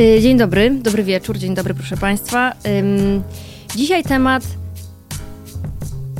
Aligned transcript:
Y, 0.00 0.20
dzień 0.20 0.38
dobry, 0.38 0.70
dobry 0.70 1.02
wieczór, 1.02 1.38
dzień 1.38 1.54
dobry 1.54 1.74
proszę 1.74 1.96
Państwa. 1.96 2.52
Dzisiaj 3.76 4.02
temat 4.02 4.42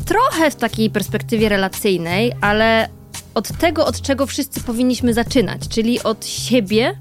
trochę 0.04 0.50
w 0.50 0.54
takiej 0.54 0.90
perspektywie 0.90 1.48
relacyjnej, 1.48 2.32
ale 2.40 2.88
od 3.34 3.48
tego, 3.58 3.86
od 3.86 4.02
czego 4.02 4.26
wszyscy 4.26 4.60
powinniśmy 4.60 5.14
zaczynać, 5.14 5.68
czyli 5.68 6.02
od 6.02 6.26
siebie, 6.26 6.96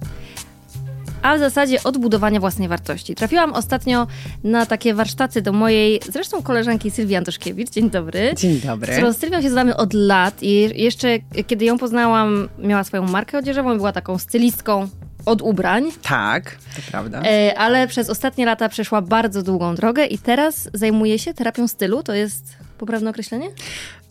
a 1.22 1.36
w 1.36 1.40
zasadzie 1.40 1.84
od 1.84 1.98
budowania 1.98 2.40
własnej 2.40 2.68
wartości. 2.68 3.16
Trafiłam 3.16 3.54
ostatnio 3.54 4.08
na 4.44 4.66
takie 4.66 4.94
warsztaty 4.94 5.42
do 5.42 5.54
mojej, 5.54 6.00
zresztą 6.12 6.42
koleżanki 6.42 6.92
Sylwii 6.92 7.16
Antoszkiewicz. 7.16 7.70
Dzień 7.70 7.90
dobry. 7.90 8.34
Dzień 8.38 8.60
dobry. 8.60 8.94
Z 8.94 8.96
którą 8.96 9.14
Sylwią 9.14 9.42
się 9.42 9.50
znamy 9.50 9.78
od 9.78 9.94
lat 9.94 10.44
i 10.44 10.82
jeszcze 10.84 11.20
kiedy 11.48 11.66
ją 11.66 11.78
poznałam, 11.78 12.50
miała 12.60 12.84
swoją 12.84 13.04
markę 13.04 13.38
odzieżową, 13.38 13.78
była 13.78 13.92
taką 13.92 14.18
stylistką 14.18 14.90
od 15.26 15.42
ubrań. 15.42 15.84
Tak, 16.02 16.52
to 16.76 16.82
prawda. 16.92 17.22
E, 17.22 17.58
ale 17.58 17.88
przez 17.88 18.10
ostatnie 18.10 18.46
lata 18.46 18.70
przeszła 18.70 19.02
bardzo 19.02 19.44
długą 19.44 19.76
drogę 19.76 20.06
i 20.06 20.18
teraz 20.18 20.70
zajmuje 20.74 21.20
się 21.20 21.34
terapią 21.34 21.68
stylu. 21.68 22.04
To 22.04 22.14
jest 22.14 22.58
poprawne 22.78 23.10
określenie? 23.10 23.50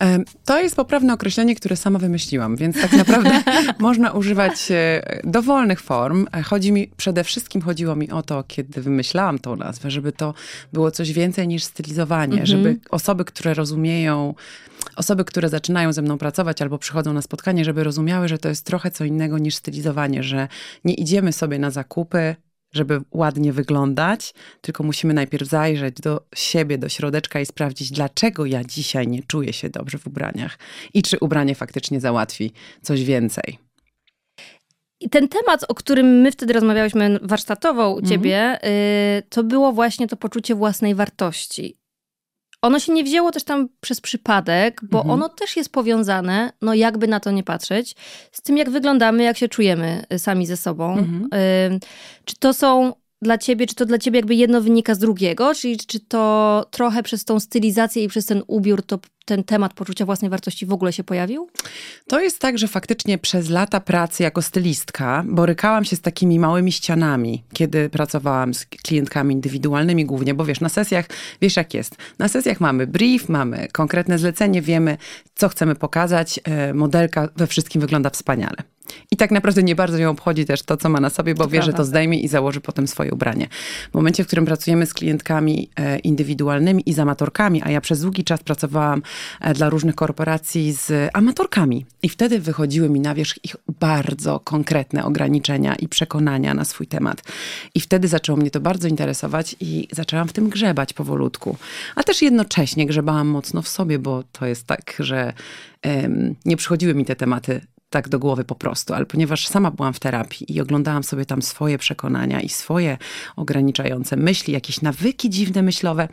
E, 0.01 0.19
to 0.45 0.59
jest 0.59 0.75
poprawne 0.75 1.13
określenie, 1.13 1.55
które 1.55 1.75
sama 1.75 1.99
wymyśliłam, 1.99 2.55
więc 2.55 2.81
tak 2.81 2.93
naprawdę 2.93 3.43
można 3.79 4.11
używać 4.11 4.71
e, 4.71 5.01
dowolnych 5.23 5.81
form. 5.81 6.25
Chodzi 6.43 6.71
mi, 6.71 6.89
przede 6.97 7.23
wszystkim 7.23 7.61
chodziło 7.61 7.95
mi 7.95 8.11
o 8.11 8.23
to, 8.23 8.43
kiedy 8.47 8.81
wymyślałam 8.81 9.39
tą 9.39 9.55
nazwę, 9.55 9.91
żeby 9.91 10.11
to 10.11 10.33
było 10.73 10.91
coś 10.91 11.13
więcej 11.13 11.47
niż 11.47 11.63
stylizowanie, 11.63 12.41
mhm. 12.41 12.45
żeby 12.45 12.79
osoby, 12.89 13.25
które 13.25 13.53
rozumieją 13.53 14.33
osoby, 14.95 15.25
które 15.25 15.49
zaczynają 15.49 15.93
ze 15.93 16.01
mną 16.01 16.17
pracować 16.17 16.61
albo 16.61 16.77
przychodzą 16.77 17.13
na 17.13 17.21
spotkanie, 17.21 17.65
żeby 17.65 17.83
rozumiały, 17.83 18.27
że 18.27 18.37
to 18.37 18.49
jest 18.49 18.65
trochę 18.65 18.91
co 18.91 19.05
innego 19.05 19.37
niż 19.37 19.55
stylizowanie, 19.55 20.23
że 20.23 20.47
nie 20.85 20.93
idziemy 20.93 21.33
sobie 21.33 21.59
na 21.59 21.71
zakupy, 21.71 22.35
żeby 22.73 23.01
ładnie 23.11 23.53
wyglądać, 23.53 24.33
tylko 24.61 24.83
musimy 24.83 25.13
najpierw 25.13 25.49
zajrzeć 25.49 25.95
do 26.01 26.25
siebie, 26.35 26.77
do 26.77 26.89
środeczka 26.89 27.39
i 27.39 27.45
sprawdzić, 27.45 27.91
dlaczego 27.91 28.45
ja 28.45 28.63
dzisiaj 28.63 29.07
nie 29.07 29.23
czuję 29.23 29.53
się 29.53 29.69
dobrze 29.69 29.97
w 29.97 30.07
ubraniach 30.07 30.59
i 30.93 31.01
czy 31.01 31.17
ubranie 31.19 31.55
faktycznie 31.55 32.01
załatwi 32.01 32.51
coś 32.81 33.03
więcej. 33.03 33.59
I 34.99 35.09
ten 35.09 35.27
temat, 35.27 35.65
o 35.67 35.75
którym 35.75 36.07
my 36.07 36.31
wtedy 36.31 36.53
rozmawiałyśmy 36.53 37.19
warsztatowo 37.21 37.89
u 37.89 37.99
mhm. 37.99 38.09
ciebie, 38.09 38.37
mhm. 38.39 39.23
to 39.29 39.43
było 39.43 39.71
właśnie 39.71 40.07
to 40.07 40.17
poczucie 40.17 40.55
własnej 40.55 40.95
wartości. 40.95 41.82
Ono 42.63 42.79
się 42.79 42.93
nie 42.93 43.03
wzięło 43.03 43.31
też 43.31 43.43
tam 43.43 43.69
przez 43.81 44.01
przypadek, 44.01 44.81
bo 44.83 44.97
mhm. 44.97 45.13
ono 45.13 45.29
też 45.29 45.57
jest 45.57 45.71
powiązane, 45.71 46.51
no 46.61 46.73
jakby 46.73 47.07
na 47.07 47.19
to 47.19 47.31
nie 47.31 47.43
patrzeć, 47.43 47.95
z 48.31 48.41
tym 48.41 48.57
jak 48.57 48.69
wyglądamy, 48.69 49.23
jak 49.23 49.37
się 49.37 49.47
czujemy 49.47 50.03
y, 50.13 50.19
sami 50.19 50.45
ze 50.45 50.57
sobą. 50.57 50.97
Mhm. 50.97 51.79
Czy 52.25 52.35
to 52.35 52.53
są 52.53 52.93
dla 53.23 53.37
ciebie, 53.37 53.67
czy 53.67 53.75
to 53.75 53.85
dla 53.85 53.97
ciebie 53.97 54.19
jakby 54.19 54.35
jedno 54.35 54.61
wynika 54.61 54.95
z 54.95 54.99
drugiego, 54.99 55.55
czyli 55.55 55.77
czy 55.77 55.99
to 55.99 56.65
trochę 56.71 57.03
przez 57.03 57.25
tą 57.25 57.39
stylizację 57.39 58.03
i 58.03 58.07
przez 58.07 58.25
ten 58.25 58.43
ubiór 58.47 58.83
to 58.83 58.99
ten 59.25 59.43
temat 59.43 59.73
poczucia 59.73 60.05
własnej 60.05 60.31
wartości 60.31 60.65
w 60.65 60.73
ogóle 60.73 60.93
się 60.93 61.03
pojawił? 61.03 61.49
To 62.07 62.19
jest 62.19 62.39
tak, 62.39 62.57
że 62.57 62.67
faktycznie 62.67 63.17
przez 63.17 63.49
lata 63.49 63.79
pracy 63.79 64.23
jako 64.23 64.41
stylistka 64.41 65.23
borykałam 65.27 65.85
się 65.85 65.95
z 65.95 66.01
takimi 66.01 66.39
małymi 66.39 66.71
ścianami, 66.71 67.43
kiedy 67.53 67.89
pracowałam 67.89 68.53
z 68.53 68.65
klientkami 68.65 69.35
indywidualnymi 69.35 70.05
głównie, 70.05 70.33
bo 70.33 70.45
wiesz, 70.45 70.59
na 70.59 70.69
sesjach, 70.69 71.05
wiesz 71.41 71.55
jak 71.55 71.73
jest, 71.73 71.95
na 72.19 72.27
sesjach 72.27 72.61
mamy 72.61 72.87
brief, 72.87 73.29
mamy 73.29 73.67
konkretne 73.71 74.19
zlecenie, 74.19 74.61
wiemy, 74.61 74.97
co 75.35 75.49
chcemy 75.49 75.75
pokazać, 75.75 76.39
e, 76.43 76.73
modelka 76.73 77.29
we 77.35 77.47
wszystkim 77.47 77.81
wygląda 77.81 78.09
wspaniale. 78.09 78.72
I 79.11 79.17
tak 79.17 79.31
naprawdę 79.31 79.63
nie 79.63 79.75
bardzo 79.75 79.97
ją 79.97 80.09
obchodzi 80.09 80.45
też 80.45 80.63
to, 80.63 80.77
co 80.77 80.89
ma 80.89 80.99
na 80.99 81.09
sobie, 81.09 81.35
bo 81.35 81.43
to 81.43 81.49
wie, 81.49 81.59
prawda. 81.59 81.71
że 81.71 81.77
to 81.77 81.85
zdejmie 81.85 82.19
i 82.19 82.27
założy 82.27 82.61
potem 82.61 82.87
swoje 82.87 83.11
ubranie. 83.11 83.47
W 83.91 83.93
momencie, 83.93 84.23
w 84.23 84.27
którym 84.27 84.45
pracujemy 84.45 84.85
z 84.85 84.93
klientkami 84.93 85.69
e, 85.75 85.99
indywidualnymi 85.99 86.89
i 86.89 86.93
z 86.93 86.99
amatorkami, 86.99 87.61
a 87.63 87.71
ja 87.71 87.81
przez 87.81 88.01
długi 88.01 88.23
czas 88.23 88.43
pracowałam 88.43 89.01
e, 89.41 89.53
dla 89.53 89.69
różnych 89.69 89.95
korporacji 89.95 90.73
z 90.73 91.09
amatorkami. 91.13 91.85
I 92.03 92.09
wtedy 92.09 92.39
wychodziły 92.39 92.89
mi 92.89 92.99
na 92.99 93.15
wierzch 93.15 93.45
ich 93.45 93.55
bardzo 93.79 94.39
konkretne 94.39 95.05
ograniczenia 95.05 95.75
i 95.75 95.87
przekonania 95.87 96.53
na 96.53 96.65
swój 96.65 96.87
temat. 96.87 97.23
I 97.75 97.79
wtedy 97.79 98.07
zaczęło 98.07 98.37
mnie 98.37 98.51
to 98.51 98.59
bardzo 98.59 98.87
interesować 98.87 99.55
i 99.59 99.87
zaczęłam 99.91 100.27
w 100.27 100.33
tym 100.33 100.49
grzebać 100.49 100.93
powolutku. 100.93 101.57
A 101.95 102.03
też 102.03 102.21
jednocześnie 102.21 102.85
grzebałam 102.85 103.27
mocno 103.27 103.61
w 103.61 103.67
sobie, 103.67 103.99
bo 103.99 104.23
to 104.31 104.45
jest 104.45 104.67
tak, 104.67 104.95
że 104.99 105.33
nie 106.45 106.57
przychodziły 106.57 106.95
mi 106.95 107.05
te 107.05 107.15
tematy 107.15 107.61
tak 107.93 108.09
do 108.09 108.19
głowy 108.19 108.43
po 108.43 108.55
prostu, 108.55 108.93
ale 108.93 109.05
ponieważ 109.05 109.47
sama 109.47 109.71
byłam 109.71 109.93
w 109.93 109.99
terapii 109.99 110.55
i 110.55 110.61
oglądałam 110.61 111.03
sobie 111.03 111.25
tam 111.25 111.41
swoje 111.41 111.77
przekonania 111.77 112.41
i 112.41 112.49
swoje 112.49 112.97
ograniczające 113.35 114.15
myśli, 114.15 114.53
jakieś 114.53 114.81
nawyki 114.81 115.29
dziwne 115.29 115.61
myślowe, 115.61 116.07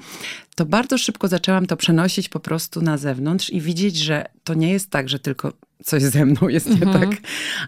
to 0.54 0.66
bardzo 0.66 0.98
szybko 0.98 1.28
zaczęłam 1.28 1.66
to 1.66 1.76
przenosić 1.76 2.28
po 2.28 2.40
prostu 2.40 2.82
na 2.82 2.98
zewnątrz 2.98 3.50
i 3.50 3.60
widzieć, 3.60 3.96
że 3.96 4.26
to 4.44 4.54
nie 4.54 4.70
jest 4.70 4.90
tak, 4.90 5.08
że 5.08 5.18
tylko 5.18 5.52
coś 5.84 6.02
ze 6.02 6.26
mną 6.26 6.48
jest 6.48 6.66
nie 6.66 6.82
mhm. 6.86 7.00
tak, 7.00 7.20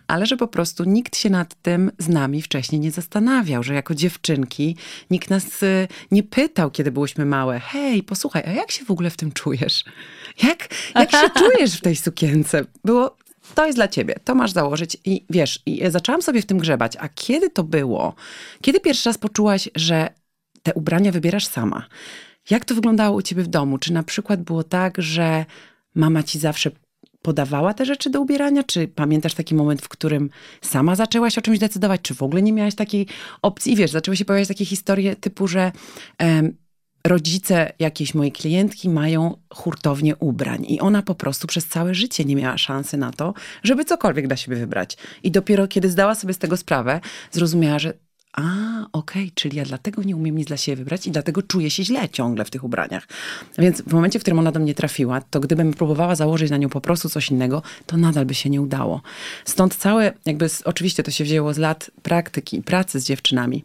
ale 0.06 0.26
że 0.26 0.36
po 0.36 0.48
prostu 0.48 0.84
nikt 0.84 1.16
się 1.16 1.30
nad 1.30 1.54
tym 1.62 1.90
z 1.98 2.08
nami 2.08 2.42
wcześniej 2.42 2.80
nie 2.80 2.90
zastanawiał, 2.90 3.62
że 3.62 3.74
jako 3.74 3.94
dziewczynki 3.94 4.76
nikt 5.10 5.30
nas 5.30 5.62
y, 5.62 5.88
nie 6.10 6.22
pytał, 6.22 6.70
kiedy 6.70 6.92
byłyśmy 6.92 7.24
małe, 7.24 7.60
hej, 7.60 8.02
posłuchaj, 8.02 8.42
a 8.46 8.50
jak 8.50 8.70
się 8.70 8.84
w 8.84 8.90
ogóle 8.90 9.10
w 9.10 9.16
tym 9.16 9.32
czujesz? 9.32 9.84
Jak, 10.42 10.68
jak 10.94 11.10
się 11.10 11.30
czujesz 11.40 11.78
w 11.78 11.80
tej 11.80 11.96
sukience? 11.96 12.64
Było 12.84 13.16
to 13.54 13.66
jest 13.66 13.78
dla 13.78 13.88
ciebie, 13.88 14.14
to 14.24 14.34
masz 14.34 14.50
założyć 14.50 14.96
i 15.04 15.24
wiesz, 15.30 15.62
i 15.66 15.82
zaczęłam 15.90 16.22
sobie 16.22 16.42
w 16.42 16.46
tym 16.46 16.58
grzebać, 16.58 16.96
a 17.00 17.08
kiedy 17.08 17.50
to 17.50 17.64
było? 17.64 18.14
Kiedy 18.60 18.80
pierwszy 18.80 19.08
raz 19.08 19.18
poczułaś, 19.18 19.68
że 19.74 20.08
te 20.62 20.74
ubrania 20.74 21.12
wybierasz 21.12 21.46
sama? 21.46 21.86
Jak 22.50 22.64
to 22.64 22.74
wyglądało 22.74 23.16
u 23.16 23.22
ciebie 23.22 23.42
w 23.42 23.48
domu? 23.48 23.78
Czy 23.78 23.92
na 23.92 24.02
przykład 24.02 24.42
było 24.42 24.64
tak, 24.64 25.02
że 25.02 25.44
mama 25.94 26.22
ci 26.22 26.38
zawsze 26.38 26.70
podawała 27.22 27.74
te 27.74 27.86
rzeczy 27.86 28.10
do 28.10 28.20
ubierania? 28.20 28.64
Czy 28.64 28.88
pamiętasz 28.88 29.34
taki 29.34 29.54
moment, 29.54 29.82
w 29.82 29.88
którym 29.88 30.30
sama 30.60 30.96
zaczęłaś 30.96 31.38
o 31.38 31.42
czymś 31.42 31.58
decydować? 31.58 32.00
Czy 32.02 32.14
w 32.14 32.22
ogóle 32.22 32.42
nie 32.42 32.52
miałaś 32.52 32.74
takiej 32.74 33.06
opcji? 33.42 33.72
I 33.72 33.76
wiesz, 33.76 33.90
zaczęły 33.90 34.16
się 34.16 34.24
pojawiać 34.24 34.48
takie 34.48 34.64
historie 34.64 35.16
typu, 35.16 35.48
że 35.48 35.72
um, 36.20 36.56
rodzice 37.06 37.72
jakiejś 37.78 38.14
mojej 38.14 38.32
klientki 38.32 38.88
mają 38.88 39.36
hurtownię 39.50 40.16
ubrań 40.16 40.64
i 40.68 40.80
ona 40.80 41.02
po 41.02 41.14
prostu 41.14 41.46
przez 41.46 41.66
całe 41.66 41.94
życie 41.94 42.24
nie 42.24 42.36
miała 42.36 42.58
szansy 42.58 42.96
na 42.96 43.12
to, 43.12 43.34
żeby 43.62 43.84
cokolwiek 43.84 44.26
dla 44.26 44.36
siebie 44.36 44.56
wybrać. 44.56 44.96
I 45.22 45.30
dopiero 45.30 45.68
kiedy 45.68 45.90
zdała 45.90 46.14
sobie 46.14 46.34
z 46.34 46.38
tego 46.38 46.56
sprawę, 46.56 47.00
zrozumiała, 47.30 47.78
że 47.78 47.92
a, 48.32 48.42
okej, 48.92 49.22
okay, 49.22 49.30
czyli 49.34 49.56
ja 49.56 49.64
dlatego 49.64 50.02
nie 50.02 50.16
umiem 50.16 50.38
nic 50.38 50.48
dla 50.48 50.56
siebie 50.56 50.76
wybrać 50.76 51.06
i 51.06 51.10
dlatego 51.10 51.42
czuję 51.42 51.70
się 51.70 51.84
źle 51.84 52.08
ciągle 52.08 52.44
w 52.44 52.50
tych 52.50 52.64
ubraniach. 52.64 53.08
Więc 53.58 53.82
w 53.82 53.92
momencie, 53.92 54.18
w 54.18 54.22
którym 54.22 54.38
ona 54.38 54.52
do 54.52 54.60
mnie 54.60 54.74
trafiła, 54.74 55.20
to 55.20 55.40
gdybym 55.40 55.74
próbowała 55.74 56.14
założyć 56.14 56.50
na 56.50 56.56
nią 56.56 56.68
po 56.68 56.80
prostu 56.80 57.08
coś 57.08 57.30
innego, 57.30 57.62
to 57.86 57.96
nadal 57.96 58.26
by 58.26 58.34
się 58.34 58.50
nie 58.50 58.62
udało. 58.62 59.02
Stąd 59.44 59.76
całe, 59.76 60.12
jakby, 60.26 60.46
oczywiście 60.64 61.02
to 61.02 61.10
się 61.10 61.24
wzięło 61.24 61.54
z 61.54 61.58
lat 61.58 61.90
praktyki 62.02 62.56
i 62.56 62.62
pracy 62.62 63.00
z 63.00 63.04
dziewczynami, 63.04 63.64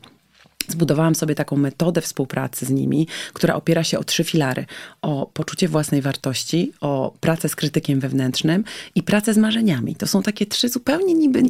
Zbudowałam 0.68 1.16
sobie 1.16 1.36
taką 1.36 1.58
metodę 1.58 2.02
współpracy 2.02 2.66
z 2.66 2.70
nimi, 2.70 3.08
która 3.34 3.56
opiera 3.56 3.84
się 3.84 4.00
o 4.00 4.04
trzy 4.04 4.24
filary: 4.24 4.66
o 5.02 5.30
poczucie 5.34 5.68
własnej 5.68 6.02
wartości, 6.02 6.72
o 6.82 7.14
pracę 7.20 7.50
z 7.50 7.56
krytykiem 7.56 8.00
wewnętrznym 8.00 8.64
i 8.96 9.04
pracę 9.04 9.34
z 9.34 9.38
marzeniami. 9.38 9.96
To 9.96 10.08
są 10.08 10.24
takie 10.24 10.46
trzy 10.46 10.70
zupełnie 10.70 11.14
niby 11.14 11.44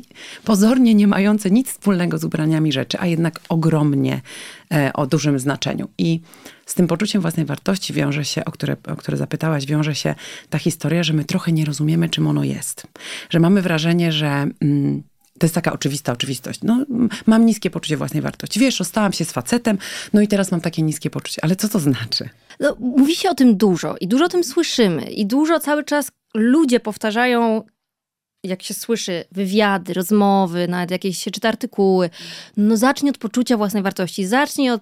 pozornie 0.43 0.93
nie 0.93 1.07
mające 1.07 1.51
nic 1.51 1.71
wspólnego 1.71 2.17
z 2.17 2.23
ubraniami 2.23 2.71
rzeczy, 2.71 2.97
a 2.99 3.07
jednak 3.07 3.39
ogromnie 3.49 4.21
e, 4.73 4.93
o 4.93 5.07
dużym 5.07 5.39
znaczeniu. 5.39 5.89
I 5.97 6.19
z 6.65 6.73
tym 6.73 6.87
poczuciem 6.87 7.21
własnej 7.21 7.45
wartości 7.45 7.93
wiąże 7.93 8.25
się, 8.25 8.45
o 8.45 8.51
które, 8.51 8.77
o 8.87 8.95
które 8.95 9.17
zapytałaś, 9.17 9.65
wiąże 9.65 9.95
się 9.95 10.15
ta 10.49 10.57
historia, 10.59 11.03
że 11.03 11.13
my 11.13 11.25
trochę 11.25 11.51
nie 11.51 11.65
rozumiemy, 11.65 12.09
czym 12.09 12.27
ono 12.27 12.43
jest. 12.43 12.87
Że 13.29 13.39
mamy 13.39 13.61
wrażenie, 13.61 14.11
że. 14.11 14.47
Mm, 14.61 15.03
to 15.39 15.45
jest 15.45 15.55
taka 15.55 15.73
oczywista 15.73 16.11
oczywistość. 16.11 16.59
No, 16.63 16.85
mam 17.25 17.45
niskie 17.45 17.69
poczucie 17.69 17.97
własnej 17.97 18.21
wartości. 18.21 18.59
Wiesz, 18.59 18.79
rozstałam 18.79 19.13
się 19.13 19.25
z 19.25 19.31
facetem, 19.31 19.77
no 20.13 20.21
i 20.21 20.27
teraz 20.27 20.51
mam 20.51 20.61
takie 20.61 20.81
niskie 20.81 21.09
poczucie. 21.09 21.43
Ale 21.43 21.55
co 21.55 21.69
to 21.69 21.79
znaczy? 21.79 22.29
No, 22.59 22.75
mówi 22.79 23.15
się 23.15 23.29
o 23.29 23.35
tym 23.35 23.57
dużo 23.57 23.95
i 24.01 24.07
dużo 24.07 24.25
o 24.25 24.29
tym 24.29 24.43
słyszymy. 24.43 25.01
I 25.01 25.25
dużo 25.25 25.59
cały 25.59 25.83
czas 25.83 26.11
ludzie 26.33 26.79
powtarzają 26.79 27.63
jak 28.43 28.63
się 28.63 28.73
słyszy 28.73 29.25
wywiady, 29.31 29.93
rozmowy, 29.93 30.67
nawet 30.67 30.91
jakieś 30.91 31.17
się 31.17 31.31
czyta 31.31 31.49
artykuły, 31.49 32.09
no 32.57 32.77
zacznij 32.77 33.09
od 33.09 33.17
poczucia 33.17 33.57
własnej 33.57 33.83
wartości, 33.83 34.25
zacznij 34.25 34.69
od... 34.69 34.81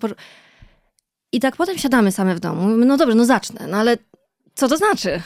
I 1.32 1.40
tak 1.40 1.56
potem 1.56 1.78
siadamy 1.78 2.12
same 2.12 2.36
w 2.36 2.40
domu, 2.40 2.68
no 2.68 2.98
dobrze, 2.98 3.16
no 3.16 3.26
zacznę, 3.26 3.68
no 3.68 3.78
ale 3.78 3.98
co 4.56 4.68
to 4.68 4.78
znaczy? 4.78 5.22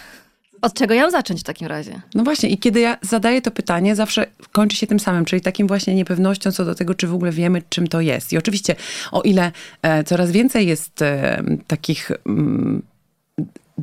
Od 0.61 0.73
czego 0.73 0.95
mam 0.95 1.11
zacząć 1.11 1.39
w 1.39 1.44
takim 1.44 1.67
razie? 1.67 2.01
No 2.15 2.23
właśnie, 2.23 2.50
i 2.50 2.57
kiedy 2.57 2.79
ja 2.79 2.97
zadaję 3.01 3.41
to 3.41 3.51
pytanie, 3.51 3.95
zawsze 3.95 4.27
kończy 4.51 4.77
się 4.77 4.88
tym 4.88 5.00
samym, 5.00 5.25
czyli 5.25 5.41
takim 5.41 5.67
właśnie 5.67 5.95
niepewnością 5.95 6.51
co 6.51 6.65
do 6.65 6.75
tego, 6.75 6.95
czy 6.95 7.07
w 7.07 7.13
ogóle 7.13 7.31
wiemy, 7.31 7.61
czym 7.69 7.88
to 7.88 8.01
jest. 8.01 8.33
I 8.33 8.38
oczywiście, 8.38 8.75
o 9.11 9.21
ile 9.21 9.51
e, 9.81 10.03
coraz 10.03 10.31
więcej 10.31 10.67
jest 10.67 11.01
e, 11.01 11.44
takich. 11.67 12.11
Mm, 12.25 12.81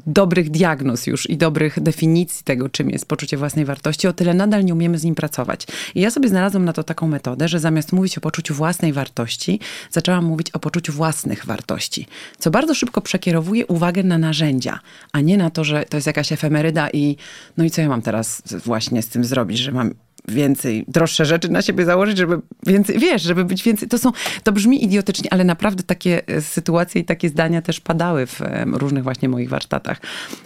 dobrych 0.07 0.51
diagnoz 0.51 1.07
już 1.07 1.31
i 1.31 1.37
dobrych 1.37 1.81
definicji 1.81 2.45
tego, 2.45 2.69
czym 2.69 2.91
jest 2.91 3.07
poczucie 3.07 3.37
własnej 3.37 3.65
wartości, 3.65 4.09
o 4.09 4.13
tyle 4.13 4.35
nadal 4.35 4.65
nie 4.65 4.73
umiemy 4.73 4.99
z 4.99 5.05
nim 5.05 5.15
pracować. 5.15 5.67
I 5.95 6.01
ja 6.01 6.11
sobie 6.11 6.29
znalazłam 6.29 6.65
na 6.65 6.73
to 6.73 6.85
taką 6.85 7.09
metodę, 7.09 7.49
że 7.49 7.61
zamiast 7.61 7.93
mówić 7.93 8.19
o 8.19 8.21
poczuciu 8.21 8.55
własnej 8.55 8.93
wartości, 8.93 9.61
zaczęłam 9.91 10.25
mówić 10.25 10.51
o 10.51 10.59
poczuciu 10.59 10.93
własnych 10.93 11.47
wartości, 11.47 12.07
co 12.39 12.51
bardzo 12.51 12.75
szybko 12.75 13.01
przekierowuje 13.01 13.67
uwagę 13.67 14.03
na 14.03 14.19
narzędzia, 14.19 14.81
a 15.13 15.21
nie 15.21 15.37
na 15.37 15.51
to, 15.51 15.65
że 15.65 15.85
to 15.85 15.97
jest 15.97 16.07
jakaś 16.07 16.33
efemeryda 16.33 16.91
i 16.91 17.17
no 17.57 17.65
i 17.65 17.71
co 17.71 17.81
ja 17.81 17.89
mam 17.89 18.03
teraz 18.03 18.43
właśnie 18.65 19.03
z 19.03 19.09
tym 19.09 19.25
zrobić, 19.25 19.59
że 19.59 19.73
mam 19.73 19.95
więcej, 20.29 20.85
droższe 20.89 21.25
rzeczy 21.25 21.49
na 21.49 21.63
siebie 21.63 21.85
założyć, 21.85 22.19
żeby 22.19 22.41
więcej, 22.67 22.99
wiesz, 22.99 23.23
żeby 23.23 23.45
być 23.45 23.63
więcej. 23.63 23.89
To 23.89 23.99
są, 23.99 24.13
to 24.43 24.53
brzmi 24.53 24.85
idiotycznie, 24.85 25.33
ale 25.33 25.45
naprawdę 25.45 25.83
takie 25.83 26.29
e, 26.29 26.43
sytuacje 26.43 27.01
i 27.01 27.05
takie 27.05 27.29
zdania 27.29 27.63
też 27.63 27.81
padały 27.81 28.27
w 28.27 28.41
różnych 28.73 29.03
właśnie 29.03 29.29
moich 29.29 29.49
warsztatach. 29.49 30.01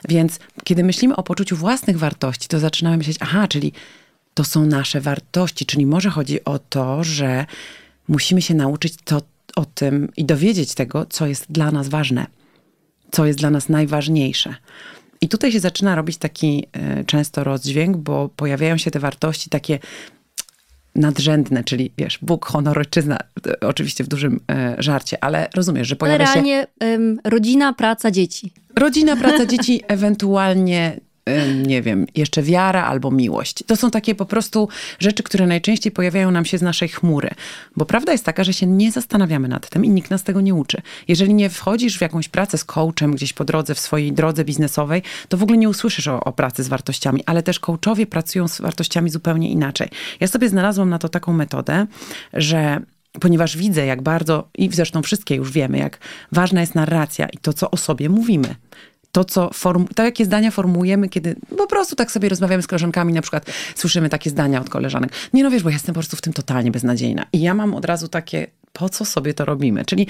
Więc 0.09 0.39
kiedy 0.65 0.85
myślimy 0.85 1.17
o 1.17 1.23
poczuciu 1.23 1.57
własnych 1.57 1.99
wartości, 1.99 2.49
to 2.49 2.59
zaczynamy 2.59 2.97
myśleć, 2.97 3.17
aha, 3.21 3.49
czyli 3.49 3.73
to 4.35 4.45
są 4.45 4.67
nasze 4.67 5.01
wartości, 5.01 5.67
czyli 5.67 5.87
może 5.87 6.11
chodzi 6.11 6.45
o 6.45 6.59
to, 6.59 7.05
że 7.05 7.47
musimy 8.09 8.43
się 8.43 8.55
nauczyć 8.55 8.95
to, 9.05 9.23
o 9.57 9.65
tym 9.65 10.09
i 10.17 10.25
dowiedzieć 10.25 10.75
tego, 10.75 11.07
co 11.07 11.27
jest 11.27 11.53
dla 11.53 11.71
nas 11.71 11.89
ważne, 11.89 12.27
co 13.11 13.27
jest 13.27 13.39
dla 13.39 13.51
nas 13.51 13.69
najważniejsze. 13.69 14.55
I 15.21 15.29
tutaj 15.29 15.53
się 15.53 15.61
zaczyna 15.61 15.95
robić 15.95 16.17
taki 16.17 16.67
e, 16.73 17.05
często 17.05 17.45
rozdźwięk, 17.45 17.97
bo 17.97 18.29
pojawiają 18.29 18.77
się 18.77 18.91
te 18.91 18.99
wartości 18.99 19.51
takie 19.51 19.79
nadrzędne, 20.95 21.65
czyli 21.65 21.93
wiesz, 21.99 22.19
Bóg, 22.23 22.47
honor, 22.47 22.79
ojczyzna, 22.79 23.19
e, 23.47 23.61
oczywiście 23.61 24.05
w 24.05 24.09
dużym 24.09 24.41
e, 24.51 24.77
żarcie, 24.79 25.25
ale 25.25 25.49
rozumiesz, 25.55 25.89
że 25.89 25.97
pojawia 25.97 26.25
ale 26.25 26.35
realnie, 26.35 26.67
się... 26.81 27.17
rodzina, 27.25 27.73
praca, 27.73 28.11
dzieci. 28.11 28.53
Rodzina, 28.77 29.17
praca, 29.17 29.47
dzieci, 29.57 29.83
ewentualnie 29.89 31.01
nie 31.67 31.83
wiem, 31.83 32.07
jeszcze 32.17 32.43
wiara 32.43 32.85
albo 32.85 33.11
miłość. 33.11 33.65
To 33.67 33.77
są 33.77 33.91
takie 33.91 34.15
po 34.15 34.27
prostu 34.27 34.69
rzeczy, 34.99 35.23
które 35.23 35.47
najczęściej 35.47 35.93
pojawiają 35.93 36.31
nam 36.31 36.45
się 36.45 36.59
z 36.59 36.63
naszej 36.63 36.89
chmury. 36.89 37.31
Bo 37.77 37.87
prawda 37.87 38.13
jest 38.13 38.25
taka, 38.25 38.45
że 38.45 38.53
się 38.53 38.67
nie 38.67 38.93
zastanawiamy 38.93 39.49
nad 39.49 39.71
tym 39.71 39.85
i 39.85 39.89
nikt 39.89 40.11
nas 40.11 40.23
tego 40.23 40.41
nie 40.41 40.55
uczy. 40.55 40.83
Jeżeli 41.09 41.35
nie 41.35 41.51
wchodzisz 41.51 41.99
w 41.99 42.01
jakąś 42.01 42.29
pracę 42.29 42.59
z 42.59 42.65
coachem 42.65 43.15
gdzieś 43.15 43.33
po 43.33 43.45
drodze, 43.45 43.75
w 43.75 43.81
swojej 43.81 44.13
drodze 44.13 44.45
biznesowej, 44.45 45.03
to 45.29 45.37
w 45.37 45.43
ogóle 45.43 45.59
nie 45.59 45.69
usłyszysz 45.69 46.09
o, 46.09 46.25
o 46.25 46.33
pracy 46.33 46.65
z 46.65 46.69
wartościami, 46.69 47.23
ale 47.27 47.43
też 47.43 47.61
coachowie 47.61 48.07
pracują 48.07 48.49
z 48.49 48.61
wartościami 48.61 49.11
zupełnie 49.11 49.51
inaczej. 49.51 49.89
Ja 50.21 50.27
sobie 50.27 50.49
znalazłam 50.49 50.91
na 50.91 50.99
to 50.99 51.09
taką 51.09 51.33
metodę, 51.33 51.87
że 52.33 52.81
ponieważ 53.21 53.57
widzę, 53.57 53.87
jak 53.87 54.03
bardzo, 54.03 54.49
i 54.59 54.69
zresztą 54.73 55.03
wszystkie 55.03 55.35
już 55.35 55.53
wiemy, 55.53 55.79
jak 55.79 55.99
ważna 56.33 56.61
jest 56.61 56.75
narracja 56.75 57.29
i 57.29 57.39
to, 57.39 57.53
co 57.53 57.71
o 57.71 57.77
sobie 57.77 58.09
mówimy 58.09 58.55
to, 59.13 59.25
co 59.25 59.51
form, 59.53 59.87
to, 59.95 60.03
jakie 60.03 60.25
zdania 60.25 60.51
formułujemy, 60.51 61.09
kiedy 61.09 61.37
po 61.59 61.67
prostu 61.67 61.97
tak 61.97 62.11
sobie 62.11 62.29
rozmawiamy 62.29 62.63
z 62.63 62.67
koleżankami, 62.67 63.13
na 63.13 63.23
przykład 63.23 63.51
słyszymy 63.75 64.09
takie 64.09 64.31
zdania 64.31 64.61
od 64.61 64.71
koleżanek. 64.71 65.13
Nie 65.33 65.43
no 65.43 65.51
wiesz, 65.51 65.63
bo 65.63 65.69
ja 65.69 65.75
jestem 65.75 65.95
po 65.95 66.01
prostu 66.01 66.17
w 66.17 66.21
tym 66.21 66.33
totalnie 66.33 66.71
beznadziejna. 66.71 67.27
I 67.33 67.41
ja 67.41 67.55
mam 67.55 67.75
od 67.75 67.85
razu 67.85 68.09
takie, 68.09 68.47
po 68.73 68.89
co 68.89 69.05
sobie 69.05 69.35
to 69.35 69.45
robimy? 69.45 69.85
Czyli 69.85 70.07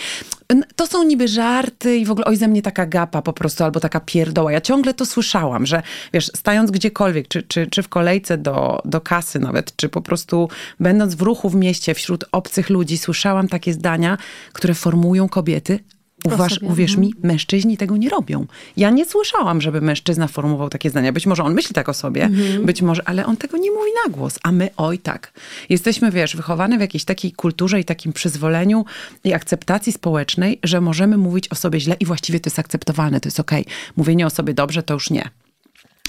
to 0.77 0.87
są 0.87 1.05
niby 1.05 1.29
żarty 1.29 1.97
i 1.97 2.05
w 2.05 2.11
ogóle 2.11 2.27
oj 2.27 2.37
ze 2.37 2.49
mnie 2.49 2.63
taka 2.63 2.87
gapa 2.87 3.23
po 3.23 3.33
prostu, 3.33 3.65
albo 3.65 3.81
taka 3.81 4.01
pierdoła. 4.01 4.53
Ja 4.53 4.61
ciągle 4.61 4.95
to 4.95 5.07
słyszałam, 5.07 5.67
że 5.67 5.83
wiesz, 6.13 6.31
stając 6.37 6.71
gdziekolwiek, 6.71 7.29
czy, 7.29 7.43
czy, 7.43 7.67
czy 7.67 7.83
w 7.83 7.89
kolejce 7.89 8.39
do, 8.39 8.83
do 8.85 9.01
kasy 9.01 9.39
nawet, 9.39 9.77
czy 9.77 9.89
po 9.89 10.03
prostu 10.03 10.49
będąc 10.81 11.15
w 11.15 11.23
ruchu 11.23 11.51
w 11.51 11.55
mieście 11.55 11.95
wśród 11.95 12.25
obcych 12.33 12.71
ludzi, 12.71 12.99
słyszałam 12.99 13.49
takie 13.49 13.73
zdania, 13.73 14.19
które 14.53 14.75
formują 14.75 15.29
kobiety, 15.29 15.79
Uważ, 16.25 16.63
uwierz 16.63 16.97
mi, 16.97 17.07
mhm. 17.07 17.27
mężczyźni 17.27 17.77
tego 17.77 17.97
nie 17.97 18.09
robią. 18.09 18.47
Ja 18.77 18.91
nie 18.91 19.07
słyszałam, 19.07 19.61
żeby 19.61 19.81
mężczyzna 19.81 20.29
formułował 20.29 20.69
takie 20.69 20.91
zdania. 20.91 21.13
Być 21.13 21.27
może 21.27 21.43
on 21.43 21.55
myśli 21.55 21.75
tak 21.75 21.89
o 21.89 21.95
sobie, 21.95 22.25
mhm. 22.25 22.67
być 22.67 22.83
może, 22.83 23.09
ale 23.09 23.27
on 23.27 23.37
tego 23.37 23.57
nie 23.57 23.71
mówi 23.71 23.91
na 24.07 24.13
głos. 24.13 24.39
A 24.43 24.53
my, 24.53 24.71
oj 24.77 24.99
tak. 24.99 25.33
Jesteśmy, 25.69 26.11
wiesz, 26.11 26.37
wychowane 26.37 26.79
w 26.79 26.81
jakiejś 26.81 27.05
takiej 27.05 27.33
kulturze 27.33 27.81
i 27.81 27.85
takim 27.85 28.13
przyzwoleniu 28.13 28.85
i 29.25 29.33
akceptacji 29.33 29.93
społecznej, 29.93 30.59
że 30.65 30.81
możemy 30.81 31.17
mówić 31.17 31.49
o 31.49 31.55
sobie 31.55 31.81
źle 31.81 31.97
i 32.01 32.07
właściwie 32.07 32.41
to 32.41 32.49
jest 32.49 32.59
akceptowalne, 32.59 33.21
to 33.21 33.27
jest 33.27 33.41
okej. 33.41 33.63
Okay. 33.63 33.75
Mówienie 33.97 34.27
o 34.27 34.31
sobie 34.31 34.55
dobrze 34.55 34.83
to 34.83 34.95
już 34.95 35.11
nie. 35.11 35.31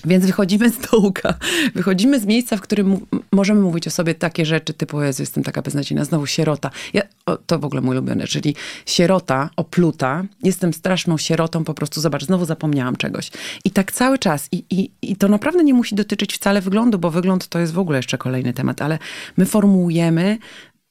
Więc 0.05 0.25
wychodzimy 0.25 0.69
z 0.69 0.77
dołka, 0.91 1.33
wychodzimy 1.75 2.19
z 2.19 2.25
miejsca, 2.25 2.57
w 2.57 2.61
którym 2.61 3.05
możemy 3.31 3.61
mówić 3.61 3.87
o 3.87 3.91
sobie 3.91 4.15
takie 4.15 4.45
rzeczy 4.45 4.73
typu, 4.73 5.01
Jezu, 5.01 5.21
jestem 5.21 5.43
taka 5.43 5.61
beznadziejna, 5.61 6.05
znowu 6.05 6.25
sierota. 6.25 6.69
Ja, 6.93 7.01
o, 7.25 7.37
to 7.37 7.59
w 7.59 7.65
ogóle 7.65 7.81
mój 7.81 7.97
ulubiony, 7.97 8.27
czyli 8.27 8.55
sierota, 8.85 9.49
opluta, 9.55 10.23
jestem 10.43 10.73
straszną 10.73 11.17
sierotą, 11.17 11.63
po 11.63 11.73
prostu 11.73 12.01
zobacz, 12.01 12.23
znowu 12.23 12.45
zapomniałam 12.45 12.95
czegoś. 12.95 13.31
I 13.65 13.71
tak 13.71 13.91
cały 13.91 14.17
czas. 14.17 14.47
I, 14.51 14.65
i, 14.69 14.91
I 15.01 15.15
to 15.15 15.27
naprawdę 15.27 15.63
nie 15.63 15.73
musi 15.73 15.95
dotyczyć 15.95 16.33
wcale 16.33 16.61
wyglądu, 16.61 16.99
bo 16.99 17.11
wygląd 17.11 17.47
to 17.47 17.59
jest 17.59 17.73
w 17.73 17.79
ogóle 17.79 17.97
jeszcze 17.97 18.17
kolejny 18.17 18.53
temat, 18.53 18.81
ale 18.81 18.99
my 19.37 19.45
formułujemy 19.45 20.37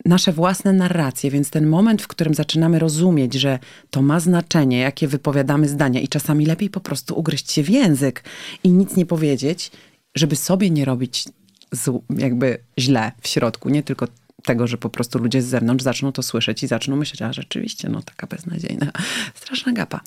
nasze 0.05 0.33
własne 0.33 0.73
narracje, 0.73 1.31
więc 1.31 1.51
ten 1.51 1.67
moment, 1.67 2.03
w 2.03 2.09
którym 2.09 2.35
zaczynamy 2.35 2.79
rozumieć, 2.79 3.35
że 3.35 3.59
to 3.91 4.03
ma 4.03 4.21
znaczenie, 4.21 4.79
jakie 4.79 5.09
wypowiadamy 5.09 5.69
zdania 5.69 6.01
i 6.01 6.09
czasami 6.09 6.47
lepiej 6.47 6.71
po 6.71 6.81
prostu 6.81 7.19
ugryźć 7.19 7.53
się 7.53 7.63
w 7.63 7.71
język 7.71 8.25
i 8.65 8.71
nic 8.71 8.97
nie 8.97 9.07
powiedzieć, 9.07 9.71
żeby 10.15 10.37
sobie 10.37 10.71
nie 10.71 10.85
robić 10.85 11.25
jakby 12.17 12.59
źle 12.79 13.13
w 13.21 13.29
środku, 13.29 13.69
nie 13.69 13.83
tylko 13.83 14.07
tego, 14.45 14.67
że 14.67 14.79
po 14.79 14.91
prostu 14.91 15.19
ludzie 15.19 15.43
z 15.43 15.47
zewnątrz 15.47 15.85
zaczną 15.85 16.13
to 16.13 16.23
słyszeć 16.23 16.63
i 16.63 16.67
zaczną 16.67 16.97
myśleć, 16.97 17.23
a 17.23 17.33
rzeczywiście, 17.33 17.89
no 17.89 18.03
taka 18.03 18.27
beznadziejna, 18.27 18.93
straszna 19.43 19.73
gapa. 19.73 20.01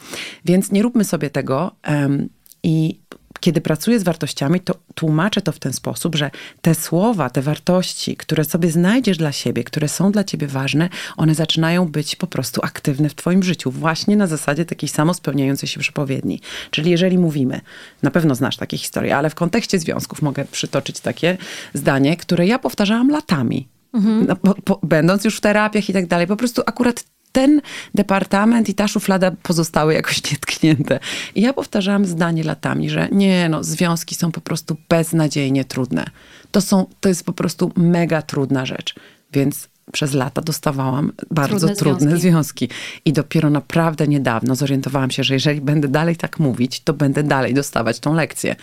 Więc 0.45 0.71
nie 0.71 0.81
róbmy 0.81 1.03
sobie 1.03 1.29
tego 1.29 1.71
um, 1.87 2.29
i 2.63 2.99
kiedy 3.43 3.61
pracuję 3.61 3.99
z 3.99 4.03
wartościami, 4.03 4.59
to 4.59 4.75
tłumaczę 4.95 5.41
to 5.41 5.51
w 5.51 5.59
ten 5.59 5.73
sposób, 5.73 6.15
że 6.15 6.31
te 6.61 6.75
słowa, 6.75 7.29
te 7.29 7.41
wartości, 7.41 8.15
które 8.15 8.45
sobie 8.45 8.71
znajdziesz 8.71 9.17
dla 9.17 9.31
siebie, 9.31 9.63
które 9.63 9.87
są 9.87 10.11
dla 10.11 10.23
ciebie 10.23 10.47
ważne, 10.47 10.89
one 11.17 11.35
zaczynają 11.35 11.87
być 11.87 12.15
po 12.15 12.27
prostu 12.27 12.61
aktywne 12.63 13.09
w 13.09 13.15
twoim 13.15 13.43
życiu, 13.43 13.71
właśnie 13.71 14.15
na 14.15 14.27
zasadzie 14.27 14.65
takiej 14.65 14.89
samospełniającej 14.89 15.69
się 15.69 15.79
przepowiedni. 15.79 16.39
Czyli 16.71 16.91
jeżeli 16.91 17.17
mówimy, 17.17 17.61
na 18.03 18.11
pewno 18.11 18.35
znasz 18.35 18.57
takie 18.57 18.77
historie, 18.77 19.17
ale 19.17 19.29
w 19.29 19.35
kontekście 19.35 19.79
związków 19.79 20.21
mogę 20.21 20.45
przytoczyć 20.45 20.99
takie 20.99 21.37
zdanie, 21.73 22.17
które 22.17 22.47
ja 22.47 22.59
powtarzałam 22.59 23.09
latami. 23.09 23.67
Mhm. 23.93 24.25
No, 24.27 24.35
po, 24.35 24.55
po, 24.55 24.79
będąc 24.83 25.25
już 25.25 25.37
w 25.37 25.41
terapiach 25.41 25.89
i 25.89 25.93
tak 25.93 26.07
dalej, 26.07 26.27
po 26.27 26.35
prostu 26.35 26.61
akurat 26.65 27.03
ten 27.33 27.61
departament 27.95 28.69
i 28.69 28.73
ta 28.73 28.87
szuflada 28.87 29.31
pozostały 29.31 29.93
jakoś 29.93 30.31
nietknięte. 30.31 30.99
I 31.35 31.41
ja 31.41 31.53
powtarzałam 31.53 32.05
zdanie 32.05 32.43
latami, 32.43 32.89
że 32.89 33.07
nie, 33.11 33.49
no, 33.49 33.63
związki 33.63 34.15
są 34.15 34.31
po 34.31 34.41
prostu 34.41 34.77
beznadziejnie 34.89 35.65
trudne. 35.65 36.05
To, 36.51 36.61
są, 36.61 36.85
to 37.01 37.09
jest 37.09 37.25
po 37.25 37.33
prostu 37.33 37.71
mega 37.75 38.21
trudna 38.21 38.65
rzecz. 38.65 38.95
Więc 39.33 39.69
przez 39.91 40.13
lata 40.13 40.41
dostawałam 40.41 41.11
bardzo 41.31 41.67
trudne, 41.67 41.75
trudne 41.75 42.17
związki. 42.17 42.21
związki. 42.21 42.69
I 43.05 43.13
dopiero 43.13 43.49
naprawdę 43.49 44.07
niedawno 44.07 44.55
zorientowałam 44.55 45.11
się, 45.11 45.23
że 45.23 45.33
jeżeli 45.33 45.61
będę 45.61 45.87
dalej 45.87 46.15
tak 46.15 46.39
mówić, 46.39 46.79
to 46.79 46.93
będę 46.93 47.23
dalej 47.23 47.53
dostawać 47.53 47.99
tą 47.99 48.13
lekcję. 48.13 48.55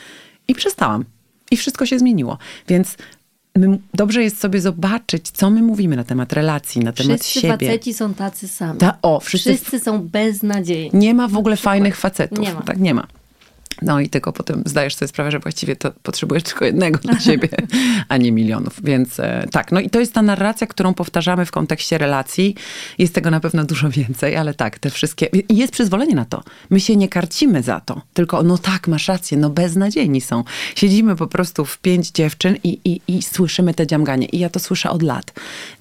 I 0.48 0.54
przestałam. 0.54 1.04
I 1.50 1.56
wszystko 1.56 1.86
się 1.86 1.98
zmieniło. 1.98 2.38
Więc 2.68 2.96
my, 3.56 3.78
dobrze 3.94 4.22
jest 4.22 4.40
sobie 4.40 4.60
zobaczyć, 4.60 5.30
co 5.30 5.50
my 5.50 5.62
mówimy 5.62 5.96
na 5.96 6.04
temat 6.04 6.32
relacji, 6.32 6.80
na 6.84 6.92
temat 6.92 7.20
wszyscy 7.20 7.40
siebie. 7.40 7.56
Wszyscy 7.56 7.66
faceci 7.66 7.94
są 7.94 8.14
tacy 8.14 8.48
sami. 8.48 8.78
Ta, 8.78 8.98
o, 9.02 9.20
wszyscy, 9.20 9.56
wszyscy 9.56 9.80
są 9.80 10.08
beznadziejni. 10.08 10.90
Nie 10.98 11.14
ma 11.14 11.28
w 11.28 11.36
ogóle 11.36 11.56
fajnych 11.56 11.96
facetów. 11.96 12.38
Nie 12.38 12.54
ma. 12.54 12.62
Tak, 12.62 12.78
nie 12.78 12.94
ma. 12.94 13.06
No 13.82 14.00
i 14.00 14.08
tylko 14.08 14.32
potem 14.32 14.62
zdajesz 14.66 14.94
sobie 14.94 15.08
sprawę, 15.08 15.30
że 15.30 15.38
właściwie 15.38 15.76
to 15.76 15.92
potrzebujesz 16.02 16.42
tylko 16.42 16.64
jednego 16.64 16.98
dla 16.98 17.20
siebie, 17.26 17.48
a 18.08 18.16
nie 18.16 18.32
milionów. 18.32 18.80
Więc 18.84 19.20
e, 19.20 19.46
tak, 19.50 19.72
no 19.72 19.80
i 19.80 19.90
to 19.90 20.00
jest 20.00 20.14
ta 20.14 20.22
narracja, 20.22 20.66
którą 20.66 20.94
powtarzamy 20.94 21.46
w 21.46 21.50
kontekście 21.50 21.98
relacji. 21.98 22.54
Jest 22.98 23.14
tego 23.14 23.30
na 23.30 23.40
pewno 23.40 23.64
dużo 23.64 23.90
więcej, 23.90 24.36
ale 24.36 24.54
tak, 24.54 24.78
te 24.78 24.90
wszystkie... 24.90 25.26
I 25.26 25.56
jest 25.56 25.72
przyzwolenie 25.72 26.14
na 26.14 26.24
to. 26.24 26.42
My 26.70 26.80
się 26.80 26.96
nie 26.96 27.08
karcimy 27.08 27.62
za 27.62 27.80
to, 27.80 28.02
tylko 28.14 28.42
no 28.42 28.58
tak, 28.58 28.88
masz 28.88 29.08
rację, 29.08 29.38
no 29.38 29.50
beznadziejni 29.50 30.20
są. 30.20 30.44
Siedzimy 30.74 31.16
po 31.16 31.26
prostu 31.26 31.64
w 31.64 31.78
pięć 31.78 32.10
dziewczyn 32.10 32.56
i, 32.64 32.78
i, 32.84 33.00
i 33.08 33.22
słyszymy 33.22 33.74
te 33.74 33.86
dziamganie. 33.86 34.26
I 34.26 34.38
ja 34.38 34.48
to 34.48 34.60
słyszę 34.60 34.90
od 34.90 35.02
lat. 35.02 35.32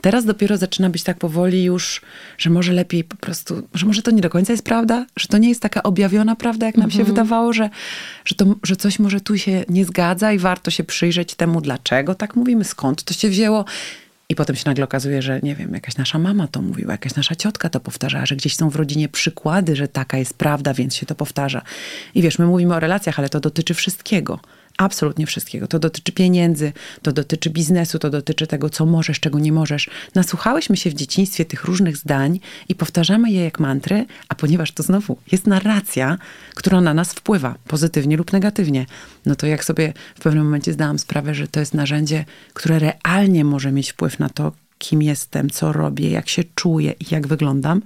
Teraz 0.01 0.25
dopiero 0.25 0.57
zaczyna 0.57 0.89
być 0.89 1.03
tak 1.03 1.17
powoli 1.17 1.63
już, 1.63 2.01
że 2.37 2.49
może 2.49 2.73
lepiej 2.73 3.03
po 3.03 3.17
prostu, 3.17 3.67
że 3.73 3.85
może 3.85 4.01
to 4.01 4.11
nie 4.11 4.21
do 4.21 4.29
końca 4.29 4.53
jest 4.53 4.63
prawda, 4.63 5.05
że 5.15 5.27
to 5.27 5.37
nie 5.37 5.49
jest 5.49 5.61
taka 5.61 5.83
objawiona 5.83 6.35
prawda, 6.35 6.65
jak 6.65 6.77
nam 6.77 6.85
mhm. 6.85 6.99
się 6.99 7.11
wydawało, 7.11 7.53
że 7.53 7.69
że, 8.25 8.35
to, 8.35 8.45
że 8.63 8.75
coś 8.75 8.99
może 8.99 9.21
tu 9.21 9.37
się 9.37 9.65
nie 9.69 9.85
zgadza 9.85 10.33
i 10.33 10.39
warto 10.39 10.71
się 10.71 10.83
przyjrzeć 10.83 11.35
temu, 11.35 11.61
dlaczego 11.61 12.15
tak 12.15 12.35
mówimy, 12.35 12.63
skąd 12.63 13.03
to 13.03 13.13
się 13.13 13.29
wzięło. 13.29 13.65
I 14.29 14.35
potem 14.35 14.55
się 14.55 14.63
nagle 14.65 14.83
okazuje, 14.83 15.21
że 15.21 15.39
nie 15.43 15.55
wiem, 15.55 15.73
jakaś 15.73 15.97
nasza 15.97 16.19
mama 16.19 16.47
to 16.47 16.61
mówiła, 16.61 16.91
jakaś 16.91 17.15
nasza 17.15 17.35
ciotka 17.35 17.69
to 17.69 17.79
powtarzała, 17.79 18.25
że 18.25 18.35
gdzieś 18.35 18.55
są 18.55 18.69
w 18.69 18.75
rodzinie 18.75 19.09
przykłady, 19.09 19.75
że 19.75 19.87
taka 19.87 20.17
jest 20.17 20.33
prawda, 20.33 20.73
więc 20.73 20.95
się 20.95 21.05
to 21.05 21.15
powtarza. 21.15 21.61
I 22.15 22.21
wiesz, 22.21 22.39
my 22.39 22.45
mówimy 22.45 22.75
o 22.75 22.79
relacjach, 22.79 23.19
ale 23.19 23.29
to 23.29 23.39
dotyczy 23.39 23.73
wszystkiego. 23.73 24.39
Absolutnie 24.79 25.25
wszystkiego. 25.25 25.67
To 25.67 25.79
dotyczy 25.79 26.11
pieniędzy, 26.11 26.71
to 27.01 27.11
dotyczy 27.11 27.49
biznesu, 27.49 27.99
to 27.99 28.09
dotyczy 28.09 28.47
tego, 28.47 28.69
co 28.69 28.85
możesz, 28.85 29.19
czego 29.19 29.39
nie 29.39 29.51
możesz. 29.51 29.89
Nasłuchałyśmy 30.15 30.77
się 30.77 30.89
w 30.89 30.93
dzieciństwie 30.93 31.45
tych 31.45 31.63
różnych 31.63 31.97
zdań 31.97 32.39
i 32.69 32.75
powtarzamy 32.75 33.31
je 33.31 33.43
jak 33.43 33.59
mantry, 33.59 34.05
a 34.29 34.35
ponieważ 34.35 34.71
to 34.71 34.83
znowu 34.83 35.17
jest 35.31 35.47
narracja, 35.47 36.17
która 36.55 36.81
na 36.81 36.93
nas 36.93 37.13
wpływa, 37.13 37.55
pozytywnie 37.67 38.17
lub 38.17 38.33
negatywnie, 38.33 38.85
no 39.25 39.35
to 39.35 39.47
jak 39.47 39.65
sobie 39.65 39.93
w 40.15 40.21
pewnym 40.21 40.43
momencie 40.43 40.73
zdałam 40.73 40.99
sprawę, 40.99 41.33
że 41.35 41.47
to 41.47 41.59
jest 41.59 41.73
narzędzie, 41.73 42.25
które 42.53 42.79
realnie 42.79 43.45
może 43.45 43.71
mieć 43.71 43.91
wpływ 43.91 44.19
na 44.19 44.29
to, 44.29 44.51
kim 44.77 45.01
jestem, 45.01 45.49
co 45.49 45.73
robię, 45.73 46.09
jak 46.09 46.29
się 46.29 46.43
czuję 46.55 46.91
i 46.91 47.05
jak 47.11 47.27
wyglądam, 47.27 47.81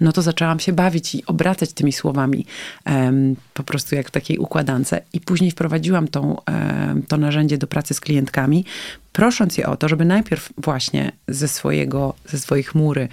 no 0.00 0.12
to 0.12 0.22
zaczęłam 0.22 0.60
się 0.60 0.72
bawić 0.72 1.14
i 1.14 1.26
obracać 1.26 1.72
tymi 1.72 1.92
słowami 1.92 2.46
um, 2.86 3.36
po 3.54 3.62
prostu 3.62 3.94
jak 3.94 4.08
w 4.08 4.10
takiej 4.10 4.38
układance. 4.38 4.94
I 5.12 5.20
później 5.20 5.50
wprowadziłam 5.50 6.08
tą, 6.08 6.36
um, 6.46 7.02
to 7.02 7.16
narzędzie 7.16 7.58
do 7.58 7.66
pracy 7.66 7.94
z 7.94 8.00
klientkami, 8.00 8.64
prosząc 9.12 9.58
je 9.58 9.66
o 9.66 9.76
to, 9.76 9.88
żeby 9.88 10.04
najpierw 10.04 10.52
właśnie 10.58 11.12
ze, 11.28 11.48
swojego, 11.48 12.14
ze 12.26 12.38
swojej 12.38 12.64
chmury 12.64 13.08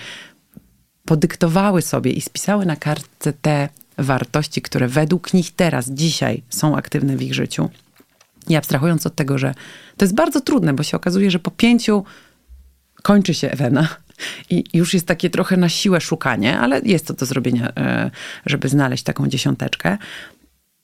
podyktowały 1.06 1.82
sobie 1.82 2.12
i 2.12 2.22
spisały 2.22 2.65
na 2.65 2.75
kartce 2.75 3.34
te 3.34 3.70
wartości, 3.98 4.62
które 4.62 4.88
według 4.88 5.34
nich 5.34 5.51
teraz, 5.56 5.89
dzisiaj 5.89 6.44
są 6.50 6.77
aktywne 6.77 7.18
w 7.18 7.22
ich 7.22 7.34
życiu. 7.34 7.70
I 8.48 8.56
abstrahując 8.56 9.06
od 9.06 9.15
tego, 9.15 9.38
że 9.38 9.56
to 9.98 10.06
jest 10.06 10.15
bardzo 10.15 10.42
trudne, 10.42 10.74
bo 10.74 10.84
się 10.84 10.98
okazuje, 10.98 11.32
że 11.32 11.39
po 11.39 11.51
pięciu 11.51 12.04
kończy 13.04 13.34
się 13.34 13.51
Ewena 13.51 13.88
i 14.50 14.63
już 14.74 14.93
jest 14.93 15.07
takie 15.07 15.29
trochę 15.29 15.57
na 15.57 15.69
siłę 15.69 16.01
szukanie, 16.01 16.60
ale 16.60 16.81
jest 16.84 17.07
to 17.07 17.13
do 17.13 17.25
zrobienia, 17.25 17.72
e, 17.77 18.12
żeby 18.45 18.69
znaleźć 18.69 19.03
taką 19.03 19.27
dziesiąteczkę. 19.27 19.98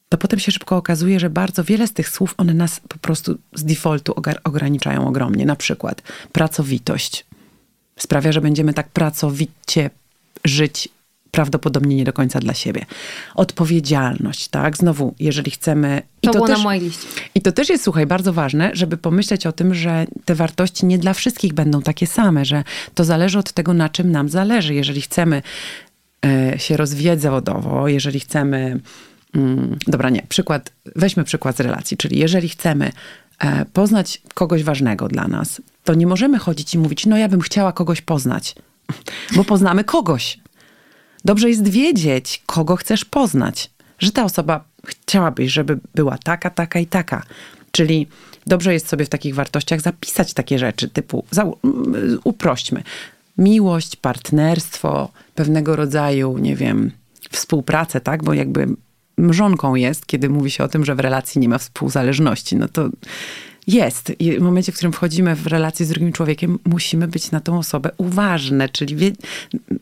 To 0.09 0.17
potem 0.17 0.39
się 0.39 0.51
szybko 0.51 0.77
okazuje, 0.77 1.19
że 1.19 1.29
bardzo 1.29 1.63
wiele 1.63 1.87
z 1.87 1.93
tych 1.93 2.09
słów, 2.09 2.33
one 2.37 2.53
nas 2.53 2.79
po 2.79 2.97
prostu 2.97 3.37
z 3.53 3.63
defaultu 3.63 4.13
ograniczają 4.43 5.07
ogromnie. 5.07 5.45
Na 5.45 5.55
przykład 5.55 6.01
pracowitość 6.31 7.25
sprawia, 7.99 8.31
że 8.31 8.41
będziemy 8.41 8.73
tak 8.73 8.89
pracowicie 8.89 9.89
żyć 10.45 10.89
prawdopodobnie 11.31 11.95
nie 11.95 12.03
do 12.03 12.13
końca 12.13 12.39
dla 12.39 12.53
siebie. 12.53 12.85
Odpowiedzialność, 13.35 14.47
tak? 14.47 14.77
Znowu, 14.77 15.15
jeżeli 15.19 15.51
chcemy... 15.51 16.01
I 16.21 16.27
to, 16.27 16.33
było 16.33 16.47
też, 16.47 16.57
na 16.57 16.63
mojej 16.63 16.81
liście. 16.81 17.07
I 17.35 17.41
to 17.41 17.51
też 17.51 17.69
jest, 17.69 17.83
słuchaj, 17.83 18.05
bardzo 18.05 18.33
ważne, 18.33 18.71
żeby 18.73 18.97
pomyśleć 18.97 19.47
o 19.47 19.51
tym, 19.51 19.75
że 19.75 20.05
te 20.25 20.35
wartości 20.35 20.85
nie 20.85 20.97
dla 20.97 21.13
wszystkich 21.13 21.53
będą 21.53 21.81
takie 21.81 22.07
same, 22.07 22.45
że 22.45 22.63
to 22.95 23.03
zależy 23.03 23.39
od 23.39 23.51
tego, 23.51 23.73
na 23.73 23.89
czym 23.89 24.11
nam 24.11 24.29
zależy. 24.29 24.73
Jeżeli 24.73 25.01
chcemy 25.01 25.41
e, 26.25 26.59
się 26.59 26.77
rozwijać 26.77 27.21
zawodowo, 27.21 27.87
jeżeli 27.87 28.19
chcemy... 28.19 28.79
Mm, 29.35 29.77
dobra, 29.87 30.09
nie, 30.09 30.21
przykład, 30.29 30.71
weźmy 30.95 31.23
przykład 31.23 31.57
z 31.57 31.59
relacji, 31.59 31.97
czyli 31.97 32.19
jeżeli 32.19 32.49
chcemy 32.49 32.91
e, 33.39 33.65
poznać 33.65 34.21
kogoś 34.33 34.63
ważnego 34.63 35.07
dla 35.07 35.27
nas, 35.27 35.61
to 35.83 35.93
nie 35.93 36.07
możemy 36.07 36.39
chodzić 36.39 36.73
i 36.73 36.77
mówić, 36.77 37.05
no 37.05 37.17
ja 37.17 37.29
bym 37.29 37.41
chciała 37.41 37.71
kogoś 37.71 38.01
poznać, 38.01 38.55
bo 39.35 39.43
poznamy 39.43 39.83
kogoś. 39.83 40.39
Dobrze 41.25 41.49
jest 41.49 41.67
wiedzieć, 41.67 42.43
kogo 42.45 42.75
chcesz 42.75 43.05
poznać, 43.05 43.69
że 43.99 44.11
ta 44.11 44.23
osoba 44.23 44.63
chciałabyś, 44.85 45.51
żeby 45.51 45.79
była 45.95 46.17
taka, 46.17 46.49
taka 46.49 46.79
i 46.79 46.85
taka. 46.85 47.23
Czyli 47.71 48.07
dobrze 48.47 48.73
jest 48.73 48.87
sobie 48.87 49.05
w 49.05 49.09
takich 49.09 49.35
wartościach 49.35 49.81
zapisać 49.81 50.33
takie 50.33 50.59
rzeczy, 50.59 50.89
typu 50.89 51.25
uprośćmy. 52.23 52.83
Miłość, 53.37 53.95
partnerstwo, 53.95 55.09
pewnego 55.35 55.75
rodzaju, 55.75 56.37
nie 56.37 56.55
wiem, 56.55 56.91
współpracę, 57.31 58.01
tak? 58.01 58.23
Bo 58.23 58.33
jakby 58.33 58.67
mrzonką 59.17 59.75
jest, 59.75 60.05
kiedy 60.05 60.29
mówi 60.29 60.51
się 60.51 60.63
o 60.63 60.67
tym, 60.67 60.85
że 60.85 60.95
w 60.95 60.99
relacji 60.99 61.41
nie 61.41 61.49
ma 61.49 61.57
współzależności. 61.57 62.55
No 62.55 62.67
to 62.67 62.89
jest. 63.67 64.11
I 64.19 64.37
w 64.37 64.41
momencie, 64.41 64.71
w 64.71 64.75
którym 64.75 64.93
wchodzimy 64.93 65.35
w 65.35 65.47
relację 65.47 65.85
z 65.85 65.89
drugim 65.89 66.11
człowiekiem, 66.11 66.59
musimy 66.65 67.07
być 67.07 67.31
na 67.31 67.39
tą 67.39 67.57
osobę 67.57 67.89
uważne, 67.97 68.69
czyli 68.69 68.95
wie, 68.95 69.11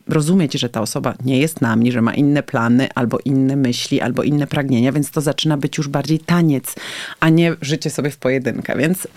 rozumieć, 0.08 0.54
że 0.54 0.68
ta 0.68 0.80
osoba 0.80 1.14
nie 1.24 1.38
jest 1.38 1.60
nami, 1.60 1.92
że 1.92 2.02
ma 2.02 2.14
inne 2.14 2.42
plany, 2.42 2.88
albo 2.94 3.18
inne 3.24 3.56
myśli, 3.56 4.00
albo 4.00 4.22
inne 4.22 4.46
pragnienia, 4.46 4.92
więc 4.92 5.10
to 5.10 5.20
zaczyna 5.20 5.56
być 5.56 5.78
już 5.78 5.88
bardziej 5.88 6.18
taniec, 6.18 6.74
a 7.20 7.28
nie 7.28 7.56
życie 7.60 7.90
sobie 7.90 8.10
w 8.10 8.16
pojedynkę. 8.16 8.78
Więc 8.78 9.08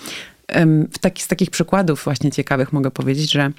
w 0.93 0.99
taki, 0.99 1.23
z 1.23 1.27
takich 1.27 1.49
przykładów 1.49 2.03
właśnie 2.03 2.31
ciekawych 2.31 2.73
mogę 2.73 2.91
powiedzieć, 2.91 3.31
że 3.31 3.51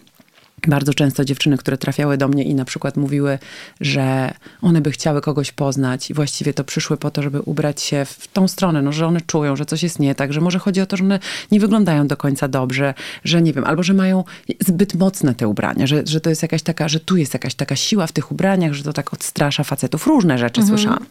bardzo 0.68 0.94
często 0.94 1.24
dziewczyny, 1.24 1.56
które 1.56 1.78
trafiały 1.78 2.16
do 2.16 2.28
mnie 2.28 2.44
i 2.44 2.54
na 2.54 2.64
przykład 2.64 2.96
mówiły, 2.96 3.38
że 3.80 4.34
one 4.62 4.80
by 4.80 4.90
chciały 4.90 5.20
kogoś 5.20 5.52
poznać 5.52 6.10
i 6.10 6.14
właściwie 6.14 6.54
to 6.54 6.64
przyszły 6.64 6.96
po 6.96 7.10
to, 7.10 7.22
żeby 7.22 7.40
ubrać 7.40 7.82
się 7.82 8.04
w 8.04 8.28
tą 8.28 8.48
stronę, 8.48 8.82
no, 8.82 8.92
że 8.92 9.06
one 9.06 9.20
czują, 9.20 9.56
że 9.56 9.66
coś 9.66 9.82
jest 9.82 9.98
nie 9.98 10.14
tak, 10.14 10.32
że 10.32 10.40
może 10.40 10.58
chodzi 10.58 10.80
o 10.80 10.86
to, 10.86 10.96
że 10.96 11.04
one 11.04 11.18
nie 11.50 11.60
wyglądają 11.60 12.06
do 12.06 12.16
końca 12.16 12.48
dobrze, 12.48 12.94
że 13.24 13.42
nie 13.42 13.52
wiem, 13.52 13.64
albo 13.64 13.82
że 13.82 13.94
mają 13.94 14.24
zbyt 14.66 14.94
mocne 14.94 15.34
te 15.34 15.48
ubrania, 15.48 15.86
że, 15.86 16.02
że 16.06 16.20
to 16.20 16.30
jest 16.30 16.42
jakaś 16.42 16.62
taka, 16.62 16.88
że 16.88 17.00
tu 17.00 17.16
jest 17.16 17.34
jakaś 17.34 17.54
taka 17.54 17.76
siła 17.76 18.06
w 18.06 18.12
tych 18.12 18.32
ubraniach, 18.32 18.72
że 18.72 18.84
to 18.84 18.92
tak 18.92 19.14
odstrasza 19.14 19.64
facetów. 19.64 20.06
Różne 20.06 20.38
rzeczy 20.38 20.60
mhm. 20.60 20.78
słyszałam. 20.78 21.06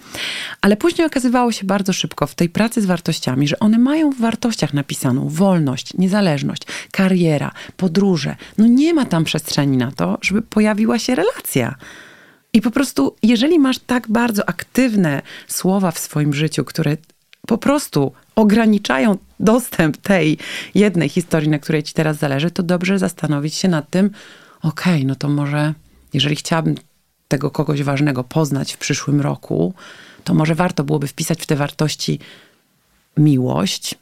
Ale 0.62 0.78
później 0.78 1.08
okazywało 1.08 1.52
się 1.52 1.66
bardzo 1.66 1.94
szybko 1.94 2.28
w 2.28 2.36
tej 2.36 2.50
pracy 2.50 2.82
z 2.82 2.86
wartościami, 2.86 3.48
że 3.48 3.60
one 3.60 3.78
mają 3.78 4.12
w 4.12 4.20
wartościach 4.20 4.74
napisaną 4.74 5.30
wolność, 5.30 5.94
niezależność, 5.94 6.64
kariera, 6.92 7.52
podróże. 7.78 8.36
No 8.58 8.68
nie 8.68 8.94
ma 8.94 9.06
tam 9.06 9.24
przestrzeni 9.44 9.78
na 9.78 9.92
to, 9.92 10.18
żeby 10.22 10.42
pojawiła 10.42 11.00
się 11.00 11.16
relacja. 11.16 11.76
I 12.54 12.62
po 12.62 12.72
prostu, 12.72 13.16
jeżeli 13.24 13.60
masz 13.60 13.80
tak 13.80 14.08
bardzo 14.08 14.50
aktywne 14.50 15.22
słowa 15.48 15.92
w 15.92 16.00
swoim 16.00 16.34
życiu, 16.34 16.66
które 16.66 16.98
po 17.48 17.58
prostu 17.58 18.12
ograniczają 18.36 19.18
dostęp 19.40 19.98
tej 19.98 20.38
jednej 20.76 21.10
historii, 21.10 21.50
na 21.50 21.60
której 21.60 21.84
ci 21.84 21.94
teraz 21.94 22.18
zależy, 22.18 22.52
to 22.52 22.64
dobrze 22.64 23.00
zastanowić 23.00 23.56
się 23.56 23.68
nad 23.68 23.90
tym, 23.90 24.10
okej, 24.62 24.94
okay, 24.94 25.06
no 25.06 25.16
to 25.16 25.30
może, 25.30 25.74
jeżeli 26.14 26.36
chciałabym 26.36 26.76
tego 27.28 27.52
kogoś 27.52 27.84
ważnego 27.84 28.24
poznać 28.24 28.74
w 28.74 28.78
przyszłym 28.78 29.22
roku, 29.22 29.74
to 30.24 30.34
może 30.34 30.56
warto 30.56 30.84
byłoby 30.84 31.08
wpisać 31.08 31.42
w 31.42 31.46
te 31.46 31.56
wartości 31.56 32.20
miłość, 33.18 33.96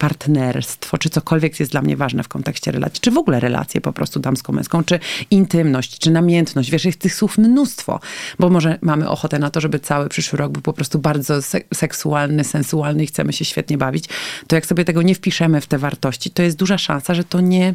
partnerstwo, 0.00 0.98
czy 0.98 1.10
cokolwiek 1.10 1.60
jest 1.60 1.72
dla 1.72 1.82
mnie 1.82 1.96
ważne 1.96 2.22
w 2.22 2.28
kontekście 2.28 2.72
relacji, 2.72 3.00
czy 3.00 3.10
w 3.10 3.18
ogóle 3.18 3.40
relacje 3.40 3.80
po 3.80 3.92
prostu 3.92 4.20
damsko-męską, 4.20 4.84
czy 4.84 4.98
intymność, 5.30 5.98
czy 5.98 6.10
namiętność. 6.10 6.70
Wiesz, 6.70 6.84
jest 6.84 6.98
tych 6.98 7.14
słów 7.14 7.38
mnóstwo, 7.38 8.00
bo 8.38 8.50
może 8.50 8.78
mamy 8.82 9.08
ochotę 9.08 9.38
na 9.38 9.50
to, 9.50 9.60
żeby 9.60 9.78
cały 9.78 10.08
przyszły 10.08 10.38
rok 10.38 10.52
był 10.52 10.62
po 10.62 10.72
prostu 10.72 10.98
bardzo 10.98 11.34
seksualny, 11.74 12.44
sensualny 12.44 13.04
i 13.04 13.06
chcemy 13.06 13.32
się 13.32 13.44
świetnie 13.44 13.78
bawić, 13.78 14.04
to 14.46 14.56
jak 14.56 14.66
sobie 14.66 14.84
tego 14.84 15.02
nie 15.02 15.14
wpiszemy 15.14 15.60
w 15.60 15.66
te 15.66 15.78
wartości, 15.78 16.30
to 16.30 16.42
jest 16.42 16.56
duża 16.56 16.78
szansa, 16.78 17.14
że 17.14 17.24
to 17.24 17.40
nie 17.40 17.74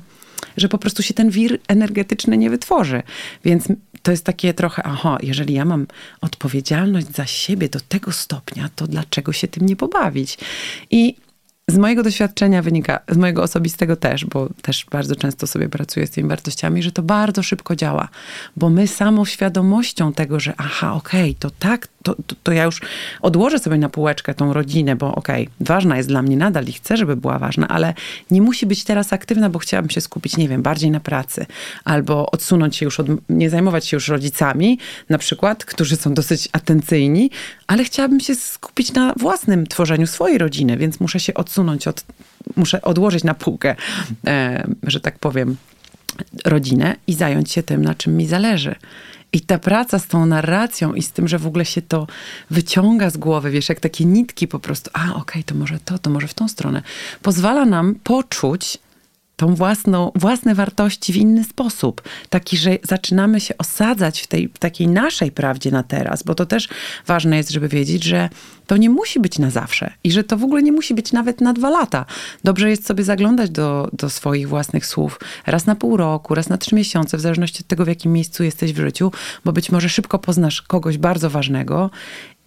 że 0.58 0.70
po 0.70 0.77
prostu 0.77 1.03
się 1.03 1.13
ten 1.13 1.29
wir 1.29 1.60
energetyczny 1.67 2.38
nie 2.38 2.50
wytworzy. 2.50 3.03
Więc 3.46 3.67
to 4.03 4.12
jest 4.12 4.24
takie 4.24 4.53
trochę, 4.53 4.84
aha, 4.84 5.17
jeżeli 5.22 5.53
ja 5.53 5.65
mam 5.65 5.88
odpowiedzialność 6.22 7.08
za 7.08 7.25
siebie 7.25 7.70
do 7.70 7.79
tego 7.79 8.12
stopnia, 8.12 8.70
to 8.75 8.88
dlaczego 8.88 9.34
się 9.34 9.48
tym 9.48 9.65
nie 9.65 9.75
pobawić? 9.75 10.38
I 10.91 11.15
z 11.70 11.78
mojego 11.78 12.04
doświadczenia 12.04 12.62
wynika, 12.62 13.00
z 13.10 13.18
mojego 13.18 13.44
osobistego 13.44 13.96
też, 13.96 14.26
bo 14.26 14.50
też 14.62 14.86
bardzo 14.92 15.16
często 15.16 15.48
sobie 15.48 15.70
pracuję 15.70 16.08
z 16.08 16.10
tymi 16.10 16.30
wartościami, 16.30 16.84
że 16.84 16.92
to 16.92 17.02
bardzo 17.04 17.44
szybko 17.44 17.76
działa, 17.76 18.10
bo 18.56 18.70
my 18.70 18.88
samą 18.88 19.26
świadomością 19.26 20.14
tego, 20.14 20.40
że 20.40 20.54
aha, 20.58 20.94
okej, 20.94 21.32
okay, 21.32 21.36
to 21.40 21.50
tak, 21.60 21.88
to, 22.04 22.16
to, 22.28 22.36
to, 22.44 22.52
ja 22.52 22.64
już 22.64 22.82
odłożę 23.22 23.60
sobie 23.60 23.78
na 23.78 23.90
półeczkę 23.90 24.34
tą 24.34 24.54
rodzinę, 24.54 24.96
bo 24.96 25.16
okej, 25.16 25.44
okay, 25.44 25.56
ważna 25.60 25.98
jest 25.98 26.10
dla 26.10 26.22
mnie 26.22 26.38
nadal 26.38 26.66
i 26.66 26.74
chcę, 26.74 26.98
żeby 26.98 27.16
była 27.16 27.40
ważna, 27.40 27.68
ale 27.68 27.94
nie 28.32 28.42
musi 28.42 28.66
być 28.66 28.84
teraz 28.84 29.14
aktywna, 29.14 29.50
bo 29.50 29.60
chciałabym 29.60 29.90
się 29.90 30.02
skupić, 30.02 30.38
nie 30.38 30.50
wiem, 30.50 30.62
bardziej 30.62 30.92
na 30.92 31.00
pracy, 31.00 31.46
albo 31.84 32.32
odsunąć 32.32 32.76
się 32.76 32.86
już 32.86 33.00
od, 33.00 33.08
nie 33.30 33.50
zajmować 33.50 33.88
się 33.88 33.98
już 33.98 34.08
rodzicami, 34.08 34.80
na 35.10 35.18
przykład, 35.18 35.66
którzy 35.66 35.96
są 35.96 36.14
dosyć 36.14 36.50
atencyjni, 36.52 37.32
ale 37.68 37.84
chciałabym 37.84 38.20
się 38.20 38.36
skupić 38.36 38.94
na 38.94 39.14
własnym 39.18 39.68
tworzeniu 39.68 40.08
swojej 40.08 40.38
rodziny, 40.38 40.78
więc 40.78 41.00
muszę 41.00 41.20
się 41.20 41.34
odsunąć 41.34 41.55
od, 41.88 42.06
muszę 42.56 42.82
odłożyć 42.82 43.24
na 43.24 43.34
półkę, 43.34 43.76
że 44.84 45.00
tak 45.00 45.20
powiem, 45.20 45.58
rodzinę 46.46 46.96
i 47.08 47.14
zająć 47.14 47.52
się 47.52 47.64
tym, 47.64 47.86
na 47.86 47.96
czym 47.96 48.18
mi 48.18 48.28
zależy. 48.28 48.76
I 49.34 49.42
ta 49.42 49.60
praca 49.60 50.00
z 50.00 50.08
tą 50.08 50.26
narracją 50.26 50.94
i 50.94 51.02
z 51.02 51.12
tym, 51.12 51.28
że 51.28 51.38
w 51.40 51.48
ogóle 51.48 51.66
się 51.66 51.82
to 51.82 52.08
wyciąga 52.50 53.10
z 53.10 53.18
głowy, 53.18 53.52
wiesz, 53.52 53.70
jak 53.70 53.80
takie 53.80 54.06
nitki 54.06 54.48
po 54.48 54.60
prostu, 54.60 54.90
a 54.94 55.02
okej, 55.02 55.22
okay, 55.22 55.44
to 55.44 55.56
może 55.56 55.80
to, 55.80 56.00
to 56.00 56.10
może 56.10 56.28
w 56.28 56.34
tą 56.34 56.48
stronę, 56.48 56.82
pozwala 57.22 57.66
nam 57.66 57.96
poczuć 58.04 58.78
tą 59.36 59.56
własną, 59.56 60.12
własne 60.15 60.56
wartości 60.56 61.13
w 61.13 61.15
inny 61.15 61.44
sposób. 61.44 62.01
Taki, 62.30 62.58
że 62.58 62.77
zaczynamy 62.84 63.39
się 63.39 63.58
osadzać 63.58 64.22
w 64.22 64.27
tej 64.27 64.48
w 64.48 64.60
takiej 64.60 64.88
naszej 64.88 65.32
prawdzie 65.32 65.72
na 65.72 65.84
teraz, 65.84 66.24
bo 66.24 66.36
to 66.36 66.46
też 66.46 66.70
ważne 67.08 67.38
jest, 67.38 67.50
żeby 67.50 67.68
wiedzieć, 67.68 68.04
że 68.04 68.30
to 68.68 68.77
nie 68.77 68.89
musi 68.89 69.20
być 69.20 69.39
na 69.39 69.50
zawsze 69.50 69.92
i 70.04 70.12
że 70.12 70.24
to 70.24 70.38
w 70.38 70.44
ogóle 70.44 70.63
nie 70.63 70.72
musi 70.72 70.94
być 70.94 71.12
nawet 71.12 71.42
na 71.42 71.54
dwa 71.54 71.70
lata. 71.70 72.06
Dobrze 72.44 72.70
jest 72.70 72.86
sobie 72.86 73.04
zaglądać 73.04 73.50
do, 73.50 73.89
do 73.94 74.10
swoich 74.10 74.50
własnych 74.50 74.86
słów 74.86 75.20
raz 75.46 75.65
na 75.65 75.75
pół 75.75 75.98
roku, 75.98 76.36
raz 76.36 76.50
na 76.50 76.58
trzy 76.58 76.75
miesiące, 76.75 77.18
w 77.18 77.22
zależności 77.22 77.63
od 77.63 77.68
tego, 77.68 77.86
w 77.86 77.88
jakim 77.88 78.13
miejscu 78.13 78.44
jesteś 78.44 78.74
w 78.74 78.80
życiu, 78.80 79.12
bo 79.46 79.51
być 79.51 79.72
może 79.72 79.89
szybko 79.89 80.20
poznasz 80.20 80.62
kogoś 80.62 80.98
bardzo 80.98 81.30
ważnego 81.30 81.89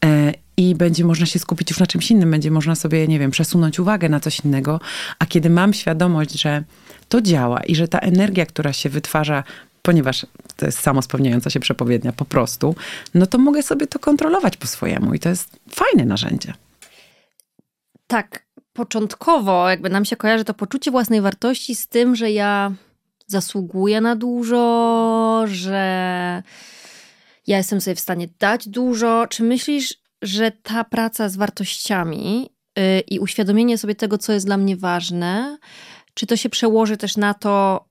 e, 0.04 0.32
i 0.58 0.74
będzie 0.74 1.04
można 1.04 1.26
się 1.26 1.38
skupić 1.38 1.70
już 1.70 1.80
na 1.80 1.86
czymś 1.86 2.10
innym, 2.10 2.30
będzie 2.30 2.50
można 2.50 2.74
sobie, 2.74 3.08
nie 3.08 3.18
wiem, 3.18 3.30
przesunąć 3.30 3.78
uwagę 3.78 4.08
na 4.08 4.20
coś 4.20 4.40
innego. 4.40 4.80
A 5.18 5.26
kiedy 5.26 5.50
mam 5.50 5.72
świadomość, 5.72 6.32
że 6.32 6.64
to 7.08 7.20
działa 7.20 7.60
i 7.60 7.74
że 7.74 7.88
ta 7.88 7.98
energia, 7.98 8.46
która 8.46 8.72
się 8.72 8.88
wytwarza 8.88 9.44
ponieważ 9.82 10.26
to 10.56 10.66
jest 10.66 10.78
samospełniająca 10.78 11.50
się 11.50 11.60
przepowiednia 11.60 12.12
po 12.12 12.24
prostu, 12.24 12.74
no 13.14 13.26
to 13.26 13.38
mogę 13.38 13.62
sobie 13.62 13.86
to 13.86 13.98
kontrolować 13.98 14.56
po 14.56 14.66
swojemu 14.66 15.14
i 15.14 15.18
to 15.18 15.28
jest 15.28 15.60
fajne 15.70 16.04
narzędzie. 16.04 16.54
Tak, 18.06 18.46
początkowo 18.72 19.70
jakby 19.70 19.90
nam 19.90 20.04
się 20.04 20.16
kojarzy 20.16 20.44
to 20.44 20.54
poczucie 20.54 20.90
własnej 20.90 21.20
wartości 21.20 21.74
z 21.74 21.88
tym, 21.88 22.16
że 22.16 22.30
ja 22.30 22.72
zasługuję 23.26 24.00
na 24.00 24.16
dużo, 24.16 25.44
że 25.46 26.42
ja 27.46 27.56
jestem 27.56 27.80
sobie 27.80 27.94
w 27.94 28.00
stanie 28.00 28.28
dać 28.38 28.68
dużo. 28.68 29.26
Czy 29.26 29.42
myślisz, 29.42 29.94
że 30.22 30.50
ta 30.50 30.84
praca 30.84 31.28
z 31.28 31.36
wartościami 31.36 32.50
yy, 32.76 33.00
i 33.00 33.18
uświadomienie 33.18 33.78
sobie 33.78 33.94
tego, 33.94 34.18
co 34.18 34.32
jest 34.32 34.46
dla 34.46 34.56
mnie 34.56 34.76
ważne, 34.76 35.58
czy 36.14 36.26
to 36.26 36.36
się 36.36 36.48
przełoży 36.48 36.96
też 36.96 37.16
na 37.16 37.34
to, 37.34 37.84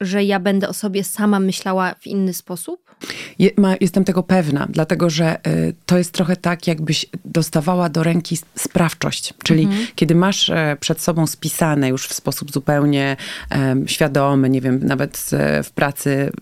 że 0.00 0.24
ja 0.24 0.40
będę 0.40 0.68
o 0.68 0.72
sobie 0.72 1.04
sama 1.04 1.40
myślała 1.40 1.94
w 1.94 2.06
inny 2.06 2.34
sposób? 2.34 2.94
Je, 3.38 3.50
ma, 3.56 3.74
jestem 3.80 4.04
tego 4.04 4.22
pewna, 4.22 4.66
dlatego 4.70 5.10
że 5.10 5.46
y, 5.46 5.74
to 5.86 5.98
jest 5.98 6.12
trochę 6.12 6.36
tak, 6.36 6.66
jakbyś 6.66 7.06
dostawała 7.24 7.88
do 7.88 8.02
ręki 8.02 8.38
sprawczość. 8.54 9.34
Czyli 9.44 9.62
mhm. 9.62 9.86
kiedy 9.94 10.14
masz 10.14 10.48
y, 10.48 10.54
przed 10.80 11.00
sobą 11.00 11.26
spisane 11.26 11.88
już 11.88 12.06
w 12.06 12.14
sposób 12.14 12.52
zupełnie 12.52 13.16
y, 13.52 13.88
świadomy, 13.88 14.50
nie 14.50 14.60
wiem, 14.60 14.80
nawet 14.82 15.30
w 15.64 15.70
pracy 15.70 16.32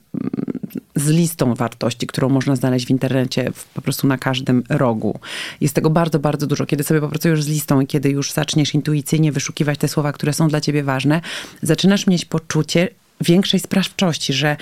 z 0.97 1.09
listą 1.09 1.55
wartości, 1.55 2.07
którą 2.07 2.29
można 2.29 2.57
znaleźć 2.57 2.87
w 2.87 2.91
internecie 2.91 3.53
w, 3.55 3.65
po 3.65 3.83
prostu 3.83 4.07
na 4.07 4.19
każdym 4.19 4.63
rogu. 4.69 5.19
Jest 5.61 5.75
tego 5.75 5.91
bardzo, 5.91 6.19
bardzo 6.19 6.47
dużo. 6.47 6.67
Kiedy 6.67 6.85
sobie 6.85 7.01
popracujesz 7.01 7.43
z 7.43 7.49
listą 7.49 7.81
i 7.81 7.87
kiedy 7.87 8.11
już 8.11 8.33
zaczniesz 8.33 8.75
intuicyjnie 8.75 9.33
wyszukiwać 9.33 9.79
te 9.79 9.89
słowa, 9.89 10.13
które 10.13 10.33
są 10.33 10.49
dla 10.49 10.61
ciebie 10.61 10.83
ważne, 10.83 11.21
zaczynasz 11.63 12.07
mieć 12.07 12.25
poczucie, 12.25 12.89
większej 13.21 13.61
sprawczości, 13.61 14.33
że, 14.33 14.57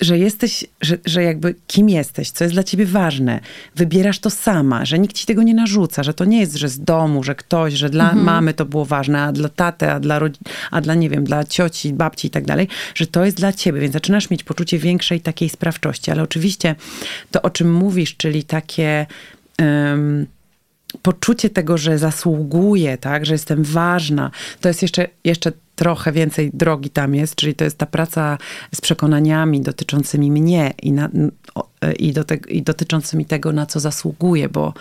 że 0.00 0.18
jesteś, 0.18 0.64
że, 0.80 0.98
że 1.04 1.22
jakby 1.22 1.54
kim 1.66 1.88
jesteś, 1.88 2.30
co 2.30 2.44
jest 2.44 2.54
dla 2.54 2.62
ciebie 2.62 2.86
ważne. 2.86 3.40
Wybierasz 3.76 4.18
to 4.18 4.30
sama, 4.30 4.84
że 4.84 4.98
nikt 4.98 5.16
ci 5.16 5.26
tego 5.26 5.42
nie 5.42 5.54
narzuca, 5.54 6.02
że 6.02 6.14
to 6.14 6.24
nie 6.24 6.40
jest, 6.40 6.56
że 6.56 6.68
z 6.68 6.80
domu, 6.80 7.22
że 7.22 7.34
ktoś, 7.34 7.74
że 7.74 7.90
dla 7.90 8.04
mhm. 8.04 8.24
mamy 8.24 8.54
to 8.54 8.64
było 8.64 8.84
ważne, 8.84 9.22
a 9.22 9.32
dla 9.32 9.48
taty, 9.48 9.90
a 9.90 10.00
dla, 10.00 10.20
a 10.70 10.80
dla, 10.80 10.94
nie 10.94 11.10
wiem, 11.10 11.24
dla 11.24 11.44
cioci, 11.44 11.92
babci 11.92 12.28
i 12.28 12.30
tak 12.30 12.44
dalej, 12.44 12.68
że 12.94 13.06
to 13.06 13.24
jest 13.24 13.36
dla 13.36 13.52
ciebie, 13.52 13.80
więc 13.80 13.92
zaczynasz 13.92 14.30
mieć 14.30 14.44
poczucie 14.44 14.78
większej 14.78 15.20
takiej 15.20 15.48
sprawczości. 15.48 16.10
Ale 16.10 16.22
oczywiście 16.22 16.74
to, 17.30 17.42
o 17.42 17.50
czym 17.50 17.74
mówisz, 17.74 18.16
czyli 18.16 18.44
takie... 18.44 19.06
Um, 19.58 20.26
poczucie 21.02 21.50
tego, 21.50 21.78
że 21.78 21.98
zasługuję, 21.98 22.98
tak, 22.98 23.26
że 23.26 23.34
jestem 23.34 23.64
ważna, 23.64 24.30
to 24.60 24.68
jest 24.68 24.82
jeszcze, 24.82 25.08
jeszcze 25.24 25.52
trochę 25.76 26.12
więcej 26.12 26.50
drogi 26.54 26.90
tam 26.90 27.14
jest, 27.14 27.34
czyli 27.34 27.54
to 27.54 27.64
jest 27.64 27.78
ta 27.78 27.86
praca 27.86 28.38
z 28.74 28.80
przekonaniami 28.80 29.60
dotyczącymi 29.60 30.30
mnie 30.30 30.74
i, 30.82 30.92
na, 30.92 31.08
i, 31.98 32.12
do 32.12 32.24
te, 32.24 32.34
i 32.34 32.62
dotyczącymi 32.62 33.24
tego, 33.24 33.52
na 33.52 33.66
co 33.66 33.80
zasługuję, 33.80 34.48
bo 34.48 34.74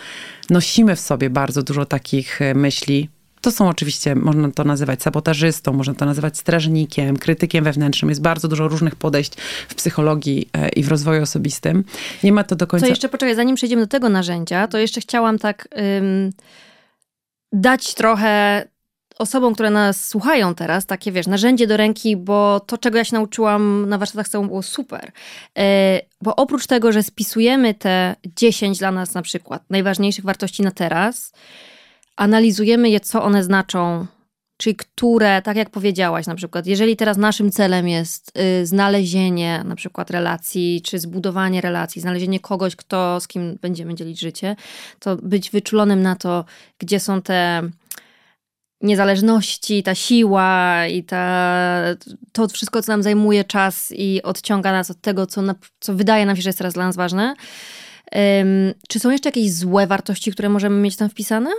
nosimy 0.50 0.96
w 0.96 1.00
sobie 1.00 1.30
bardzo 1.30 1.64
dużo 1.64 1.86
takich 1.86 2.42
e, 2.42 2.54
myśli, 2.54 3.10
to 3.42 3.52
są 3.52 3.70
oczywiście, 3.70 4.16
można 4.16 4.52
to 4.52 4.64
nazywać 4.64 5.02
sabotażystą, 5.02 5.74
można 5.74 5.94
to 5.94 6.06
nazywać 6.06 6.38
strażnikiem, 6.38 7.18
krytykiem 7.18 7.64
wewnętrznym. 7.64 8.10
Jest 8.10 8.22
bardzo 8.22 8.48
dużo 8.48 8.68
różnych 8.68 8.96
podejść 8.96 9.34
w 9.70 9.76
psychologii 9.76 10.50
e, 10.54 10.70
i 10.70 10.84
w 10.84 10.88
rozwoju 10.88 11.24
osobistym. 11.24 11.84
Nie 12.24 12.32
ma 12.32 12.44
to 12.44 12.56
do 12.56 12.68
końca... 12.68 12.86
Co 12.86 12.90
jeszcze, 12.90 13.10
poczekaj, 13.10 13.36
zanim 13.36 13.56
przejdziemy 13.56 13.82
do 13.82 13.88
tego 13.88 14.10
narzędzia, 14.10 14.68
to 14.68 14.78
jeszcze 14.78 15.02
chciałam 15.02 15.40
tak 15.40 15.68
ym, 15.98 16.30
dać 17.54 17.94
trochę 17.94 18.64
osobom, 19.22 19.54
które 19.54 19.70
nas 19.70 20.08
słuchają 20.08 20.56
teraz, 20.56 20.86
takie 20.86 21.12
wiesz, 21.12 21.28
narzędzie 21.28 21.68
do 21.68 21.78
ręki, 21.78 22.18
bo 22.18 22.60
to, 22.60 22.78
czego 22.78 22.98
ja 22.98 23.04
się 23.04 23.16
nauczyłam 23.16 23.90
na 23.90 23.98
warsztatach 23.98 24.28
z 24.28 24.32
było 24.32 24.62
super. 24.62 25.12
E, 25.58 26.02
bo 26.22 26.36
oprócz 26.36 26.68
tego, 26.68 26.92
że 26.92 27.04
spisujemy 27.04 27.74
te 27.74 28.16
10 28.36 28.80
dla 28.80 28.92
nas 28.92 29.14
na 29.14 29.22
przykład 29.22 29.64
najważniejszych 29.70 30.26
wartości 30.26 30.64
na 30.64 30.72
teraz, 30.72 31.32
analizujemy 32.16 32.90
je, 32.90 33.00
co 33.00 33.24
one 33.24 33.44
znaczą, 33.44 34.06
czyli 34.58 34.76
które, 34.76 35.42
tak 35.42 35.58
jak 35.58 35.70
powiedziałaś 35.70 36.28
na 36.28 36.36
przykład, 36.36 36.68
jeżeli 36.68 36.96
teraz 36.96 37.18
naszym 37.18 37.52
celem 37.52 37.88
jest 37.88 38.38
y, 38.62 38.66
znalezienie 38.66 39.64
na 39.66 39.76
przykład 39.76 40.12
relacji, 40.12 40.82
czy 40.86 41.00
zbudowanie 41.00 41.62
relacji, 41.62 42.02
znalezienie 42.02 42.40
kogoś, 42.40 42.76
kto, 42.76 43.20
z 43.20 43.28
kim 43.28 43.58
będziemy 43.62 43.96
dzielić 43.96 44.20
życie, 44.20 44.56
to 45.00 45.16
być 45.16 45.50
wyczulonym 45.50 46.02
na 46.02 46.16
to, 46.16 46.46
gdzie 46.80 47.00
są 47.00 47.22
te 47.22 47.62
niezależności, 48.84 49.84
ta 49.84 49.96
siła 49.96 50.88
i 50.88 51.04
ta, 51.04 51.82
to 52.32 52.48
wszystko, 52.48 52.82
co 52.82 52.92
nam 52.92 53.04
zajmuje 53.04 53.44
czas 53.44 53.94
i 53.96 54.22
odciąga 54.24 54.72
nas 54.72 54.92
od 54.92 55.02
tego, 55.02 55.28
co, 55.28 55.42
na, 55.42 55.56
co 55.80 55.94
wydaje 55.94 56.26
nam 56.26 56.36
się, 56.36 56.42
że 56.42 56.50
jest 56.50 56.58
teraz 56.58 56.74
dla 56.74 56.86
nas 56.86 56.96
ważne. 56.96 57.36
Um, 58.12 58.74
czy 58.88 59.00
są 59.00 59.10
jeszcze 59.10 59.30
jakieś 59.30 59.54
złe 59.54 59.88
wartości, 59.88 60.32
które 60.32 60.50
możemy 60.50 60.82
mieć 60.82 60.96
tam 60.96 61.10
wpisane? 61.10 61.50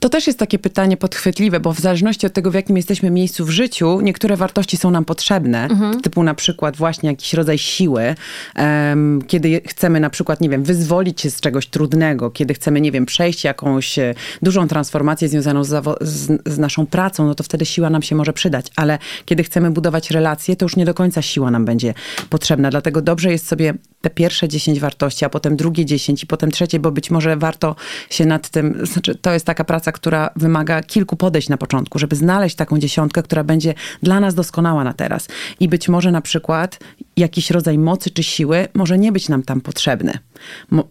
To 0.00 0.08
też 0.08 0.26
jest 0.26 0.38
takie 0.38 0.58
pytanie 0.58 0.96
podchwytliwe, 0.96 1.60
bo 1.60 1.72
w 1.72 1.80
zależności 1.80 2.26
od 2.26 2.32
tego, 2.32 2.50
w 2.50 2.54
jakim 2.54 2.76
jesteśmy 2.76 3.10
miejscu 3.10 3.44
w 3.44 3.50
życiu, 3.50 4.00
niektóre 4.00 4.36
wartości 4.36 4.76
są 4.76 4.90
nam 4.90 5.04
potrzebne, 5.04 5.64
mhm. 5.64 6.00
typu 6.00 6.22
na 6.22 6.34
przykład 6.34 6.76
właśnie 6.76 7.10
jakiś 7.10 7.34
rodzaj 7.34 7.58
siły, 7.58 8.14
um, 8.56 9.22
kiedy 9.26 9.60
chcemy 9.66 10.00
na 10.00 10.10
przykład, 10.10 10.40
nie 10.40 10.48
wiem, 10.48 10.62
wyzwolić 10.62 11.20
się 11.20 11.30
z 11.30 11.40
czegoś 11.40 11.66
trudnego, 11.66 12.30
kiedy 12.30 12.54
chcemy, 12.54 12.80
nie 12.80 12.92
wiem, 12.92 13.06
przejść 13.06 13.44
jakąś 13.44 13.98
e, 13.98 14.14
dużą 14.42 14.68
transformację 14.68 15.28
związaną 15.28 15.64
z, 15.64 15.84
z, 16.00 16.42
z 16.46 16.58
naszą 16.58 16.86
pracą, 16.86 17.26
no 17.26 17.34
to 17.34 17.44
wtedy 17.44 17.66
siła 17.66 17.90
nam 17.90 18.02
się 18.02 18.14
może 18.16 18.32
przydać, 18.32 18.66
ale 18.76 18.98
kiedy 19.24 19.44
chcemy 19.44 19.70
budować 19.70 20.10
relacje, 20.10 20.56
to 20.56 20.64
już 20.64 20.76
nie 20.76 20.84
do 20.84 20.94
końca 20.94 21.22
siła 21.22 21.50
nam 21.50 21.64
będzie 21.64 21.94
potrzebna, 22.30 22.70
dlatego 22.70 23.02
dobrze 23.02 23.30
jest 23.30 23.46
sobie 23.46 23.74
te 24.04 24.10
pierwsze 24.10 24.48
10 24.48 24.80
wartości, 24.80 25.24
a 25.24 25.28
potem 25.28 25.56
drugie 25.56 25.84
10 25.86 26.22
i 26.22 26.26
potem 26.26 26.50
trzecie, 26.50 26.80
bo 26.80 26.92
być 26.92 27.10
może 27.10 27.36
warto 27.36 27.76
się 28.10 28.26
nad 28.26 28.48
tym, 28.48 28.86
znaczy 28.86 29.14
to 29.14 29.32
jest 29.32 29.46
taka 29.46 29.64
praca, 29.64 29.92
która 29.92 30.30
wymaga 30.36 30.82
kilku 30.82 31.16
podejść 31.16 31.48
na 31.48 31.56
początku, 31.56 31.98
żeby 31.98 32.16
znaleźć 32.16 32.56
taką 32.56 32.78
dziesiątkę, 32.78 33.22
która 33.22 33.44
będzie 33.44 33.74
dla 34.02 34.20
nas 34.20 34.34
doskonała 34.34 34.84
na 34.84 34.92
teraz. 34.92 35.28
I 35.60 35.68
być 35.68 35.88
może 35.88 36.10
na 36.10 36.20
przykład 36.20 36.78
jakiś 37.16 37.50
rodzaj 37.50 37.78
mocy 37.78 38.10
czy 38.10 38.22
siły 38.22 38.68
może 38.74 38.98
nie 38.98 39.12
być 39.12 39.28
nam 39.28 39.42
tam 39.42 39.60
potrzebny, 39.60 40.18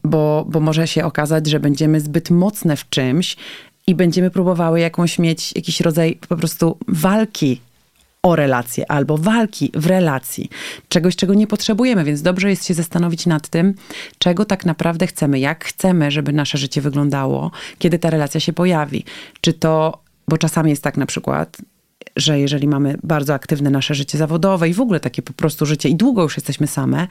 bo, 0.03 0.45
bo 0.49 0.59
może 0.59 0.87
się 0.87 1.05
okazać, 1.05 1.47
że 1.47 1.59
będziemy 1.59 2.01
zbyt 2.01 2.29
mocne 2.29 2.77
w 2.77 2.89
czymś, 2.89 3.37
i 3.87 3.95
będziemy 3.95 4.29
próbowały 4.29 4.79
jakąś 4.79 5.19
mieć 5.19 5.55
jakiś 5.55 5.81
rodzaj 5.81 6.19
po 6.29 6.37
prostu 6.37 6.77
walki 6.87 7.61
o 8.23 8.35
relacje 8.35 8.91
albo 8.91 9.17
walki 9.17 9.71
w 9.73 9.85
relacji, 9.85 10.49
czegoś, 10.89 11.15
czego 11.15 11.33
nie 11.33 11.47
potrzebujemy, 11.47 12.03
więc 12.03 12.21
dobrze 12.21 12.49
jest 12.49 12.65
się 12.65 12.73
zastanowić 12.73 13.25
nad 13.25 13.47
tym, 13.47 13.73
czego 14.17 14.45
tak 14.45 14.65
naprawdę 14.65 15.07
chcemy, 15.07 15.39
jak 15.39 15.65
chcemy, 15.65 16.11
żeby 16.11 16.33
nasze 16.33 16.57
życie 16.57 16.81
wyglądało, 16.81 17.51
kiedy 17.79 17.99
ta 17.99 18.09
relacja 18.09 18.39
się 18.39 18.53
pojawi. 18.53 19.05
Czy 19.41 19.53
to, 19.53 20.01
bo 20.27 20.37
czasami 20.37 20.69
jest 20.69 20.83
tak 20.83 20.97
na 20.97 21.05
przykład, 21.05 21.57
że 22.15 22.39
jeżeli 22.39 22.67
mamy 22.67 22.97
bardzo 23.03 23.33
aktywne 23.33 23.69
nasze 23.69 23.95
życie 23.95 24.17
zawodowe 24.17 24.69
i 24.69 24.73
w 24.73 24.81
ogóle 24.81 24.99
takie 24.99 25.21
po 25.21 25.33
prostu 25.33 25.65
życie 25.65 25.89
i 25.89 25.95
długo 25.95 26.21
już 26.23 26.37
jesteśmy 26.37 26.67
same, 26.67 27.07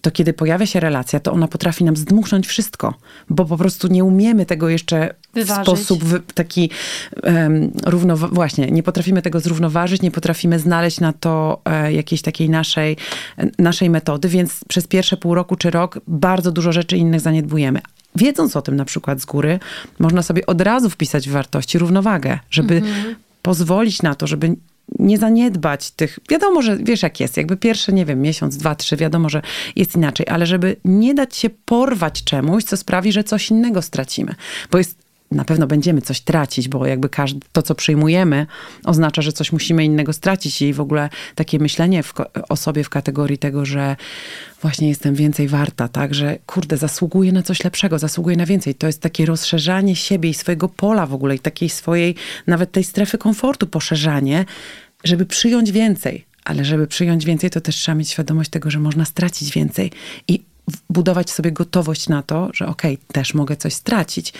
to 0.00 0.10
kiedy 0.10 0.32
pojawia 0.32 0.66
się 0.66 0.80
relacja, 0.80 1.20
to 1.20 1.32
ona 1.32 1.48
potrafi 1.48 1.84
nam 1.84 1.96
zdmuchnąć 1.96 2.46
wszystko, 2.46 2.94
bo 3.30 3.44
po 3.44 3.56
prostu 3.56 3.88
nie 3.88 4.04
umiemy 4.04 4.46
tego 4.46 4.68
jeszcze 4.68 5.14
Wyważyć. 5.34 5.62
w 5.62 5.66
sposób 5.66 6.04
taki 6.34 6.70
um, 7.22 7.72
równo, 7.86 8.16
właśnie, 8.16 8.66
nie 8.66 8.82
potrafimy 8.82 9.22
tego 9.22 9.40
zrównoważyć, 9.40 10.02
nie 10.02 10.10
potrafimy 10.10 10.58
znaleźć 10.58 11.00
na 11.00 11.12
to 11.12 11.60
e, 11.64 11.92
jakiejś 11.92 12.22
takiej 12.22 12.50
naszej, 12.50 12.96
naszej 13.58 13.90
metody, 13.90 14.28
więc 14.28 14.60
przez 14.68 14.86
pierwsze 14.86 15.16
pół 15.16 15.34
roku 15.34 15.56
czy 15.56 15.70
rok 15.70 16.00
bardzo 16.06 16.52
dużo 16.52 16.72
rzeczy 16.72 16.96
innych 16.96 17.20
zaniedbujemy 17.20 17.80
wiedząc 18.16 18.56
o 18.56 18.62
tym 18.62 18.76
na 18.76 18.84
przykład 18.84 19.20
z 19.20 19.24
góry, 19.24 19.58
można 19.98 20.22
sobie 20.22 20.46
od 20.46 20.60
razu 20.60 20.90
wpisać 20.90 21.28
w 21.28 21.32
wartości 21.32 21.78
równowagę, 21.78 22.38
żeby 22.50 22.76
mhm 22.76 23.25
pozwolić 23.46 24.02
na 24.02 24.14
to, 24.14 24.26
żeby 24.26 24.56
nie 24.98 25.18
zaniedbać 25.18 25.90
tych. 25.90 26.18
Wiadomo, 26.30 26.62
że 26.62 26.76
wiesz, 26.76 27.02
jak 27.02 27.20
jest. 27.20 27.36
Jakby 27.36 27.56
pierwszy, 27.56 27.92
nie 27.92 28.04
wiem, 28.04 28.20
miesiąc, 28.22 28.56
dwa, 28.56 28.74
trzy, 28.74 28.96
wiadomo, 28.96 29.28
że 29.28 29.42
jest 29.76 29.96
inaczej, 29.96 30.26
ale 30.28 30.46
żeby 30.46 30.76
nie 30.84 31.14
dać 31.14 31.36
się 31.36 31.50
porwać 31.50 32.24
czemuś, 32.24 32.64
co 32.64 32.76
sprawi, 32.76 33.12
że 33.12 33.24
coś 33.24 33.50
innego 33.50 33.82
stracimy. 33.82 34.34
Bo 34.70 34.78
jest 34.78 35.05
na 35.30 35.44
pewno 35.44 35.66
będziemy 35.66 36.02
coś 36.02 36.20
tracić, 36.20 36.68
bo 36.68 36.86
jakby 36.86 37.08
każdy, 37.08 37.40
to, 37.52 37.62
co 37.62 37.74
przyjmujemy, 37.74 38.46
oznacza, 38.84 39.22
że 39.22 39.32
coś 39.32 39.52
musimy 39.52 39.84
innego 39.84 40.12
stracić 40.12 40.62
i 40.62 40.72
w 40.72 40.80
ogóle 40.80 41.08
takie 41.34 41.58
myślenie 41.58 42.02
w, 42.02 42.14
o 42.48 42.56
sobie 42.56 42.84
w 42.84 42.88
kategorii 42.88 43.38
tego, 43.38 43.64
że 43.64 43.96
właśnie 44.62 44.88
jestem 44.88 45.14
więcej 45.14 45.48
warta, 45.48 45.88
tak, 45.88 46.14
że 46.14 46.38
kurde, 46.46 46.76
zasługuję 46.76 47.32
na 47.32 47.42
coś 47.42 47.64
lepszego, 47.64 47.98
zasługuję 47.98 48.36
na 48.36 48.46
więcej. 48.46 48.74
To 48.74 48.86
jest 48.86 49.00
takie 49.02 49.26
rozszerzanie 49.26 49.96
siebie 49.96 50.30
i 50.30 50.34
swojego 50.34 50.68
pola 50.68 51.06
w 51.06 51.14
ogóle 51.14 51.34
i 51.34 51.38
takiej 51.38 51.68
swojej, 51.68 52.14
nawet 52.46 52.72
tej 52.72 52.84
strefy 52.84 53.18
komfortu 53.18 53.66
poszerzanie, 53.66 54.44
żeby 55.04 55.26
przyjąć 55.26 55.72
więcej. 55.72 56.26
Ale 56.44 56.64
żeby 56.64 56.86
przyjąć 56.86 57.24
więcej, 57.24 57.50
to 57.50 57.60
też 57.60 57.76
trzeba 57.76 57.94
mieć 57.94 58.10
świadomość 58.10 58.50
tego, 58.50 58.70
że 58.70 58.78
można 58.78 59.04
stracić 59.04 59.52
więcej. 59.52 59.92
I 60.28 60.42
budować 60.90 61.30
sobie 61.30 61.52
gotowość 61.52 62.08
na 62.08 62.22
to, 62.22 62.50
że 62.54 62.66
okej, 62.66 62.94
okay, 62.94 63.06
też 63.12 63.34
mogę 63.34 63.56
coś 63.56 63.74
stracić. 63.74 64.32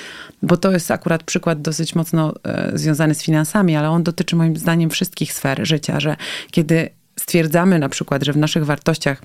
Bo 0.42 0.56
to 0.56 0.72
jest 0.72 0.90
akurat 0.90 1.22
przykład 1.22 1.62
dosyć 1.62 1.94
mocno 1.94 2.34
e, 2.44 2.78
związany 2.78 3.14
z 3.14 3.22
finansami, 3.22 3.76
ale 3.76 3.90
on 3.90 4.02
dotyczy 4.02 4.36
moim 4.36 4.56
zdaniem 4.56 4.90
wszystkich 4.90 5.32
sfer 5.32 5.66
życia, 5.66 6.00
że 6.00 6.16
kiedy 6.50 6.90
stwierdzamy 7.20 7.78
na 7.78 7.88
przykład, 7.88 8.24
że 8.24 8.32
w 8.32 8.36
naszych 8.36 8.66
wartościach 8.66 9.22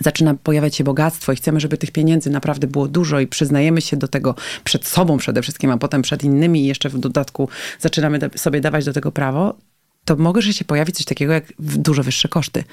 zaczyna 0.00 0.34
pojawiać 0.34 0.76
się 0.76 0.84
bogactwo 0.84 1.32
i 1.32 1.36
chcemy, 1.36 1.60
żeby 1.60 1.78
tych 1.78 1.90
pieniędzy 1.90 2.30
naprawdę 2.30 2.66
było 2.66 2.88
dużo 2.88 3.20
i 3.20 3.26
przyznajemy 3.26 3.80
się 3.80 3.96
do 3.96 4.08
tego 4.08 4.34
przed 4.64 4.86
sobą 4.86 5.18
przede 5.18 5.42
wszystkim, 5.42 5.70
a 5.70 5.78
potem 5.78 6.02
przed 6.02 6.24
innymi 6.24 6.60
i 6.60 6.66
jeszcze 6.66 6.88
w 6.88 6.98
dodatku 6.98 7.48
zaczynamy 7.80 8.18
sobie 8.36 8.60
dawać 8.60 8.84
do 8.84 8.92
tego 8.92 9.12
prawo, 9.12 9.56
to 10.04 10.16
może 10.16 10.52
się 10.52 10.64
pojawić 10.64 10.96
coś 10.96 11.04
takiego 11.04 11.32
jak 11.32 11.52
dużo 11.58 12.02
wyższe 12.02 12.28
koszty. 12.28 12.64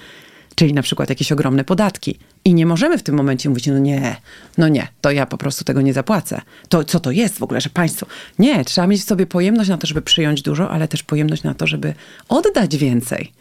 Czyli 0.56 0.74
na 0.74 0.82
przykład 0.82 1.10
jakieś 1.10 1.32
ogromne 1.32 1.64
podatki. 1.64 2.20
I 2.46 2.54
nie 2.54 2.66
możemy 2.66 2.98
w 2.98 3.04
tym 3.04 3.16
momencie 3.16 3.50
mówić, 3.50 3.68
no 3.68 3.80
nie, 3.80 4.16
no 4.58 4.68
nie, 4.68 4.88
to 5.02 5.12
ja 5.12 5.26
po 5.26 5.38
prostu 5.38 5.64
tego 5.64 5.82
nie 5.82 5.94
zapłacę. 5.94 6.42
To 6.70 6.84
co 6.84 7.00
to 7.00 7.12
jest 7.12 7.38
w 7.38 7.44
ogóle, 7.44 7.62
że 7.62 7.70
państwo... 7.70 8.06
Nie, 8.40 8.66
trzeba 8.66 8.88
mieć 8.88 9.02
w 9.02 9.08
sobie 9.08 9.26
pojemność 9.26 9.70
na 9.70 9.78
to, 9.78 9.88
żeby 9.88 10.02
przyjąć 10.02 10.42
dużo, 10.42 10.70
ale 10.70 10.88
też 10.88 11.04
pojemność 11.04 11.44
na 11.44 11.54
to, 11.54 11.68
żeby 11.68 11.94
oddać 12.30 12.78
więcej 12.78 13.32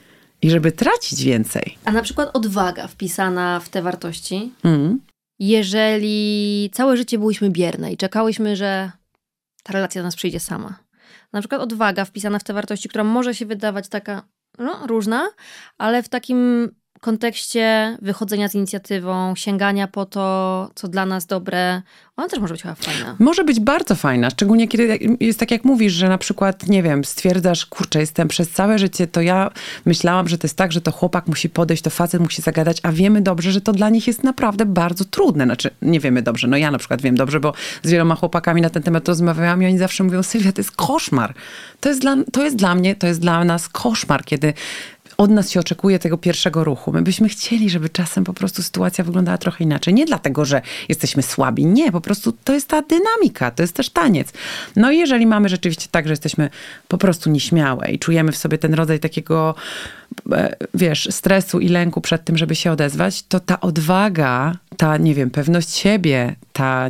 i 0.42 0.50
żeby 0.50 0.72
tracić 0.72 1.24
więcej. 1.24 1.78
A 1.84 1.92
na 1.92 2.02
przykład 2.02 2.30
odwaga 2.32 2.86
wpisana 2.86 3.60
w 3.60 3.68
te 3.68 3.82
wartości. 3.82 4.52
Mm. 4.64 5.00
Jeżeli 5.38 6.70
całe 6.72 6.96
życie 6.96 7.18
byłyśmy 7.18 7.50
bierne 7.50 7.92
i 7.92 7.96
czekałyśmy, 7.96 8.56
że 8.56 8.90
ta 9.62 9.72
relacja 9.72 10.02
do 10.02 10.06
nas 10.06 10.16
przyjdzie 10.16 10.40
sama. 10.40 10.78
Na 11.32 11.40
przykład 11.40 11.60
odwaga 11.60 12.04
wpisana 12.04 12.38
w 12.38 12.44
te 12.44 12.52
wartości, 12.52 12.88
która 12.88 13.04
może 13.04 13.34
się 13.34 13.46
wydawać 13.46 13.88
taka 13.88 14.22
no, 14.58 14.86
różna, 14.86 15.30
ale 15.78 16.02
w 16.02 16.08
takim 16.08 16.68
kontekście 17.00 17.96
wychodzenia 18.02 18.48
z 18.48 18.54
inicjatywą, 18.54 19.34
sięgania 19.36 19.88
po 19.88 20.06
to, 20.06 20.70
co 20.74 20.88
dla 20.88 21.06
nas 21.06 21.26
dobre, 21.26 21.82
ona 22.16 22.28
też 22.28 22.38
może 22.40 22.54
być 22.54 22.62
chyba 22.62 22.74
fajna. 22.74 23.16
Może 23.18 23.44
być 23.44 23.60
bardzo 23.60 23.94
fajna, 23.94 24.30
szczególnie 24.30 24.68
kiedy 24.68 24.98
jest 25.20 25.38
tak 25.40 25.50
jak 25.50 25.64
mówisz, 25.64 25.92
że 25.92 26.08
na 26.08 26.18
przykład, 26.18 26.68
nie 26.68 26.82
wiem, 26.82 27.04
stwierdzasz, 27.04 27.66
kurczę, 27.66 28.00
jestem 28.00 28.28
przez 28.28 28.50
całe 28.50 28.78
życie, 28.78 29.06
to 29.06 29.20
ja 29.20 29.50
myślałam, 29.84 30.28
że 30.28 30.38
to 30.38 30.46
jest 30.46 30.56
tak, 30.56 30.72
że 30.72 30.80
to 30.80 30.92
chłopak 30.92 31.26
musi 31.26 31.50
podejść, 31.50 31.82
to 31.82 31.90
facet 31.90 32.22
musi 32.22 32.42
zagadać, 32.42 32.78
a 32.82 32.92
wiemy 32.92 33.20
dobrze, 33.20 33.52
że 33.52 33.60
to 33.60 33.72
dla 33.72 33.88
nich 33.88 34.06
jest 34.06 34.24
naprawdę 34.24 34.66
bardzo 34.66 35.04
trudne. 35.04 35.44
Znaczy, 35.44 35.70
nie 35.82 36.00
wiemy 36.00 36.22
dobrze, 36.22 36.46
no 36.46 36.56
ja 36.56 36.70
na 36.70 36.78
przykład 36.78 37.02
wiem 37.02 37.16
dobrze, 37.16 37.40
bo 37.40 37.52
z 37.82 37.90
wieloma 37.90 38.14
chłopakami 38.14 38.62
na 38.62 38.70
ten 38.70 38.82
temat 38.82 39.08
rozmawiałam 39.08 39.62
i 39.62 39.66
oni 39.66 39.78
zawsze 39.78 40.04
mówią, 40.04 40.22
Sylwia, 40.22 40.52
to 40.52 40.60
jest 40.60 40.72
koszmar. 40.72 41.34
To 41.80 41.88
jest 41.88 42.00
dla, 42.00 42.16
to 42.32 42.44
jest 42.44 42.56
dla 42.56 42.74
mnie, 42.74 42.96
to 42.96 43.06
jest 43.06 43.20
dla 43.20 43.44
nas 43.44 43.68
koszmar, 43.68 44.24
kiedy 44.24 44.54
od 45.20 45.30
nas 45.30 45.50
się 45.50 45.60
oczekuje 45.60 45.98
tego 45.98 46.18
pierwszego 46.18 46.64
ruchu. 46.64 46.92
My 46.92 47.02
byśmy 47.02 47.28
chcieli, 47.28 47.70
żeby 47.70 47.88
czasem 47.88 48.24
po 48.24 48.34
prostu 48.34 48.62
sytuacja 48.62 49.04
wyglądała 49.04 49.38
trochę 49.38 49.64
inaczej. 49.64 49.94
Nie 49.94 50.06
dlatego, 50.06 50.44
że 50.44 50.62
jesteśmy 50.88 51.22
słabi. 51.22 51.66
Nie, 51.66 51.92
po 51.92 52.00
prostu 52.00 52.32
to 52.32 52.52
jest 52.52 52.68
ta 52.68 52.82
dynamika, 52.82 53.50
to 53.50 53.62
jest 53.62 53.74
też 53.74 53.90
taniec. 53.90 54.32
No 54.76 54.90
i 54.90 54.98
jeżeli 54.98 55.26
mamy 55.26 55.48
rzeczywiście 55.48 55.86
tak, 55.90 56.06
że 56.06 56.12
jesteśmy 56.12 56.50
po 56.88 56.98
prostu 56.98 57.30
nieśmiałe 57.30 57.90
i 57.90 57.98
czujemy 57.98 58.32
w 58.32 58.36
sobie 58.36 58.58
ten 58.58 58.74
rodzaj 58.74 59.00
takiego 59.00 59.54
e, 60.32 60.56
wiesz, 60.74 61.08
stresu 61.10 61.60
i 61.60 61.68
lęku 61.68 62.00
przed 62.00 62.24
tym, 62.24 62.36
żeby 62.36 62.54
się 62.54 62.72
odezwać, 62.72 63.22
to 63.22 63.40
ta 63.40 63.60
odwaga, 63.60 64.56
ta, 64.76 64.96
nie 64.96 65.14
wiem, 65.14 65.30
pewność 65.30 65.70
siebie, 65.74 66.36
ta, 66.52 66.88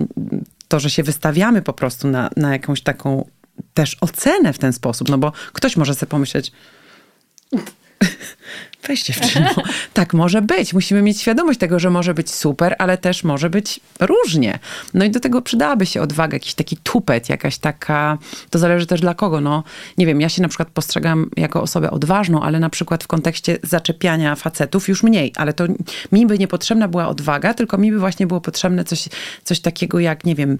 to, 0.69 0.81
że 0.81 0.91
się 0.91 1.03
wystawiamy 1.03 1.63
po 1.63 1.73
prostu 1.73 2.09
na, 2.09 2.31
na 2.37 2.53
jakąś 2.53 2.83
taką 2.83 3.29
też 3.75 3.97
ocenę 4.01 4.53
w 4.53 4.59
ten 4.59 4.73
sposób, 4.73 5.09
no 5.09 5.19
bo 5.19 5.33
ktoś 5.53 5.77
może 5.77 5.95
sobie 5.95 6.11
pomyśleć, 6.11 6.53
Weź 8.89 9.05
dziewczyno. 9.05 9.49
tak 9.93 10.15
może 10.15 10.43
być. 10.43 10.75
Musimy 10.75 11.03
mieć 11.03 11.21
świadomość 11.21 11.59
tego, 11.59 11.79
że 11.79 11.91
może 11.91 12.15
być 12.15 12.31
super, 12.31 12.75
ale 12.79 12.99
też 12.99 13.25
może 13.25 13.51
być 13.51 13.81
różnie. 14.01 14.59
No 14.95 15.05
i 15.05 15.11
do 15.11 15.21
tego 15.21 15.43
przydałaby 15.43 15.87
się 15.87 16.03
odwaga, 16.03 16.37
jakiś 16.37 16.55
taki 16.55 16.77
tupet, 16.77 17.29
jakaś 17.29 17.59
taka, 17.59 18.19
to 18.51 18.59
zależy 18.59 18.87
też 18.87 19.01
dla 19.01 19.15
kogo. 19.15 19.41
No, 19.41 19.65
nie 19.99 20.07
wiem, 20.07 20.21
ja 20.21 20.29
się 20.29 20.43
na 20.43 20.49
przykład 20.49 20.69
postrzegam 20.69 21.31
jako 21.37 21.63
osobę 21.63 21.91
odważną, 21.91 22.43
ale 22.43 22.61
na 22.61 22.71
przykład 22.71 23.05
w 23.05 23.07
kontekście 23.07 23.59
zaczepiania 23.63 24.37
facetów 24.37 24.89
już 24.89 25.03
mniej, 25.03 25.33
ale 25.37 25.53
to 25.53 25.65
mi 26.13 26.27
by 26.27 26.39
niepotrzebna 26.39 26.89
była 26.89 27.09
odwaga, 27.09 27.55
tylko 27.55 27.79
mi 27.79 27.93
by 27.93 27.99
właśnie 27.99 28.27
było 28.27 28.41
potrzebne 28.41 28.85
coś, 28.85 29.09
coś 29.45 29.61
takiego 29.61 30.01
jak, 30.01 30.25
nie 30.25 30.35
wiem, 30.35 30.59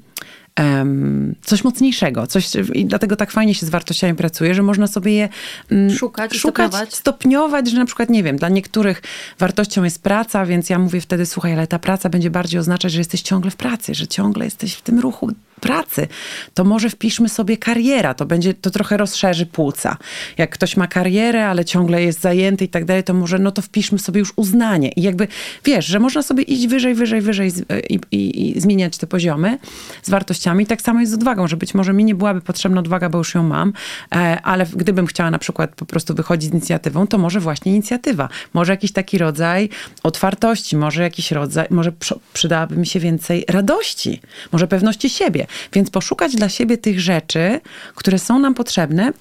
um, 0.59 1.35
coś 1.43 1.65
mocniejszego. 1.65 2.27
Coś, 2.27 2.49
I 2.75 2.87
dlatego 2.87 3.17
tak 3.17 3.31
fajnie 3.31 3.55
się 3.55 3.67
z 3.67 3.71
wartościami 3.71 4.15
pracuje, 4.15 4.55
że 4.55 4.63
można 4.63 4.87
sobie 4.87 5.13
je 5.13 5.29
um, 5.71 5.91
szukać, 5.91 6.37
szukać 6.37 6.67
stopniować. 6.67 6.95
stopniować, 6.95 7.71
że 7.71 7.79
na 7.79 7.87
przykład, 7.87 8.11
nie 8.11 8.23
wiem, 8.23 8.37
dla 8.37 8.49
niektórych 8.49 9.03
wartością 9.39 9.85
jest 9.85 10.03
praca, 10.03 10.47
więc 10.47 10.71
ja 10.71 10.79
mówię 10.79 11.01
wtedy, 11.01 11.27
słuchaj, 11.27 11.53
ale 11.53 11.67
ta 11.67 11.79
praca 11.79 12.09
będzie 12.09 12.31
bardziej 12.31 12.61
oznaczać, 12.61 12.93
że 12.93 12.99
jesteś 12.99 13.23
ciągle 13.23 13.51
w 13.51 13.57
pracy, 13.57 13.95
że 13.95 14.07
ciągle 14.07 14.45
jesteś 14.45 14.75
w 14.75 14.83
tym 14.83 14.99
ruchu 14.99 15.31
pracy, 15.61 16.09
to 16.55 16.65
może 16.65 16.91
wpiszmy 16.91 17.29
sobie 17.29 17.57
kariera, 17.57 18.15
to 18.15 18.27
będzie, 18.27 18.55
to 18.55 18.71
trochę 18.71 18.97
rozszerzy 18.97 19.47
płuca. 19.47 19.97
Jak 20.39 20.51
ktoś 20.51 20.77
ma 20.77 20.87
karierę, 20.87 21.49
ale 21.49 21.65
ciągle 21.65 22.03
jest 22.03 22.21
zajęty 22.21 22.65
i 22.65 22.69
tak 22.69 22.85
dalej, 22.85 23.05
to 23.05 23.15
może, 23.15 23.39
no 23.39 23.53
to 23.53 23.63
wpiszmy 23.63 23.99
sobie 23.99 24.19
już 24.19 24.33
uznanie. 24.37 24.89
I 24.89 25.03
jakby, 25.03 25.29
wiesz, 25.65 25.87
że 25.87 25.99
można 25.99 26.23
sobie 26.23 26.43
iść 26.43 26.67
wyżej, 26.67 26.95
wyżej, 26.95 27.21
wyżej 27.21 27.53
i, 27.91 28.01
i, 28.11 28.57
i 28.57 28.61
zmieniać 28.61 28.99
te 28.99 29.07
poziomy 29.07 29.59
z 30.03 30.11
wartościami. 30.11 30.40
Tak 30.69 30.83
samo 30.83 31.01
jest 31.01 31.13
z 31.13 31.15
odwagą, 31.15 31.49
że 31.49 31.57
być 31.57 31.75
może 31.75 31.93
mi 31.93 32.05
nie 32.05 32.15
byłaby 32.15 32.41
potrzebna 32.41 32.81
odwaga, 32.81 33.09
bo 33.09 33.19
już 33.19 33.35
ją 33.35 33.43
mam, 33.43 33.73
e, 34.15 34.41
ale 34.43 34.67
gdybym 34.67 35.07
chciała 35.07 35.31
na 35.31 35.39
przykład 35.39 35.75
po 35.75 35.87
prostu 35.87 36.15
wychodzić 36.15 36.51
z 36.51 36.53
inicjatywą, 36.53 37.07
to 37.07 37.19
może 37.19 37.41
właśnie 37.41 37.73
inicjatywa. 37.73 38.29
Może 38.55 38.73
jakiś 38.73 38.93
taki 38.93 39.19
rodzaj 39.19 39.69
otwartości, 40.03 40.77
może 40.77 41.03
jakiś 41.03 41.33
rodzaj, 41.33 41.67
może 41.71 41.93
przydałaby 42.33 42.77
mi 42.77 42.87
się 42.87 43.01
więcej 43.01 43.45
radości, 43.49 44.21
może 44.53 44.67
pewności 44.67 45.11
siebie. 45.11 45.47
Więc 45.73 45.91
poszukać 45.91 46.37
dla 46.37 46.49
siebie 46.49 46.79
tych 46.79 47.01
rzeczy, 47.01 47.61
które 47.95 48.19
są 48.19 48.39
nam 48.39 48.55
potrzebne, 48.55 49.13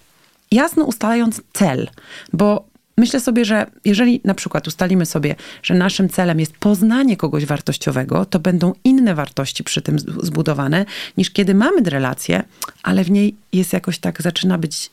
jasno 0.51 0.83
ustalając 0.83 1.41
cel, 1.53 1.89
bo 2.33 2.69
Myślę 2.99 3.19
sobie, 3.19 3.45
że 3.45 3.65
jeżeli 3.85 4.21
na 4.23 4.33
przykład 4.33 4.67
ustalimy 4.67 5.05
sobie, 5.05 5.35
że 5.63 5.73
naszym 5.73 6.09
celem 6.09 6.39
jest 6.39 6.57
poznanie 6.57 7.17
kogoś 7.17 7.45
wartościowego, 7.45 8.25
to 8.25 8.39
będą 8.39 8.73
inne 8.83 9.15
wartości 9.15 9.63
przy 9.63 9.81
tym 9.81 9.99
zbudowane, 9.99 10.85
niż 11.17 11.31
kiedy 11.31 11.55
mamy 11.55 11.81
relację, 11.81 12.43
ale 12.83 13.03
w 13.03 13.11
niej 13.11 13.35
jest 13.53 13.73
jakoś 13.73 13.99
tak, 13.99 14.21
zaczyna 14.21 14.57
być, 14.57 14.91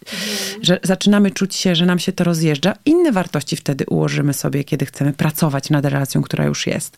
że 0.62 0.78
zaczynamy 0.82 1.30
czuć 1.30 1.54
się, 1.54 1.74
że 1.74 1.86
nam 1.86 1.98
się 1.98 2.12
to 2.12 2.24
rozjeżdża. 2.24 2.74
Inne 2.84 3.12
wartości 3.12 3.56
wtedy 3.56 3.84
ułożymy 3.90 4.34
sobie, 4.34 4.64
kiedy 4.64 4.86
chcemy 4.86 5.12
pracować 5.12 5.70
nad 5.70 5.84
relacją, 5.84 6.22
która 6.22 6.44
już 6.44 6.66
jest. 6.66 6.96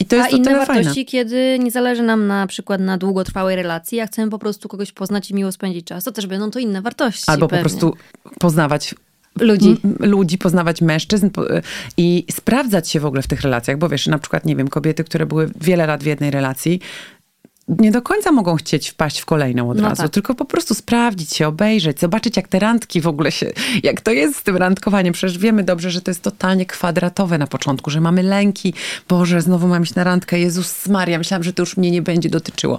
I 0.00 0.06
to 0.06 0.16
jest 0.16 0.28
A 0.32 0.36
inne 0.36 0.52
wartości, 0.56 0.84
fajne. 0.84 1.04
kiedy 1.04 1.58
nie 1.58 1.70
zależy 1.70 2.02
nam 2.02 2.26
na 2.26 2.46
przykład 2.46 2.80
na 2.80 2.98
długotrwałej 2.98 3.56
relacji, 3.56 4.00
a 4.00 4.06
chcemy 4.06 4.30
po 4.30 4.38
prostu 4.38 4.68
kogoś 4.68 4.92
poznać 4.92 5.30
i 5.30 5.34
miło 5.34 5.52
spędzić 5.52 5.86
czas, 5.86 6.04
to 6.04 6.12
też 6.12 6.26
będą 6.26 6.50
to 6.50 6.58
inne 6.58 6.82
wartości. 6.82 7.24
Albo 7.26 7.48
pewnie. 7.48 7.64
po 7.64 7.68
prostu 7.68 7.94
poznawać 8.38 8.94
ludzi. 9.40 9.76
ludzi, 10.00 10.38
poznawać 10.38 10.82
mężczyzn 10.82 11.30
i 11.96 12.24
sprawdzać 12.30 12.90
się 12.90 13.00
w 13.00 13.06
ogóle 13.06 13.22
w 13.22 13.26
tych 13.26 13.40
relacjach, 13.40 13.78
bo 13.78 13.88
wiesz, 13.88 14.06
na 14.06 14.18
przykład, 14.18 14.44
nie 14.44 14.56
wiem, 14.56 14.68
kobiety, 14.68 15.04
które 15.04 15.26
były 15.26 15.50
wiele 15.60 15.86
lat 15.86 16.02
w 16.02 16.06
jednej 16.06 16.30
relacji, 16.30 16.80
nie 17.68 17.90
do 17.90 18.02
końca 18.02 18.32
mogą 18.32 18.56
chcieć 18.56 18.88
wpaść 18.90 19.20
w 19.20 19.24
kolejną 19.24 19.70
od 19.70 19.76
no 19.76 19.88
razu, 19.88 20.02
tak. 20.02 20.10
tylko 20.10 20.34
po 20.34 20.44
prostu 20.44 20.74
sprawdzić 20.74 21.34
się, 21.34 21.48
obejrzeć, 21.48 22.00
zobaczyć 22.00 22.36
jak 22.36 22.48
te 22.48 22.58
randki 22.58 23.00
w 23.00 23.06
ogóle 23.06 23.32
się, 23.32 23.52
jak 23.82 24.00
to 24.00 24.10
jest 24.10 24.36
z 24.36 24.42
tym 24.42 24.56
randkowaniem. 24.56 25.12
Przecież 25.12 25.38
wiemy 25.38 25.64
dobrze, 25.64 25.90
że 25.90 26.00
to 26.00 26.10
jest 26.10 26.22
totalnie 26.22 26.66
kwadratowe 26.66 27.38
na 27.38 27.46
początku, 27.46 27.90
że 27.90 28.00
mamy 28.00 28.22
lęki, 28.22 28.74
Boże, 29.08 29.40
znowu 29.40 29.68
mam 29.68 29.82
iść 29.82 29.94
na 29.94 30.04
randkę, 30.04 30.38
Jezus 30.38 30.86
Maria, 30.86 31.18
myślałam, 31.18 31.42
że 31.42 31.52
to 31.52 31.62
już 31.62 31.76
mnie 31.76 31.90
nie 31.90 32.02
będzie 32.02 32.28
dotyczyło. 32.28 32.78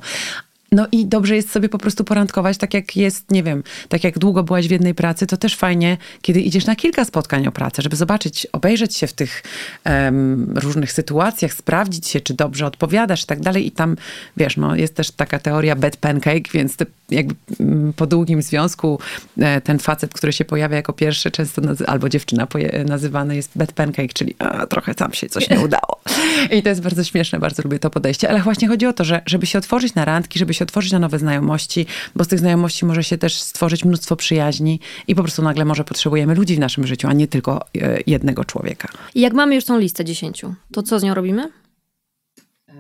No 0.72 0.88
i 0.92 1.06
dobrze 1.06 1.36
jest 1.36 1.52
sobie 1.52 1.70
po 1.70 1.78
prostu 1.78 2.04
porandkować, 2.04 2.58
tak 2.58 2.74
jak 2.74 2.96
jest, 2.96 3.32
nie 3.32 3.44
wiem, 3.44 3.64
tak 3.90 4.04
jak 4.04 4.20
długo 4.20 4.44
byłaś 4.44 4.68
w 4.68 4.72
jednej 4.72 4.96
pracy, 4.96 5.28
to 5.28 5.38
też 5.38 5.56
fajnie, 5.56 5.98
kiedy 6.22 6.42
idziesz 6.42 6.66
na 6.66 6.76
kilka 6.76 7.06
spotkań 7.06 7.48
o 7.48 7.52
pracę, 7.52 7.82
żeby 7.82 7.96
zobaczyć, 7.96 8.48
obejrzeć 8.52 8.96
się 8.96 9.08
w 9.08 9.14
tych 9.14 9.44
um, 9.86 10.54
różnych 10.58 10.92
sytuacjach, 10.92 11.54
sprawdzić 11.54 12.08
się, 12.08 12.22
czy 12.22 12.34
dobrze 12.34 12.66
odpowiadasz 12.66 13.24
i 13.24 13.26
tak 13.26 13.40
dalej. 13.40 13.68
I 13.68 13.72
tam, 13.72 13.96
wiesz, 14.38 14.58
no, 14.58 14.76
jest 14.76 14.96
też 14.96 15.12
taka 15.12 15.40
teoria 15.40 15.76
bed 15.76 15.98
pancake, 15.98 16.52
więc 16.54 16.78
jakby 17.10 17.36
mm, 17.60 17.94
po 17.94 18.08
długim 18.08 18.42
związku 18.42 19.00
e, 19.40 19.62
ten 19.62 19.80
facet, 19.80 20.14
który 20.14 20.34
się 20.34 20.46
pojawia 20.46 20.76
jako 20.76 20.94
pierwszy, 20.94 21.32
często 21.32 21.62
albo 21.88 22.10
dziewczyna 22.10 22.48
nazywany 22.86 23.36
jest 23.36 23.52
bed 23.56 23.74
pancake, 23.74 24.14
czyli 24.14 24.36
a, 24.40 24.68
trochę 24.68 24.96
tam 24.96 25.14
się 25.14 25.30
coś 25.30 25.50
nie 25.50 25.60
udało. 25.60 26.00
I 26.58 26.64
to 26.64 26.70
jest 26.70 26.82
bardzo 26.82 27.04
śmieszne, 27.04 27.40
bardzo 27.40 27.64
lubię 27.64 27.80
to 27.80 27.90
podejście, 27.90 28.30
ale 28.30 28.42
właśnie 28.42 28.68
chodzi 28.68 28.86
o 28.86 28.94
to, 28.94 29.04
że 29.04 29.22
żeby 29.26 29.46
się 29.46 29.60
otworzyć 29.60 29.96
na 29.96 30.06
randki, 30.06 30.40
żeby 30.40 30.54
się 30.54 30.59
otworzyć 30.64 30.92
na 30.92 31.00
nowe 31.00 31.20
znajomości, 31.20 31.86
bo 32.16 32.24
z 32.24 32.28
tych 32.28 32.40
znajomości 32.40 32.86
może 32.86 33.04
się 33.04 33.18
też 33.18 33.42
stworzyć 33.42 33.86
mnóstwo 33.86 34.16
przyjaźni 34.16 34.80
i 35.08 35.16
po 35.16 35.22
prostu 35.24 35.42
nagle 35.42 35.66
może 35.66 35.84
potrzebujemy 35.84 36.36
ludzi 36.36 36.56
w 36.56 36.60
naszym 36.60 36.88
życiu, 36.88 37.08
a 37.08 37.14
nie 37.14 37.28
tylko 37.28 37.66
e, 37.82 38.00
jednego 38.08 38.46
człowieka. 38.46 38.88
I 39.16 39.22
jak 39.22 39.34
mamy 39.34 39.56
już 39.56 39.66
tą 39.66 39.80
listę 39.80 40.06
dziesięciu, 40.06 40.54
to 40.74 40.84
co 40.84 41.00
z 41.00 41.04
nią 41.04 41.14
robimy? 41.14 41.50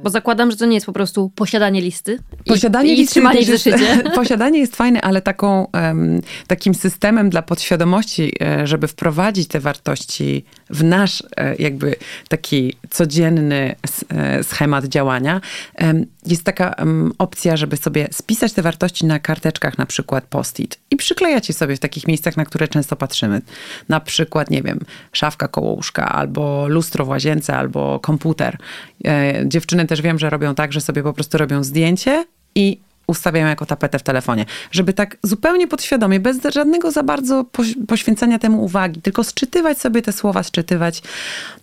Bo 0.03 0.09
zakładam, 0.09 0.51
że 0.51 0.57
to 0.57 0.65
nie 0.65 0.75
jest 0.75 0.85
po 0.85 0.93
prostu 0.93 1.31
posiadanie 1.35 1.81
listy 1.81 2.19
posiadanie 2.45 2.93
i, 2.93 3.01
i 3.01 3.07
trzymanie. 3.07 3.41
Jest, 3.41 3.69
posiadanie 4.15 4.59
jest 4.59 4.75
fajne, 4.75 5.01
ale 5.01 5.21
taką, 5.21 5.67
takim 6.47 6.73
systemem 6.73 7.29
dla 7.29 7.41
podświadomości, 7.41 8.33
e, 8.41 8.67
żeby 8.67 8.87
wprowadzić 8.87 9.47
te 9.47 9.59
wartości 9.59 10.45
w 10.69 10.83
nasz 10.83 11.23
e, 11.37 11.55
jakby 11.55 11.95
taki 12.27 12.73
codzienny 12.89 13.75
schemat 14.43 14.85
działania, 14.85 15.41
jest 16.31 16.43
taka 16.43 16.75
opcja, 17.17 17.57
żeby 17.57 17.77
sobie 17.77 18.07
spisać 18.11 18.53
te 18.53 18.61
wartości 18.61 19.05
na 19.05 19.19
karteczkach, 19.19 19.77
na 19.77 19.85
przykład 19.85 20.23
post-it 20.23 20.79
i 20.91 20.95
przyklejać 20.95 21.49
je 21.49 21.55
sobie 21.55 21.75
w 21.75 21.79
takich 21.79 22.07
miejscach, 22.07 22.37
na 22.37 22.45
które 22.45 22.67
często 22.67 22.95
patrzymy. 22.95 23.41
Na 23.89 23.99
przykład, 23.99 24.49
nie 24.49 24.61
wiem, 24.61 24.79
szafka 25.11 25.47
koło 25.47 25.71
łóżka, 25.71 26.09
albo 26.09 26.67
lustro 26.67 27.05
w 27.05 27.09
łazience, 27.09 27.57
albo 27.57 27.99
komputer. 27.99 28.57
Dziewczyny 29.45 29.85
też 29.85 30.01
wiem, 30.01 30.19
że 30.19 30.29
robią 30.29 30.55
tak, 30.55 30.73
że 30.73 30.81
sobie 30.81 31.03
po 31.03 31.13
prostu 31.13 31.37
robią 31.37 31.63
zdjęcie 31.63 32.25
i 32.55 32.79
ustawiają 33.07 33.47
jako 33.47 33.65
tapetę 33.65 33.99
w 33.99 34.03
telefonie. 34.03 34.45
Żeby 34.71 34.93
tak 34.93 35.17
zupełnie 35.23 35.67
podświadomie, 35.67 36.19
bez 36.19 36.37
żadnego 36.53 36.91
za 36.91 37.03
bardzo 37.03 37.45
poświęcania 37.87 38.39
temu 38.39 38.63
uwagi, 38.63 39.01
tylko 39.01 39.23
sczytywać 39.23 39.81
sobie 39.81 40.01
te 40.01 40.11
słowa, 40.11 40.43
sczytywać. 40.43 41.01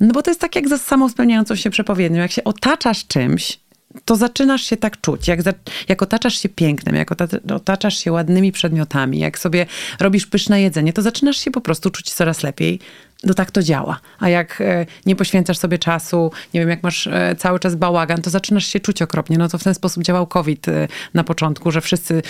No 0.01 0.13
bo 0.13 0.23
to 0.23 0.31
jest 0.31 0.41
tak 0.41 0.57
jak 0.57 0.69
za 0.69 0.79
samospełniającą 0.79 1.55
się 1.55 1.71
przepowiednią. 1.71 2.21
Jak 2.21 2.33
się 2.33 2.45
otaczasz 2.45 3.07
czymś, 3.07 3.59
to 4.05 4.17
zaczynasz 4.17 4.63
się 4.63 4.77
tak 4.77 5.01
czuć. 5.01 5.29
Jak, 5.29 5.43
za, 5.43 5.53
jak 5.89 6.03
otaczasz 6.03 6.41
się 6.41 6.49
pięknem, 6.49 6.95
jak 6.95 7.11
otaczasz 7.55 7.99
się 7.99 8.13
ładnymi 8.13 8.53
przedmiotami, 8.53 9.19
jak 9.19 9.39
sobie 9.39 9.67
robisz 10.01 10.27
pyszne 10.27 10.63
jedzenie, 10.63 10.93
to 10.93 11.03
zaczynasz 11.03 11.37
się 11.37 11.51
po 11.51 11.61
prostu 11.61 11.91
czuć 11.91 12.13
coraz 12.13 12.43
lepiej 12.43 12.81
no 13.25 13.35
tak 13.35 13.51
to 13.51 13.63
działa. 13.63 14.01
A 14.19 14.29
jak 14.29 14.61
e, 14.61 14.87
nie 15.07 15.17
poświęcasz 15.17 15.59
sobie 15.59 15.79
czasu, 15.79 16.31
nie 16.55 16.61
wiem, 16.61 16.69
jak 16.69 16.83
masz 16.83 17.07
e, 17.07 17.35
cały 17.39 17.61
czas 17.61 17.75
bałagan, 17.75 18.23
to 18.23 18.31
zaczynasz 18.31 18.67
się 18.67 18.81
czuć 18.81 19.03
okropnie. 19.03 19.39
No 19.39 19.49
to 19.49 19.59
w 19.59 19.65
ten 19.65 19.75
sposób 19.75 20.03
działał 20.03 20.27
COVID 20.27 20.69
e, 20.69 20.89
na 21.15 21.25
początku, 21.25 21.71
że 21.71 21.81
wszyscy 21.81 22.23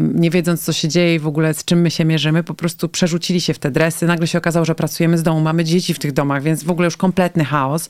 nie 0.00 0.30
wiedząc, 0.30 0.64
co 0.64 0.72
się 0.72 0.88
dzieje 0.88 1.14
i 1.14 1.18
w 1.18 1.26
ogóle 1.26 1.54
z 1.54 1.64
czym 1.64 1.80
my 1.80 1.90
się 1.90 2.04
mierzymy, 2.04 2.44
po 2.44 2.54
prostu 2.54 2.88
przerzucili 2.88 3.40
się 3.40 3.54
w 3.54 3.58
te 3.58 3.70
dresy. 3.70 4.06
Nagle 4.06 4.26
się 4.26 4.38
okazało, 4.38 4.64
że 4.64 4.74
pracujemy 4.74 5.18
z 5.18 5.22
domu, 5.22 5.40
mamy 5.40 5.64
dzieci 5.64 5.94
w 5.94 5.98
tych 5.98 6.12
domach, 6.12 6.42
więc 6.42 6.64
w 6.64 6.70
ogóle 6.70 6.84
już 6.84 6.96
kompletny 6.96 7.44
chaos 7.44 7.88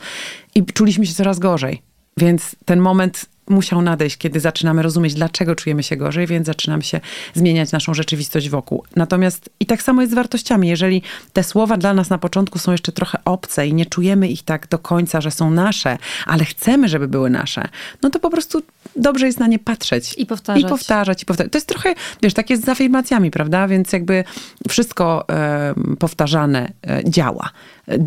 i 0.54 0.64
czuliśmy 0.64 1.06
się 1.06 1.14
coraz 1.14 1.38
gorzej. 1.38 1.82
Więc 2.18 2.56
ten 2.64 2.80
moment 2.80 3.26
musiał 3.48 3.82
nadejść, 3.82 4.16
kiedy 4.16 4.40
zaczynamy 4.40 4.82
rozumieć, 4.82 5.14
dlaczego 5.14 5.54
czujemy 5.54 5.82
się 5.82 5.96
gorzej, 5.96 6.26
więc 6.26 6.46
zaczynamy 6.46 6.82
się 6.82 7.00
zmieniać 7.34 7.72
naszą 7.72 7.94
rzeczywistość 7.94 8.48
wokół. 8.48 8.84
Natomiast 8.96 9.50
i 9.60 9.66
tak 9.66 9.82
samo 9.82 10.00
jest 10.00 10.12
z 10.12 10.14
wartościami. 10.14 10.68
Jeżeli 10.68 11.02
te 11.32 11.44
słowa 11.44 11.76
dla 11.76 11.94
nas 11.94 12.10
na 12.10 12.18
początku 12.18 12.58
są 12.58 12.72
jeszcze 12.72 12.92
trochę 12.92 13.18
obce 13.24 13.66
i 13.66 13.74
nie 13.74 13.86
czujemy 13.86 14.28
ich 14.28 14.42
tak 14.42 14.68
do 14.68 14.78
końca, 14.78 15.20
że 15.20 15.30
są 15.30 15.50
nasze, 15.50 15.98
ale 16.26 16.44
chcemy, 16.44 16.88
żeby 16.88 17.08
były 17.08 17.30
nasze, 17.30 17.68
no 18.02 18.10
to 18.10 18.20
po 18.20 18.30
prostu 18.30 18.62
dobrze 18.96 19.26
jest 19.26 19.40
na 19.40 19.46
nie 19.46 19.58
patrzeć. 19.58 20.14
I 20.18 20.26
powtarzać. 20.26 20.62
I 20.62 20.66
powtarzać, 20.66 21.22
i 21.22 21.26
powtarzać. 21.26 21.52
To 21.52 21.58
jest 21.58 21.68
trochę, 21.68 21.94
wiesz, 22.22 22.34
tak 22.34 22.50
jest 22.50 22.64
z 22.64 22.68
afirmacjami, 22.68 23.30
prawda? 23.30 23.68
Więc 23.68 23.92
jakby 23.92 24.24
wszystko 24.68 25.28
e, 25.28 25.74
powtarzane 25.98 26.72
e, 26.86 27.10
działa 27.10 27.50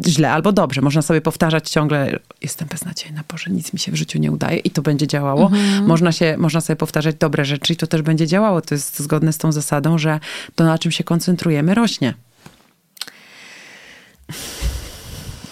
źle 0.08 0.32
albo 0.32 0.52
dobrze. 0.52 0.82
Można 0.82 1.02
sobie 1.02 1.22
powtarzać 1.22 1.70
ciągle, 1.70 2.20
jestem 2.42 2.68
beznadziejna, 2.68 3.24
Boże, 3.32 3.52
nic 3.52 3.74
mi 3.74 3.80
się 3.80 3.92
w 3.92 3.96
życiu 3.96 4.20
nie 4.20 4.32
udaje 4.32 4.58
i 4.58 4.72
to 4.72 4.82
będzie 4.82 5.08
działało. 5.08 5.46
Mhm. 5.46 5.86
Można, 5.86 6.12
się, 6.12 6.36
można 6.38 6.62
sobie 6.62 6.78
powtarzać 6.78 7.16
dobre 7.16 7.46
rzeczy 7.46 7.74
i 7.74 7.76
to 7.76 7.88
też 7.88 8.02
będzie 8.02 8.28
działało. 8.28 8.62
To 8.62 8.76
jest 8.76 9.00
zgodne 9.00 9.34
z 9.34 9.38
tą 9.38 9.52
zasadą, 9.52 9.98
że 9.98 10.20
to 10.56 10.64
na 10.64 10.78
czym 10.78 10.92
się 10.92 11.04
koncentrujemy 11.04 11.76
rośnie. 11.76 12.14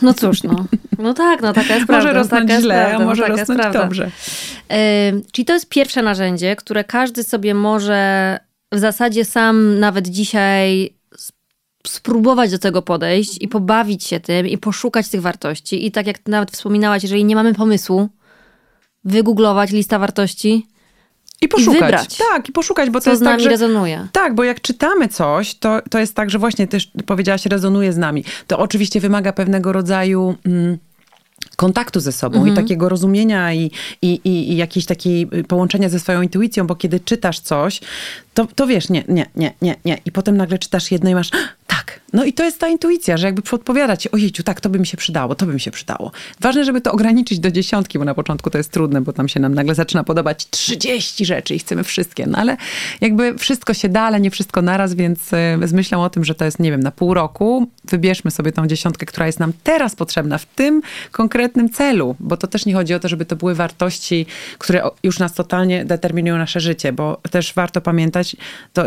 No 0.02 0.13
cóż, 0.13 0.44
no. 0.44 0.66
No 0.98 1.13
tak, 1.13 1.42
no 1.42 1.54
taka 1.54 1.76
jest 1.76 1.88
prawda. 1.88 2.08
Może 2.08 2.13
rosnąć 2.13 2.48
taka 2.48 2.62
źle, 2.62 2.76
prawda, 2.76 3.04
a 3.04 3.08
może 3.08 3.28
no, 3.28 3.36
rosnąć 3.36 3.74
dobrze. 3.74 4.12
Yy, 4.70 4.78
czyli 5.32 5.46
to 5.46 5.54
jest 5.54 5.70
pierwsze 5.70 6.02
narzędzie, 6.02 6.56
które 6.56 6.84
każdy 6.84 7.24
sobie 7.24 7.54
może 7.54 8.38
w 8.72 8.80
zasadzie 8.80 9.26
sam 9.26 9.80
nawet 9.80 10.08
dzisiaj 10.08 10.97
spróbować 11.89 12.52
do 12.52 12.60
tego 12.60 12.82
podejść 12.82 13.41
i 13.41 13.47
pobawić 13.47 14.04
się 14.04 14.19
tym 14.19 14.47
i 14.47 14.58
poszukać 14.58 15.10
tych 15.10 15.21
wartości. 15.21 15.86
I 15.86 15.91
tak 15.91 16.08
jak 16.08 16.19
ty 16.19 16.32
nawet 16.32 16.52
wspominałaś, 16.52 17.04
jeżeli 17.04 17.26
nie 17.26 17.36
mamy 17.36 17.54
pomysłu, 17.54 18.10
wygooglować 19.04 19.71
lista 19.71 20.00
wartości. 20.00 20.67
I 21.41 21.47
poszukać. 21.47 21.80
I 21.80 21.84
wybrać, 21.84 22.17
tak, 22.17 22.50
i 22.50 22.52
poszukać, 22.52 22.89
bo 22.89 23.00
co 23.00 23.04
to 23.04 23.10
jest 23.10 23.21
z 23.21 23.23
nami 23.23 23.38
tak, 23.38 23.43
że, 23.43 23.50
rezonuje. 23.50 24.08
Tak, 24.12 24.36
bo 24.36 24.43
jak 24.43 24.62
czytamy 24.62 25.08
coś, 25.08 25.56
to, 25.56 25.82
to 25.89 26.00
jest 26.00 26.15
tak, 26.15 26.30
że 26.30 26.39
właśnie 26.39 26.67
też 26.67 26.91
powiedziałaś, 27.06 27.45
rezonuje 27.45 27.93
z 27.93 27.97
nami. 27.97 28.23
To 28.47 28.60
oczywiście 28.60 29.00
wymaga 29.00 29.34
pewnego 29.34 29.73
rodzaju. 29.73 30.36
Mm, 30.45 30.78
kontaktu 31.56 32.00
ze 32.00 32.12
sobą 32.12 32.38
mhm. 32.38 32.54
i 32.54 32.56
takiego 32.56 32.89
rozumienia 32.89 33.54
i, 33.54 33.71
i, 34.02 34.21
i, 34.23 34.52
i 34.52 34.58
jakiejś 34.58 34.86
takiej 34.86 35.28
połączenia 35.28 35.89
ze 35.89 36.00
swoją 36.00 36.21
intuicją, 36.21 36.67
bo 36.67 36.76
kiedy 36.76 37.00
czytasz 37.00 37.39
coś, 37.39 37.82
to, 38.34 38.47
to 38.56 38.67
wiesz, 38.67 38.89
nie, 38.89 39.04
nie, 39.08 39.26
nie, 39.36 39.54
nie, 39.62 39.76
nie. 39.86 39.97
I 40.06 40.12
potem 40.12 40.38
nagle 40.38 40.60
czytasz 40.60 40.91
jedno 40.91 41.10
i 41.10 41.15
masz, 41.15 41.30
tak. 41.68 42.00
No 42.14 42.26
i 42.26 42.34
to 42.34 42.44
jest 42.44 42.60
ta 42.60 42.68
intuicja, 42.68 43.18
że 43.18 43.28
jakby 43.28 43.42
podpowiada 43.42 43.98
ci, 43.98 44.12
ojejciu, 44.12 44.44
tak, 44.44 44.62
to 44.62 44.70
by 44.70 44.80
mi 44.80 44.88
się 44.88 44.98
przydało, 44.98 45.36
to 45.36 45.46
by 45.46 45.54
mi 45.54 45.60
się 45.60 45.72
przydało. 45.72 46.12
Ważne, 46.40 46.66
żeby 46.66 46.82
to 46.82 46.92
ograniczyć 46.92 47.40
do 47.40 47.52
dziesiątki, 47.52 48.00
bo 48.00 48.06
na 48.06 48.14
początku 48.14 48.50
to 48.50 48.58
jest 48.58 48.72
trudne, 48.72 49.02
bo 49.02 49.14
tam 49.14 49.30
się 49.30 49.40
nam 49.40 49.54
nagle 49.54 49.76
zaczyna 49.76 50.04
podobać 50.04 50.50
30 50.50 51.26
rzeczy 51.26 51.56
i 51.56 51.60
chcemy 51.60 51.84
wszystkie. 51.84 52.28
No 52.28 52.38
ale 52.38 52.58
jakby 53.02 53.38
wszystko 53.38 53.74
się 53.74 53.90
da, 53.90 54.02
ale 54.02 54.20
nie 54.20 54.32
wszystko 54.32 54.62
naraz, 54.62 54.94
więc 54.94 55.34
e, 55.34 55.58
z 55.64 55.74
myślą 55.74 56.04
o 56.04 56.10
tym, 56.10 56.26
że 56.26 56.36
to 56.36 56.46
jest, 56.46 56.60
nie 56.60 56.72
wiem, 56.72 56.80
na 56.80 56.92
pół 56.92 57.14
roku, 57.14 57.68
wybierzmy 57.86 58.32
sobie 58.32 58.52
tą 58.52 58.68
dziesiątkę, 58.68 59.06
która 59.06 59.26
jest 59.26 59.40
nam 59.40 59.54
teraz 59.64 59.96
potrzebna 59.96 60.38
w 60.38 60.46
tym 60.46 60.82
konkretnym 61.12 61.70
celu, 61.70 62.16
bo 62.20 62.38
to 62.38 62.48
też 62.48 62.66
nie 62.66 62.74
chodzi 62.74 62.94
o 62.94 63.00
to, 63.00 63.08
żeby 63.08 63.26
to 63.26 63.36
były 63.36 63.56
wartości, 63.56 64.26
które 64.58 64.82
już 65.04 65.20
nas 65.20 65.34
totalnie 65.34 65.86
determinują 65.86 66.38
nasze 66.38 66.60
życie, 66.60 66.94
bo 66.94 67.22
też 67.32 67.54
warto 67.54 67.82
pamiętać, 67.82 68.36
to 68.74 68.84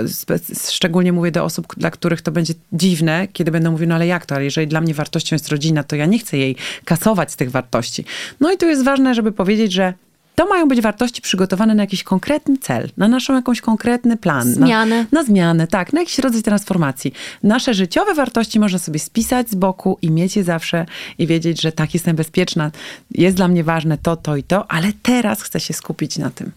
szczególnie 0.71 1.12
mówię 1.12 1.31
do 1.31 1.45
osób, 1.45 1.66
dla 1.77 1.90
których 1.90 2.23
to 2.23 2.33
będzie 2.33 2.55
dziwne, 2.72 3.28
kiedy 3.33 3.50
będą 3.50 3.70
mówić, 3.70 3.88
no 3.88 3.94
ale 3.94 4.06
jak 4.06 4.26
to, 4.26 4.35
ale 4.35 4.44
jeżeli 4.44 4.66
dla 4.66 4.80
mnie 4.80 4.94
wartością 4.94 5.35
jest 5.35 5.48
rodzina, 5.48 5.83
to 5.85 5.96
ja 5.96 6.06
nie 6.06 6.18
chcę 6.18 6.38
jej 6.38 6.56
kasować 6.85 7.33
z 7.33 7.37
tych 7.37 7.50
wartości. 7.50 8.04
No 8.40 8.52
i 8.52 8.59
tu 8.59 8.66
jest 8.66 8.85
ważne, 8.85 9.14
żeby 9.14 9.33
powiedzieć, 9.33 9.72
że 9.72 9.94
to 10.35 10.46
mają 10.46 10.68
być 10.68 10.80
wartości 10.80 11.22
przygotowane 11.22 11.74
na 11.74 11.83
jakiś 11.83 12.02
konkretny 12.02 12.59
cel, 12.59 12.88
na 12.96 13.09
naszą 13.09 13.35
jakąś 13.35 13.61
konkretny 13.61 14.16
plan. 14.16 14.54
Zmianę. 14.54 15.06
Na, 15.12 15.20
na 15.20 15.24
zmianę, 15.24 15.66
tak, 15.66 15.92
na 15.92 16.00
jakiś 16.00 16.18
rodzaj 16.18 16.42
transformacji. 16.42 17.12
Nasze 17.42 17.74
życiowe 17.74 18.14
wartości 18.14 18.61
można 18.61 18.78
sobie 18.78 18.98
spisać 18.98 19.50
z 19.50 19.54
boku 19.54 19.98
i 20.02 20.11
mieć 20.11 20.37
je 20.37 20.44
zawsze 20.44 20.87
i 21.18 21.26
wiedzieć, 21.26 21.61
że 21.61 21.72
tak, 21.72 21.94
jestem 21.94 22.16
bezpieczna, 22.16 22.70
jest 23.11 23.37
dla 23.37 23.48
mnie 23.48 23.64
ważne 23.64 23.98
to, 23.98 24.16
to 24.16 24.37
i 24.37 24.42
to, 24.42 24.70
ale 24.70 24.92
teraz 25.02 25.42
chcę 25.42 25.61
się 25.61 25.74
skupić 25.74 26.18
na 26.18 26.30
tym. 26.30 26.52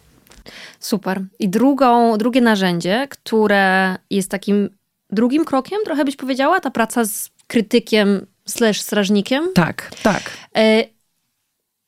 Super. 0.79 1.21
I 1.39 1.49
drugą, 1.49 2.17
drugie 2.17 2.41
narzędzie, 2.41 3.07
które 3.09 3.95
jest 4.09 4.29
takim 4.29 4.69
drugim 5.13 5.45
krokiem, 5.45 5.79
trochę 5.85 6.05
byś 6.05 6.15
powiedziała, 6.15 6.59
ta 6.59 6.71
praca 6.71 7.05
z 7.05 7.29
krytykiem 7.47 8.25
slash 8.45 8.81
strażnikiem. 8.81 9.53
Tak, 9.55 9.91
tak. 10.03 10.31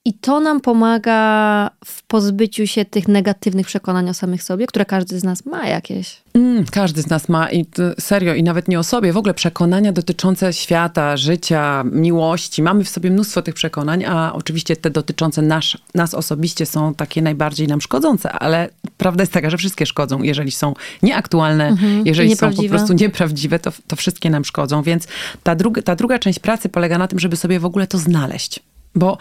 I 0.08 0.14
to 0.14 0.40
nam 0.40 0.62
pomaga 0.62 1.70
w 1.86 2.04
pozbyciu 2.04 2.68
się 2.68 2.86
tych 2.86 3.08
negatywnych 3.08 3.68
przekonań 3.68 4.10
o 4.10 4.14
samych 4.14 4.44
sobie, 4.44 4.68
które 4.68 4.86
każdy 4.86 5.20
z 5.20 5.24
nas 5.24 5.46
ma 5.46 5.68
jakieś. 5.68 6.22
Mm, 6.34 6.66
każdy 6.72 7.02
z 7.02 7.10
nas 7.10 7.30
ma 7.30 7.52
i 7.52 7.66
serio, 8.00 8.34
i 8.34 8.44
nawet 8.44 8.68
nie 8.68 8.80
o 8.80 8.84
sobie, 8.84 9.14
w 9.14 9.18
ogóle 9.18 9.34
przekonania 9.34 9.92
dotyczące 9.92 10.54
świata, 10.54 11.18
życia, 11.18 11.84
miłości. 11.92 12.64
Mamy 12.64 12.84
w 12.84 12.90
sobie 12.90 13.12
mnóstwo 13.12 13.42
tych 13.42 13.56
przekonań, 13.56 14.06
a 14.06 14.34
oczywiście 14.34 14.76
te 14.76 14.90
dotyczące 14.90 15.42
nas, 15.42 15.66
nas 15.96 16.14
osobiście 16.14 16.66
są 16.66 16.94
takie 16.94 17.22
najbardziej 17.22 17.68
nam 17.68 17.82
szkodzące, 17.82 18.32
ale 18.32 18.70
prawda 18.98 19.24
jest 19.24 19.34
taka, 19.34 19.50
że 19.50 19.58
wszystkie 19.58 19.86
szkodzą. 19.86 20.24
Jeżeli 20.24 20.52
są 20.52 20.74
nieaktualne, 21.04 21.68
mhm, 21.68 22.06
jeżeli 22.06 22.36
są 22.36 22.54
po 22.54 22.64
prostu 22.64 22.94
nieprawdziwe, 22.94 23.60
to, 23.60 23.72
to 23.88 23.96
wszystkie 23.96 24.30
nam 24.30 24.46
szkodzą. 24.46 24.84
Więc 24.84 25.08
ta, 25.44 25.56
druga, 25.56 25.82
ta 25.82 25.96
druga 25.96 26.20
część 26.20 26.40
pracy 26.40 26.70
polega 26.70 26.98
na 26.98 27.08
tym, 27.08 27.20
żeby 27.20 27.36
sobie 27.36 27.60
w 27.60 27.66
ogóle 27.66 27.88
to 27.88 27.98
znaleźć. 27.98 28.60
Bo 28.96 29.18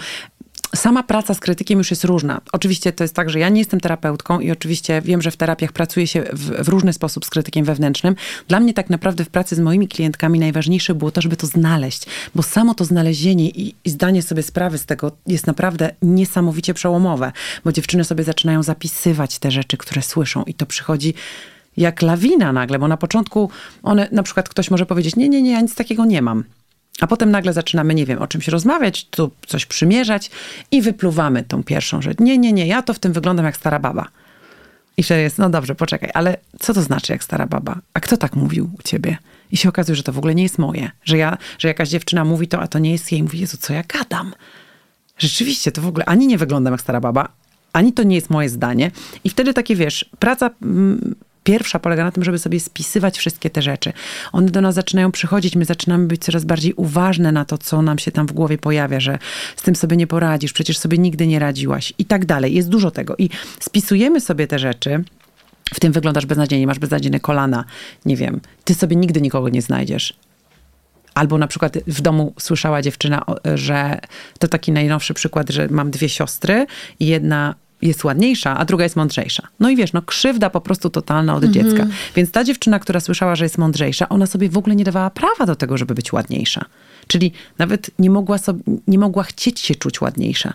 sama 0.74 1.02
praca 1.02 1.34
z 1.34 1.40
krytykiem 1.40 1.78
już 1.78 1.90
jest 1.90 2.04
różna. 2.04 2.40
Oczywiście 2.52 2.92
to 2.92 3.04
jest 3.04 3.14
tak, 3.14 3.30
że 3.30 3.38
ja 3.38 3.48
nie 3.48 3.60
jestem 3.60 3.80
terapeutką 3.80 4.40
i 4.40 4.50
oczywiście 4.50 5.02
wiem, 5.02 5.22
że 5.22 5.30
w 5.30 5.36
terapiach 5.36 5.72
pracuje 5.72 6.06
się 6.06 6.22
w, 6.32 6.64
w, 6.64 6.68
różny 6.68 6.92
sposób 6.92 7.24
z 7.24 7.30
krytykiem 7.30 7.64
wewnętrznym. 7.64 8.14
Dla 8.48 8.60
mnie 8.60 8.74
tak 8.74 8.90
naprawdę 8.90 9.24
w 9.24 9.28
pracy 9.28 9.56
z 9.56 9.60
moimi 9.60 9.88
klientkami 9.88 10.38
najważniejsze 10.38 10.94
było 10.94 11.10
to, 11.10 11.20
żeby 11.20 11.36
to 11.36 11.46
znaleźć, 11.46 12.06
bo 12.34 12.42
samo 12.42 12.74
to 12.74 12.84
znalezienie 12.84 13.48
i, 13.50 13.74
i 13.84 13.90
zdanie 13.90 14.22
sobie 14.22 14.42
sprawy 14.42 14.78
z 14.78 14.86
tego 14.86 15.12
jest 15.26 15.46
naprawdę 15.46 15.90
niesamowicie 16.02 16.74
przełomowe, 16.74 17.32
bo 17.64 17.72
dziewczyny 17.72 18.04
sobie 18.04 18.24
zaczynają 18.24 18.62
zapisywać 18.62 19.38
te 19.38 19.50
rzeczy, 19.50 19.76
które 19.76 20.02
słyszą 20.02 20.42
i 20.42 20.54
to 20.54 20.66
przychodzi 20.66 21.14
jak 21.76 22.02
lawina 22.02 22.52
nagle, 22.52 22.78
bo 22.78 22.88
na 22.88 22.96
początku 22.96 23.50
one, 23.82 24.08
na 24.12 24.22
przykład 24.22 24.48
ktoś 24.48 24.70
może 24.70 24.86
powiedzieć, 24.86 25.16
nie, 25.16 25.28
nie, 25.28 25.42
nie, 25.42 25.52
ja 25.52 25.60
nic 25.60 25.74
takiego 25.74 26.04
nie 26.04 26.22
mam. 26.22 26.44
A 27.00 27.06
potem 27.06 27.30
nagle 27.30 27.52
zaczynamy, 27.52 27.94
nie 27.94 28.06
wiem, 28.06 28.18
o 28.18 28.26
czymś 28.26 28.48
rozmawiać, 28.48 29.04
tu 29.04 29.30
coś 29.46 29.66
przymierzać 29.66 30.30
i 30.70 30.82
wypluwamy 30.82 31.42
tą 31.42 31.62
pierwszą 31.62 32.02
rzecz. 32.02 32.18
Nie, 32.18 32.38
nie, 32.38 32.52
nie, 32.52 32.66
ja 32.66 32.82
to 32.82 32.94
w 32.94 32.98
tym 32.98 33.12
wyglądam 33.12 33.46
jak 33.46 33.56
stara 33.56 33.78
baba. 33.78 34.08
I 34.96 35.02
wtedy 35.02 35.22
jest, 35.22 35.38
no 35.38 35.50
dobrze, 35.50 35.74
poczekaj, 35.74 36.10
ale 36.14 36.36
co 36.60 36.74
to 36.74 36.82
znaczy 36.82 37.12
jak 37.12 37.24
stara 37.24 37.46
baba? 37.46 37.78
A 37.94 38.00
kto 38.00 38.16
tak 38.16 38.36
mówił 38.36 38.70
u 38.78 38.82
ciebie? 38.82 39.16
I 39.52 39.56
się 39.56 39.68
okazuje, 39.68 39.96
że 39.96 40.02
to 40.02 40.12
w 40.12 40.18
ogóle 40.18 40.34
nie 40.34 40.42
jest 40.42 40.58
moje. 40.58 40.90
Że, 41.04 41.18
ja, 41.18 41.38
że 41.58 41.68
jakaś 41.68 41.88
dziewczyna 41.88 42.24
mówi 42.24 42.48
to, 42.48 42.60
a 42.60 42.66
to 42.66 42.78
nie 42.78 42.92
jest 42.92 43.12
jej. 43.12 43.22
Mówi, 43.22 43.40
Jezu, 43.40 43.56
co 43.56 43.72
ja 43.72 43.82
gadam? 43.82 44.32
rzeczywiście 45.18 45.72
to 45.72 45.82
w 45.82 45.86
ogóle 45.86 46.04
ani 46.04 46.26
nie 46.26 46.38
wyglądam 46.38 46.72
jak 46.72 46.80
stara 46.80 47.00
baba, 47.00 47.28
ani 47.72 47.92
to 47.92 48.02
nie 48.02 48.16
jest 48.16 48.30
moje 48.30 48.48
zdanie. 48.48 48.90
I 49.24 49.30
wtedy 49.30 49.54
takie, 49.54 49.76
wiesz, 49.76 50.10
praca 50.18 50.50
mm, 50.62 51.14
pierwsza 51.44 51.78
polega 51.78 52.04
na 52.04 52.12
tym, 52.12 52.24
żeby 52.24 52.38
sobie 52.38 52.60
spisywać 52.60 53.18
wszystkie 53.18 53.50
te 53.50 53.62
rzeczy. 53.62 53.92
One 54.32 54.50
do 54.50 54.60
nas 54.60 54.74
zaczynają 54.74 55.12
przychodzić, 55.12 55.56
my 55.56 55.64
zaczynamy 55.64 56.06
być 56.06 56.24
coraz 56.24 56.44
bardziej 56.44 56.74
uważne 56.74 57.32
na 57.32 57.44
to, 57.44 57.58
co 57.58 57.82
nam 57.82 57.98
się 57.98 58.12
tam 58.12 58.26
w 58.26 58.32
głowie 58.32 58.58
pojawia, 58.58 59.00
że 59.00 59.18
z 59.56 59.62
tym 59.62 59.76
sobie 59.76 59.96
nie 59.96 60.06
poradzisz, 60.06 60.52
przecież 60.52 60.78
sobie 60.78 60.98
nigdy 60.98 61.26
nie 61.26 61.38
radziłaś 61.38 61.92
i 61.98 62.04
tak 62.04 62.26
dalej. 62.26 62.54
Jest 62.54 62.68
dużo 62.68 62.90
tego. 62.90 63.16
I 63.18 63.30
spisujemy 63.60 64.20
sobie 64.20 64.46
te 64.46 64.58
rzeczy, 64.58 65.04
w 65.74 65.80
tym 65.80 65.92
wyglądasz 65.92 66.26
beznadziejnie, 66.26 66.66
masz 66.66 66.78
beznadziejne 66.78 67.20
kolana, 67.20 67.64
nie 68.04 68.16
wiem, 68.16 68.40
ty 68.64 68.74
sobie 68.74 68.96
nigdy 68.96 69.20
nikogo 69.20 69.48
nie 69.48 69.62
znajdziesz. 69.62 70.14
Albo 71.14 71.38
na 71.38 71.46
przykład 71.46 71.78
w 71.86 72.00
domu 72.00 72.34
słyszała 72.38 72.82
dziewczyna, 72.82 73.24
że 73.54 73.98
to 74.38 74.48
taki 74.48 74.72
najnowszy 74.72 75.14
przykład, 75.14 75.50
że 75.50 75.68
mam 75.70 75.90
dwie 75.90 76.08
siostry 76.08 76.66
i 77.00 77.06
jedna 77.06 77.54
jest 77.84 78.04
ładniejsza, 78.04 78.56
a 78.56 78.64
druga 78.64 78.84
jest 78.84 78.96
mądrzejsza. 78.96 79.48
No 79.60 79.70
i 79.70 79.76
wiesz, 79.76 79.92
no 79.92 80.02
krzywda 80.02 80.50
po 80.50 80.60
prostu 80.60 80.90
totalna 80.90 81.34
od 81.34 81.44
mhm. 81.44 81.64
dziecka. 81.64 81.86
Więc 82.16 82.30
ta 82.30 82.44
dziewczyna, 82.44 82.78
która 82.78 83.00
słyszała, 83.00 83.36
że 83.36 83.44
jest 83.44 83.58
mądrzejsza, 83.58 84.08
ona 84.08 84.26
sobie 84.26 84.48
w 84.48 84.58
ogóle 84.58 84.76
nie 84.76 84.84
dawała 84.84 85.10
prawa 85.10 85.46
do 85.46 85.56
tego, 85.56 85.78
żeby 85.78 85.94
być 85.94 86.12
ładniejsza. 86.12 86.64
Czyli 87.06 87.32
nawet 87.58 87.90
nie 87.98 88.10
mogła, 88.10 88.38
sobie, 88.38 88.62
nie 88.88 88.98
mogła 88.98 89.22
chcieć 89.22 89.60
się 89.60 89.74
czuć 89.74 90.00
ładniejsza. 90.00 90.52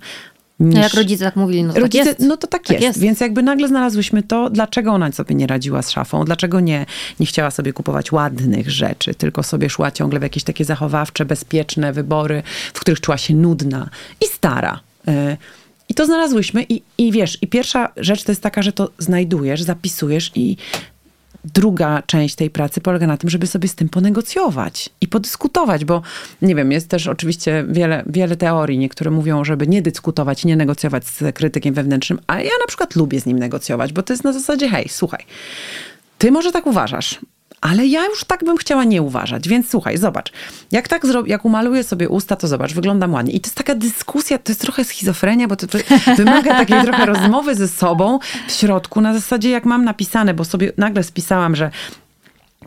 Niż... 0.60 0.76
No 0.76 0.82
jak 0.82 0.94
rodzice 0.94 1.26
tak 1.26 1.36
mówili, 1.36 1.64
no 1.64 1.74
to 1.74 1.80
rodzice, 1.80 2.06
tak 2.06 2.20
jest. 2.20 2.30
No 2.30 2.38
to 2.38 2.48
tak, 2.48 2.64
tak 2.64 2.72
jest. 2.72 2.84
jest. 2.84 3.00
Więc 3.00 3.20
jakby 3.20 3.44
nagle 3.44 3.68
znalazłyśmy 3.68 4.24
to, 4.24 4.50
dlaczego 4.50 4.92
ona 4.92 5.12
sobie 5.12 5.36
nie 5.36 5.48
radziła 5.48 5.82
z 5.82 5.92
szafą, 5.92 6.26
dlaczego 6.26 6.60
nie, 6.60 6.86
nie 7.20 7.26
chciała 7.26 7.52
sobie 7.52 7.74
kupować 7.74 8.12
ładnych 8.12 8.72
rzeczy, 8.72 9.16
tylko 9.16 9.44
sobie 9.44 9.70
szła 9.70 9.92
ciągle 9.92 10.20
w 10.20 10.24
jakieś 10.24 10.44
takie 10.44 10.66
zachowawcze, 10.66 11.26
bezpieczne 11.26 11.94
wybory, 11.94 12.44
w 12.74 12.80
których 12.80 13.02
czuła 13.02 13.18
się 13.18 13.36
nudna 13.36 13.90
i 14.22 14.26
stara. 14.26 14.80
I 15.90 15.94
to 15.94 16.06
znalazłyśmy 16.06 16.64
i, 16.70 16.82
i 16.98 17.12
wiesz, 17.12 17.38
i 17.42 17.48
pierwsza 17.48 17.90
rzecz 17.98 18.24
to 18.24 18.32
jest 18.32 18.42
taka, 18.42 18.62
że 18.62 18.72
to 18.72 18.90
znajdujesz, 18.98 19.62
zapisujesz 19.62 20.32
i 20.36 20.58
druga 21.46 22.04
część 22.06 22.36
tej 22.36 22.50
pracy 22.50 22.82
polega 22.82 23.08
na 23.08 23.18
tym, 23.18 23.30
żeby 23.30 23.48
sobie 23.48 23.68
z 23.68 23.76
tym 23.76 23.90
ponegocjować 23.90 24.90
i 25.02 25.08
podyskutować, 25.08 25.86
bo 25.86 26.02
nie 26.42 26.56
wiem, 26.56 26.72
jest 26.72 26.90
też 26.90 27.08
oczywiście 27.08 27.66
wiele, 27.70 28.04
wiele 28.08 28.36
teorii. 28.36 28.78
Niektóre 28.78 29.12
mówią, 29.12 29.44
żeby 29.44 29.68
nie 29.68 29.82
dyskutować, 29.82 30.46
nie 30.46 30.56
negocjować 30.56 31.08
z 31.08 31.36
krytykiem 31.36 31.74
wewnętrznym, 31.74 32.20
a 32.28 32.42
ja 32.42 32.52
na 32.62 32.68
przykład 32.68 32.96
lubię 32.96 33.22
z 33.22 33.26
nim 33.26 33.40
negocjować, 33.40 33.94
bo 33.94 34.04
to 34.04 34.14
jest 34.14 34.24
na 34.24 34.34
zasadzie, 34.34 34.70
hej, 34.70 34.90
słuchaj, 34.90 35.26
ty 36.18 36.32
może 36.32 36.52
tak 36.52 36.68
uważasz, 36.68 37.20
ale 37.62 37.88
ja 37.88 38.06
już 38.06 38.24
tak 38.24 38.44
bym 38.44 38.58
chciała 38.58 38.84
nie 38.84 39.02
uważać. 39.02 39.48
Więc 39.48 39.70
słuchaj, 39.70 39.98
zobacz. 39.98 40.32
Jak 40.72 40.88
tak 40.88 41.04
jak 41.26 41.46
umaluję 41.46 41.84
sobie 41.84 42.10
usta, 42.10 42.36
to 42.36 42.48
zobacz, 42.48 42.74
wyglądam 42.74 43.14
ładnie. 43.14 43.34
I 43.34 43.40
to 43.40 43.48
jest 43.48 43.58
taka 43.58 43.76
dyskusja, 43.76 44.38
to 44.38 44.52
jest 44.52 44.62
trochę 44.62 44.84
schizofrenia, 44.84 45.48
bo 45.48 45.56
to 45.56 45.68
wymaga 46.18 46.56
takiej 46.56 46.82
trochę 46.82 47.06
rozmowy 47.06 47.56
ze 47.56 47.68
sobą 47.68 48.20
w 48.48 48.52
środku, 48.52 49.02
na 49.02 49.14
zasadzie 49.14 49.50
jak 49.50 49.66
mam 49.66 49.86
napisane, 49.86 50.34
bo 50.34 50.46
sobie 50.46 50.72
nagle 50.78 51.04
spisałam, 51.04 51.56
że 51.56 51.72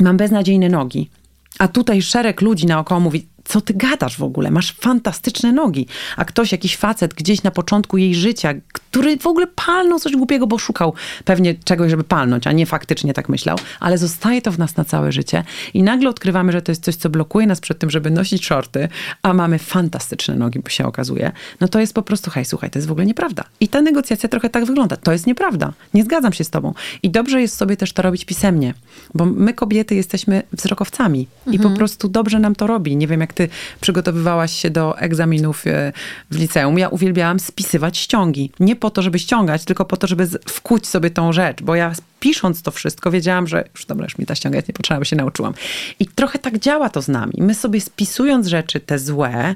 mam 0.01 0.17
beznadziejne 0.17 0.69
nogi. 0.69 1.11
A 1.59 1.69
tutaj 1.69 2.03
szereg 2.03 2.41
ludzi 2.41 2.67
naokoło 2.67 3.01
mówi, 3.01 3.27
co 3.45 3.61
ty 3.61 3.75
gadasz 3.75 4.19
w 4.19 4.23
ogóle? 4.23 4.51
Masz 4.51 4.73
fantastyczne 4.73 5.53
nogi. 5.53 5.87
A 6.17 6.25
ktoś, 6.25 6.53
jakiś 6.53 6.77
facet 6.77 7.15
gdzieś 7.15 7.43
na 7.43 7.51
początku 7.51 7.99
jej 7.99 8.15
życia, 8.15 8.55
który 8.73 9.17
w 9.17 9.27
ogóle 9.27 9.47
palnął 9.47 9.99
coś 9.99 10.17
głupiego, 10.17 10.47
bo 10.47 10.59
szukał 10.59 10.95
pewnie 11.25 11.55
czegoś, 11.55 11.91
żeby 11.91 12.05
palnąć, 12.05 12.47
a 12.47 12.53
nie 12.53 12.67
faktycznie 12.67 13.15
tak 13.15 13.29
myślał, 13.29 13.59
ale 13.81 13.99
zostaje 13.99 14.43
to 14.43 14.53
w 14.53 14.59
nas 14.59 14.77
na 14.77 14.85
całe 14.85 15.13
życie 15.13 15.45
i 15.75 15.83
nagle 15.83 16.11
odkrywamy, 16.11 16.53
że 16.53 16.63
to 16.63 16.73
jest 16.73 16.85
coś, 16.85 16.97
co 16.97 17.11
blokuje 17.11 17.47
nas 17.47 17.61
przed 17.61 17.79
tym, 17.79 17.91
żeby 17.91 18.11
nosić 18.11 18.47
shorty, 18.47 18.89
a 19.23 19.35
mamy 19.35 19.59
fantastyczne 19.59 20.35
nogi, 20.35 20.61
się 20.69 20.87
okazuje, 20.87 21.33
no 21.61 21.69
to 21.69 21.81
jest 21.81 21.95
po 21.95 22.03
prostu, 22.03 22.31
hej, 22.31 22.45
słuchaj, 22.45 22.71
to 22.71 22.79
jest 22.79 22.89
w 22.89 22.93
ogóle 22.93 23.07
nieprawda. 23.07 23.45
I 23.61 23.69
ta 23.69 23.83
negocjacja 23.83 24.29
trochę 24.29 24.51
tak 24.51 24.65
wygląda. 24.65 24.97
To 24.97 25.13
jest 25.13 25.27
nieprawda. 25.27 25.73
Nie 25.95 26.05
zgadzam 26.05 26.33
się 26.33 26.45
z 26.45 26.51
tobą. 26.51 26.75
I 27.03 27.11
dobrze 27.11 27.41
jest 27.41 27.57
sobie 27.57 27.77
też 27.77 27.93
to 27.93 28.03
robić 28.03 28.25
pisemnie, 28.25 28.75
bo 29.15 29.25
my 29.25 29.55
kobiety 29.55 29.95
jesteśmy 29.95 30.43
wzrokowcami 30.53 31.27
mhm. 31.39 31.55
i 31.55 31.59
po 31.59 31.65
mhm. 31.65 31.77
prostu 31.77 32.09
dobrze 32.09 32.39
nam 32.39 32.55
to 32.55 32.67
robi. 32.67 32.97
Nie 32.97 33.07
wiem, 33.07 33.21
jak 33.21 33.32
ty 33.33 33.49
przygotowywałaś 33.81 34.53
się 34.53 34.71
do 34.71 34.99
egzaminów 34.99 35.66
e, 35.66 35.92
w 36.31 36.38
liceum. 36.38 36.79
Ja 36.79 36.88
uwielbiałam 36.88 37.40
spisywać 37.40 37.99
ściągi. 37.99 38.53
Nie 38.61 38.77
po 38.77 38.90
to, 38.90 39.03
żeby 39.03 39.18
ściągać, 39.18 39.64
tylko 39.64 39.85
po 39.85 39.97
to, 39.97 40.07
żeby 40.07 40.29
wkuć 40.49 40.87
sobie 40.87 41.11
tą 41.11 41.33
rzecz, 41.33 41.62
bo 41.62 41.75
ja 41.75 41.92
pisząc 42.21 42.62
to 42.62 42.71
wszystko 42.71 43.11
wiedziałam, 43.11 43.47
że 43.47 43.64
już 43.75 43.87
dobra, 43.87 44.05
już 44.05 44.18
mi 44.18 44.27
ta 44.27 44.35
ściąga 44.35 44.57
jest 44.57 44.68
niepotrzebna, 44.68 44.99
bo 44.99 45.05
się 45.05 45.16
nauczyłam. 45.16 45.55
I 46.01 46.07
trochę 46.07 46.38
tak 46.38 46.59
działa 46.59 46.88
to 46.88 47.03
z 47.03 47.09
nami. 47.09 47.33
My 47.38 47.55
sobie 47.55 47.81
spisując 47.81 48.47
rzeczy 48.47 48.81
te 48.81 48.99
złe, 48.99 49.55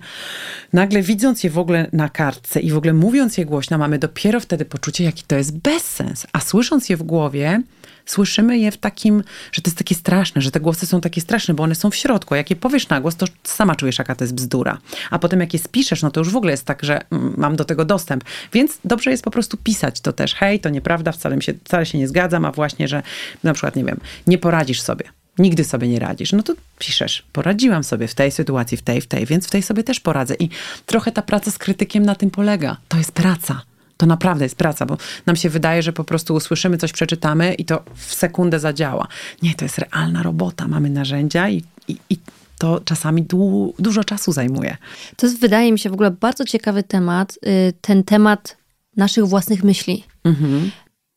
nagle 0.72 1.02
widząc 1.02 1.44
je 1.44 1.50
w 1.50 1.58
ogóle 1.58 1.86
na 1.92 2.08
kartce 2.08 2.60
i 2.60 2.70
w 2.70 2.76
ogóle 2.76 2.92
mówiąc 2.92 3.38
je 3.38 3.44
głośno, 3.44 3.78
mamy 3.78 3.98
dopiero 3.98 4.40
wtedy 4.40 4.64
poczucie, 4.64 5.04
jaki 5.04 5.22
to 5.26 5.36
jest 5.36 5.58
bezsens. 5.58 6.26
A 6.32 6.40
słysząc 6.40 6.88
je 6.88 6.96
w 6.96 7.02
głowie, 7.02 7.62
słyszymy 8.06 8.58
je 8.58 8.70
w 8.70 8.76
takim, 8.76 9.24
że 9.52 9.62
to 9.62 9.68
jest 9.68 9.78
takie 9.78 9.94
straszne, 9.94 10.42
że 10.42 10.50
te 10.50 10.60
głosy 10.60 10.86
są 10.86 11.00
takie 11.00 11.20
straszne, 11.20 11.54
bo 11.54 11.62
one 11.62 11.74
są 11.74 11.90
w 11.90 11.96
środku. 11.96 12.34
A 12.34 12.36
jak 12.36 12.50
je 12.50 12.56
powiesz 12.56 12.88
na 12.88 13.00
głos, 13.00 13.16
to 13.16 13.26
sama 13.44 13.74
czujesz, 13.74 13.98
jaka 13.98 14.14
to 14.14 14.24
jest 14.24 14.34
bzdura. 14.34 14.78
A 15.10 15.18
potem 15.18 15.40
jak 15.40 15.52
je 15.52 15.58
spiszesz, 15.58 16.02
no 16.02 16.10
to 16.10 16.20
już 16.20 16.30
w 16.30 16.36
ogóle 16.36 16.50
jest 16.50 16.64
tak, 16.64 16.84
że 16.84 17.00
mam 17.36 17.56
do 17.56 17.64
tego 17.64 17.84
dostęp. 17.84 18.24
Więc 18.52 18.78
dobrze 18.84 19.10
jest 19.10 19.24
po 19.24 19.30
prostu 19.30 19.56
pisać 19.56 20.00
to 20.00 20.12
też. 20.12 20.34
Hej, 20.34 20.60
to 20.60 20.68
nieprawda, 20.68 21.12
wcale, 21.12 21.42
się, 21.42 21.54
wcale 21.64 21.86
się 21.86 21.98
nie 21.98 22.08
zgadzam, 22.08 22.44
a 22.44 22.52
właśnie, 22.52 22.88
że 22.88 23.02
na 23.42 23.54
przykład, 23.54 23.76
nie 23.76 23.84
wiem, 23.84 24.00
nie 24.26 24.38
poradzisz 24.38 24.80
sobie. 24.80 25.04
Nigdy 25.38 25.64
sobie 25.64 25.88
nie 25.88 25.98
radzisz. 25.98 26.32
No 26.32 26.42
to 26.42 26.54
piszesz, 26.78 27.24
poradziłam 27.32 27.84
sobie 27.84 28.08
w 28.08 28.14
tej 28.14 28.30
sytuacji, 28.30 28.76
w 28.76 28.82
tej, 28.82 29.00
w 29.00 29.06
tej, 29.06 29.26
więc 29.26 29.46
w 29.46 29.50
tej 29.50 29.62
sobie 29.62 29.84
też 29.84 30.00
poradzę. 30.00 30.34
I 30.34 30.48
trochę 30.86 31.12
ta 31.12 31.22
praca 31.22 31.50
z 31.50 31.58
krytykiem 31.58 32.06
na 32.06 32.14
tym 32.14 32.30
polega. 32.30 32.76
To 32.88 32.98
jest 32.98 33.12
praca 33.12 33.62
to 33.96 34.06
naprawdę 34.06 34.44
jest 34.44 34.56
praca, 34.56 34.86
bo 34.86 34.96
nam 35.26 35.36
się 35.36 35.50
wydaje, 35.50 35.82
że 35.82 35.92
po 35.92 36.04
prostu 36.04 36.34
usłyszymy 36.34 36.78
coś, 36.78 36.92
przeczytamy 36.92 37.54
i 37.54 37.64
to 37.64 37.82
w 37.94 38.14
sekundę 38.14 38.60
zadziała. 38.60 39.08
Nie, 39.42 39.54
to 39.54 39.64
jest 39.64 39.78
realna 39.78 40.22
robota. 40.22 40.68
Mamy 40.68 40.90
narzędzia 40.90 41.48
i, 41.48 41.62
i, 41.88 41.96
i 42.10 42.18
to 42.58 42.80
czasami 42.84 43.22
du 43.22 43.74
dużo 43.78 44.04
czasu 44.04 44.32
zajmuje. 44.32 44.76
To 45.16 45.26
jest, 45.26 45.40
wydaje 45.40 45.72
mi 45.72 45.78
się, 45.78 45.90
w 45.90 45.92
ogóle 45.92 46.10
bardzo 46.10 46.44
ciekawy 46.44 46.82
temat. 46.82 47.38
Y, 47.46 47.72
ten 47.80 48.04
temat 48.04 48.56
naszych 48.96 49.26
własnych 49.26 49.64
myśli. 49.64 50.04
Mhm. 50.24 50.70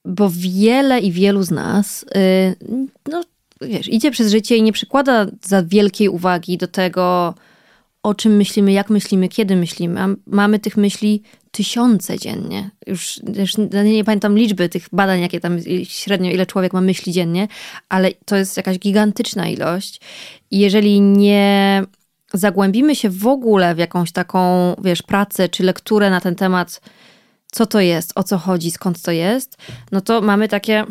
Bo 0.05 0.29
wiele 0.33 0.99
i 0.99 1.11
wielu 1.11 1.43
z 1.43 1.51
nas, 1.51 2.03
y, 2.03 2.55
no 3.11 3.23
wiesz, 3.61 3.87
idzie 3.87 4.11
przez 4.11 4.31
życie 4.31 4.57
i 4.57 4.63
nie 4.63 4.73
przykłada 4.73 5.25
za 5.43 5.63
wielkiej 5.63 6.09
uwagi 6.09 6.57
do 6.57 6.67
tego, 6.67 7.35
o 8.03 8.13
czym 8.13 8.35
myślimy, 8.35 8.71
jak 8.71 8.89
myślimy, 8.89 9.29
kiedy 9.29 9.55
myślimy. 9.55 10.01
Mamy 10.25 10.59
tych 10.59 10.77
myśli 10.77 11.23
tysiące 11.51 12.19
dziennie. 12.19 12.69
Już, 12.87 13.21
już 13.35 13.57
nie 13.83 14.03
pamiętam 14.03 14.37
liczby 14.37 14.69
tych 14.69 14.87
badań, 14.91 15.21
jakie 15.21 15.39
tam 15.39 15.57
średnio, 15.83 16.31
ile 16.31 16.45
człowiek 16.45 16.73
ma 16.73 16.81
myśli 16.81 17.13
dziennie, 17.13 17.47
ale 17.89 18.11
to 18.25 18.35
jest 18.35 18.57
jakaś 18.57 18.79
gigantyczna 18.79 19.47
ilość. 19.47 20.01
I 20.51 20.59
jeżeli 20.59 21.01
nie 21.01 21.83
zagłębimy 22.33 22.95
się 22.95 23.09
w 23.09 23.27
ogóle 23.27 23.75
w 23.75 23.77
jakąś 23.77 24.11
taką, 24.11 24.73
wiesz, 24.83 25.01
pracę 25.01 25.49
czy 25.49 25.63
lekturę 25.63 26.09
na 26.09 26.21
ten 26.21 26.35
temat, 26.35 26.81
co 27.51 27.65
to 27.65 27.79
jest, 27.79 28.11
o 28.15 28.23
co 28.23 28.37
chodzi, 28.37 28.71
skąd 28.71 29.01
to 29.01 29.11
jest, 29.11 29.57
no 29.91 30.01
to 30.01 30.21
mamy 30.21 30.47
takie 30.47 30.85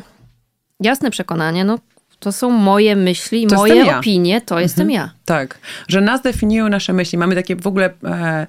jasne 0.80 1.10
przekonanie, 1.10 1.64
no 1.64 1.78
to 2.18 2.32
są 2.32 2.50
moje 2.50 2.96
myśli, 2.96 3.46
to 3.46 3.56
moje 3.56 3.74
ja. 3.74 3.98
opinie, 3.98 4.40
to 4.40 4.54
mhm. 4.54 4.62
jestem 4.62 4.90
ja. 4.90 5.10
Tak, 5.24 5.58
że 5.88 6.00
nas 6.00 6.22
definiują 6.22 6.68
nasze 6.68 6.92
myśli. 6.92 7.18
Mamy 7.18 7.34
takie 7.34 7.56
w 7.56 7.66
ogóle 7.66 7.90
e, 8.04 8.46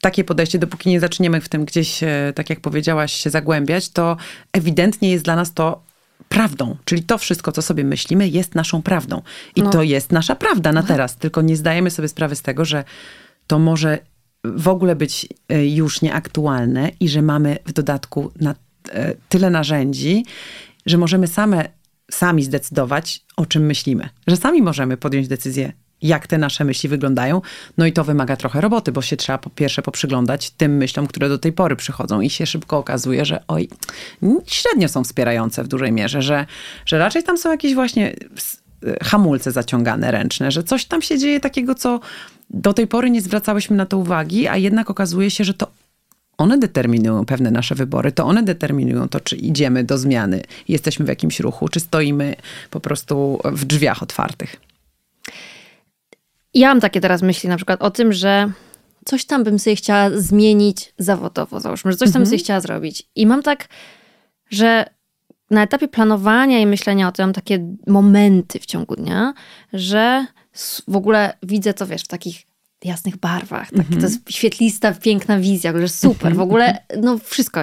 takie 0.00 0.24
podejście, 0.24 0.58
dopóki 0.58 0.90
nie 0.90 1.00
zaczniemy 1.00 1.40
w 1.40 1.48
tym 1.48 1.64
gdzieś, 1.64 2.02
e, 2.02 2.32
tak 2.34 2.50
jak 2.50 2.60
powiedziałaś, 2.60 3.12
się 3.12 3.30
zagłębiać, 3.30 3.88
to 3.88 4.16
ewidentnie 4.52 5.10
jest 5.10 5.24
dla 5.24 5.36
nas 5.36 5.54
to 5.54 5.82
prawdą. 6.28 6.76
Czyli 6.84 7.02
to 7.02 7.18
wszystko, 7.18 7.52
co 7.52 7.62
sobie 7.62 7.84
myślimy, 7.84 8.28
jest 8.28 8.54
naszą 8.54 8.82
prawdą. 8.82 9.22
I 9.56 9.62
no. 9.62 9.70
to 9.70 9.82
jest 9.82 10.12
nasza 10.12 10.34
prawda 10.34 10.72
na 10.72 10.82
teraz. 10.82 11.16
Tylko 11.16 11.42
nie 11.42 11.56
zdajemy 11.56 11.90
sobie 11.90 12.08
sprawy 12.08 12.36
z 12.36 12.42
tego, 12.42 12.64
że 12.64 12.84
to 13.46 13.58
może 13.58 13.98
w 14.44 14.68
ogóle 14.68 14.96
być 14.96 15.28
e, 15.48 15.66
już 15.66 16.02
nieaktualne 16.02 16.90
i 17.00 17.08
że 17.08 17.22
mamy 17.22 17.58
w 17.66 17.72
dodatku 17.72 18.32
na 18.40 18.54
e, 18.92 19.14
tyle 19.28 19.50
narzędzi, 19.50 20.24
że 20.86 20.98
możemy 20.98 21.26
same, 21.26 21.68
sami 22.10 22.44
zdecydować, 22.44 23.24
o 23.36 23.46
czym 23.46 23.66
myślimy. 23.66 24.08
Że 24.26 24.36
sami 24.36 24.62
możemy 24.62 24.96
podjąć 24.96 25.28
decyzję, 25.28 25.72
jak 26.02 26.26
te 26.26 26.38
nasze 26.38 26.64
myśli 26.64 26.88
wyglądają. 26.88 27.42
No 27.78 27.86
i 27.86 27.92
to 27.92 28.04
wymaga 28.04 28.36
trochę 28.36 28.60
roboty, 28.60 28.92
bo 28.92 29.02
się 29.02 29.16
trzeba 29.16 29.38
po 29.38 29.50
pierwsze 29.50 29.82
poprzyglądać 29.82 30.50
tym 30.50 30.76
myślom, 30.76 31.06
które 31.06 31.28
do 31.28 31.38
tej 31.38 31.52
pory 31.52 31.76
przychodzą 31.76 32.20
i 32.20 32.30
się 32.30 32.46
szybko 32.46 32.78
okazuje, 32.78 33.24
że 33.24 33.44
oj, 33.48 33.68
średnio 34.46 34.88
są 34.88 35.04
wspierające 35.04 35.64
w 35.64 35.68
dużej 35.68 35.92
mierze, 35.92 36.22
że, 36.22 36.46
że 36.86 36.98
raczej 36.98 37.22
tam 37.22 37.38
są 37.38 37.50
jakieś 37.50 37.74
właśnie 37.74 38.16
hamulce 39.02 39.52
zaciągane 39.52 40.10
ręczne, 40.10 40.50
że 40.50 40.64
coś 40.64 40.84
tam 40.84 41.02
się 41.02 41.18
dzieje 41.18 41.40
takiego, 41.40 41.74
co 41.74 42.00
do 42.50 42.72
tej 42.72 42.86
pory 42.86 43.10
nie 43.10 43.22
zwracałyśmy 43.22 43.76
na 43.76 43.86
to 43.86 43.98
uwagi, 43.98 44.48
a 44.48 44.56
jednak 44.56 44.90
okazuje 44.90 45.30
się, 45.30 45.44
że 45.44 45.54
to 45.54 45.70
one 46.38 46.58
determinują 46.58 47.24
pewne 47.24 47.50
nasze 47.50 47.74
wybory, 47.74 48.12
to 48.12 48.24
one 48.24 48.42
determinują 48.42 49.08
to, 49.08 49.20
czy 49.20 49.36
idziemy 49.36 49.84
do 49.84 49.98
zmiany, 49.98 50.42
jesteśmy 50.68 51.04
w 51.04 51.08
jakimś 51.08 51.40
ruchu, 51.40 51.68
czy 51.68 51.80
stoimy 51.80 52.36
po 52.70 52.80
prostu 52.80 53.38
w 53.44 53.64
drzwiach 53.64 54.02
otwartych 54.02 54.56
ja 56.54 56.68
mam 56.68 56.80
takie 56.80 57.00
teraz 57.00 57.22
myśli 57.22 57.48
na 57.48 57.56
przykład 57.56 57.82
o 57.82 57.90
tym, 57.90 58.12
że 58.12 58.50
coś 59.04 59.24
tam 59.24 59.44
bym 59.44 59.58
sobie 59.58 59.76
chciała 59.76 60.10
zmienić 60.14 60.94
zawodowo, 60.98 61.60
załóżmy, 61.60 61.92
że 61.92 61.98
coś 61.98 62.06
tam 62.06 62.12
bym 62.12 62.22
Mhm. 62.22 62.26
sobie 62.26 62.38
chciała 62.38 62.60
zrobić. 62.60 63.08
I 63.14 63.26
mam 63.26 63.42
tak, 63.42 63.68
że 64.50 64.84
na 65.50 65.62
etapie 65.62 65.88
planowania 65.88 66.60
i 66.60 66.66
myślenia 66.66 67.08
o 67.08 67.12
tym 67.12 67.26
mam 67.26 67.32
takie 67.32 67.74
momenty 67.86 68.58
w 68.58 68.66
ciągu 68.66 68.96
dnia, 68.96 69.34
że 69.72 70.26
w 70.88 70.96
ogóle 70.96 71.36
widzę 71.42 71.74
to, 71.74 71.86
wiesz, 71.86 72.02
w 72.02 72.08
takich 72.08 72.42
jasnych 72.84 73.16
barwach. 73.16 73.70
Takie, 73.70 73.96
To 73.96 74.00
jest 74.00 74.32
świetlista, 74.32 74.92
piękna 74.92 75.38
wizja, 75.38 75.72
że 75.80 75.88
super, 75.88 76.34
w 76.36 76.40
ogóle, 76.40 76.78
no 77.02 77.18
wszystko. 77.18 77.60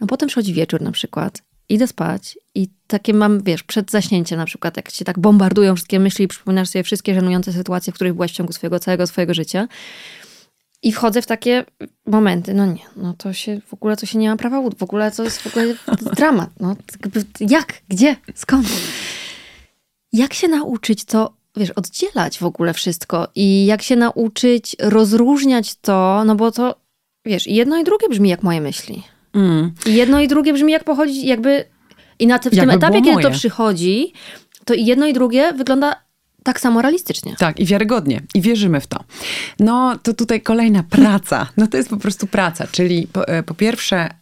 A 0.00 0.06
potem 0.06 0.28
przychodzi 0.28 0.54
wieczór 0.54 0.82
na 0.82 0.92
przykład, 0.92 1.42
idę 1.68 1.86
spać 1.86 2.38
i 2.54 2.68
takie 2.86 3.14
mam, 3.14 3.42
wiesz, 3.42 3.62
przed 3.62 3.90
zaśnięciem 3.90 4.38
na 4.38 4.46
przykład, 4.46 4.76
jak 4.76 4.92
cię 4.92 5.04
tak 5.04 5.18
bombardują 5.18 5.74
wszystkie 5.74 6.00
myśli 6.00 6.24
i 6.24 6.28
przypominasz 6.28 6.68
sobie 6.68 6.82
wszystkie 6.82 7.14
żenujące 7.14 7.52
sytuacje, 7.52 7.92
w 7.92 7.96
których 7.96 8.14
byłaś 8.14 8.32
w 8.32 8.34
ciągu 8.34 8.52
swojego 8.52 8.78
całego 8.78 9.06
swojego 9.06 9.34
życia. 9.34 9.68
I 10.82 10.92
wchodzę 10.92 11.22
w 11.22 11.26
takie 11.26 11.64
momenty, 12.06 12.54
no 12.54 12.66
nie, 12.66 12.82
no 12.96 13.14
to 13.18 13.32
się 13.32 13.60
w 13.66 13.74
ogóle 13.74 13.96
to 13.96 14.06
się 14.06 14.18
nie 14.18 14.28
ma 14.28 14.36
prawa 14.36 14.62
w 14.78 14.82
ogóle 14.82 15.12
to 15.12 15.24
jest 15.24 15.42
w 15.42 15.46
ogóle 15.46 15.74
dramat. 16.16 16.50
No, 16.60 16.76
jak, 17.40 17.82
gdzie, 17.88 18.16
skąd? 18.34 18.68
Jak 20.12 20.34
się 20.34 20.48
nauczyć 20.48 21.04
to, 21.04 21.34
wiesz, 21.56 21.70
oddzielać 21.70 22.38
w 22.38 22.44
ogóle 22.44 22.74
wszystko 22.74 23.28
i 23.34 23.66
jak 23.66 23.82
się 23.82 23.96
nauczyć 23.96 24.76
rozróżniać 24.80 25.74
to, 25.74 26.22
no 26.26 26.34
bo 26.34 26.52
to, 26.52 26.74
wiesz, 27.24 27.46
jedno 27.46 27.78
i 27.78 27.84
drugie 27.84 28.08
brzmi 28.08 28.28
jak 28.28 28.42
moje 28.42 28.60
myśli. 28.60 29.02
Mm. 29.34 29.72
I 29.86 29.94
jedno 29.94 30.20
i 30.20 30.28
drugie 30.28 30.52
brzmi 30.52 30.72
jak 30.72 30.84
pochodzi, 30.84 31.26
jakby 31.26 31.64
i 32.18 32.26
na 32.26 32.38
w 32.38 32.42
tym 32.42 32.70
etapie, 32.70 33.02
kiedy 33.02 33.22
to 33.22 33.30
przychodzi, 33.30 34.12
to 34.64 34.74
i 34.74 34.84
jedno 34.84 35.06
i 35.06 35.12
drugie 35.12 35.52
wygląda 35.52 36.04
tak 36.42 36.60
samo 36.60 36.82
realistycznie. 36.82 37.34
Tak, 37.38 37.60
i 37.60 37.64
wiarygodnie. 37.64 38.22
I 38.34 38.40
wierzymy 38.40 38.80
w 38.80 38.86
to. 38.86 39.04
No, 39.60 39.98
to 40.02 40.14
tutaj 40.14 40.40
kolejna 40.40 40.82
praca. 40.82 41.46
No 41.56 41.66
to 41.66 41.76
jest 41.76 41.88
po 41.88 41.96
prostu 41.96 42.26
praca. 42.26 42.66
Czyli 42.72 43.06
po, 43.06 43.28
e, 43.28 43.42
po 43.42 43.54
pierwsze... 43.54 44.14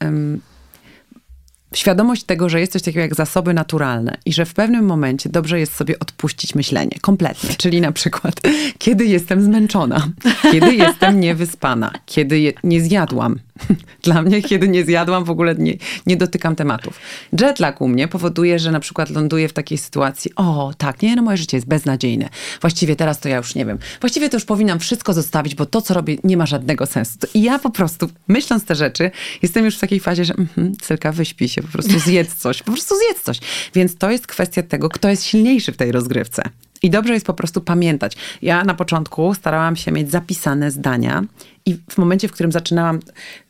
Świadomość 1.74 2.24
tego, 2.24 2.48
że 2.48 2.60
jest 2.60 2.72
coś 2.72 2.82
takiego 2.82 3.00
jak 3.00 3.14
zasoby 3.14 3.54
naturalne 3.54 4.16
i 4.24 4.32
że 4.32 4.44
w 4.44 4.54
pewnym 4.54 4.84
momencie 4.84 5.28
dobrze 5.28 5.60
jest 5.60 5.74
sobie 5.74 5.98
odpuścić 5.98 6.54
myślenie 6.54 6.96
kompletnie. 7.00 7.50
Czyli 7.56 7.80
na 7.80 7.92
przykład, 7.92 8.40
kiedy 8.78 9.04
jestem 9.04 9.42
zmęczona, 9.42 10.08
kiedy 10.52 10.74
jestem 10.74 11.20
niewyspana, 11.20 11.92
kiedy 12.06 12.40
je, 12.40 12.52
nie 12.64 12.80
zjadłam. 12.80 13.38
Dla 14.02 14.22
mnie, 14.22 14.42
kiedy 14.42 14.68
nie 14.68 14.84
zjadłam, 14.84 15.24
w 15.24 15.30
ogóle 15.30 15.54
nie, 15.54 15.76
nie 16.06 16.16
dotykam 16.16 16.56
tematów. 16.56 17.00
Jetlag 17.40 17.80
u 17.80 17.88
mnie 17.88 18.08
powoduje, 18.08 18.58
że 18.58 18.70
na 18.70 18.80
przykład 18.80 19.10
ląduję 19.10 19.48
w 19.48 19.52
takiej 19.52 19.78
sytuacji, 19.78 20.30
o 20.36 20.72
tak, 20.78 21.02
nie, 21.02 21.16
no 21.16 21.22
moje 21.22 21.36
życie 21.36 21.56
jest 21.56 21.66
beznadziejne. 21.66 22.28
Właściwie 22.60 22.96
teraz 22.96 23.20
to 23.20 23.28
ja 23.28 23.36
już 23.36 23.54
nie 23.54 23.66
wiem. 23.66 23.78
Właściwie 24.00 24.28
to 24.28 24.36
już 24.36 24.44
powinnam 24.44 24.78
wszystko 24.78 25.12
zostawić, 25.12 25.54
bo 25.54 25.66
to, 25.66 25.82
co 25.82 25.94
robię, 25.94 26.16
nie 26.24 26.36
ma 26.36 26.46
żadnego 26.46 26.86
sensu. 26.86 27.18
I 27.34 27.42
ja 27.42 27.58
po 27.58 27.70
prostu, 27.70 28.08
myśląc 28.28 28.64
te 28.64 28.74
rzeczy, 28.74 29.10
jestem 29.42 29.64
już 29.64 29.76
w 29.76 29.80
takiej 29.80 30.00
fazie, 30.00 30.24
że 30.24 30.34
mhm, 30.34 30.76
Cylka, 30.76 31.12
wyśpij 31.12 31.48
się, 31.48 31.62
po 31.62 31.68
prostu 31.68 31.98
zjedz 31.98 32.34
coś, 32.34 32.62
po 32.62 32.72
prostu 32.72 32.94
zjedz 32.96 33.22
coś. 33.22 33.38
Więc 33.74 33.96
to 33.96 34.10
jest 34.10 34.26
kwestia 34.26 34.62
tego, 34.62 34.88
kto 34.88 35.08
jest 35.08 35.24
silniejszy 35.24 35.72
w 35.72 35.76
tej 35.76 35.92
rozgrywce. 35.92 36.42
I 36.82 36.90
dobrze 36.90 37.14
jest 37.14 37.26
po 37.26 37.34
prostu 37.34 37.60
pamiętać. 37.60 38.16
Ja 38.42 38.64
na 38.64 38.74
początku 38.74 39.34
starałam 39.34 39.76
się 39.76 39.92
mieć 39.92 40.10
zapisane 40.10 40.70
zdania 40.70 41.24
i 41.66 41.76
w 41.90 41.98
momencie, 41.98 42.28
w 42.28 42.32
którym 42.32 42.52
zaczynałam 42.52 43.00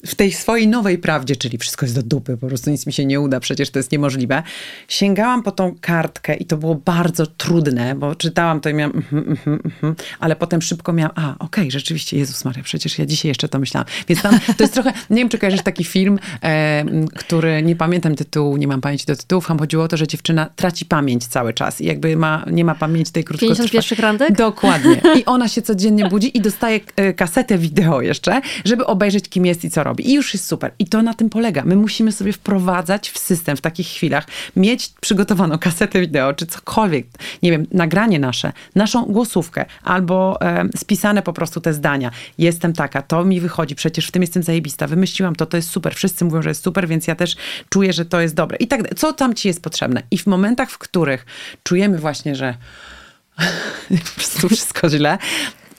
w 0.06 0.14
tej 0.14 0.32
swojej 0.32 0.68
nowej 0.68 0.98
prawdzie, 0.98 1.36
czyli 1.36 1.58
wszystko 1.58 1.86
jest 1.86 1.94
do 1.94 2.02
dupy, 2.02 2.36
po 2.36 2.46
prostu 2.46 2.70
nic 2.70 2.86
mi 2.86 2.92
się 2.92 3.06
nie 3.06 3.20
uda, 3.20 3.40
przecież 3.40 3.70
to 3.70 3.78
jest 3.78 3.92
niemożliwe, 3.92 4.42
sięgałam 4.88 5.42
po 5.42 5.52
tą 5.52 5.74
kartkę 5.80 6.34
i 6.34 6.44
to 6.44 6.56
było 6.56 6.74
bardzo 6.74 7.26
trudne, 7.26 7.94
bo 7.94 8.14
czytałam 8.14 8.60
to 8.60 8.68
i 8.68 8.74
miałam, 8.74 8.96
mhm, 8.96 9.28
mhm, 9.28 9.60
mhm, 9.64 9.94
ale 10.20 10.36
potem 10.36 10.62
szybko 10.62 10.92
miałam, 10.92 11.12
a 11.14 11.34
okej, 11.38 11.70
rzeczywiście, 11.70 12.18
Jezus 12.18 12.44
Maria, 12.44 12.62
przecież 12.62 12.98
ja 12.98 13.06
dzisiaj 13.06 13.28
jeszcze 13.28 13.48
to 13.48 13.58
myślałam. 13.58 13.88
Więc 14.08 14.22
tam 14.22 14.38
to 14.56 14.64
jest 14.64 14.74
trochę, 14.74 14.92
nie 15.10 15.16
wiem, 15.16 15.28
czy 15.28 15.38
kojarzysz 15.38 15.62
taki 15.62 15.84
film, 15.84 16.18
e, 16.42 16.84
który, 17.14 17.62
nie 17.62 17.76
pamiętam 17.76 18.14
tytułu, 18.14 18.56
nie 18.56 18.68
mam 18.68 18.80
pamięci 18.80 19.06
do 19.06 19.16
tytułów, 19.16 19.46
tam 19.46 19.58
chodziło 19.58 19.84
o 19.84 19.88
to, 19.88 19.96
że 19.96 20.06
dziewczyna 20.06 20.46
traci 20.56 20.84
pamięć 20.84 21.26
cały 21.26 21.52
czas 21.52 21.80
i 21.80 21.86
jakby 21.86 22.16
ma, 22.16 22.44
nie 22.50 22.64
ma 22.64 22.74
pamięci 22.74 23.12
tej 23.12 23.24
krótkotrwa- 23.24 23.70
51 23.70 23.98
randek? 23.98 24.32
Dokładnie. 24.36 25.00
I 25.18 25.24
ona 25.24 25.48
się 25.48 25.62
codziennie 25.62 26.08
budzi 26.08 26.36
i 26.36 26.40
dostaje 26.40 26.80
e, 26.96 27.12
kasetę 27.12 27.58
wideo 27.58 28.01
jeszcze, 28.02 28.40
żeby 28.64 28.86
obejrzeć, 28.86 29.28
kim 29.28 29.46
jest 29.46 29.64
i 29.64 29.70
co 29.70 29.82
robi. 29.82 30.10
I 30.10 30.14
już 30.14 30.34
jest 30.34 30.46
super. 30.46 30.72
I 30.78 30.86
to 30.86 31.02
na 31.02 31.14
tym 31.14 31.30
polega. 31.30 31.62
My 31.64 31.76
musimy 31.76 32.12
sobie 32.12 32.32
wprowadzać 32.32 33.10
w 33.10 33.18
system 33.18 33.56
w 33.56 33.60
takich 33.60 33.86
chwilach, 33.86 34.26
mieć 34.56 34.88
przygotowaną 35.00 35.58
kasetę 35.58 36.00
wideo, 36.00 36.34
czy 36.34 36.46
cokolwiek, 36.46 37.06
nie 37.42 37.50
wiem, 37.50 37.66
nagranie 37.72 38.18
nasze, 38.18 38.52
naszą 38.74 39.04
głosówkę, 39.04 39.64
albo 39.82 40.38
e, 40.40 40.68
spisane 40.76 41.22
po 41.22 41.32
prostu 41.32 41.60
te 41.60 41.74
zdania. 41.74 42.10
Jestem 42.38 42.72
taka, 42.72 43.02
to 43.02 43.24
mi 43.24 43.40
wychodzi, 43.40 43.74
przecież 43.74 44.06
w 44.06 44.10
tym 44.10 44.22
jestem 44.22 44.42
zajebista, 44.42 44.86
wymyśliłam 44.86 45.36
to, 45.36 45.46
to 45.46 45.56
jest 45.56 45.70
super. 45.70 45.94
Wszyscy 45.94 46.24
mówią, 46.24 46.42
że 46.42 46.48
jest 46.48 46.64
super, 46.64 46.88
więc 46.88 47.06
ja 47.06 47.14
też 47.14 47.36
czuję, 47.68 47.92
że 47.92 48.04
to 48.04 48.20
jest 48.20 48.34
dobre. 48.34 48.56
I 48.56 48.66
tak, 48.66 48.94
co 48.94 49.12
tam 49.12 49.34
ci 49.34 49.48
jest 49.48 49.62
potrzebne? 49.62 50.02
I 50.10 50.18
w 50.18 50.26
momentach, 50.26 50.70
w 50.70 50.78
których 50.78 51.26
czujemy 51.62 51.98
właśnie, 51.98 52.36
że 52.36 52.54
po 54.04 54.14
prostu 54.16 54.48
wszystko 54.48 54.88
źle. 54.88 55.18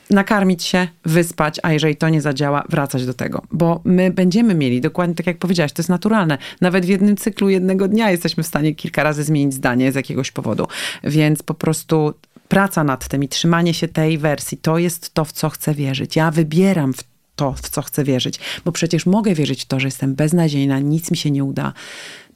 Nakarmić 0.09 0.63
się, 0.63 0.87
wyspać, 1.05 1.59
a 1.63 1.73
jeżeli 1.73 1.95
to 1.95 2.09
nie 2.09 2.21
zadziała, 2.21 2.63
wracać 2.69 3.05
do 3.05 3.13
tego. 3.13 3.41
Bo 3.51 3.81
my 3.83 4.11
będziemy 4.11 4.55
mieli, 4.55 4.81
dokładnie 4.81 5.15
tak 5.15 5.27
jak 5.27 5.37
powiedziałaś, 5.37 5.71
to 5.71 5.81
jest 5.81 5.89
naturalne. 5.89 6.37
Nawet 6.61 6.85
w 6.85 6.89
jednym 6.89 7.17
cyklu 7.17 7.49
jednego 7.49 7.87
dnia 7.87 8.11
jesteśmy 8.11 8.43
w 8.43 8.47
stanie 8.47 8.75
kilka 8.75 9.03
razy 9.03 9.23
zmienić 9.23 9.53
zdanie 9.53 9.91
z 9.91 9.95
jakiegoś 9.95 10.31
powodu. 10.31 10.67
Więc 11.03 11.43
po 11.43 11.53
prostu 11.53 12.13
praca 12.47 12.83
nad 12.83 13.07
tym 13.07 13.23
i 13.23 13.27
trzymanie 13.27 13.73
się 13.73 13.87
tej 13.87 14.17
wersji, 14.17 14.57
to 14.57 14.77
jest 14.77 15.13
to, 15.13 15.25
w 15.25 15.31
co 15.31 15.49
chcę 15.49 15.73
wierzyć. 15.73 16.15
Ja 16.15 16.31
wybieram 16.31 16.93
w 16.93 17.03
to, 17.35 17.53
w 17.53 17.69
co 17.69 17.81
chcę 17.81 18.03
wierzyć. 18.03 18.39
Bo 18.65 18.71
przecież 18.71 19.05
mogę 19.05 19.33
wierzyć 19.35 19.61
w 19.61 19.65
to, 19.65 19.79
że 19.79 19.87
jestem 19.87 20.15
beznadziejna, 20.15 20.79
nic 20.79 21.11
mi 21.11 21.17
się 21.17 21.31
nie 21.31 21.43
uda, 21.43 21.73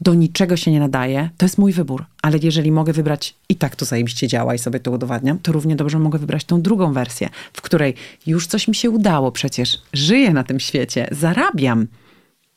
do 0.02 0.14
niczego 0.14 0.58
się 0.58 0.72
nie 0.72 0.80
nadaje. 0.80 1.30
To 1.38 1.46
jest 1.46 1.58
mój 1.58 1.74
wybór. 1.74 2.06
Ale 2.22 2.38
jeżeli 2.38 2.72
mogę 2.72 2.94
wybrać 2.94 3.36
i 3.50 3.56
tak 3.56 3.76
to 3.76 3.86
zajebiście 3.86 4.28
działa 4.28 4.56
i 4.56 4.60
sobie 4.60 4.80
to 4.80 4.92
udowadniam, 4.92 5.40
to 5.40 5.52
równie 5.52 5.76
dobrze 5.76 6.00
mogę 6.00 6.20
wybrać 6.20 6.46
tą 6.46 6.62
drugą 6.62 6.94
wersję, 6.94 7.30
w 7.54 7.62
której 7.62 7.94
już 8.26 8.48
coś 8.48 8.68
mi 8.68 8.76
się 8.76 8.90
udało 8.90 9.32
przecież. 9.32 9.82
Żyję 9.94 10.34
na 10.34 10.44
tym 10.44 10.60
świecie, 10.60 11.08
zarabiam. 11.12 11.88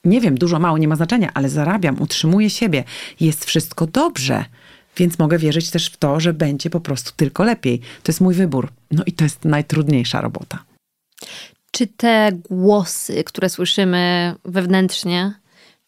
Nie 0.05 0.21
wiem, 0.21 0.39
dużo, 0.39 0.59
mało, 0.59 0.79
nie 0.79 0.89
ma 0.89 0.97
znaczenia, 0.97 1.31
ale 1.35 1.49
zarabiam, 1.49 2.03
utrzymuję 2.03 2.51
siebie. 2.51 2.85
Jest 3.21 3.45
wszystko 3.45 3.87
dobrze. 3.87 4.45
Więc 4.97 5.19
mogę 5.19 5.39
wierzyć 5.39 5.71
też 5.71 5.87
w 5.87 5.97
to, 5.97 6.21
że 6.21 6.33
będzie 6.33 6.71
po 6.71 6.81
prostu 6.81 7.13
tylko 7.17 7.45
lepiej. 7.45 7.79
To 7.79 8.13
jest 8.13 8.21
mój 8.21 8.35
wybór. 8.35 8.69
No 8.91 9.03
i 9.07 9.13
to 9.13 9.25
jest 9.25 9.45
najtrudniejsza 9.45 10.21
robota. 10.21 10.65
Czy 11.71 11.87
te 11.87 12.31
głosy, 12.51 13.25
które 13.25 13.49
słyszymy 13.49 14.35
wewnętrznie, 14.45 15.35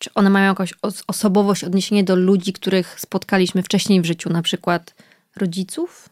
czy 0.03 0.11
one 0.15 0.31
mają 0.31 0.47
jakąś 0.49 0.75
os- 0.83 1.03
osobowość, 1.07 1.65
odniesienie 1.65 2.05
do 2.05 2.17
ludzi, 2.17 2.53
których 2.53 3.01
spotkaliśmy 3.01 3.63
wcześniej 3.63 4.01
w 4.01 4.05
życiu, 4.05 4.31
na 4.31 4.43
przykład 4.43 4.95
rodziców? 5.37 6.09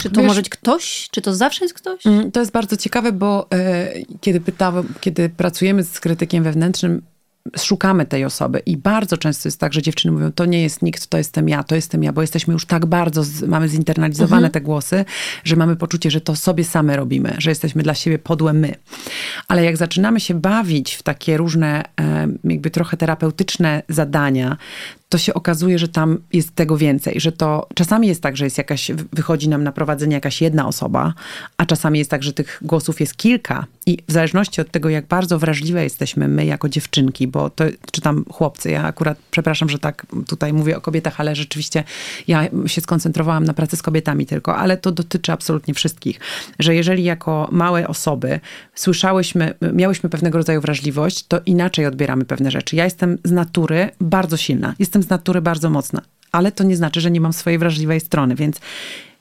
Czy 0.00 0.10
to 0.10 0.20
wiesz- 0.20 0.26
może 0.28 0.40
być 0.40 0.48
ktoś? 0.50 1.08
Czy 1.10 1.22
to 1.22 1.34
zawsze 1.34 1.64
jest 1.64 1.74
ktoś? 1.74 2.06
Mm, 2.06 2.32
To 2.32 2.40
jest 2.40 2.52
bardzo 2.52 2.76
ciekawe, 2.76 3.12
bo 3.12 3.46
e, 3.52 3.92
kiedy 4.20 4.40
pytałem, 4.40 4.94
kiedy 5.00 5.28
pracujemy 5.28 5.84
z 5.84 6.00
krytykiem 6.00 6.44
wewnętrznym, 6.44 7.02
szukamy 7.56 8.06
tej 8.06 8.24
osoby 8.24 8.58
i 8.58 8.76
bardzo 8.76 9.16
często 9.16 9.48
jest 9.48 9.60
tak, 9.60 9.72
że 9.72 9.82
dziewczyny 9.82 10.12
mówią, 10.12 10.32
to 10.32 10.44
nie 10.44 10.62
jest 10.62 10.82
nikt, 10.82 11.06
to 11.06 11.18
jestem 11.18 11.48
ja, 11.48 11.64
to 11.64 11.74
jestem 11.74 12.02
ja, 12.02 12.12
bo 12.12 12.20
jesteśmy 12.20 12.52
już 12.52 12.66
tak 12.66 12.86
bardzo, 12.86 13.24
z, 13.24 13.42
mamy 13.42 13.68
zinternalizowane 13.68 14.50
te 14.50 14.60
głosy, 14.60 15.04
że 15.44 15.56
mamy 15.56 15.76
poczucie, 15.76 16.10
że 16.10 16.20
to 16.20 16.36
sobie 16.36 16.64
same 16.64 16.96
robimy, 16.96 17.34
że 17.38 17.50
jesteśmy 17.50 17.82
dla 17.82 17.94
siebie 17.94 18.18
podłe 18.18 18.52
my. 18.52 18.74
Ale 19.48 19.64
jak 19.64 19.76
zaczynamy 19.76 20.20
się 20.20 20.34
bawić 20.34 20.94
w 20.94 21.02
takie 21.02 21.36
różne, 21.36 21.84
jakby 22.44 22.70
trochę 22.70 22.96
terapeutyczne 22.96 23.82
zadania, 23.88 24.56
to 25.14 25.18
się 25.18 25.34
okazuje, 25.34 25.78
że 25.78 25.88
tam 25.88 26.18
jest 26.32 26.54
tego 26.54 26.76
więcej, 26.76 27.20
że 27.20 27.32
to 27.32 27.68
czasami 27.74 28.08
jest 28.08 28.22
tak, 28.22 28.36
że 28.36 28.44
jest 28.44 28.58
jakaś, 28.58 28.90
wychodzi 29.12 29.48
nam 29.48 29.64
na 29.64 29.72
prowadzenie 29.72 30.14
jakaś 30.14 30.42
jedna 30.42 30.66
osoba, 30.66 31.14
a 31.56 31.66
czasami 31.66 31.98
jest 31.98 32.10
tak, 32.10 32.22
że 32.22 32.32
tych 32.32 32.58
głosów 32.62 33.00
jest 33.00 33.16
kilka 33.16 33.66
i 33.86 33.98
w 34.08 34.12
zależności 34.12 34.60
od 34.60 34.70
tego, 34.70 34.88
jak 34.88 35.06
bardzo 35.06 35.38
wrażliwe 35.38 35.84
jesteśmy 35.84 36.28
my 36.28 36.46
jako 36.46 36.68
dziewczynki, 36.68 37.28
bo 37.28 37.50
to, 37.50 37.64
czy 37.92 38.00
tam 38.00 38.24
chłopcy, 38.32 38.70
ja 38.70 38.84
akurat, 38.84 39.18
przepraszam, 39.30 39.68
że 39.68 39.78
tak 39.78 40.06
tutaj 40.26 40.52
mówię 40.52 40.76
o 40.76 40.80
kobietach, 40.80 41.20
ale 41.20 41.36
rzeczywiście 41.36 41.84
ja 42.28 42.48
się 42.66 42.80
skoncentrowałam 42.80 43.44
na 43.44 43.54
pracy 43.54 43.76
z 43.76 43.82
kobietami 43.82 44.26
tylko, 44.26 44.56
ale 44.56 44.76
to 44.76 44.92
dotyczy 44.92 45.32
absolutnie 45.32 45.74
wszystkich, 45.74 46.20
że 46.58 46.74
jeżeli 46.74 47.04
jako 47.04 47.48
małe 47.52 47.88
osoby 47.88 48.40
słyszałyśmy, 48.74 49.54
miałyśmy 49.72 50.10
pewnego 50.10 50.38
rodzaju 50.38 50.60
wrażliwość, 50.60 51.26
to 51.26 51.40
inaczej 51.46 51.86
odbieramy 51.86 52.24
pewne 52.24 52.50
rzeczy. 52.50 52.76
Ja 52.76 52.84
jestem 52.84 53.18
z 53.24 53.30
natury 53.30 53.90
bardzo 54.00 54.36
silna, 54.36 54.74
jestem 54.78 55.03
z 55.04 55.08
natury 55.08 55.40
bardzo 55.42 55.70
mocna, 55.70 56.02
ale 56.32 56.52
to 56.52 56.64
nie 56.64 56.76
znaczy, 56.76 57.00
że 57.00 57.10
nie 57.10 57.20
mam 57.20 57.32
swojej 57.32 57.58
wrażliwej 57.58 58.00
strony, 58.00 58.34
więc 58.34 58.60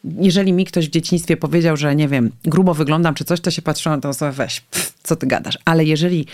jeżeli 0.03 0.53
mi 0.53 0.65
ktoś 0.65 0.87
w 0.87 0.91
dzieciństwie 0.91 1.37
powiedział, 1.37 1.77
że 1.77 1.95
nie 1.95 2.07
wiem, 2.07 2.31
grubo 2.43 2.73
wyglądam 2.73 3.15
czy 3.15 3.23
coś, 3.23 3.41
to 3.41 3.51
się 3.51 3.61
patrzyłam 3.61 3.97
na 3.97 4.01
tę 4.01 4.09
osobę, 4.09 4.31
weź, 4.31 4.61
pff, 4.61 4.93
co 5.03 5.15
ty 5.15 5.27
gadasz. 5.27 5.57
Ale 5.65 5.85
jeżeli 5.85 6.25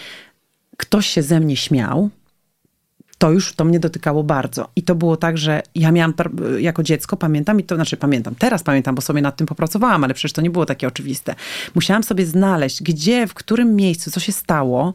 ktoś 0.78 1.08
się 1.08 1.22
ze 1.22 1.40
mnie 1.40 1.58
śmiał, 1.58 2.10
to 3.18 3.32
już 3.32 3.54
to 3.54 3.66
mnie 3.66 3.80
dotykało 3.80 4.24
bardzo. 4.24 4.70
I 4.76 4.84
to 4.84 4.96
było 4.96 5.18
tak, 5.18 5.38
że 5.38 5.62
ja 5.76 5.92
miałam 5.92 6.14
jako 6.60 6.84
dziecko, 6.84 7.18
pamiętam, 7.18 7.60
i 7.60 7.64
to 7.64 7.76
znaczy 7.76 7.98
pamiętam, 7.98 8.36
teraz 8.36 8.64
pamiętam, 8.64 8.96
bo 8.96 9.02
sobie 9.02 9.22
nad 9.22 9.38
tym 9.38 9.48
popracowałam, 9.48 10.04
ale 10.04 10.14
przecież 10.14 10.34
to 10.34 10.42
nie 10.42 10.50
było 10.50 10.66
takie 10.66 10.88
oczywiste. 10.88 11.36
Musiałam 11.76 12.04
sobie 12.04 12.26
znaleźć, 12.26 12.84
gdzie, 12.84 13.28
w 13.28 13.34
którym 13.34 13.76
miejscu, 13.76 14.12
co 14.12 14.20
się 14.20 14.32
stało, 14.32 14.94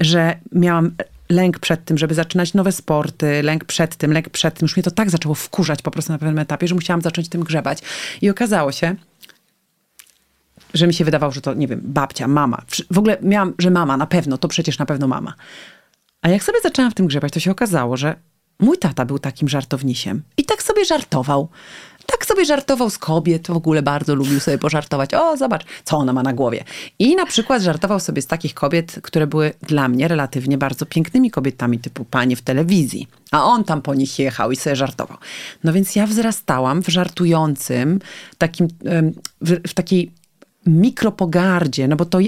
że 0.00 0.38
miałam 0.52 0.90
lęk 1.30 1.58
przed 1.58 1.84
tym, 1.84 1.98
żeby 1.98 2.14
zaczynać 2.14 2.54
nowe 2.54 2.72
sporty, 2.72 3.42
lęk 3.42 3.64
przed 3.64 3.96
tym, 3.96 4.12
lęk 4.12 4.28
przed 4.28 4.54
tym. 4.54 4.64
Już 4.64 4.76
mnie 4.76 4.82
to 4.82 4.90
tak 4.90 5.10
zaczęło 5.10 5.34
wkurzać 5.34 5.82
po 5.82 5.90
prostu 5.90 6.12
na 6.12 6.18
pewnym 6.18 6.38
etapie, 6.38 6.68
że 6.68 6.74
musiałam 6.74 7.02
zacząć 7.02 7.28
tym 7.28 7.44
grzebać. 7.44 7.78
I 8.20 8.30
okazało 8.30 8.72
się, 8.72 8.94
że 10.74 10.86
mi 10.86 10.94
się 10.94 11.04
wydawało, 11.04 11.32
że 11.32 11.40
to, 11.40 11.54
nie 11.54 11.68
wiem, 11.68 11.80
babcia, 11.84 12.28
mama. 12.28 12.62
W 12.90 12.98
ogóle 12.98 13.18
miałam, 13.22 13.54
że 13.58 13.70
mama, 13.70 13.96
na 13.96 14.06
pewno, 14.06 14.38
to 14.38 14.48
przecież 14.48 14.78
na 14.78 14.86
pewno 14.86 15.08
mama. 15.08 15.34
A 16.22 16.28
jak 16.28 16.44
sobie 16.44 16.60
zaczęłam 16.62 16.90
w 16.90 16.94
tym 16.94 17.06
grzebać, 17.06 17.32
to 17.32 17.40
się 17.40 17.50
okazało, 17.50 17.96
że 17.96 18.16
mój 18.58 18.78
tata 18.78 19.04
był 19.04 19.18
takim 19.18 19.48
żartownisiem. 19.48 20.22
I 20.36 20.44
tak 20.44 20.62
sobie 20.62 20.84
żartował. 20.84 21.48
Tak 22.06 22.26
sobie 22.26 22.44
żartował 22.44 22.90
z 22.90 22.98
kobiet, 22.98 23.46
w 23.46 23.56
ogóle 23.56 23.82
bardzo 23.82 24.14
lubił 24.14 24.40
sobie 24.40 24.58
pożartować. 24.58 25.14
O, 25.14 25.36
zobacz, 25.36 25.64
co 25.84 25.96
ona 25.96 26.12
ma 26.12 26.22
na 26.22 26.32
głowie. 26.32 26.64
I 26.98 27.16
na 27.16 27.26
przykład 27.26 27.62
żartował 27.62 28.00
sobie 28.00 28.22
z 28.22 28.26
takich 28.26 28.54
kobiet, 28.54 28.98
które 29.02 29.26
były 29.26 29.52
dla 29.62 29.88
mnie 29.88 30.08
relatywnie 30.08 30.58
bardzo 30.58 30.86
pięknymi 30.86 31.30
kobietami, 31.30 31.78
typu 31.78 32.04
panie 32.04 32.36
w 32.36 32.42
telewizji. 32.42 33.08
A 33.30 33.44
on 33.44 33.64
tam 33.64 33.82
po 33.82 33.94
nich 33.94 34.18
jechał 34.18 34.52
i 34.52 34.56
sobie 34.56 34.76
żartował. 34.76 35.18
No 35.64 35.72
więc 35.72 35.96
ja 35.96 36.06
wzrastałam 36.06 36.82
w 36.82 36.88
żartującym, 36.88 38.00
takim, 38.38 38.68
w, 39.40 39.68
w 39.68 39.74
takiej 39.74 40.10
mikropogardzie, 40.66 41.88
no 41.88 41.96
bo 41.96 42.04
to 42.04 42.18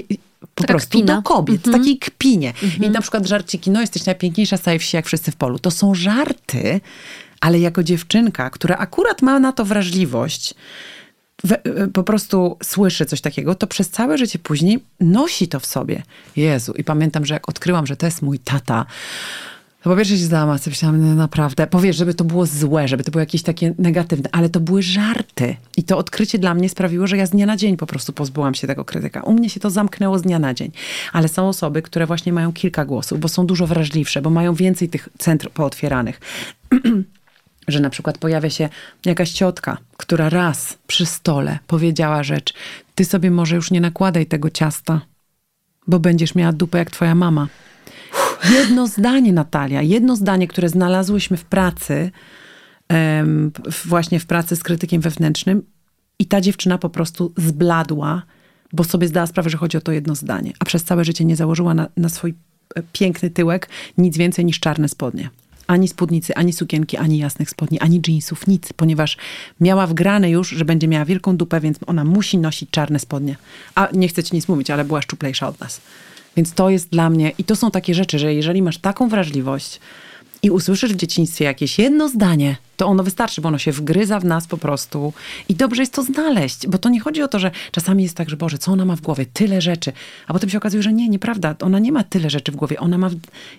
po 0.55 0.63
prostu 0.63 0.89
kpina. 0.89 1.15
do 1.15 1.21
kobiet, 1.21 1.67
mhm. 1.67 1.83
takiej 1.83 1.97
kpinie. 1.97 2.53
Mhm. 2.63 2.83
I 2.83 2.89
na 2.89 3.01
przykład 3.01 3.25
żarciki, 3.25 3.71
no 3.71 3.81
jesteś 3.81 4.05
najpiękniejsza 4.05 4.57
z 4.57 4.61
całej 4.61 4.79
wsi, 4.79 4.95
jak 4.95 5.05
wszyscy 5.05 5.31
w 5.31 5.35
polu. 5.35 5.59
To 5.59 5.71
są 5.71 5.95
żarty, 5.95 6.81
ale 7.43 7.59
jako 7.59 7.83
dziewczynka, 7.83 8.49
która 8.49 8.77
akurat 8.77 9.21
ma 9.21 9.39
na 9.39 9.51
to 9.51 9.65
wrażliwość, 9.65 10.53
e, 11.51 11.87
po 11.87 12.03
prostu 12.03 12.57
słyszy 12.63 13.05
coś 13.05 13.21
takiego, 13.21 13.55
to 13.55 13.67
przez 13.67 13.89
całe 13.89 14.17
życie 14.17 14.39
później 14.39 14.83
nosi 14.99 15.47
to 15.47 15.59
w 15.59 15.65
sobie. 15.65 16.03
Jezu. 16.35 16.73
I 16.77 16.83
pamiętam, 16.83 17.25
że 17.25 17.33
jak 17.33 17.49
odkryłam, 17.49 17.87
że 17.87 17.97
to 17.97 18.05
jest 18.05 18.21
mój 18.21 18.39
tata, 18.39 18.85
to 19.81 19.89
po 19.89 19.95
pierwsze 19.95 20.17
się 20.17 20.23
zdałam, 20.23 20.59
sobie 20.59 20.71
myślałam, 20.71 21.09
no 21.09 21.15
naprawdę, 21.15 21.67
powiesz, 21.67 21.95
żeby 21.95 22.13
to 22.13 22.23
było 22.23 22.45
złe, 22.45 22.87
żeby 22.87 23.03
to 23.03 23.11
było 23.11 23.19
jakieś 23.19 23.43
takie 23.43 23.73
negatywne, 23.77 24.29
ale 24.31 24.49
to 24.49 24.59
były 24.59 24.83
żarty. 24.83 25.55
I 25.77 25.83
to 25.83 25.97
odkrycie 25.97 26.39
dla 26.39 26.53
mnie 26.53 26.69
sprawiło, 26.69 27.07
że 27.07 27.17
ja 27.17 27.25
z 27.25 27.29
dnia 27.29 27.45
na 27.45 27.57
dzień 27.57 27.77
po 27.77 27.85
prostu 27.85 28.13
pozbyłam 28.13 28.55
się 28.55 28.67
tego 28.67 28.85
krytyka. 28.85 29.21
U 29.21 29.33
mnie 29.33 29.49
się 29.49 29.59
to 29.59 29.69
zamknęło 29.69 30.19
z 30.19 30.21
dnia 30.21 30.39
na 30.39 30.53
dzień. 30.53 30.71
Ale 31.13 31.27
są 31.27 31.47
osoby, 31.47 31.81
które 31.81 32.05
właśnie 32.05 32.33
mają 32.33 32.53
kilka 32.53 32.85
głosów, 32.85 33.19
bo 33.19 33.27
są 33.27 33.45
dużo 33.45 33.67
wrażliwsze, 33.67 34.21
bo 34.21 34.29
mają 34.29 34.53
więcej 34.53 34.89
tych 34.89 35.09
centrów 35.17 35.53
pootwieranych. 35.53 36.19
że 37.67 37.79
na 37.79 37.89
przykład 37.89 38.17
pojawia 38.17 38.49
się 38.49 38.69
jakaś 39.05 39.31
ciotka, 39.31 39.77
która 39.97 40.29
raz 40.29 40.77
przy 40.87 41.05
stole 41.05 41.59
powiedziała 41.67 42.23
rzecz: 42.23 42.53
Ty 42.95 43.05
sobie 43.05 43.31
może 43.31 43.55
już 43.55 43.71
nie 43.71 43.81
nakładaj 43.81 44.25
tego 44.25 44.49
ciasta, 44.49 45.01
bo 45.87 45.99
będziesz 45.99 46.35
miała 46.35 46.53
dupę 46.53 46.77
jak 46.77 46.91
twoja 46.91 47.15
mama. 47.15 47.47
Jedno 48.51 48.87
zdanie, 48.87 49.33
Natalia, 49.33 49.81
jedno 49.81 50.15
zdanie, 50.15 50.47
które 50.47 50.69
znalazłyśmy 50.69 51.37
w 51.37 51.45
pracy, 51.45 52.11
właśnie 53.85 54.19
w 54.19 54.25
pracy 54.25 54.55
z 54.55 54.63
krytykiem 54.63 55.01
wewnętrznym, 55.01 55.63
i 56.19 56.25
ta 56.25 56.41
dziewczyna 56.41 56.77
po 56.77 56.89
prostu 56.89 57.33
zbladła, 57.37 58.23
bo 58.73 58.83
sobie 58.83 59.07
zdała 59.07 59.27
sprawę, 59.27 59.49
że 59.49 59.57
chodzi 59.57 59.77
o 59.77 59.81
to 59.81 59.91
jedno 59.91 60.15
zdanie, 60.15 60.53
a 60.59 60.65
przez 60.65 60.83
całe 60.83 61.05
życie 61.05 61.25
nie 61.25 61.35
założyła 61.35 61.73
na, 61.73 61.87
na 61.97 62.09
swój 62.09 62.33
e, 62.75 62.83
piękny 62.93 63.29
tyłek 63.29 63.69
nic 63.97 64.17
więcej 64.17 64.45
niż 64.45 64.59
czarne 64.59 64.89
spodnie 64.89 65.29
ani 65.67 65.87
spódnicy, 65.87 66.35
ani 66.35 66.53
sukienki, 66.53 66.97
ani 66.97 67.17
jasnych 67.17 67.49
spodni, 67.49 67.79
ani 67.79 68.01
jeansów, 68.07 68.47
nic, 68.47 68.73
ponieważ 68.73 69.17
miała 69.59 69.87
wgrane 69.87 70.29
już, 70.29 70.49
że 70.49 70.65
będzie 70.65 70.87
miała 70.87 71.05
wielką 71.05 71.37
dupę, 71.37 71.59
więc 71.59 71.77
ona 71.87 72.03
musi 72.03 72.37
nosić 72.37 72.69
czarne 72.69 72.99
spodnie. 72.99 73.35
A 73.75 73.87
nie 73.93 74.07
chcę 74.07 74.23
ci 74.23 74.35
nic 74.35 74.47
mówić, 74.47 74.69
ale 74.69 74.85
była 74.85 75.01
szczuplejsza 75.01 75.47
od 75.47 75.59
nas. 75.59 75.81
Więc 76.37 76.53
to 76.53 76.69
jest 76.69 76.89
dla 76.89 77.09
mnie, 77.09 77.31
i 77.37 77.43
to 77.43 77.55
są 77.55 77.71
takie 77.71 77.93
rzeczy, 77.93 78.19
że 78.19 78.33
jeżeli 78.33 78.61
masz 78.61 78.77
taką 78.77 79.09
wrażliwość 79.09 79.79
i 80.43 80.51
usłyszysz 80.51 80.93
w 80.93 80.97
dzieciństwie 80.97 81.45
jakieś 81.45 81.79
jedno 81.79 82.09
zdanie, 82.09 82.55
to 82.83 82.87
ono 82.87 83.03
wystarczy, 83.03 83.41
bo 83.41 83.47
ono 83.47 83.57
się 83.57 83.71
wgryza 83.71 84.19
w 84.19 84.25
nas 84.25 84.47
po 84.47 84.57
prostu 84.57 85.13
i 85.49 85.55
dobrze 85.55 85.81
jest 85.81 85.93
to 85.93 86.03
znaleźć, 86.03 86.67
bo 86.67 86.77
to 86.77 86.89
nie 86.89 86.99
chodzi 86.99 87.21
o 87.21 87.27
to, 87.27 87.39
że 87.39 87.51
czasami 87.71 88.03
jest 88.03 88.17
tak, 88.17 88.29
że 88.29 88.37
Boże, 88.37 88.57
co 88.57 88.71
ona 88.71 88.85
ma 88.85 88.95
w 88.95 89.01
głowie? 89.01 89.25
Tyle 89.33 89.61
rzeczy. 89.61 89.91
A 90.27 90.33
potem 90.33 90.49
się 90.49 90.57
okazuje, 90.57 90.83
że 90.83 90.93
nie, 90.93 91.09
nieprawda. 91.09 91.55
Ona 91.61 91.79
nie 91.79 91.91
ma 91.91 92.03
tyle 92.03 92.29
rzeczy 92.29 92.51
w 92.51 92.55
głowie. 92.55 92.79
Ona 92.79 92.97
ma 92.97 93.09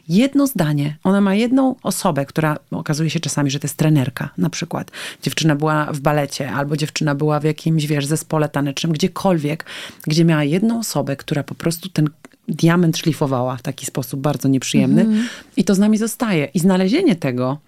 jedno 0.09 0.47
zdanie. 0.47 0.97
Ona 1.05 1.21
ma 1.21 1.35
jedną 1.35 1.75
osobę, 1.83 2.27
która 2.27 2.57
okazuje 2.71 3.11
się 3.11 3.21
czasami, 3.21 3.51
że 3.51 3.59
to 3.59 3.65
jest 3.65 3.77
trenerka 3.77 4.31
na 4.39 4.51
przykład. 4.51 4.91
Dziewczyna 5.23 5.57
była 5.57 5.93
w 5.93 6.01
balecie 6.01 6.53
albo 6.53 6.77
dziewczyna 6.77 7.15
była 7.15 7.41
w 7.41 7.45
jakimś, 7.45 7.87
wiesz, 7.87 8.07
zespole 8.07 8.49
tanecznym, 8.49 8.93
gdziekolwiek, 8.93 9.65
gdzie 10.07 10.25
miała 10.25 10.45
jedną 10.45 10.79
osobę, 10.79 11.17
która 11.17 11.43
po 11.43 11.55
prostu 11.55 11.89
ten 11.89 12.09
diament 12.49 12.99
szlifowała 12.99 13.57
w 13.57 13.63
taki 13.63 13.87
sposób 13.87 14.21
bardzo 14.21 14.49
nieprzyjemny. 14.49 15.03
Mm. 15.03 15.29
I 15.57 15.65
to 15.65 15.75
z 15.75 15.79
nami 15.79 15.99
zostaje. 15.99 16.49
I 16.55 16.59
znalezienie 16.59 17.17
tego 17.17 17.59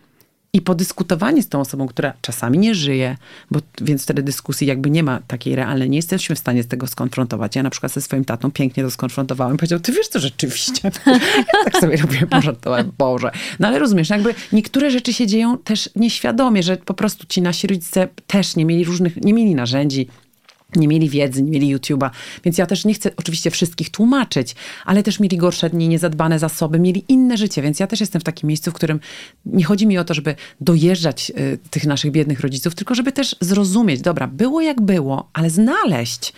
i 0.53 0.61
podyskutowanie 0.61 1.43
z 1.43 1.49
tą 1.49 1.61
osobą, 1.61 1.87
która 1.87 2.13
czasami 2.21 2.59
nie 2.59 2.75
żyje, 2.75 3.17
bo 3.51 3.61
więc 3.81 4.03
wtedy 4.03 4.23
dyskusji 4.23 4.67
jakby 4.67 4.91
nie 4.91 5.03
ma 5.03 5.21
takiej 5.27 5.57
realnej, 5.57 5.91
nie 5.91 5.99
jesteśmy 5.99 6.37
w 6.37 6.39
stanie 6.39 6.63
z 6.63 6.67
tego 6.67 6.87
skonfrontować. 6.87 7.57
Ja 7.57 7.63
na 7.63 7.71
przykład 7.71 7.93
ze 7.93 8.01
swoim 8.01 8.25
tatą 8.25 8.51
pięknie 8.51 8.83
to 8.83 8.91
skonfrontowałem. 8.91 9.57
Powiedział, 9.57 9.81
ty 9.81 9.93
wiesz 9.93 10.09
co, 10.09 10.21
rzeczywiście. 10.21 10.91
ja 11.55 11.65
tak 11.65 11.81
sobie 11.81 11.97
robię, 11.97 12.27
pożartowałem, 12.31 12.93
Boże. 12.99 13.31
No 13.61 13.69
ale 13.69 13.79
rozumiesz, 13.79 14.11
jakby 14.11 14.35
niektóre 14.53 14.91
rzeczy 14.91 15.13
się 15.13 15.27
dzieją 15.27 15.59
też 15.59 15.91
nieświadomie, 15.97 16.63
że 16.63 16.77
po 16.77 16.95
prostu 16.95 17.27
ci 17.29 17.43
nasi 17.43 17.67
rodzice 17.67 18.09
też 18.27 18.57
nie 18.57 18.65
mieli 18.65 18.85
różnych, 18.85 19.17
nie 19.17 19.35
mieli 19.35 19.55
narzędzi, 19.55 20.09
nie 20.77 20.89
mieli 20.89 21.09
wiedzy, 21.09 21.43
nie 21.43 21.51
mieli 21.51 21.77
YouTube'a, 21.77 22.11
więc 22.45 22.59
ja 22.59 22.67
też 22.67 22.85
nie 22.85 22.95
chcę 22.95 23.11
oczywiście 23.17 23.51
wszystkich 23.51 23.91
tłumaczyć, 23.91 24.55
ale 24.85 25.03
też 25.03 25.21
mieli 25.21 25.37
gorsze 25.37 25.71
dni, 25.71 25.89
niezadbane 25.89 26.39
zasoby, 26.39 26.79
mieli 26.79 27.05
inne 27.09 27.37
życie, 27.37 27.63
więc 27.63 27.81
ja 27.81 27.87
też 27.87 28.01
jestem 28.01 28.21
w 28.21 28.25
takim 28.25 28.49
miejscu, 28.49 28.71
w 28.71 28.75
którym 28.75 29.01
nie 29.47 29.65
chodzi 29.65 29.87
mi 29.87 29.99
o 29.99 30.05
to, 30.05 30.15
żeby 30.15 30.35
dojeżdżać 30.61 31.33
y, 31.39 31.59
tych 31.71 31.87
naszych 31.87 32.11
biednych 32.11 32.41
rodziców, 32.41 32.75
tylko 32.75 32.95
żeby 32.95 33.13
też 33.13 33.37
zrozumieć, 33.41 34.01
dobra, 34.01 34.27
było 34.27 34.61
jak 34.61 34.81
było, 34.81 35.29
ale 35.33 35.51
znaleźć, 35.51 36.33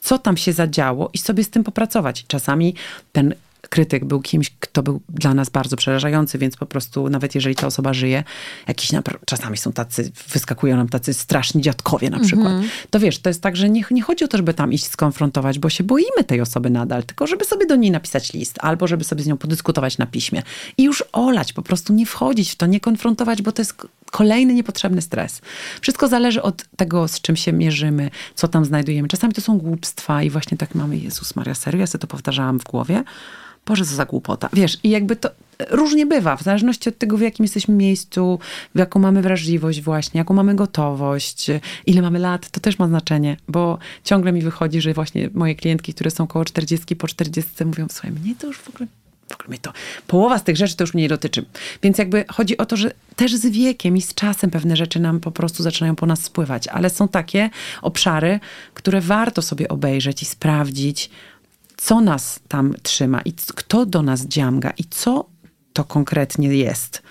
co 0.00 0.18
tam 0.18 0.36
się 0.36 0.52
zadziało 0.52 1.10
i 1.12 1.18
sobie 1.18 1.44
z 1.44 1.50
tym 1.50 1.64
popracować. 1.64 2.24
Czasami 2.26 2.74
ten 3.12 3.34
krytyk 3.68 4.04
był 4.04 4.20
kimś, 4.20 4.50
kto 4.60 4.82
był 4.82 5.00
dla 5.08 5.34
nas 5.34 5.50
bardzo 5.50 5.76
przerażający, 5.76 6.38
więc 6.38 6.56
po 6.56 6.66
prostu 6.66 7.08
nawet 7.08 7.34
jeżeli 7.34 7.54
ta 7.54 7.66
osoba 7.66 7.94
żyje, 7.94 8.24
jakiś 8.68 8.90
czasami 9.26 9.56
są 9.56 9.72
tacy, 9.72 10.12
wyskakują 10.28 10.76
nam 10.76 10.88
tacy 10.88 11.14
straszni 11.14 11.62
dziadkowie 11.62 12.10
na 12.10 12.20
przykład, 12.20 12.48
mm 12.48 12.62
-hmm. 12.62 12.86
to 12.90 13.00
wiesz, 13.00 13.18
to 13.18 13.30
jest 13.30 13.42
tak, 13.42 13.56
że 13.56 13.70
nie, 13.70 13.84
nie 13.90 14.02
chodzi 14.02 14.24
o 14.24 14.28
to, 14.28 14.36
żeby 14.36 14.54
tam 14.54 14.72
iść 14.72 14.86
skonfrontować, 14.86 15.58
bo 15.58 15.70
się 15.70 15.84
boimy 15.84 16.24
tej 16.26 16.40
osoby 16.40 16.70
nadal, 16.70 17.02
tylko 17.02 17.26
żeby 17.26 17.44
sobie 17.44 17.66
do 17.66 17.76
niej 17.76 17.90
napisać 17.90 18.32
list, 18.32 18.58
albo 18.60 18.86
żeby 18.86 19.04
sobie 19.04 19.22
z 19.22 19.26
nią 19.26 19.36
podyskutować 19.36 19.98
na 19.98 20.06
piśmie 20.06 20.42
i 20.78 20.82
już 20.82 21.04
olać, 21.12 21.52
po 21.52 21.62
prostu 21.62 21.92
nie 21.92 22.06
wchodzić 22.06 22.50
w 22.50 22.56
to, 22.56 22.66
nie 22.66 22.80
konfrontować, 22.80 23.42
bo 23.42 23.52
to 23.52 23.62
jest 23.62 23.74
kolejny 24.10 24.54
niepotrzebny 24.54 25.02
stres. 25.02 25.40
Wszystko 25.80 26.08
zależy 26.08 26.42
od 26.42 26.64
tego, 26.76 27.08
z 27.08 27.20
czym 27.20 27.36
się 27.36 27.52
mierzymy, 27.52 28.10
co 28.34 28.48
tam 28.48 28.64
znajdujemy. 28.64 29.08
Czasami 29.08 29.32
to 29.32 29.40
są 29.40 29.58
głupstwa 29.58 30.22
i 30.22 30.30
właśnie 30.30 30.58
tak 30.58 30.74
mamy, 30.74 30.98
Jezus 30.98 31.36
Maria, 31.36 31.54
serio, 31.54 31.80
ja 31.80 31.86
sobie 31.86 32.00
to 32.00 32.06
powtarzałam 32.06 32.60
w 32.60 32.64
głowie, 32.64 33.04
Boże, 33.66 33.84
co 33.84 33.94
za 33.94 34.04
głupota. 34.04 34.48
Wiesz, 34.52 34.78
i 34.82 34.90
jakby 34.90 35.16
to 35.16 35.30
różnie 35.70 36.06
bywa, 36.06 36.36
w 36.36 36.42
zależności 36.42 36.88
od 36.88 36.98
tego, 36.98 37.16
w 37.16 37.20
jakim 37.20 37.44
jesteśmy 37.44 37.74
miejscu, 37.74 38.38
w 38.74 38.78
jaką 38.78 39.00
mamy 39.00 39.22
wrażliwość 39.22 39.80
właśnie, 39.80 40.18
jaką 40.18 40.34
mamy 40.34 40.54
gotowość, 40.54 41.46
ile 41.86 42.02
mamy 42.02 42.18
lat, 42.18 42.50
to 42.50 42.60
też 42.60 42.78
ma 42.78 42.88
znaczenie, 42.88 43.36
bo 43.48 43.78
ciągle 44.04 44.32
mi 44.32 44.42
wychodzi, 44.42 44.80
że 44.80 44.94
właśnie 44.94 45.30
moje 45.34 45.54
klientki, 45.54 45.94
które 45.94 46.10
są 46.10 46.26
koło 46.26 46.44
40, 46.44 46.96
po 46.96 47.08
40 47.08 47.64
mówią, 47.64 47.86
słuchaj, 47.90 48.10
mnie 48.10 48.34
to 48.34 48.46
już 48.46 48.58
w 48.58 48.68
ogóle 48.68 48.86
w 49.30 49.34
ogóle 49.34 49.48
mnie 49.48 49.58
to, 49.58 49.72
połowa 50.06 50.38
z 50.38 50.44
tych 50.44 50.56
rzeczy 50.56 50.76
to 50.76 50.84
już 50.84 50.94
mnie 50.94 51.02
nie 51.02 51.08
dotyczy. 51.08 51.44
Więc 51.82 51.98
jakby 51.98 52.24
chodzi 52.28 52.56
o 52.56 52.66
to, 52.66 52.76
że 52.76 52.92
też 53.16 53.36
z 53.36 53.46
wiekiem 53.46 53.96
i 53.96 54.02
z 54.02 54.14
czasem 54.14 54.50
pewne 54.50 54.76
rzeczy 54.76 55.00
nam 55.00 55.20
po 55.20 55.30
prostu 55.30 55.62
zaczynają 55.62 55.96
po 55.96 56.06
nas 56.06 56.22
spływać, 56.22 56.68
ale 56.68 56.90
są 56.90 57.08
takie 57.08 57.50
obszary, 57.82 58.40
które 58.74 59.00
warto 59.00 59.42
sobie 59.42 59.68
obejrzeć 59.68 60.22
i 60.22 60.26
sprawdzić, 60.26 61.10
co 61.80 62.00
nas 62.00 62.40
tam 62.48 62.74
trzyma 62.82 63.20
i 63.20 63.32
kto 63.32 63.86
do 63.86 64.02
nas 64.02 64.26
dziamga 64.26 64.70
i 64.70 64.84
co 64.84 65.24
to 65.72 65.84
konkretnie 65.84 66.48
jest, 66.48 67.02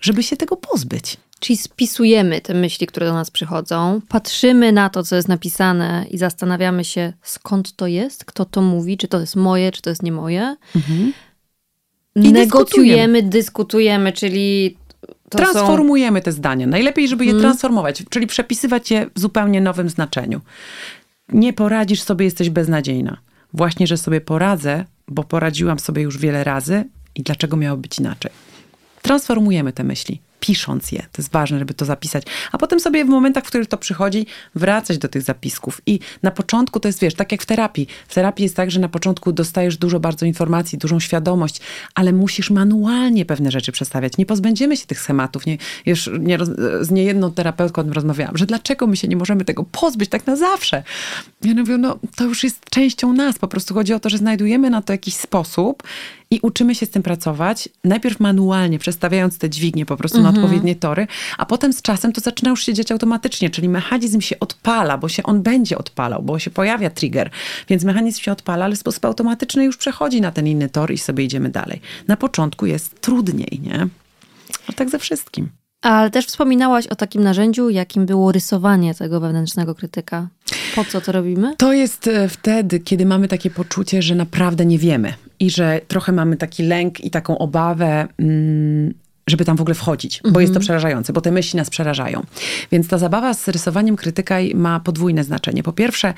żeby 0.00 0.22
się 0.22 0.36
tego 0.36 0.56
pozbyć. 0.56 1.16
Czyli 1.40 1.56
spisujemy 1.56 2.40
te 2.40 2.54
myśli, 2.54 2.86
które 2.86 3.06
do 3.06 3.14
nas 3.14 3.30
przychodzą, 3.30 4.00
patrzymy 4.08 4.72
na 4.72 4.90
to, 4.90 5.02
co 5.02 5.16
jest 5.16 5.28
napisane 5.28 6.06
i 6.10 6.18
zastanawiamy 6.18 6.84
się, 6.84 7.12
skąd 7.22 7.76
to 7.76 7.86
jest, 7.86 8.24
kto 8.24 8.44
to 8.44 8.62
mówi, 8.62 8.96
czy 8.96 9.08
to 9.08 9.20
jest 9.20 9.36
moje, 9.36 9.72
czy 9.72 9.82
to 9.82 9.90
jest 9.90 10.02
nie 10.02 10.12
moje. 10.12 10.56
Mhm. 10.76 11.12
I 12.16 12.32
Negocjujemy, 12.32 12.32
dyskutujemy. 12.32 13.22
dyskutujemy, 13.22 14.12
czyli 14.12 14.76
transformujemy 15.30 16.18
są... 16.18 16.24
te 16.24 16.32
zdania. 16.32 16.66
Najlepiej, 16.66 17.08
żeby 17.08 17.24
je 17.24 17.30
hmm. 17.30 17.42
transformować, 17.42 18.02
czyli 18.10 18.26
przepisywać 18.26 18.90
je 18.90 19.10
w 19.14 19.20
zupełnie 19.20 19.60
nowym 19.60 19.88
znaczeniu. 19.88 20.40
Nie 21.28 21.52
poradzisz 21.52 22.02
sobie, 22.02 22.24
jesteś 22.24 22.50
beznadziejna 22.50 23.25
właśnie, 23.56 23.86
że 23.86 23.96
sobie 23.96 24.20
poradzę, 24.20 24.84
bo 25.08 25.24
poradziłam 25.24 25.78
sobie 25.78 26.02
już 26.02 26.18
wiele 26.18 26.44
razy 26.44 26.84
i 27.14 27.22
dlaczego 27.22 27.56
miało 27.56 27.76
być 27.76 27.98
inaczej. 27.98 28.30
transformujemy 29.02 29.72
te 29.72 29.84
myśli 29.84 30.20
pisząc 30.46 30.92
je. 30.92 30.98
To 30.98 31.22
jest 31.22 31.32
ważne, 31.32 31.58
żeby 31.58 31.74
to 31.74 31.84
zapisać. 31.84 32.24
A 32.52 32.58
potem 32.58 32.80
sobie 32.80 33.04
w 33.04 33.08
momentach, 33.08 33.44
w 33.44 33.46
których 33.46 33.68
to 33.68 33.78
przychodzi, 33.78 34.26
wracać 34.54 34.98
do 34.98 35.08
tych 35.08 35.22
zapisków. 35.22 35.80
I 35.86 36.00
na 36.22 36.30
początku 36.30 36.80
to 36.80 36.88
jest, 36.88 37.00
wiesz, 37.00 37.14
tak 37.14 37.32
jak 37.32 37.42
w 37.42 37.46
terapii. 37.46 37.86
W 38.08 38.14
terapii 38.14 38.42
jest 38.42 38.56
tak, 38.56 38.70
że 38.70 38.80
na 38.80 38.88
początku 38.88 39.32
dostajesz 39.32 39.76
dużo 39.76 40.00
bardzo 40.00 40.26
informacji, 40.26 40.78
dużą 40.78 41.00
świadomość, 41.00 41.60
ale 41.94 42.12
musisz 42.12 42.50
manualnie 42.50 43.24
pewne 43.24 43.50
rzeczy 43.50 43.72
przestawiać. 43.72 44.18
Nie 44.18 44.26
pozbędziemy 44.26 44.76
się 44.76 44.86
tych 44.86 45.00
schematów. 45.00 45.46
Nie, 45.46 45.58
już 45.86 46.10
nie, 46.18 46.38
z 46.80 46.90
niejedną 46.90 47.32
terapeutką 47.32 47.80
o 47.80 47.84
tym 47.84 47.92
rozmawiałam, 47.92 48.36
że 48.36 48.46
dlaczego 48.46 48.86
my 48.86 48.96
się 48.96 49.08
nie 49.08 49.16
możemy 49.16 49.44
tego 49.44 49.64
pozbyć 49.64 50.10
tak 50.10 50.26
na 50.26 50.36
zawsze. 50.36 50.82
Ja 51.42 51.54
mówię, 51.54 51.78
no 51.78 51.98
to 52.16 52.24
już 52.24 52.44
jest 52.44 52.70
częścią 52.70 53.12
nas. 53.12 53.38
Po 53.38 53.48
prostu 53.48 53.74
chodzi 53.74 53.94
o 53.94 54.00
to, 54.00 54.10
że 54.10 54.18
znajdujemy 54.18 54.70
na 54.70 54.82
to 54.82 54.92
jakiś 54.92 55.14
sposób 55.14 55.82
i 56.30 56.40
uczymy 56.42 56.74
się 56.74 56.86
z 56.86 56.90
tym 56.90 57.02
pracować, 57.02 57.68
najpierw 57.84 58.20
manualnie, 58.20 58.78
przestawiając 58.78 59.38
te 59.38 59.50
dźwignie 59.50 59.86
po 59.86 59.96
prostu 59.96 60.18
mhm. 60.18 60.34
na 60.34 60.40
odpowiednie 60.40 60.76
tory, 60.76 61.06
a 61.38 61.46
potem 61.46 61.72
z 61.72 61.82
czasem 61.82 62.12
to 62.12 62.20
zaczyna 62.20 62.50
już 62.50 62.64
się 62.64 62.74
dziać 62.74 62.92
automatycznie, 62.92 63.50
czyli 63.50 63.68
mechanizm 63.68 64.20
się 64.20 64.40
odpala, 64.40 64.98
bo 64.98 65.08
się 65.08 65.22
on 65.22 65.42
będzie 65.42 65.78
odpalał, 65.78 66.22
bo 66.22 66.38
się 66.38 66.50
pojawia 66.50 66.90
trigger, 66.90 67.30
więc 67.68 67.84
mechanizm 67.84 68.20
się 68.20 68.32
odpala, 68.32 68.64
ale 68.64 68.76
w 68.76 68.78
sposób 68.78 69.04
automatyczny 69.04 69.64
już 69.64 69.76
przechodzi 69.76 70.20
na 70.20 70.30
ten 70.30 70.46
inny 70.46 70.68
tor 70.68 70.92
i 70.92 70.98
sobie 70.98 71.24
idziemy 71.24 71.48
dalej. 71.48 71.80
Na 72.08 72.16
początku 72.16 72.66
jest 72.66 73.00
trudniej, 73.00 73.60
nie? 73.62 73.88
A 74.68 74.72
tak 74.72 74.90
ze 74.90 74.98
wszystkim. 74.98 75.48
Ale 75.82 76.10
też 76.10 76.26
wspominałaś 76.26 76.86
o 76.86 76.96
takim 76.96 77.22
narzędziu, 77.22 77.70
jakim 77.70 78.06
było 78.06 78.32
rysowanie 78.32 78.94
tego 78.94 79.20
wewnętrznego 79.20 79.74
krytyka. 79.74 80.28
Po 80.74 80.84
co 80.84 81.00
to 81.00 81.12
robimy? 81.12 81.56
To 81.56 81.72
jest 81.72 82.08
e, 82.08 82.28
wtedy, 82.28 82.80
kiedy 82.80 83.06
mamy 83.06 83.28
takie 83.28 83.50
poczucie, 83.50 84.02
że 84.02 84.14
naprawdę 84.14 84.66
nie 84.66 84.78
wiemy 84.78 85.14
i 85.40 85.50
że 85.50 85.80
trochę 85.88 86.12
mamy 86.12 86.36
taki 86.36 86.62
lęk 86.62 87.00
i 87.00 87.10
taką 87.10 87.38
obawę, 87.38 88.08
mm, 88.18 88.94
żeby 89.26 89.44
tam 89.44 89.56
w 89.56 89.60
ogóle 89.60 89.74
wchodzić, 89.74 90.20
bo 90.32 90.40
jest 90.40 90.52
to 90.52 90.58
mhm. 90.58 90.60
przerażające, 90.60 91.12
bo 91.12 91.20
te 91.20 91.30
myśli 91.30 91.56
nas 91.56 91.70
przerażają. 91.70 92.22
Więc 92.72 92.88
ta 92.88 92.98
zabawa 92.98 93.34
z 93.34 93.48
rysowaniem 93.48 93.96
krytyka 93.96 94.36
ma 94.54 94.80
podwójne 94.80 95.24
znaczenie. 95.24 95.62
Po 95.62 95.72
pierwsze, 95.72 96.14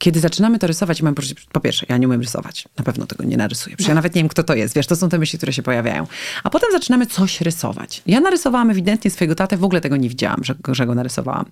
kiedy 0.00 0.20
zaczynamy 0.20 0.58
to 0.58 0.66
rysować, 0.66 1.02
mam 1.02 1.14
poczucie, 1.14 1.34
po 1.52 1.60
pierwsze, 1.60 1.86
ja 1.88 1.96
nie 1.96 2.08
umiem 2.08 2.20
rysować. 2.20 2.68
Na 2.78 2.84
pewno 2.84 3.06
tego 3.06 3.24
nie 3.24 3.36
narysuję. 3.36 3.76
Przecież 3.76 3.88
ja 3.88 3.94
nawet 3.94 4.14
nie 4.14 4.22
wiem, 4.22 4.28
kto 4.28 4.42
to 4.42 4.54
jest. 4.54 4.74
Wiesz, 4.74 4.86
to 4.86 4.96
są 4.96 5.08
te 5.08 5.18
myśli, 5.18 5.38
które 5.38 5.52
się 5.52 5.62
pojawiają. 5.62 6.06
A 6.44 6.50
potem 6.50 6.72
zaczynamy 6.72 7.06
coś 7.06 7.40
rysować. 7.40 8.02
Ja 8.06 8.20
narysowałam 8.20 8.70
ewidentnie 8.70 9.10
swojego 9.10 9.34
tatę, 9.34 9.56
w 9.56 9.64
ogóle 9.64 9.80
tego 9.80 9.96
nie 9.96 10.08
widziałam, 10.08 10.44
że, 10.44 10.54
że 10.68 10.86
go 10.86 10.94
narysowałam. 10.94 11.44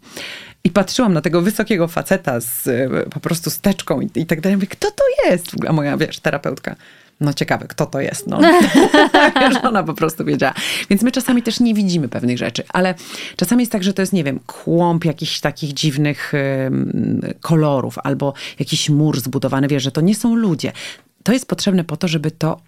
I 0.64 0.70
patrzyłam 0.70 1.12
na 1.12 1.20
tego 1.20 1.42
wysokiego 1.42 1.88
faceta 1.88 2.40
z 2.40 2.68
po 3.11 3.20
prostu 3.20 3.51
steczką 3.51 4.01
i, 4.01 4.11
i 4.14 4.26
tak 4.26 4.40
dalej. 4.40 4.57
Mówię, 4.57 4.66
kto 4.66 4.90
to 4.90 5.05
jest? 5.26 5.46
A 5.68 5.72
moja, 5.72 5.96
wiesz, 5.96 6.18
terapeutka 6.18 6.76
no 7.20 7.32
ciekawe, 7.32 7.66
kto 7.68 7.86
to 7.86 8.00
jest. 8.00 8.26
No. 8.26 8.40
ona 9.68 9.82
po 9.82 9.94
prostu 9.94 10.24
wiedziała. 10.24 10.54
Więc 10.90 11.02
my 11.02 11.12
czasami 11.12 11.42
też 11.42 11.60
nie 11.60 11.74
widzimy 11.74 12.08
pewnych 12.08 12.38
rzeczy, 12.38 12.62
ale 12.68 12.94
czasami 13.36 13.62
jest 13.62 13.72
tak, 13.72 13.84
że 13.84 13.94
to 13.94 14.02
jest, 14.02 14.12
nie 14.12 14.24
wiem, 14.24 14.40
kłąb 14.46 15.04
jakichś 15.04 15.40
takich 15.40 15.72
dziwnych 15.72 16.32
kolorów 17.40 17.98
albo 18.04 18.34
jakiś 18.58 18.90
mur 18.90 19.20
zbudowany. 19.20 19.68
Wiesz, 19.68 19.82
że 19.82 19.90
to 19.90 20.00
nie 20.00 20.14
są 20.14 20.34
ludzie. 20.34 20.72
To 21.22 21.32
jest 21.32 21.46
potrzebne 21.46 21.84
po 21.84 21.96
to, 21.96 22.08
żeby 22.08 22.30
to 22.30 22.60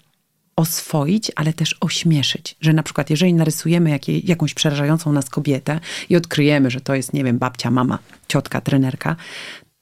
oswoić, 0.57 1.33
ale 1.37 1.53
też 1.53 1.77
ośmieszyć. 1.81 2.57
Że 2.61 2.73
na 2.73 2.83
przykład, 2.83 3.11
jeżeli 3.11 3.35
narysujemy 3.35 3.91
jakiej, 3.91 4.27
jakąś 4.27 4.55
przerażającą 4.55 5.13
nas 5.13 5.31
kobietę 5.31 5.81
i 6.09 6.17
odkryjemy, 6.17 6.71
że 6.71 6.81
to 6.81 6.95
jest, 6.95 7.13
nie 7.13 7.25
wiem, 7.25 7.39
babcia, 7.39 7.71
mama, 7.71 7.99
ciotka, 8.29 8.61
trenerka, 8.61 9.17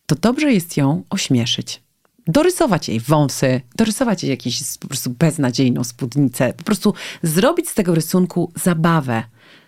to 0.06 0.14
dobrze 0.14 0.52
jest 0.52 0.76
ją 0.76 1.02
ośmieszyć 1.10 1.82
dorysować 2.28 2.88
jej 2.88 3.00
wąsy, 3.00 3.60
dorysować 3.76 4.22
jej 4.22 4.30
jakąś 4.30 4.78
po 4.80 4.88
prostu 4.88 5.10
beznadziejną 5.10 5.84
spódnicę, 5.84 6.52
po 6.52 6.64
prostu 6.64 6.94
zrobić 7.22 7.68
z 7.68 7.74
tego 7.74 7.94
rysunku 7.94 8.52
zabawę. 8.54 9.22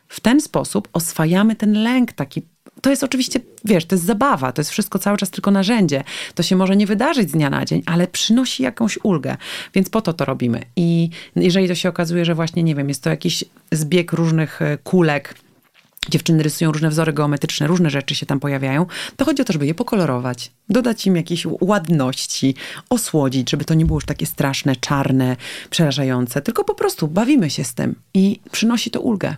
W 0.08 0.20
ten 0.20 0.40
sposób 0.40 0.88
oswajamy 0.92 1.56
ten 1.56 1.82
lęk 1.82 2.12
taki 2.12 2.42
to 2.80 2.90
jest 2.90 3.04
oczywiście, 3.04 3.40
wiesz, 3.64 3.84
to 3.84 3.94
jest 3.94 4.06
zabawa, 4.06 4.52
to 4.52 4.60
jest 4.60 4.70
wszystko 4.70 4.98
cały 4.98 5.16
czas 5.16 5.30
tylko 5.30 5.50
narzędzie. 5.50 6.04
To 6.34 6.42
się 6.42 6.56
może 6.56 6.76
nie 6.76 6.86
wydarzyć 6.86 7.28
z 7.28 7.32
dnia 7.32 7.50
na 7.50 7.64
dzień, 7.64 7.82
ale 7.86 8.06
przynosi 8.06 8.62
jakąś 8.62 8.98
ulgę, 9.02 9.36
więc 9.74 9.90
po 9.90 10.02
to 10.02 10.12
to 10.12 10.24
robimy. 10.24 10.62
I 10.76 11.10
jeżeli 11.36 11.68
to 11.68 11.74
się 11.74 11.88
okazuje, 11.88 12.24
że 12.24 12.34
właśnie, 12.34 12.62
nie 12.62 12.74
wiem, 12.74 12.88
jest 12.88 13.02
to 13.02 13.10
jakiś 13.10 13.44
zbieg 13.72 14.12
różnych 14.12 14.62
e, 14.62 14.78
kulek, 14.78 15.34
dziewczyny 16.08 16.42
rysują 16.42 16.72
różne 16.72 16.90
wzory 16.90 17.12
geometryczne, 17.12 17.66
różne 17.66 17.90
rzeczy 17.90 18.14
się 18.14 18.26
tam 18.26 18.40
pojawiają, 18.40 18.86
to 19.16 19.24
chodzi 19.24 19.42
o 19.42 19.44
to, 19.44 19.52
żeby 19.52 19.66
je 19.66 19.74
pokolorować, 19.74 20.52
dodać 20.68 21.06
im 21.06 21.16
jakiejś 21.16 21.46
ładności, 21.60 22.54
osłodzić, 22.90 23.50
żeby 23.50 23.64
to 23.64 23.74
nie 23.74 23.86
było 23.86 23.96
już 23.96 24.06
takie 24.06 24.26
straszne, 24.26 24.76
czarne, 24.76 25.36
przerażające, 25.70 26.42
tylko 26.42 26.64
po 26.64 26.74
prostu 26.74 27.08
bawimy 27.08 27.50
się 27.50 27.64
z 27.64 27.74
tym 27.74 27.94
i 28.14 28.40
przynosi 28.50 28.90
to 28.90 29.00
ulgę. 29.00 29.36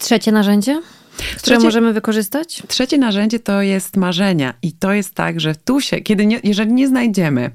Trzecie 0.00 0.32
narzędzie? 0.32 0.82
Które 1.16 1.56
trzecie, 1.56 1.58
możemy 1.58 1.92
wykorzystać? 1.92 2.62
Trzecie 2.68 2.98
narzędzie 2.98 3.40
to 3.40 3.62
jest 3.62 3.96
marzenia. 3.96 4.54
I 4.62 4.72
to 4.72 4.92
jest 4.92 5.14
tak, 5.14 5.40
że 5.40 5.54
tu 5.54 5.80
się, 5.80 6.00
kiedy 6.00 6.26
nie, 6.26 6.40
jeżeli 6.44 6.72
nie 6.72 6.88
znajdziemy 6.88 7.50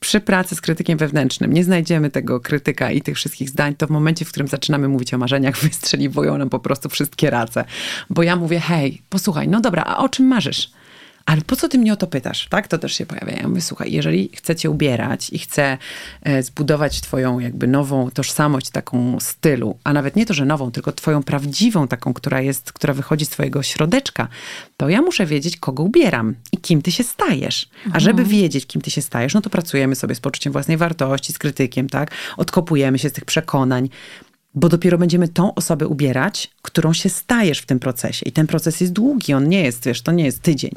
przy 0.00 0.20
pracy 0.20 0.54
z 0.54 0.60
krytykiem 0.60 0.98
wewnętrznym, 0.98 1.52
nie 1.52 1.64
znajdziemy 1.64 2.10
tego 2.10 2.40
krytyka 2.40 2.90
i 2.90 3.02
tych 3.02 3.16
wszystkich 3.16 3.48
zdań, 3.50 3.74
to 3.74 3.86
w 3.86 3.90
momencie, 3.90 4.24
w 4.24 4.28
którym 4.28 4.48
zaczynamy 4.48 4.88
mówić 4.88 5.14
o 5.14 5.18
marzeniach, 5.18 5.58
wystrzeliwują 5.68 6.38
nam 6.38 6.50
po 6.50 6.58
prostu 6.58 6.88
wszystkie 6.88 7.30
race. 7.30 7.64
Bo 8.10 8.22
ja 8.22 8.36
mówię, 8.36 8.60
hej, 8.60 9.02
posłuchaj, 9.08 9.48
no 9.48 9.60
dobra, 9.60 9.82
a 9.86 9.98
o 9.98 10.08
czym 10.08 10.26
marzysz? 10.26 10.70
Ale 11.28 11.42
po 11.42 11.56
co 11.56 11.68
ty 11.68 11.78
mnie 11.78 11.92
o 11.92 11.96
to 11.96 12.06
pytasz? 12.06 12.46
Tak, 12.50 12.68
to 12.68 12.78
też 12.78 12.92
się 12.92 13.06
pojawia. 13.06 13.32
Ja 13.32 13.48
mówię, 13.48 13.60
słuchaj, 13.60 13.92
jeżeli 13.92 14.30
chcę 14.34 14.56
cię 14.56 14.70
ubierać 14.70 15.30
i 15.30 15.38
chcę 15.38 15.78
e, 16.22 16.42
zbudować 16.42 17.00
twoją 17.00 17.38
jakby 17.38 17.66
nową 17.66 18.10
tożsamość, 18.10 18.70
taką 18.70 19.20
stylu, 19.20 19.78
a 19.84 19.92
nawet 19.92 20.16
nie 20.16 20.26
to, 20.26 20.34
że 20.34 20.44
nową, 20.44 20.70
tylko 20.70 20.92
twoją 20.92 21.22
prawdziwą, 21.22 21.88
taką, 21.88 22.14
która 22.14 22.40
jest, 22.40 22.72
która 22.72 22.94
wychodzi 22.94 23.24
z 23.24 23.28
twojego 23.28 23.62
środeczka, 23.62 24.28
to 24.76 24.88
ja 24.88 25.02
muszę 25.02 25.26
wiedzieć, 25.26 25.56
kogo 25.56 25.82
ubieram 25.82 26.34
i 26.52 26.56
kim 26.58 26.82
ty 26.82 26.92
się 26.92 27.04
stajesz. 27.04 27.68
A 27.82 27.84
mhm. 27.84 28.00
żeby 28.00 28.24
wiedzieć, 28.24 28.66
kim 28.66 28.82
ty 28.82 28.90
się 28.90 29.02
stajesz, 29.02 29.34
no 29.34 29.40
to 29.40 29.50
pracujemy 29.50 29.94
sobie 29.94 30.14
z 30.14 30.20
poczuciem 30.20 30.52
własnej 30.52 30.76
wartości, 30.76 31.32
z 31.32 31.38
krytykiem, 31.38 31.88
tak? 31.88 32.10
Odkopujemy 32.36 32.98
się 32.98 33.08
z 33.08 33.12
tych 33.12 33.24
przekonań 33.24 33.88
bo 34.54 34.68
dopiero 34.68 34.98
będziemy 34.98 35.28
tą 35.28 35.54
osobę 35.54 35.86
ubierać, 35.86 36.50
którą 36.62 36.92
się 36.92 37.08
stajesz 37.08 37.58
w 37.58 37.66
tym 37.66 37.78
procesie. 37.78 38.26
I 38.26 38.32
ten 38.32 38.46
proces 38.46 38.80
jest 38.80 38.92
długi, 38.92 39.34
on 39.34 39.48
nie 39.48 39.62
jest, 39.62 39.84
wiesz, 39.84 40.02
to 40.02 40.12
nie 40.12 40.24
jest 40.24 40.42
tydzień. 40.42 40.70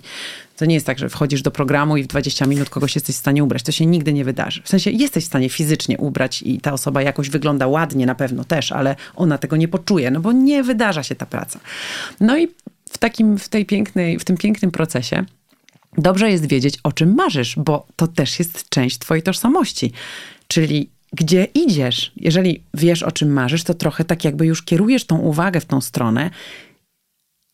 To 0.57 0.65
nie 0.65 0.73
jest 0.73 0.85
tak, 0.85 0.99
że 0.99 1.09
wchodzisz 1.09 1.41
do 1.41 1.51
programu 1.51 1.97
i 1.97 2.03
w 2.03 2.07
20 2.07 2.45
minut 2.45 2.69
kogoś 2.69 2.95
jesteś 2.95 3.15
w 3.15 3.19
stanie 3.19 3.43
ubrać. 3.43 3.63
To 3.63 3.71
się 3.71 3.85
nigdy 3.85 4.13
nie 4.13 4.25
wydarzy. 4.25 4.61
W 4.63 4.69
sensie 4.69 4.91
jesteś 4.91 5.23
w 5.23 5.27
stanie 5.27 5.49
fizycznie 5.49 5.97
ubrać 5.97 6.41
i 6.41 6.61
ta 6.61 6.73
osoba 6.73 7.01
jakoś 7.01 7.29
wygląda 7.29 7.67
ładnie 7.67 8.05
na 8.05 8.15
pewno 8.15 8.43
też, 8.43 8.71
ale 8.71 8.95
ona 9.15 9.37
tego 9.37 9.55
nie 9.57 9.67
poczuje, 9.67 10.11
no 10.11 10.19
bo 10.19 10.31
nie 10.31 10.63
wydarza 10.63 11.03
się 11.03 11.15
ta 11.15 11.25
praca. 11.25 11.59
No 12.19 12.37
i 12.37 12.47
w 12.89 12.97
takim, 12.97 13.37
w 13.37 13.49
tej 13.49 13.65
pięknej, 13.65 14.19
w 14.19 14.25
tym 14.25 14.37
pięknym 14.37 14.71
procesie 14.71 15.25
dobrze 15.97 16.31
jest 16.31 16.45
wiedzieć, 16.45 16.77
o 16.83 16.91
czym 16.91 17.15
marzysz, 17.15 17.55
bo 17.57 17.87
to 17.95 18.07
też 18.07 18.39
jest 18.39 18.69
część 18.69 18.97
twojej 18.97 19.23
tożsamości. 19.23 19.91
Czyli 20.47 20.89
gdzie 21.13 21.43
idziesz. 21.43 22.11
Jeżeli 22.15 22.63
wiesz, 22.73 23.03
o 23.03 23.11
czym 23.11 23.33
marzysz, 23.33 23.63
to 23.63 23.73
trochę 23.73 24.05
tak 24.05 24.25
jakby 24.25 24.45
już 24.45 24.63
kierujesz 24.63 25.05
tą 25.05 25.17
uwagę 25.17 25.59
w 25.59 25.65
tą 25.65 25.81
stronę 25.81 26.29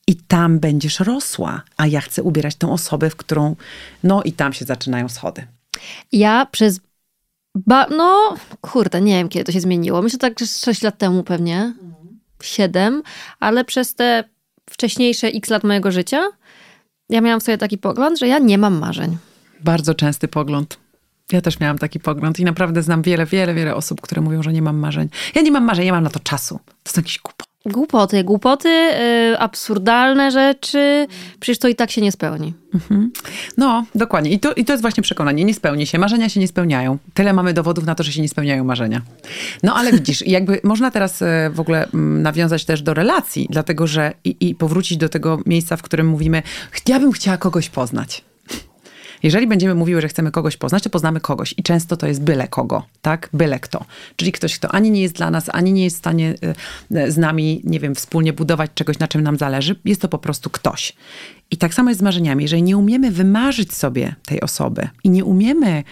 i 0.07 0.15
tam 0.15 0.59
będziesz 0.59 0.99
rosła. 0.99 1.61
A 1.77 1.87
ja 1.87 2.01
chcę 2.01 2.23
ubierać 2.23 2.55
tą 2.55 2.73
osobę, 2.73 3.09
w 3.09 3.15
którą. 3.15 3.55
No 4.03 4.23
i 4.23 4.31
tam 4.31 4.53
się 4.53 4.65
zaczynają 4.65 5.09
schody. 5.09 5.47
Ja 6.11 6.45
przez. 6.51 6.79
Ba, 7.55 7.87
no, 7.89 8.35
kurde, 8.61 9.01
nie 9.01 9.13
wiem, 9.13 9.29
kiedy 9.29 9.45
to 9.45 9.51
się 9.51 9.61
zmieniło. 9.61 10.01
Myślę 10.01 10.19
tak, 10.19 10.39
że 10.39 10.47
6 10.47 10.81
lat 10.81 10.97
temu 10.97 11.23
pewnie. 11.23 11.73
7, 12.41 13.03
ale 13.39 13.65
przez 13.65 13.95
te 13.95 14.23
wcześniejsze 14.69 15.27
x 15.27 15.49
lat 15.49 15.63
mojego 15.63 15.91
życia 15.91 16.23
ja 17.09 17.21
miałam 17.21 17.39
w 17.39 17.43
sobie 17.43 17.57
taki 17.57 17.77
pogląd, 17.77 18.19
że 18.19 18.27
ja 18.27 18.39
nie 18.39 18.57
mam 18.57 18.79
marzeń. 18.79 19.17
Bardzo 19.63 19.95
częsty 19.95 20.27
pogląd. 20.27 20.77
Ja 21.31 21.41
też 21.41 21.59
miałam 21.59 21.77
taki 21.77 21.99
pogląd 21.99 22.39
i 22.39 22.45
naprawdę 22.45 22.83
znam 22.83 23.01
wiele, 23.01 23.25
wiele, 23.25 23.53
wiele 23.53 23.75
osób, 23.75 24.01
które 24.01 24.21
mówią, 24.21 24.43
że 24.43 24.53
nie 24.53 24.61
mam 24.61 24.77
marzeń. 24.77 25.09
Ja 25.35 25.41
nie 25.41 25.51
mam 25.51 25.63
marzeń, 25.63 25.85
ja 25.85 25.93
mam 25.93 26.03
na 26.03 26.09
to 26.09 26.19
czasu. 26.19 26.59
To 26.83 26.91
są 26.91 27.01
jakieś 27.01 27.19
głupoty. 27.19 27.47
Głupoty, 27.65 28.23
głupoty, 28.23 28.69
yy, 28.69 29.39
absurdalne 29.39 30.31
rzeczy, 30.31 31.07
przecież 31.39 31.59
to 31.59 31.67
i 31.67 31.75
tak 31.75 31.91
się 31.91 32.01
nie 32.01 32.11
spełni. 32.11 32.53
Mhm. 32.73 33.11
No, 33.57 33.85
dokładnie. 33.95 34.31
I 34.31 34.39
to, 34.39 34.53
I 34.53 34.65
to 34.65 34.73
jest 34.73 34.81
właśnie 34.81 35.03
przekonanie. 35.03 35.45
Nie 35.45 35.53
spełni 35.53 35.87
się. 35.87 35.99
Marzenia 35.99 36.29
się 36.29 36.39
nie 36.39 36.47
spełniają. 36.47 36.97
Tyle 37.13 37.33
mamy 37.33 37.53
dowodów 37.53 37.85
na 37.85 37.95
to, 37.95 38.03
że 38.03 38.11
się 38.11 38.21
nie 38.21 38.29
spełniają 38.29 38.63
marzenia. 38.63 39.01
No, 39.63 39.75
ale 39.75 39.91
widzisz, 39.91 40.27
jakby 40.27 40.61
można 40.63 40.91
teraz 40.91 41.21
e, 41.21 41.49
w 41.53 41.59
ogóle 41.59 41.87
mm, 41.93 42.21
nawiązać 42.21 42.65
też 42.65 42.81
do 42.81 42.93
relacji, 42.93 43.47
dlatego 43.49 43.87
że 43.87 44.13
i, 44.23 44.35
i 44.39 44.55
powrócić 44.55 44.97
do 44.97 45.09
tego 45.09 45.39
miejsca, 45.45 45.77
w 45.77 45.81
którym 45.81 46.07
mówimy, 46.07 46.43
ja 46.87 46.99
bym 46.99 47.11
chciała 47.11 47.37
kogoś 47.37 47.69
poznać. 47.69 48.23
Jeżeli 49.23 49.47
będziemy 49.47 49.75
mówiły, 49.75 50.01
że 50.01 50.07
chcemy 50.07 50.31
kogoś 50.31 50.57
poznać, 50.57 50.83
to 50.83 50.89
poznamy 50.89 51.19
kogoś 51.19 51.53
i 51.57 51.63
często 51.63 51.97
to 51.97 52.07
jest 52.07 52.21
byle 52.21 52.47
kogo, 52.47 52.83
tak? 53.01 53.29
Byle 53.33 53.59
kto. 53.59 53.85
Czyli 54.15 54.31
ktoś, 54.31 54.59
kto 54.59 54.71
ani 54.71 54.91
nie 54.91 55.01
jest 55.01 55.15
dla 55.15 55.31
nas, 55.31 55.49
ani 55.53 55.73
nie 55.73 55.83
jest 55.83 55.95
w 55.95 55.99
stanie 55.99 56.35
e, 56.91 57.01
e, 57.01 57.11
z 57.11 57.17
nami, 57.17 57.61
nie 57.63 57.79
wiem, 57.79 57.95
wspólnie 57.95 58.33
budować 58.33 58.71
czegoś, 58.75 58.99
na 58.99 59.07
czym 59.07 59.21
nam 59.21 59.37
zależy. 59.37 59.75
Jest 59.85 60.01
to 60.01 60.07
po 60.07 60.17
prostu 60.17 60.49
ktoś. 60.49 60.93
I 61.51 61.57
tak 61.57 61.73
samo 61.73 61.89
jest 61.89 61.99
z 61.99 62.03
marzeniami. 62.03 62.43
Jeżeli 62.43 62.63
nie 62.63 62.77
umiemy 62.77 63.11
wymarzyć 63.11 63.73
sobie 63.73 64.15
tej 64.25 64.41
osoby 64.41 64.89
i 65.03 65.09
nie 65.09 65.25
umiemy 65.25 65.83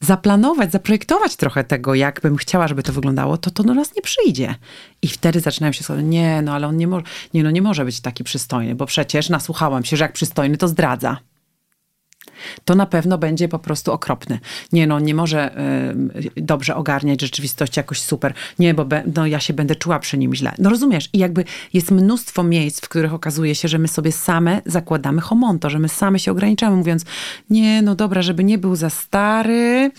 zaplanować, 0.00 0.72
zaprojektować 0.72 1.36
trochę 1.36 1.64
tego, 1.64 1.94
jak 1.94 2.20
bym 2.20 2.36
chciała, 2.36 2.68
żeby 2.68 2.82
to 2.82 2.92
wyglądało, 2.92 3.38
to 3.38 3.50
to 3.50 3.62
do 3.62 3.74
nas 3.74 3.96
nie 3.96 4.02
przyjdzie. 4.02 4.54
I 5.02 5.08
wtedy 5.08 5.40
zaczynają 5.40 5.72
się 5.72 5.84
sobie, 5.84 6.02
nie, 6.02 6.42
no 6.42 6.54
ale 6.54 6.66
on 6.66 6.76
nie 6.76 6.86
może, 6.86 7.04
nie, 7.34 7.42
no 7.42 7.50
nie 7.50 7.62
może 7.62 7.84
być 7.84 8.00
taki 8.00 8.24
przystojny, 8.24 8.74
bo 8.74 8.86
przecież 8.86 9.28
nasłuchałam 9.28 9.84
się, 9.84 9.96
że 9.96 10.04
jak 10.04 10.12
przystojny, 10.12 10.56
to 10.56 10.68
zdradza 10.68 11.16
to 12.64 12.74
na 12.74 12.86
pewno 12.86 13.18
będzie 13.18 13.48
po 13.48 13.58
prostu 13.58 13.92
okropny. 13.92 14.38
Nie 14.72 14.86
no, 14.86 15.00
nie 15.00 15.14
może 15.14 15.58
y, 16.36 16.42
dobrze 16.42 16.76
ogarniać 16.76 17.20
rzeczywistość 17.20 17.76
jakoś 17.76 18.00
super. 18.00 18.34
Nie, 18.58 18.74
bo 18.74 18.84
be, 18.84 19.02
no, 19.16 19.26
ja 19.26 19.40
się 19.40 19.54
będę 19.54 19.76
czuła 19.76 19.98
przy 19.98 20.18
nim 20.18 20.34
źle. 20.34 20.52
No 20.58 20.70
rozumiesz? 20.70 21.08
I 21.12 21.18
jakby 21.18 21.44
jest 21.72 21.90
mnóstwo 21.90 22.42
miejsc, 22.42 22.80
w 22.80 22.88
których 22.88 23.14
okazuje 23.14 23.54
się, 23.54 23.68
że 23.68 23.78
my 23.78 23.88
sobie 23.88 24.12
same 24.12 24.62
zakładamy 24.66 25.20
homonto, 25.20 25.70
że 25.70 25.78
my 25.78 25.88
same 25.88 26.18
się 26.18 26.32
ograniczamy, 26.32 26.76
mówiąc, 26.76 27.04
nie, 27.50 27.82
no 27.82 27.94
dobra, 27.94 28.22
żeby 28.22 28.44
nie 28.44 28.58
był 28.58 28.76
za 28.76 28.90
stary, 28.90 29.90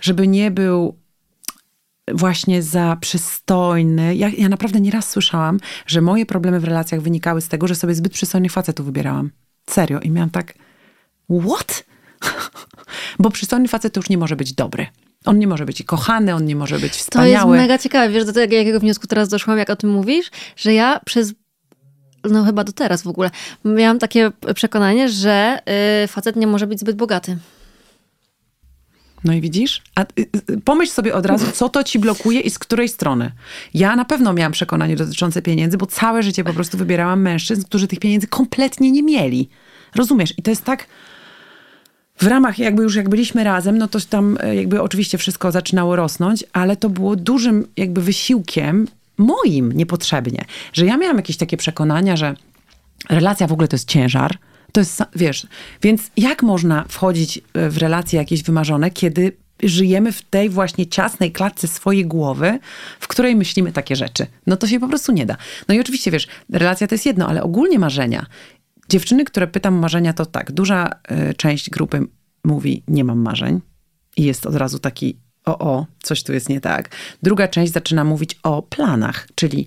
żeby 0.00 0.28
nie 0.28 0.50
był 0.50 1.00
właśnie 2.14 2.62
za 2.62 2.96
przystojny. 3.00 4.16
Ja, 4.16 4.28
ja 4.38 4.48
naprawdę 4.48 4.80
nieraz 4.80 5.10
słyszałam, 5.10 5.60
że 5.86 6.00
moje 6.00 6.26
problemy 6.26 6.60
w 6.60 6.64
relacjach 6.64 7.00
wynikały 7.00 7.40
z 7.40 7.48
tego, 7.48 7.68
że 7.68 7.74
sobie 7.74 7.94
zbyt 7.94 8.12
przystojnych 8.12 8.52
facetów 8.52 8.86
wybierałam. 8.86 9.30
Serio. 9.70 10.00
I 10.00 10.10
miałam 10.10 10.30
tak, 10.30 10.54
what? 11.30 11.84
Bo 13.18 13.30
przystojny 13.30 13.68
facet 13.68 13.92
to 13.92 14.00
już 14.00 14.08
nie 14.08 14.18
może 14.18 14.36
być 14.36 14.52
dobry. 14.52 14.86
On 15.24 15.38
nie 15.38 15.46
może 15.46 15.66
być 15.66 15.82
kochany, 15.82 16.34
on 16.34 16.44
nie 16.44 16.56
może 16.56 16.78
być 16.78 16.92
wspaniały. 16.92 17.34
To 17.34 17.54
jest 17.54 17.62
mega 17.62 17.78
ciekawe. 17.78 18.08
Wiesz, 18.08 18.24
do 18.24 18.32
tego, 18.32 18.54
jakiego 18.54 18.80
wniosku 18.80 19.06
teraz 19.06 19.28
doszłam, 19.28 19.58
jak 19.58 19.70
o 19.70 19.76
tym 19.76 19.90
mówisz? 19.90 20.30
Że 20.56 20.74
ja 20.74 21.00
przez 21.04 21.34
no 22.24 22.44
chyba 22.44 22.64
do 22.64 22.72
teraz 22.72 23.02
w 23.02 23.08
ogóle, 23.08 23.30
miałam 23.64 23.98
takie 23.98 24.30
przekonanie, 24.54 25.08
że 25.08 25.58
y, 26.04 26.08
facet 26.08 26.36
nie 26.36 26.46
może 26.46 26.66
być 26.66 26.80
zbyt 26.80 26.96
bogaty. 26.96 27.38
No 29.24 29.32
i 29.32 29.40
widzisz? 29.40 29.82
A 29.94 30.02
y, 30.02 30.06
y, 30.50 30.60
pomyśl 30.60 30.92
sobie 30.92 31.14
od 31.14 31.26
razu, 31.26 31.46
co 31.52 31.68
to 31.68 31.84
ci 31.84 31.98
blokuje 31.98 32.40
i 32.40 32.50
z 32.50 32.58
której 32.58 32.88
strony. 32.88 33.32
Ja 33.74 33.96
na 33.96 34.04
pewno 34.04 34.32
miałam 34.32 34.52
przekonanie 34.52 34.96
dotyczące 34.96 35.42
pieniędzy, 35.42 35.78
bo 35.78 35.86
całe 35.86 36.22
życie 36.22 36.44
po 36.44 36.52
prostu 36.52 36.78
wybierałam 36.78 37.20
mężczyzn, 37.22 37.62
którzy 37.62 37.86
tych 37.88 37.98
pieniędzy 37.98 38.26
kompletnie 38.26 38.90
nie 38.90 39.02
mieli. 39.02 39.48
Rozumiesz? 39.94 40.34
I 40.38 40.42
to 40.42 40.50
jest 40.50 40.64
tak 40.64 40.86
w 42.20 42.26
ramach 42.26 42.58
jakby 42.58 42.82
już 42.82 42.94
jak 42.94 43.08
byliśmy 43.08 43.44
razem, 43.44 43.78
no 43.78 43.88
to 43.88 43.98
tam 44.00 44.38
e, 44.40 44.54
jakby 44.54 44.82
oczywiście 44.82 45.18
wszystko 45.18 45.52
zaczynało 45.52 45.96
rosnąć, 45.96 46.44
ale 46.52 46.76
to 46.76 46.90
było 46.90 47.16
dużym 47.16 47.66
jakby 47.76 48.02
wysiłkiem 48.02 48.88
moim 49.18 49.72
niepotrzebnie, 49.72 50.44
że 50.72 50.86
ja 50.86 50.96
miałam 50.96 51.16
jakieś 51.16 51.36
takie 51.36 51.56
przekonania, 51.56 52.16
że 52.16 52.34
relacja 53.10 53.46
w 53.46 53.52
ogóle 53.52 53.68
to 53.68 53.74
jest 53.74 53.88
ciężar, 53.88 54.38
to 54.72 54.80
jest, 54.80 55.02
wiesz, 55.16 55.46
więc 55.82 56.10
jak 56.16 56.42
można 56.42 56.84
wchodzić 56.88 57.40
e, 57.54 57.70
w 57.70 57.78
relacje 57.78 58.18
jakieś 58.18 58.42
wymarzone, 58.42 58.90
kiedy 58.90 59.32
żyjemy 59.62 60.12
w 60.12 60.22
tej 60.22 60.48
właśnie 60.48 60.86
ciasnej 60.86 61.32
klatce 61.32 61.68
swojej 61.68 62.06
głowy, 62.06 62.58
w 63.00 63.08
której 63.08 63.36
myślimy 63.36 63.72
takie 63.72 63.96
rzeczy. 63.96 64.26
No 64.46 64.56
to 64.56 64.66
się 64.66 64.80
po 64.80 64.88
prostu 64.88 65.12
nie 65.12 65.26
da. 65.26 65.36
No 65.68 65.74
i 65.74 65.80
oczywiście, 65.80 66.10
wiesz, 66.10 66.26
relacja 66.52 66.86
to 66.86 66.94
jest 66.94 67.06
jedno, 67.06 67.28
ale 67.28 67.42
ogólnie 67.42 67.78
marzenia. 67.78 68.26
Dziewczyny, 68.90 69.24
które 69.24 69.46
pytam 69.46 69.74
marzenia, 69.74 70.12
to 70.12 70.26
tak, 70.26 70.52
duża 70.52 70.90
y, 71.30 71.34
część 71.34 71.70
grupy 71.70 72.06
mówi, 72.44 72.82
nie 72.88 73.04
mam 73.04 73.18
marzeń. 73.18 73.60
I 74.16 74.24
jest 74.24 74.46
od 74.46 74.54
razu 74.54 74.78
taki, 74.78 75.16
o, 75.44 75.58
o, 75.58 75.86
coś 76.02 76.22
tu 76.22 76.32
jest 76.32 76.48
nie 76.48 76.60
tak. 76.60 76.90
Druga 77.22 77.48
część 77.48 77.72
zaczyna 77.72 78.04
mówić 78.04 78.38
o 78.42 78.62
planach, 78.62 79.28
czyli 79.34 79.66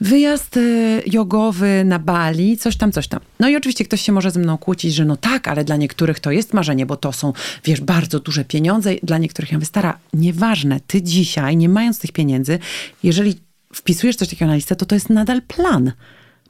wyjazd 0.00 0.56
y, 0.56 1.02
jogowy 1.06 1.82
na 1.84 1.98
Bali, 1.98 2.56
coś 2.56 2.76
tam, 2.76 2.92
coś 2.92 3.08
tam. 3.08 3.20
No 3.40 3.48
i 3.48 3.56
oczywiście 3.56 3.84
ktoś 3.84 4.00
się 4.00 4.12
może 4.12 4.30
ze 4.30 4.40
mną 4.40 4.58
kłócić, 4.58 4.94
że 4.94 5.04
no 5.04 5.16
tak, 5.16 5.48
ale 5.48 5.64
dla 5.64 5.76
niektórych 5.76 6.20
to 6.20 6.30
jest 6.30 6.54
marzenie, 6.54 6.86
bo 6.86 6.96
to 6.96 7.12
są, 7.12 7.32
wiesz, 7.64 7.80
bardzo 7.80 8.20
duże 8.20 8.44
pieniądze. 8.44 8.94
Dla 9.02 9.18
niektórych 9.18 9.52
ja 9.52 9.58
wystara, 9.58 9.98
nieważne, 10.14 10.80
ty 10.86 11.02
dzisiaj, 11.02 11.56
nie 11.56 11.68
mając 11.68 11.98
tych 11.98 12.12
pieniędzy, 12.12 12.58
jeżeli 13.02 13.34
wpisujesz 13.74 14.16
coś 14.16 14.28
takiego 14.28 14.46
na 14.46 14.54
listę, 14.54 14.76
to 14.76 14.86
to 14.86 14.94
jest 14.94 15.10
nadal 15.10 15.42
plan. 15.42 15.92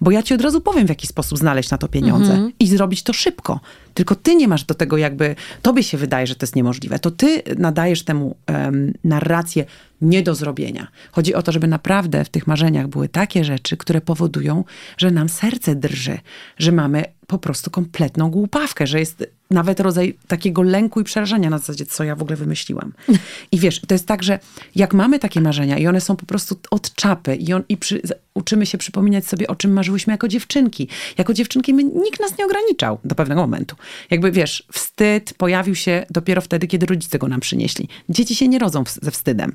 Bo 0.01 0.11
ja 0.11 0.23
ci 0.23 0.35
od 0.35 0.41
razu 0.41 0.61
powiem, 0.61 0.87
w 0.87 0.89
jaki 0.89 1.07
sposób 1.07 1.39
znaleźć 1.39 1.71
na 1.71 1.79
to 1.79 1.89
pieniądze 1.89 2.33
mhm. 2.33 2.53
i 2.59 2.67
zrobić 2.67 3.03
to 3.03 3.13
szybko. 3.13 3.61
Tylko 3.95 4.15
ty 4.15 4.35
nie 4.35 4.49
masz 4.49 4.65
do 4.65 4.75
tego 4.75 4.97
jakby, 4.97 5.37
tobie 5.63 5.83
się 5.83 5.99
wydaje, 5.99 6.27
że 6.27 6.35
to 6.35 6.47
jest 6.47 6.57
niemożliwe. 6.57 6.99
To 6.99 7.11
ty 7.11 7.43
nadajesz 7.59 8.03
temu 8.03 8.37
um, 8.49 8.93
narrację 9.05 9.65
nie 10.01 10.23
do 10.23 10.35
zrobienia. 10.35 10.89
Chodzi 11.13 11.35
o 11.35 11.43
to, 11.43 11.53
żeby 11.53 11.67
naprawdę 11.67 12.25
w 12.25 12.29
tych 12.29 12.47
marzeniach 12.47 12.89
były 12.89 13.09
takie 13.09 13.45
rzeczy, 13.45 13.77
które 13.77 14.01
powodują, 14.01 14.65
że 14.99 15.11
nam 15.11 15.29
serce 15.29 15.75
drży, 15.75 16.19
że 16.59 16.73
mamy 16.73 17.05
po 17.27 17.39
prostu 17.39 17.71
kompletną 17.71 18.31
głupawkę, 18.31 18.87
że 18.87 19.01
jest 19.01 19.25
nawet 19.51 19.81
rodzaj 19.81 20.19
takiego 20.29 20.63
lęku 20.63 21.01
i 21.01 21.05
przerażenia 21.05 21.51
na 21.51 21.59
zasadzie, 21.59 21.87
co 21.87 22.05
ja 22.05 22.17
w 22.17 22.23
ogóle 22.23 22.37
wymyśliłam. 22.37 22.93
I 23.53 23.59
wiesz, 23.59 23.81
to 23.81 23.95
jest 23.95 24.07
tak, 24.07 24.23
że 24.23 24.39
jak 24.75 24.95
mamy 24.95 25.19
takie 25.19 25.41
marzenia 25.41 25.79
i 25.79 25.87
one 25.87 26.01
są 26.01 26.17
po 26.17 26.27
prostu 26.27 26.57
od 26.71 26.95
czapy 26.95 27.37
i, 27.37 27.53
on, 27.53 27.63
i 27.69 27.77
przy, 27.77 28.03
uczymy 28.35 28.67
się 28.67 28.79
przypominać 28.79 29.27
sobie, 29.27 29.47
o 29.47 29.57
czym 29.57 29.73
marzyłyśmy 29.73 30.13
jako 30.13 30.29
dziewczynki. 30.29 30.89
Jako 31.19 31.35
dziewczynki 31.35 31.75
my, 31.75 31.85
nikt 31.85 32.21
nas 32.21 32.39
nie 32.39 32.45
ograniczał 32.47 32.99
do 33.05 33.15
pewnego 33.15 33.41
momentu. 33.41 33.77
Jakby 34.11 34.33
wiesz, 34.33 34.67
wstyd 34.73 35.35
pojawił 35.35 35.75
się 35.75 36.07
dopiero 36.11 36.41
wtedy, 36.41 36.67
kiedy 36.67 36.87
rodzice 36.87 37.19
go 37.19 37.29
nam 37.29 37.41
przynieśli. 37.41 37.89
Dzieci 38.09 38.35
się 38.35 38.49
nie 38.49 38.59
rodzą 38.59 38.85
ze 39.03 39.11
wstydem. 39.11 39.53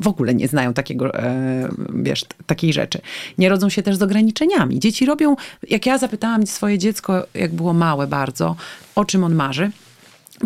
W 0.00 0.08
ogóle 0.08 0.34
nie 0.34 0.48
znają 0.48 0.74
takiego, 0.74 1.14
e, 1.14 1.68
wiesz, 1.94 2.24
takiej 2.46 2.72
rzeczy. 2.72 3.00
Nie 3.38 3.48
rodzą 3.48 3.68
się 3.68 3.82
też 3.82 3.96
z 3.96 4.02
ograniczeniami. 4.02 4.80
Dzieci 4.80 5.06
robią, 5.06 5.36
jak 5.70 5.86
ja 5.86 5.98
zapytałam 5.98 6.46
swoje 6.46 6.78
dziecko, 6.78 7.26
jak 7.34 7.52
było 7.52 7.72
małe 7.72 8.06
bardzo, 8.06 8.56
o 8.94 9.04
czym 9.04 9.24
on 9.24 9.34
marzy, 9.34 9.70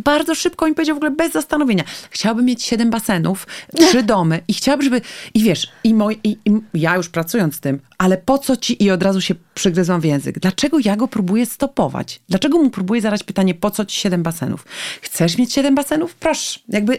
bardzo 0.05 0.34
szybko 0.34 0.68
mi 0.68 0.74
powiedział 0.74 0.97
w 0.97 0.99
ogóle 0.99 1.11
bez 1.11 1.32
zastanowienia. 1.32 1.84
Chciałabym 2.11 2.45
mieć 2.45 2.62
siedem 2.62 2.91
basenów, 2.91 3.47
trzy 3.76 4.03
domy 4.12 4.41
i 4.49 4.55
chciałabym, 4.55 4.84
żeby... 4.84 5.01
I 5.34 5.43
wiesz, 5.43 5.68
i, 5.84 5.95
moj, 5.95 6.18
i, 6.24 6.39
i 6.45 6.51
ja 6.74 6.97
już 6.97 7.09
pracując 7.09 7.55
z 7.55 7.61
tym, 7.61 7.80
ale 7.99 8.18
po 8.18 8.39
co 8.39 8.57
ci... 8.57 8.84
I 8.84 8.91
od 8.91 9.03
razu 9.03 9.20
się 9.20 9.34
przygryzłam 9.55 10.01
w 10.01 10.05
język. 10.05 10.39
Dlaczego 10.39 10.78
ja 10.84 10.97
go 10.97 11.09
próbuję 11.09 11.47
stopować? 11.47 12.20
Dlaczego 12.28 12.59
mu 12.59 12.70
próbuję 12.70 13.01
zadać 13.01 13.22
pytanie, 13.22 13.55
po 13.55 13.70
co 13.70 13.84
ci 13.84 14.01
siedem 14.01 14.22
basenów? 14.22 14.64
Chcesz 15.03 15.39
mieć 15.39 15.53
siedem 15.53 15.74
basenów? 15.74 16.14
Proszę. 16.14 16.61
Jakby 16.68 16.99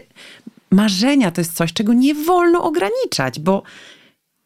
marzenia 0.70 1.30
to 1.30 1.40
jest 1.40 1.54
coś, 1.54 1.72
czego 1.72 1.92
nie 1.92 2.14
wolno 2.14 2.62
ograniczać, 2.64 3.40
bo 3.40 3.62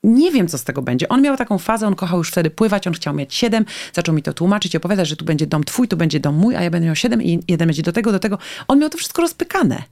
nie 0.05 0.31
wiem, 0.31 0.49
co 0.49 0.59
z 0.59 0.65
tego 0.65 0.83
będzie. 0.83 1.09
On 1.09 1.23
miał 1.23 1.37
taką 1.37 1.59
fazę, 1.59 1.87
on 1.87 1.95
kochał 1.95 2.19
już 2.19 2.31
wtedy 2.31 2.51
pływać, 2.51 2.87
on 2.87 2.93
chciał 2.93 3.15
mieć 3.15 3.35
siedem, 3.35 3.65
zaczął 3.93 4.15
mi 4.15 4.23
to 4.23 4.33
tłumaczyć, 4.33 4.77
opowiadać, 4.77 5.09
że 5.09 5.17
tu 5.17 5.25
będzie 5.25 5.47
dom 5.47 5.65
twój, 5.65 5.89
tu 5.89 5.97
będzie 5.97 6.21
dom 6.21 6.35
mój, 6.35 6.57
a 6.57 6.63
ja 6.63 6.71
będę 6.71 6.87
miał 6.87 6.97
siedem 6.97 7.23
i 7.23 7.41
jeden 7.49 7.69
będzie 7.69 7.83
do 7.83 7.93
tego, 7.93 8.13
do 8.13 8.19
tego. 8.19 8.39
On 8.69 8.79
miał 8.79 8.91
to 8.91 8.99
wszystko 8.99 9.23
rozpykane. 9.23 9.83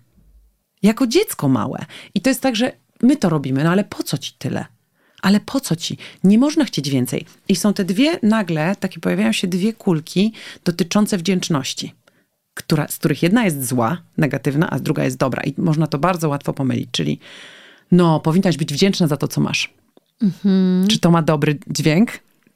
Jako 0.83 1.07
dziecko 1.07 1.49
małe. 1.49 1.85
I 2.15 2.21
to 2.21 2.31
jest 2.31 2.41
tak, 2.41 2.57
że 2.57 2.73
my 3.03 3.17
to 3.17 3.29
robimy, 3.29 3.65
no 3.65 3.71
ale 3.71 3.85
po 3.85 4.03
co 4.03 4.19
ci 4.19 4.33
tyle? 4.39 4.65
Ale 5.23 5.41
po 5.41 5.61
co 5.61 5.77
ci? 5.77 5.99
Nie 6.25 6.39
można 6.39 6.65
chcieć 6.65 6.91
więcej. 6.91 7.27
I 7.49 7.57
są 7.57 7.75
te 7.75 7.85
dwie, 7.85 8.19
nagle 8.23 8.77
takie 8.81 9.01
pojawiają 9.01 9.33
się 9.33 9.49
dwie 9.49 9.73
kulki 9.73 10.33
dotyczące 10.65 11.19
wdzięczności. 11.19 11.95
Która, 12.63 12.89
z 12.89 12.99
których 12.99 13.23
jedna 13.23 13.45
jest 13.45 13.69
zła, 13.69 13.99
negatywna, 14.17 14.71
a 14.71 14.79
druga 14.79 15.05
jest 15.05 15.17
dobra. 15.17 15.43
I 15.43 15.55
można 15.59 15.87
to 15.87 15.99
bardzo 15.99 16.29
łatwo 16.29 16.53
pomylić. 16.53 16.89
Czyli 16.93 17.19
no, 17.93 18.21
powinnaś 18.21 18.57
być 18.57 18.73
wdzięczna 18.73 19.07
za 19.07 19.17
to, 19.17 19.29
co 19.29 19.41
masz. 19.41 19.73
Mhm. 20.23 20.89
Czy 20.89 20.99
to 20.99 21.11
ma 21.11 21.23
dobry 21.23 21.59
dźwięk? 21.67 22.11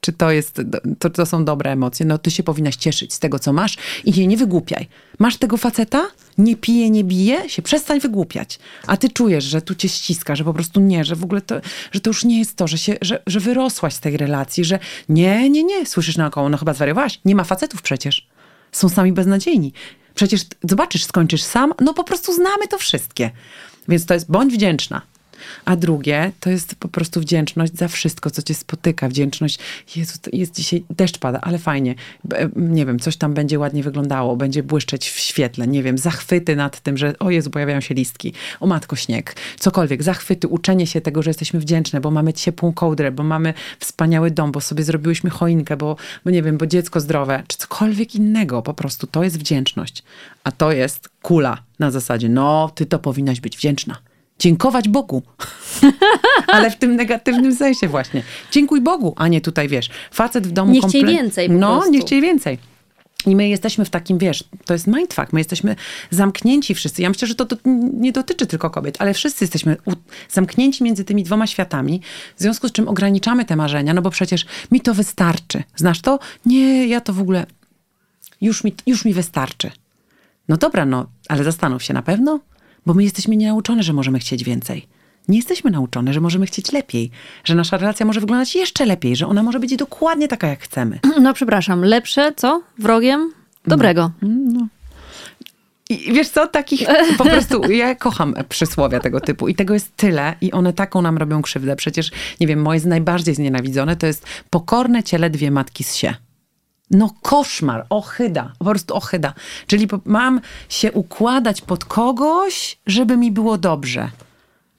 Czy 0.05 0.13
to, 0.13 0.31
jest, 0.31 0.61
to, 0.99 1.09
to 1.09 1.25
są 1.25 1.45
dobre 1.45 1.71
emocje? 1.71 2.05
No 2.05 2.17
ty 2.17 2.31
się 2.31 2.43
powinnaś 2.43 2.75
cieszyć 2.75 3.13
z 3.13 3.19
tego, 3.19 3.39
co 3.39 3.53
masz 3.53 3.77
i 4.03 4.13
się 4.13 4.27
nie 4.27 4.37
wygłupiaj. 4.37 4.87
Masz 5.19 5.37
tego 5.37 5.57
faceta? 5.57 6.07
Nie 6.37 6.55
pije, 6.55 6.89
nie 6.89 7.03
bije? 7.03 7.49
Się 7.49 7.61
przestań 7.61 7.99
wygłupiać. 7.99 8.59
A 8.87 8.97
ty 8.97 9.09
czujesz, 9.09 9.43
że 9.43 9.61
tu 9.61 9.75
cię 9.75 9.89
ściska, 9.89 10.35
że 10.35 10.43
po 10.43 10.53
prostu 10.53 10.79
nie, 10.79 11.03
że 11.03 11.15
w 11.15 11.23
ogóle 11.23 11.41
to, 11.41 11.55
że 11.91 11.99
to 11.99 12.09
już 12.09 12.25
nie 12.25 12.39
jest 12.39 12.55
to, 12.55 12.67
że, 12.67 12.77
się, 12.77 12.95
że, 13.01 13.23
że 13.27 13.39
wyrosłaś 13.39 13.93
z 13.93 13.99
tej 13.99 14.17
relacji, 14.17 14.65
że 14.65 14.79
nie, 15.09 15.49
nie, 15.49 15.63
nie. 15.63 15.85
Słyszysz 15.85 16.17
naokoło, 16.17 16.49
no 16.49 16.57
chyba 16.57 16.73
zwariowałaś. 16.73 17.19
Nie 17.25 17.35
ma 17.35 17.43
facetów 17.43 17.81
przecież. 17.81 18.27
Są 18.75 18.89
sami 18.89 19.13
beznadziejni. 19.13 19.73
Przecież 20.15 20.41
zobaczysz, 20.63 21.03
skończysz 21.03 21.43
sam. 21.43 21.73
No 21.81 21.93
po 21.93 22.03
prostu 22.03 22.33
znamy 22.33 22.67
to 22.67 22.77
wszystkie. 22.77 23.31
Więc 23.87 24.05
to 24.05 24.13
jest 24.13 24.31
bądź 24.31 24.53
wdzięczna 24.53 25.01
a 25.65 25.75
drugie 25.75 26.31
to 26.39 26.49
jest 26.49 26.75
po 26.75 26.87
prostu 26.87 27.21
wdzięczność 27.21 27.77
za 27.77 27.87
wszystko, 27.87 28.31
co 28.31 28.41
cię 28.41 28.53
spotyka. 28.53 29.09
Wdzięczność, 29.09 29.59
Jezu, 29.95 30.19
jest 30.33 30.55
dzisiaj 30.55 30.83
deszcz 30.89 31.17
pada, 31.17 31.39
ale 31.41 31.57
fajnie. 31.57 31.95
Nie 32.55 32.85
wiem, 32.85 32.99
coś 32.99 33.17
tam 33.17 33.33
będzie 33.33 33.59
ładnie 33.59 33.83
wyglądało, 33.83 34.35
będzie 34.35 34.63
błyszczeć 34.63 35.09
w 35.09 35.19
świetle, 35.19 35.67
nie 35.67 35.83
wiem, 35.83 35.97
zachwyty 35.97 36.55
nad 36.55 36.79
tym, 36.79 36.97
że 36.97 37.19
o 37.19 37.29
Jezu, 37.29 37.49
pojawiają 37.49 37.81
się 37.81 37.93
listki, 37.93 38.33
o 38.59 38.67
matko 38.67 38.95
śnieg, 38.95 39.35
cokolwiek, 39.59 40.03
zachwyty, 40.03 40.47
uczenie 40.47 40.87
się 40.87 41.01
tego, 41.01 41.21
że 41.21 41.29
jesteśmy 41.29 41.59
wdzięczne, 41.59 42.01
bo 42.01 42.11
mamy 42.11 42.33
ciepłą 42.33 42.73
kołdrę, 42.73 43.11
bo 43.11 43.23
mamy 43.23 43.53
wspaniały 43.79 44.31
dom, 44.31 44.51
bo 44.51 44.61
sobie 44.61 44.83
zrobiłyśmy 44.83 45.29
choinkę, 45.29 45.77
bo, 45.77 45.95
bo 46.25 46.31
nie 46.31 46.43
wiem, 46.43 46.57
bo 46.57 46.67
dziecko 46.67 46.99
zdrowe, 46.99 47.43
czy 47.47 47.57
cokolwiek 47.57 48.15
innego, 48.15 48.61
po 48.61 48.73
prostu 48.73 49.07
to 49.07 49.23
jest 49.23 49.39
wdzięczność. 49.39 50.03
A 50.43 50.51
to 50.51 50.71
jest 50.71 51.09
kula 51.21 51.57
na 51.79 51.91
zasadzie, 51.91 52.29
no, 52.29 52.71
ty 52.75 52.85
to 52.85 52.99
powinnaś 52.99 53.39
być 53.39 53.57
wdzięczna 53.57 53.97
dziękować 54.39 54.89
Bogu. 54.89 55.23
Ale 56.47 56.71
w 56.71 56.75
tym 56.75 56.95
negatywnym 56.95 57.55
sensie 57.55 57.87
właśnie. 57.87 58.23
Dziękuj 58.51 58.81
Bogu, 58.81 59.13
a 59.17 59.27
nie 59.27 59.41
tutaj, 59.41 59.67
wiesz, 59.67 59.89
facet 60.11 60.47
w 60.47 60.51
domu... 60.51 60.71
Nie 60.71 60.81
chciej 60.81 61.05
więcej 61.05 61.49
No, 61.49 61.73
prostu. 61.73 61.91
nie 61.91 62.01
chciej 62.01 62.21
więcej. 62.21 62.57
I 63.25 63.35
my 63.35 63.49
jesteśmy 63.49 63.85
w 63.85 63.89
takim, 63.89 64.17
wiesz, 64.17 64.43
to 64.65 64.73
jest 64.73 64.87
mindfuck, 64.87 65.33
my 65.33 65.39
jesteśmy 65.39 65.75
zamknięci 66.09 66.75
wszyscy. 66.75 67.01
Ja 67.01 67.09
myślę, 67.09 67.27
że 67.27 67.35
to, 67.35 67.45
to 67.45 67.55
nie 67.93 68.11
dotyczy 68.11 68.45
tylko 68.45 68.69
kobiet, 68.69 68.95
ale 68.99 69.13
wszyscy 69.13 69.43
jesteśmy 69.43 69.77
u, 69.85 69.91
zamknięci 70.29 70.83
między 70.83 71.03
tymi 71.03 71.23
dwoma 71.23 71.47
światami, 71.47 72.01
w 72.35 72.41
związku 72.41 72.67
z 72.67 72.71
czym 72.71 72.87
ograniczamy 72.87 73.45
te 73.45 73.55
marzenia, 73.55 73.93
no 73.93 74.01
bo 74.01 74.09
przecież 74.09 74.45
mi 74.71 74.81
to 74.81 74.93
wystarczy. 74.93 75.63
Znasz 75.75 76.01
to? 76.01 76.19
Nie, 76.45 76.87
ja 76.87 77.01
to 77.01 77.13
w 77.13 77.21
ogóle, 77.21 77.45
już 78.41 78.63
mi, 78.63 78.75
już 78.87 79.05
mi 79.05 79.13
wystarczy. 79.13 79.71
No 80.47 80.57
dobra, 80.57 80.85
no, 80.85 81.05
ale 81.29 81.43
zastanów 81.43 81.83
się 81.83 81.93
na 81.93 82.01
pewno, 82.01 82.39
bo 82.85 82.93
my 82.93 83.03
jesteśmy 83.03 83.35
nienauczone, 83.35 83.83
że 83.83 83.93
możemy 83.93 84.19
chcieć 84.19 84.43
więcej. 84.43 84.87
Nie 85.27 85.37
jesteśmy 85.37 85.71
nauczone, 85.71 86.13
że 86.13 86.21
możemy 86.21 86.45
chcieć 86.45 86.71
lepiej, 86.71 87.11
że 87.43 87.55
nasza 87.55 87.77
relacja 87.77 88.05
może 88.05 88.19
wyglądać 88.19 88.55
jeszcze 88.55 88.85
lepiej, 88.85 89.15
że 89.15 89.27
ona 89.27 89.43
może 89.43 89.59
być 89.59 89.75
dokładnie 89.75 90.27
taka, 90.27 90.47
jak 90.47 90.59
chcemy. 90.59 90.99
No 91.21 91.33
przepraszam, 91.33 91.81
lepsze, 91.81 92.33
co? 92.35 92.61
Wrogiem 92.77 93.31
dobrego. 93.67 94.11
No. 94.21 94.29
no. 94.53 94.67
I 95.89 96.13
wiesz 96.13 96.29
co, 96.29 96.47
takich 96.47 96.87
po 97.17 97.25
prostu, 97.33 97.71
ja 97.71 97.95
kocham 97.95 98.33
przysłowia 98.49 98.99
tego 98.99 99.19
typu 99.19 99.47
i 99.47 99.55
tego 99.55 99.73
jest 99.73 99.95
tyle 99.95 100.35
i 100.41 100.51
one 100.51 100.73
taką 100.73 101.01
nam 101.01 101.17
robią 101.17 101.41
krzywdę. 101.41 101.75
Przecież, 101.75 102.11
nie 102.39 102.47
wiem, 102.47 102.61
moje 102.61 102.79
najbardziej 102.85 103.35
znienawidzone 103.35 103.95
to 103.95 104.07
jest 104.07 104.25
pokorne 104.49 105.03
ciele 105.03 105.29
dwie 105.29 105.51
matki 105.51 105.83
z 105.83 105.95
sie. 105.95 106.15
No 106.91 107.09
koszmar, 107.21 107.85
ochyda, 107.89 108.53
po 108.59 108.65
prostu 108.65 108.95
ochyda. 108.95 109.33
Czyli 109.67 109.87
mam 110.05 110.41
się 110.69 110.91
układać 110.91 111.61
pod 111.61 111.85
kogoś, 111.85 112.77
żeby 112.87 113.17
mi 113.17 113.31
było 113.31 113.57
dobrze 113.57 114.09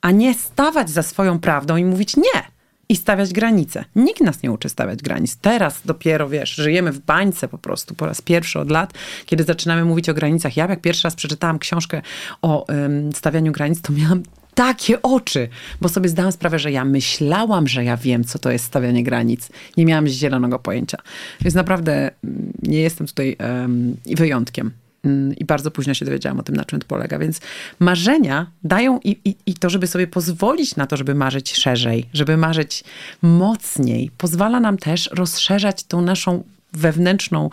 a 0.07 0.11
nie 0.11 0.35
stawać 0.35 0.91
za 0.91 1.03
swoją 1.03 1.39
prawdą 1.39 1.77
i 1.77 1.85
mówić 1.85 2.17
nie. 2.17 2.43
I 2.89 2.97
stawiać 2.97 3.33
granice. 3.33 3.85
Nikt 3.97 4.21
nas 4.21 4.43
nie 4.43 4.53
uczy 4.53 4.69
stawiać 4.69 5.03
granic. 5.03 5.37
Teraz 5.37 5.81
dopiero, 5.85 6.29
wiesz, 6.29 6.55
żyjemy 6.55 6.93
w 6.93 6.99
bańce 6.99 7.49
po 7.49 7.59
prostu 7.59 7.95
po 7.95 8.07
raz 8.07 8.23
pierwszy 8.23 8.61
od 8.61 8.71
lat, 8.71 8.93
kiedy 9.27 9.45
zaczynamy 9.45 9.85
mówić 9.85 10.09
o 10.09 10.15
granicach. 10.15 10.57
Ja 10.57 10.67
jak 10.67 10.81
pierwszy 10.81 11.05
raz 11.05 11.15
przeczytałam 11.15 11.59
książkę 11.59 12.03
o 12.43 12.67
ym, 12.69 13.13
stawianiu 13.13 13.53
granic, 13.53 13.83
to 13.83 13.93
miałam 13.93 14.23
takie 14.57 15.03
oczy, 15.03 15.49
bo 15.81 15.89
sobie 15.89 16.09
zdałam 16.09 16.33
sprawę, 16.33 16.59
że 16.59 16.73
ja 16.73 16.85
myślałam, 16.85 17.69
że 17.69 17.85
ja 17.85 17.97
wiem, 17.97 18.25
co 18.25 18.39
to 18.39 18.51
jest 18.51 18.65
stawianie 18.65 19.03
granic. 19.05 19.49
Nie 19.77 19.87
miałam 19.87 20.07
zielonego 20.07 20.59
pojęcia. 20.59 20.99
Więc 21.41 21.55
naprawdę 21.55 22.11
mm, 22.25 22.53
nie 22.63 22.81
jestem 22.81 23.07
tutaj 23.07 23.37
um, 23.41 23.97
wyjątkiem. 24.07 24.71
Mm, 25.05 25.37
I 25.37 25.45
bardzo 25.45 25.71
późno 25.71 25.95
się 25.95 26.05
dowiedziałam 26.05 26.41
o 26.41 26.43
tym, 26.43 26.57
na 26.57 26.65
czym 26.65 26.81
to 26.81 26.87
polega. 26.87 27.19
Więc 27.19 27.41
marzenia 27.79 28.47
dają 28.65 29.01
i, 29.05 29.11
i, 29.25 29.37
i 29.47 29.55
to, 29.55 29.71
żeby 29.71 29.87
sobie 29.87 30.07
pozwolić 30.07 30.77
na 30.77 30.87
to, 30.87 30.97
żeby 30.97 31.15
marzyć 31.15 31.55
szerzej, 31.55 32.09
żeby 32.13 32.37
marzyć 32.37 32.85
mocniej, 33.23 34.11
pozwala 34.19 34.61
nam 34.61 34.79
też 34.79 35.11
rozszerzać 35.13 35.85
tą 35.85 36.03
naszą 36.03 36.45
wewnętrzną 36.77 37.51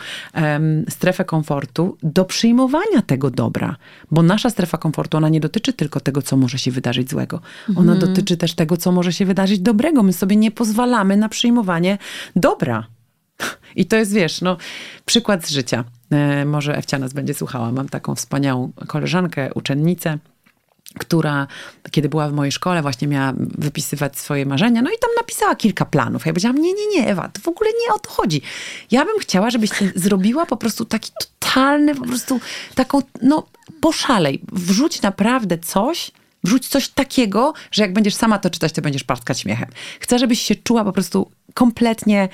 strefę 0.89 1.25
komfortu 1.25 1.97
do 2.03 2.25
przyjmowania 2.25 3.01
tego 3.05 3.29
dobra. 3.29 3.75
Bo 4.11 4.23
nasza 4.23 4.49
strefa 4.49 4.77
komfortu, 4.77 5.17
ona 5.17 5.29
nie 5.29 5.39
dotyczy 5.39 5.73
tylko 5.73 5.99
tego, 5.99 6.21
co 6.21 6.37
może 6.37 6.57
się 6.57 6.71
wydarzyć 6.71 7.09
złego. 7.09 7.41
Ona 7.75 7.93
mhm. 7.93 7.99
dotyczy 7.99 8.37
też 8.37 8.53
tego, 8.53 8.77
co 8.77 8.91
może 8.91 9.13
się 9.13 9.25
wydarzyć 9.25 9.59
dobrego. 9.59 10.03
My 10.03 10.13
sobie 10.13 10.35
nie 10.35 10.51
pozwalamy 10.51 11.17
na 11.17 11.29
przyjmowanie 11.29 11.97
dobra. 12.35 12.87
I 13.75 13.85
to 13.85 13.95
jest, 13.95 14.13
wiesz, 14.13 14.41
no, 14.41 14.57
przykład 15.05 15.45
z 15.45 15.49
życia. 15.49 15.83
E, 16.11 16.45
może 16.45 16.77
Ewcia 16.77 16.99
nas 16.99 17.13
będzie 17.13 17.33
słuchała. 17.33 17.71
Mam 17.71 17.89
taką 17.89 18.15
wspaniałą 18.15 18.71
koleżankę, 18.87 19.53
uczennicę, 19.53 20.17
która 20.99 21.47
kiedy 21.91 22.09
była 22.09 22.29
w 22.29 22.33
mojej 22.33 22.51
szkole, 22.51 22.81
właśnie 22.81 23.07
miała 23.07 23.33
wypisywać 23.37 24.19
swoje 24.19 24.45
marzenia, 24.45 24.81
no 24.81 24.89
i 24.89 24.99
tam 24.99 25.09
napisała 25.17 25.55
kilka 25.55 25.85
planów. 25.85 26.25
Ja 26.25 26.31
powiedziałam, 26.31 26.57
nie, 26.57 26.73
nie, 26.73 26.87
nie, 26.87 27.07
Ewa, 27.07 27.29
to 27.33 27.41
w 27.41 27.47
ogóle 27.47 27.69
nie 27.69 27.93
o 27.93 27.99
to 27.99 28.09
chodzi. 28.09 28.41
Ja 28.91 29.05
bym 29.05 29.19
chciała, 29.19 29.49
żebyś 29.49 29.69
zrobiła 29.95 30.45
po 30.45 30.57
prostu 30.57 30.85
taki 30.85 31.11
totalny, 31.19 31.95
po 31.95 32.05
prostu 32.05 32.39
taką, 32.75 33.01
no 33.21 33.47
poszalej. 33.81 34.41
Wrzuć 34.51 35.01
naprawdę 35.01 35.57
coś, 35.57 36.11
wrzuć 36.43 36.67
coś 36.67 36.89
takiego, 36.89 37.53
że 37.71 37.83
jak 37.83 37.93
będziesz 37.93 38.15
sama 38.15 38.39
to 38.39 38.49
czytać, 38.49 38.73
to 38.73 38.81
będziesz 38.81 39.03
parskać 39.03 39.39
śmiechem. 39.39 39.69
Chcę, 39.99 40.19
żebyś 40.19 40.41
się 40.41 40.55
czuła 40.55 40.83
po 40.83 40.91
prostu 40.91 41.31
kompletnie 41.53 42.29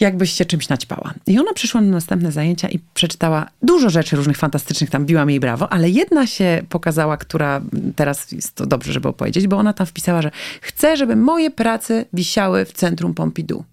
jakbyś 0.00 0.32
się 0.32 0.44
czymś 0.44 0.68
naćpała. 0.68 1.14
I 1.26 1.38
ona 1.38 1.52
przyszła 1.52 1.80
na 1.80 1.90
następne 1.90 2.32
zajęcia 2.32 2.68
i 2.68 2.78
przeczytała 2.94 3.46
dużo 3.62 3.90
rzeczy 3.90 4.16
różnych 4.16 4.36
fantastycznych, 4.36 4.90
tam 4.90 5.06
biłam 5.06 5.30
jej 5.30 5.40
brawo, 5.40 5.72
ale 5.72 5.90
jedna 5.90 6.26
się 6.26 6.62
pokazała, 6.68 7.16
która 7.16 7.60
teraz 7.96 8.32
jest 8.32 8.54
to 8.54 8.66
dobrze, 8.66 8.92
żeby 8.92 9.08
opowiedzieć, 9.08 9.46
bo 9.46 9.56
ona 9.56 9.72
tam 9.72 9.86
wpisała, 9.86 10.22
że 10.22 10.30
chce, 10.60 10.96
żeby 10.96 11.16
moje 11.16 11.50
prace 11.50 12.04
wisiały 12.12 12.64
w 12.64 12.72
centrum 12.72 13.14
Pompidou. 13.14 13.64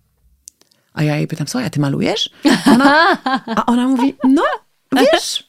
A 0.94 1.04
ja 1.04 1.16
jej 1.18 1.28
pytam, 1.28 1.48
co, 1.48 1.60
ja 1.60 1.70
ty 1.70 1.80
malujesz? 1.80 2.30
Ona, 2.66 3.18
a 3.58 3.66
ona 3.66 3.88
mówi, 3.88 4.16
no, 4.24 4.44
wiesz, 4.92 5.48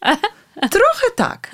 trochę 0.71 1.07
tak. 1.17 1.51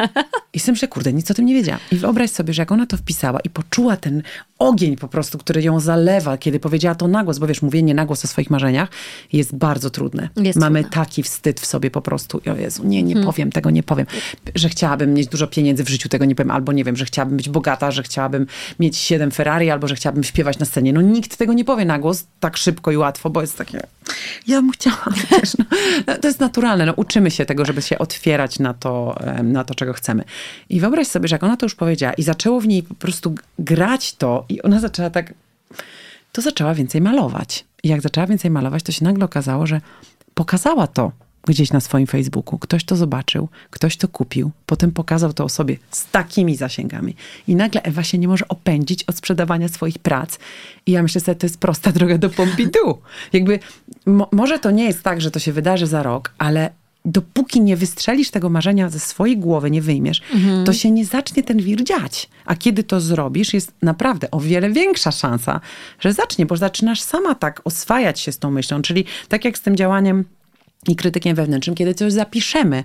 I 0.54 0.60
sobie 0.60 0.72
myślę, 0.72 0.88
kurde, 0.88 1.12
nic 1.12 1.30
o 1.30 1.34
tym 1.34 1.46
nie 1.46 1.54
wiedziałam. 1.54 1.80
I 1.92 1.96
wyobraź 1.96 2.30
sobie, 2.30 2.54
że 2.54 2.62
jak 2.62 2.72
ona 2.72 2.86
to 2.86 2.96
wpisała 2.96 3.40
i 3.40 3.50
poczuła 3.50 3.96
ten 3.96 4.22
ogień 4.58 4.96
po 4.96 5.08
prostu, 5.08 5.38
który 5.38 5.62
ją 5.62 5.80
zalewa, 5.80 6.38
kiedy 6.38 6.60
powiedziała 6.60 6.94
to 6.94 7.08
na 7.08 7.24
głos, 7.24 7.38
bo 7.38 7.46
wiesz, 7.46 7.62
mówienie 7.62 7.94
na 7.94 8.06
głos 8.06 8.24
o 8.24 8.28
swoich 8.28 8.50
marzeniach 8.50 8.88
jest 9.32 9.56
bardzo 9.56 9.90
trudne. 9.90 10.28
Jest 10.36 10.58
Mamy 10.58 10.80
trudne. 10.82 10.96
taki 10.96 11.22
wstyd 11.22 11.60
w 11.60 11.66
sobie 11.66 11.90
po 11.90 12.02
prostu. 12.02 12.40
O 12.52 12.56
Jezu, 12.56 12.84
nie, 12.84 13.02
nie 13.02 13.14
hmm. 13.14 13.32
powiem 13.32 13.52
tego, 13.52 13.70
nie 13.70 13.82
powiem. 13.82 14.06
Że 14.54 14.68
chciałabym 14.68 15.14
mieć 15.14 15.28
dużo 15.28 15.46
pieniędzy 15.46 15.84
w 15.84 15.88
życiu, 15.88 16.08
tego 16.08 16.24
nie 16.24 16.34
powiem. 16.34 16.50
Albo 16.50 16.72
nie 16.72 16.84
wiem, 16.84 16.96
że 16.96 17.04
chciałabym 17.04 17.36
być 17.36 17.48
bogata, 17.48 17.90
że 17.90 18.02
chciałabym 18.02 18.46
mieć 18.80 18.96
siedem 18.96 19.30
Ferrari, 19.30 19.70
albo 19.70 19.88
że 19.88 19.94
chciałabym 19.94 20.24
śpiewać 20.24 20.58
na 20.58 20.66
scenie. 20.66 20.92
No 20.92 21.00
nikt 21.00 21.36
tego 21.36 21.52
nie 21.52 21.64
powie 21.64 21.84
na 21.84 21.98
głos 21.98 22.24
tak 22.40 22.56
szybko 22.56 22.90
i 22.90 22.96
łatwo, 22.96 23.30
bo 23.30 23.40
jest 23.40 23.58
takie, 23.58 23.80
ja 24.46 24.62
bym 24.62 24.70
chciała, 24.70 25.04
wiesz, 25.30 25.56
no, 25.58 25.64
no, 26.06 26.18
to 26.18 26.28
jest 26.28 26.40
naturalne. 26.40 26.86
No, 26.86 26.92
uczymy 26.96 27.30
się 27.30 27.46
tego, 27.46 27.64
żeby 27.64 27.82
się 27.82 27.98
otwierać 27.98 28.58
na 28.58 28.74
to, 28.74 29.18
na 29.42 29.64
to, 29.64 29.74
czego 29.74 29.92
chcemy. 29.92 30.24
I 30.68 30.80
wyobraź 30.80 31.06
sobie, 31.06 31.28
że 31.28 31.34
jak 31.34 31.42
ona 31.42 31.56
to 31.56 31.66
już 31.66 31.74
powiedziała 31.74 32.14
i 32.14 32.22
zaczęło 32.22 32.60
w 32.60 32.68
niej 32.68 32.82
po 32.82 32.94
prostu 32.94 33.34
grać 33.58 34.14
to 34.14 34.44
i 34.48 34.62
ona 34.62 34.80
zaczęła 34.80 35.10
tak, 35.10 35.34
to 36.32 36.42
zaczęła 36.42 36.74
więcej 36.74 37.00
malować. 37.00 37.64
I 37.82 37.88
jak 37.88 38.00
zaczęła 38.00 38.26
więcej 38.26 38.50
malować, 38.50 38.82
to 38.82 38.92
się 38.92 39.04
nagle 39.04 39.24
okazało, 39.24 39.66
że 39.66 39.80
pokazała 40.34 40.86
to 40.86 41.12
gdzieś 41.44 41.72
na 41.72 41.80
swoim 41.80 42.06
Facebooku. 42.06 42.58
Ktoś 42.58 42.84
to 42.84 42.96
zobaczył, 42.96 43.48
ktoś 43.70 43.96
to 43.96 44.08
kupił, 44.08 44.50
potem 44.66 44.92
pokazał 44.92 45.32
to 45.32 45.44
osobie 45.44 45.76
z 45.90 46.10
takimi 46.10 46.56
zasięgami. 46.56 47.16
I 47.48 47.56
nagle 47.56 47.82
Ewa 47.82 48.02
się 48.02 48.18
nie 48.18 48.28
może 48.28 48.48
opędzić 48.48 49.04
od 49.04 49.16
sprzedawania 49.16 49.68
swoich 49.68 49.98
prac. 49.98 50.38
I 50.86 50.92
ja 50.92 51.02
myślę 51.02 51.20
że 51.26 51.34
to 51.34 51.46
jest 51.46 51.58
prosta 51.58 51.92
droga 51.92 52.18
do 52.18 52.30
Pompidou. 52.30 52.98
Jakby, 53.32 53.58
mo 54.06 54.28
może 54.32 54.58
to 54.58 54.70
nie 54.70 54.84
jest 54.84 55.02
tak, 55.02 55.20
że 55.20 55.30
to 55.30 55.38
się 55.38 55.52
wydarzy 55.52 55.86
za 55.86 56.02
rok, 56.02 56.32
ale 56.38 56.70
dopóki 57.04 57.60
nie 57.60 57.76
wystrzelisz 57.76 58.30
tego 58.30 58.48
marzenia 58.48 58.88
ze 58.88 59.00
swojej 59.00 59.38
głowy, 59.38 59.70
nie 59.70 59.82
wyjmiesz, 59.82 60.22
mhm. 60.34 60.64
to 60.64 60.72
się 60.72 60.90
nie 60.90 61.06
zacznie 61.06 61.42
ten 61.42 61.58
wir 61.58 61.84
dziać. 61.84 62.28
A 62.44 62.56
kiedy 62.56 62.84
to 62.84 63.00
zrobisz, 63.00 63.54
jest 63.54 63.72
naprawdę 63.82 64.30
o 64.30 64.40
wiele 64.40 64.70
większa 64.70 65.10
szansa, 65.10 65.60
że 66.00 66.12
zacznie, 66.12 66.46
bo 66.46 66.56
zaczynasz 66.56 67.00
sama 67.00 67.34
tak 67.34 67.60
oswajać 67.64 68.20
się 68.20 68.32
z 68.32 68.38
tą 68.38 68.50
myślą. 68.50 68.82
Czyli 68.82 69.04
tak 69.28 69.44
jak 69.44 69.58
z 69.58 69.60
tym 69.60 69.76
działaniem 69.76 70.24
i 70.88 70.96
krytykiem 70.96 71.36
wewnętrznym, 71.36 71.76
kiedy 71.76 71.94
coś 71.94 72.12
zapiszemy, 72.12 72.84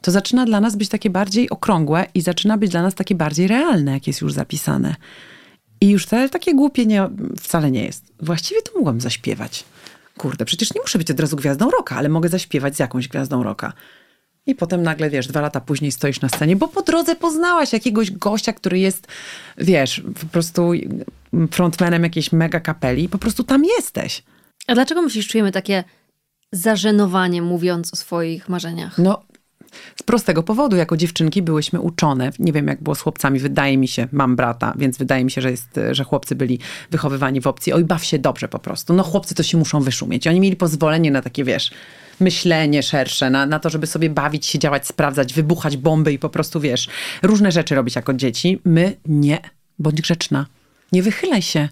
to 0.00 0.10
zaczyna 0.10 0.44
dla 0.44 0.60
nas 0.60 0.76
być 0.76 0.88
takie 0.88 1.10
bardziej 1.10 1.50
okrągłe 1.50 2.06
i 2.14 2.20
zaczyna 2.20 2.58
być 2.58 2.70
dla 2.70 2.82
nas 2.82 2.94
takie 2.94 3.14
bardziej 3.14 3.48
realne, 3.48 3.92
jak 3.92 4.06
jest 4.06 4.20
już 4.20 4.32
zapisane. 4.32 4.94
I 5.80 5.88
już 5.88 6.06
wcale 6.06 6.28
takie 6.28 6.54
głupie 6.54 6.86
nie, 6.86 7.08
wcale 7.40 7.70
nie 7.70 7.84
jest. 7.84 8.12
Właściwie 8.20 8.62
to 8.62 8.72
mogłam 8.74 9.00
zaśpiewać 9.00 9.64
kurde, 10.18 10.44
przecież 10.44 10.74
nie 10.74 10.80
muszę 10.80 10.98
być 10.98 11.10
od 11.10 11.20
razu 11.20 11.36
gwiazdą 11.36 11.70
roka, 11.70 11.96
ale 11.96 12.08
mogę 12.08 12.28
zaśpiewać 12.28 12.76
z 12.76 12.78
jakąś 12.78 13.08
gwiazdą 13.08 13.42
roka. 13.42 13.72
I 14.46 14.54
potem 14.54 14.82
nagle, 14.82 15.10
wiesz, 15.10 15.26
dwa 15.26 15.40
lata 15.40 15.60
później 15.60 15.92
stoisz 15.92 16.20
na 16.20 16.28
scenie, 16.28 16.56
bo 16.56 16.68
po 16.68 16.82
drodze 16.82 17.16
poznałaś 17.16 17.72
jakiegoś 17.72 18.10
gościa, 18.10 18.52
który 18.52 18.78
jest, 18.78 19.06
wiesz, 19.58 20.02
po 20.20 20.26
prostu 20.26 20.72
frontmanem 21.50 22.02
jakiejś 22.02 22.32
mega 22.32 22.60
kapeli 22.60 23.04
i 23.04 23.08
po 23.08 23.18
prostu 23.18 23.44
tam 23.44 23.64
jesteś. 23.64 24.22
A 24.66 24.74
dlaczego 24.74 25.02
myślisz, 25.02 25.28
czujemy 25.28 25.52
takie 25.52 25.84
zażenowanie 26.52 27.42
mówiąc 27.42 27.92
o 27.92 27.96
swoich 27.96 28.48
marzeniach? 28.48 28.98
No, 28.98 29.22
z 29.96 30.02
prostego 30.02 30.42
powodu, 30.42 30.76
jako 30.76 30.96
dziewczynki 30.96 31.42
byłyśmy 31.42 31.80
uczone. 31.80 32.30
Nie 32.38 32.52
wiem, 32.52 32.66
jak 32.66 32.82
było 32.82 32.94
z 32.94 33.00
chłopcami, 33.00 33.38
wydaje 33.38 33.78
mi 33.78 33.88
się, 33.88 34.08
mam 34.12 34.36
brata, 34.36 34.74
więc 34.76 34.98
wydaje 34.98 35.24
mi 35.24 35.30
się, 35.30 35.40
że, 35.40 35.50
jest, 35.50 35.80
że 35.92 36.04
chłopcy 36.04 36.34
byli 36.34 36.58
wychowywani 36.90 37.40
w 37.40 37.46
opcji, 37.46 37.72
oj, 37.72 37.84
baw 37.84 38.04
się 38.04 38.18
dobrze 38.18 38.48
po 38.48 38.58
prostu. 38.58 38.94
No 38.94 39.02
chłopcy 39.02 39.34
to 39.34 39.42
się 39.42 39.58
muszą 39.58 39.80
wyszumieć. 39.80 40.26
Oni 40.26 40.40
mieli 40.40 40.56
pozwolenie 40.56 41.10
na 41.10 41.22
takie, 41.22 41.44
wiesz, 41.44 41.70
myślenie 42.20 42.82
szersze, 42.82 43.30
na, 43.30 43.46
na 43.46 43.58
to, 43.58 43.70
żeby 43.70 43.86
sobie 43.86 44.10
bawić 44.10 44.46
się, 44.46 44.58
działać, 44.58 44.86
sprawdzać, 44.86 45.34
wybuchać 45.34 45.76
bomby 45.76 46.12
i 46.12 46.18
po 46.18 46.28
prostu, 46.28 46.60
wiesz, 46.60 46.88
różne 47.22 47.52
rzeczy 47.52 47.74
robić 47.74 47.96
jako 47.96 48.14
dzieci. 48.14 48.60
My 48.64 48.96
nie. 49.06 49.38
Bądź 49.78 50.02
grzeczna. 50.02 50.46
Nie 50.92 51.02
wychylaj 51.02 51.42
się. 51.42 51.68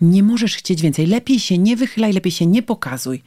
Nie 0.00 0.22
możesz 0.22 0.56
chcieć 0.56 0.82
więcej. 0.82 1.06
Lepiej 1.06 1.40
się 1.40 1.58
nie 1.58 1.76
wychylaj, 1.76 2.12
lepiej 2.12 2.32
się 2.32 2.46
nie 2.46 2.62
pokazuj. 2.62 3.22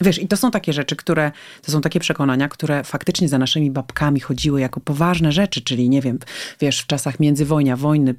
Wiesz, 0.00 0.22
i 0.22 0.28
to 0.28 0.36
są 0.36 0.50
takie 0.50 0.72
rzeczy, 0.72 0.96
które, 0.96 1.32
to 1.62 1.72
są 1.72 1.80
takie 1.80 2.00
przekonania, 2.00 2.48
które 2.48 2.84
faktycznie 2.84 3.28
za 3.28 3.38
naszymi 3.38 3.70
babkami 3.70 4.20
chodziły 4.20 4.60
jako 4.60 4.80
poważne 4.80 5.32
rzeczy, 5.32 5.60
czyli 5.60 5.88
nie 5.88 6.00
wiem, 6.02 6.18
wiesz, 6.60 6.80
w 6.80 6.86
czasach 6.86 7.20
międzywojnia, 7.20 7.76
wojny, 7.76 8.14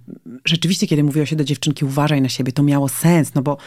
rzeczywiście, 0.46 0.88
kiedy 0.88 1.04
mówiło 1.04 1.26
się 1.26 1.36
do 1.36 1.44
dziewczynki, 1.44 1.86
uważaj 1.86 2.22
na 2.22 2.30
siebie, 2.30 2.52
to 2.52 2.64
miało 2.64 2.90
sens, 2.90 3.34
no 3.36 3.42
bo 3.42 3.58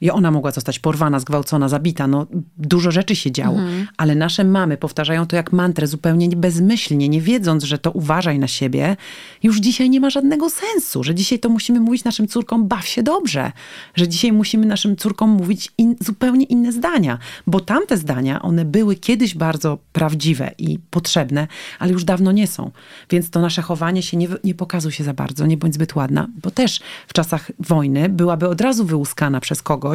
I 0.00 0.10
ona 0.10 0.30
mogła 0.30 0.50
zostać 0.50 0.78
porwana, 0.78 1.20
zgwałcona, 1.20 1.68
zabita. 1.68 2.06
No, 2.06 2.26
dużo 2.58 2.90
rzeczy 2.90 3.16
się 3.16 3.32
działo. 3.32 3.58
Mhm. 3.58 3.86
Ale 3.96 4.14
nasze 4.14 4.44
mamy 4.44 4.76
powtarzają 4.76 5.26
to 5.26 5.36
jak 5.36 5.52
mantrę, 5.52 5.86
zupełnie 5.86 6.28
bezmyślnie, 6.28 7.08
nie 7.08 7.20
wiedząc, 7.20 7.64
że 7.64 7.78
to 7.78 7.90
uważaj 7.90 8.38
na 8.38 8.48
siebie, 8.48 8.96
już 9.42 9.60
dzisiaj 9.60 9.90
nie 9.90 10.00
ma 10.00 10.10
żadnego 10.10 10.50
sensu. 10.50 11.04
Że 11.04 11.14
dzisiaj 11.14 11.38
to 11.38 11.48
musimy 11.48 11.80
mówić 11.80 12.04
naszym 12.04 12.28
córkom, 12.28 12.68
baw 12.68 12.86
się 12.86 13.02
dobrze. 13.02 13.52
Że 13.94 14.08
dzisiaj 14.08 14.32
musimy 14.32 14.66
naszym 14.66 14.96
córkom 14.96 15.30
mówić 15.30 15.72
in, 15.78 15.96
zupełnie 16.00 16.44
inne 16.44 16.72
zdania. 16.72 17.18
Bo 17.46 17.60
tamte 17.60 17.96
zdania, 17.96 18.42
one 18.42 18.64
były 18.64 18.96
kiedyś 18.96 19.34
bardzo 19.34 19.78
prawdziwe 19.92 20.50
i 20.58 20.78
potrzebne, 20.90 21.46
ale 21.78 21.92
już 21.92 22.04
dawno 22.04 22.32
nie 22.32 22.46
są. 22.46 22.70
Więc 23.10 23.30
to 23.30 23.40
nasze 23.40 23.62
chowanie 23.62 24.02
się 24.02 24.16
nie, 24.16 24.28
nie 24.44 24.54
pokazuj 24.54 24.92
się 24.92 25.04
za 25.04 25.14
bardzo, 25.14 25.46
nie 25.46 25.56
bądź 25.56 25.74
zbyt 25.74 25.96
ładna, 25.96 26.28
bo 26.42 26.50
też 26.50 26.80
w 27.06 27.12
czasach 27.12 27.50
wojny 27.58 28.08
byłaby 28.08 28.48
od 28.48 28.60
razu 28.60 28.84
wyłuskana 28.84 29.40
przez 29.40 29.62
kogoś 29.62 29.87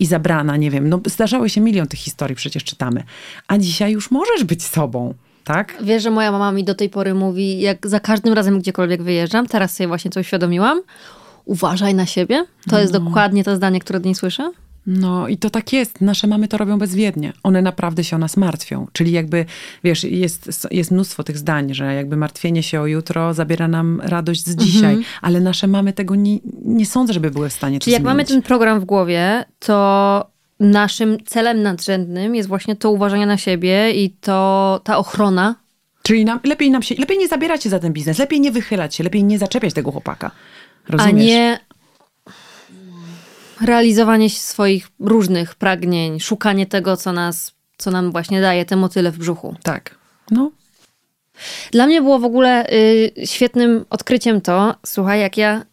i 0.00 0.06
zabrana, 0.06 0.56
nie 0.56 0.70
wiem, 0.70 0.88
no 0.88 1.00
zdarzały 1.06 1.50
się 1.50 1.60
milion 1.60 1.86
tych 1.86 2.00
historii, 2.00 2.36
przecież 2.36 2.64
czytamy. 2.64 3.02
A 3.48 3.58
dzisiaj 3.58 3.92
już 3.92 4.10
możesz 4.10 4.44
być 4.44 4.64
sobą. 4.64 5.14
Tak? 5.44 5.74
Wiesz, 5.82 6.02
że 6.02 6.10
moja 6.10 6.32
mama 6.32 6.52
mi 6.52 6.64
do 6.64 6.74
tej 6.74 6.90
pory 6.90 7.14
mówi, 7.14 7.60
jak 7.60 7.86
za 7.86 8.00
każdym 8.00 8.34
razem 8.34 8.58
gdziekolwiek 8.58 9.02
wyjeżdżam, 9.02 9.46
teraz 9.46 9.76
sobie 9.76 9.88
właśnie 9.88 10.10
coś 10.10 10.26
uświadomiłam, 10.26 10.80
uważaj 11.44 11.94
na 11.94 12.06
siebie. 12.06 12.44
To 12.70 12.80
jest 12.80 12.92
no. 12.92 13.00
dokładnie 13.00 13.44
to 13.44 13.56
zdanie, 13.56 13.80
które 13.80 13.96
od 13.96 14.04
niej 14.04 14.14
słyszę. 14.14 14.52
No 14.86 15.28
i 15.28 15.36
to 15.36 15.50
tak 15.50 15.72
jest. 15.72 16.00
Nasze 16.00 16.26
mamy 16.26 16.48
to 16.48 16.56
robią 16.56 16.78
bezwiednie. 16.78 17.32
One 17.42 17.62
naprawdę 17.62 18.04
się 18.04 18.16
o 18.16 18.18
nas 18.18 18.36
martwią. 18.36 18.86
Czyli 18.92 19.12
jakby, 19.12 19.44
wiesz, 19.84 20.04
jest, 20.04 20.68
jest 20.70 20.90
mnóstwo 20.90 21.24
tych 21.24 21.38
zdań, 21.38 21.74
że 21.74 21.94
jakby 21.94 22.16
martwienie 22.16 22.62
się 22.62 22.80
o 22.80 22.86
jutro 22.86 23.34
zabiera 23.34 23.68
nam 23.68 24.00
radość 24.04 24.46
z 24.46 24.56
dzisiaj, 24.56 24.94
mhm. 24.94 25.04
ale 25.22 25.40
nasze 25.40 25.66
mamy 25.66 25.92
tego 25.92 26.14
nie, 26.14 26.38
nie 26.64 26.86
sądzę, 26.86 27.12
żeby 27.12 27.30
były 27.30 27.48
w 27.48 27.52
stanie 27.52 27.80
Czyli 27.80 27.92
jak 27.92 28.02
zmienić. 28.02 28.16
mamy 28.16 28.24
ten 28.24 28.42
program 28.42 28.80
w 28.80 28.84
głowie, 28.84 29.44
to 29.58 30.32
naszym 30.60 31.24
celem 31.24 31.62
nadrzędnym 31.62 32.34
jest 32.34 32.48
właśnie 32.48 32.76
to 32.76 32.90
uważanie 32.90 33.26
na 33.26 33.36
siebie 33.36 33.90
i 33.90 34.10
to 34.10 34.80
ta 34.84 34.98
ochrona. 34.98 35.54
Czyli 36.02 36.24
nam, 36.24 36.40
lepiej 36.44 36.70
nam 36.70 36.82
się, 36.82 36.94
lepiej 36.94 37.18
nie 37.18 37.28
zabierać 37.28 37.62
się 37.62 37.70
za 37.70 37.78
ten 37.78 37.92
biznes, 37.92 38.18
lepiej 38.18 38.40
nie 38.40 38.52
wychylać 38.52 38.94
się, 38.94 39.04
lepiej 39.04 39.24
nie 39.24 39.38
zaczepiać 39.38 39.74
tego 39.74 39.92
chłopaka. 39.92 40.30
Rozumiesz? 40.88 41.14
A 41.14 41.18
nie 41.18 41.58
realizowanie 43.64 44.30
swoich 44.30 44.88
różnych 45.00 45.54
pragnień, 45.54 46.20
szukanie 46.20 46.66
tego, 46.66 46.96
co 46.96 47.12
nas, 47.12 47.52
co 47.78 47.90
nam 47.90 48.12
właśnie 48.12 48.40
daje 48.40 48.64
te 48.64 48.76
motyle 48.76 49.10
w 49.10 49.18
brzuchu. 49.18 49.56
Tak. 49.62 49.94
No. 50.30 50.50
Dla 51.70 51.86
mnie 51.86 52.02
było 52.02 52.18
w 52.18 52.24
ogóle 52.24 52.72
y, 52.72 53.12
świetnym 53.24 53.84
odkryciem 53.90 54.40
to, 54.40 54.74
słuchaj, 54.86 55.20
jak 55.20 55.36
ja 55.36 55.64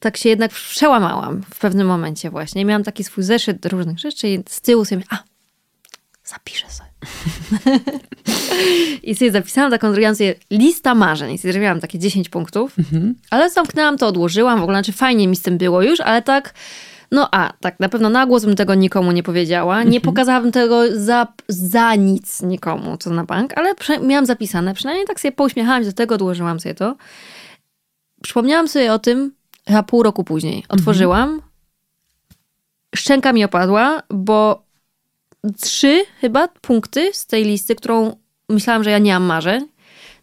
tak 0.00 0.16
się 0.16 0.28
jednak 0.28 0.50
przełamałam 0.50 1.42
w 1.54 1.58
pewnym 1.58 1.86
momencie 1.86 2.30
właśnie. 2.30 2.64
Miałam 2.64 2.84
taki 2.84 3.04
swój 3.04 3.24
zeszyt 3.24 3.66
różnych 3.66 3.98
rzeczy 3.98 4.28
i 4.28 4.38
z 4.48 4.60
tyłu 4.60 4.84
sobie, 4.84 5.02
a, 5.10 5.18
zapiszę 6.24 6.66
sobie. 6.70 6.90
I 9.02 9.14
sobie 9.14 9.32
zapisałam 9.32 9.70
taką, 9.70 9.94
sobie 9.94 10.34
lista 10.50 10.94
marzeń. 10.94 11.34
I 11.34 11.38
sobie 11.38 11.52
zrobiłam 11.52 11.80
takie 11.80 11.98
10 11.98 12.28
punktów, 12.28 12.78
mhm. 12.78 13.14
ale 13.30 13.50
zamknęłam 13.50 13.98
to, 13.98 14.06
odłożyłam. 14.06 14.58
W 14.58 14.62
ogóle, 14.62 14.76
znaczy 14.76 14.92
fajnie 14.92 15.28
mi 15.28 15.36
z 15.36 15.42
tym 15.42 15.58
było 15.58 15.82
już, 15.82 16.00
ale 16.00 16.22
tak 16.22 16.54
no 17.10 17.28
a, 17.32 17.52
tak, 17.60 17.80
na 17.80 17.88
pewno 17.88 18.10
na 18.10 18.26
głos 18.26 18.44
bym 18.44 18.56
tego 18.56 18.74
nikomu 18.74 19.12
nie 19.12 19.22
powiedziała. 19.22 19.76
Nie 19.76 19.84
mhm. 19.84 20.02
pokazałabym 20.02 20.52
tego 20.52 20.82
za, 20.92 21.26
za 21.48 21.94
nic 21.94 22.42
nikomu, 22.42 22.96
co 22.96 23.10
na 23.10 23.24
bank, 23.24 23.58
ale 23.58 23.74
miałam 24.02 24.26
zapisane. 24.26 24.74
Przynajmniej 24.74 25.06
tak 25.06 25.20
sobie 25.20 25.32
pouśmiechałam 25.32 25.82
się 25.82 25.88
do 25.88 25.94
tego, 25.94 26.14
odłożyłam 26.14 26.60
sobie 26.60 26.74
to. 26.74 26.96
Przypomniałam 28.22 28.68
sobie 28.68 28.92
o 28.92 28.98
tym 28.98 29.32
chyba 29.66 29.82
pół 29.82 30.02
roku 30.02 30.24
później. 30.24 30.56
Mhm. 30.56 30.78
Otworzyłam. 30.78 31.28
Mhm. 31.28 31.42
Szczęka 32.96 33.32
mi 33.32 33.44
opadła, 33.44 34.02
bo 34.10 34.62
trzy 35.60 36.04
chyba 36.20 36.48
punkty 36.48 37.10
z 37.12 37.26
tej 37.26 37.44
listy, 37.44 37.74
którą 37.74 38.16
myślałam, 38.48 38.84
że 38.84 38.90
ja 38.90 38.98
nie 38.98 39.12
mam 39.12 39.22
marzeń. 39.22 39.68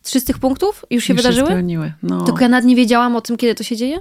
Trzy 0.02 0.20
z 0.20 0.24
tych 0.24 0.40
punktów 0.40 0.86
już 0.90 1.04
się 1.04 1.14
już 1.14 1.22
wydarzyły? 1.22 1.50
Się. 1.50 1.94
No. 2.04 2.24
Tylko 2.24 2.42
ja 2.42 2.50
nawet 2.50 2.66
nie 2.66 2.76
wiedziałam 2.76 3.16
o 3.16 3.22
tym, 3.22 3.38
kiedy 3.38 3.56
to 3.56 3.64
się 3.64 3.76
dzieje? 3.76 4.00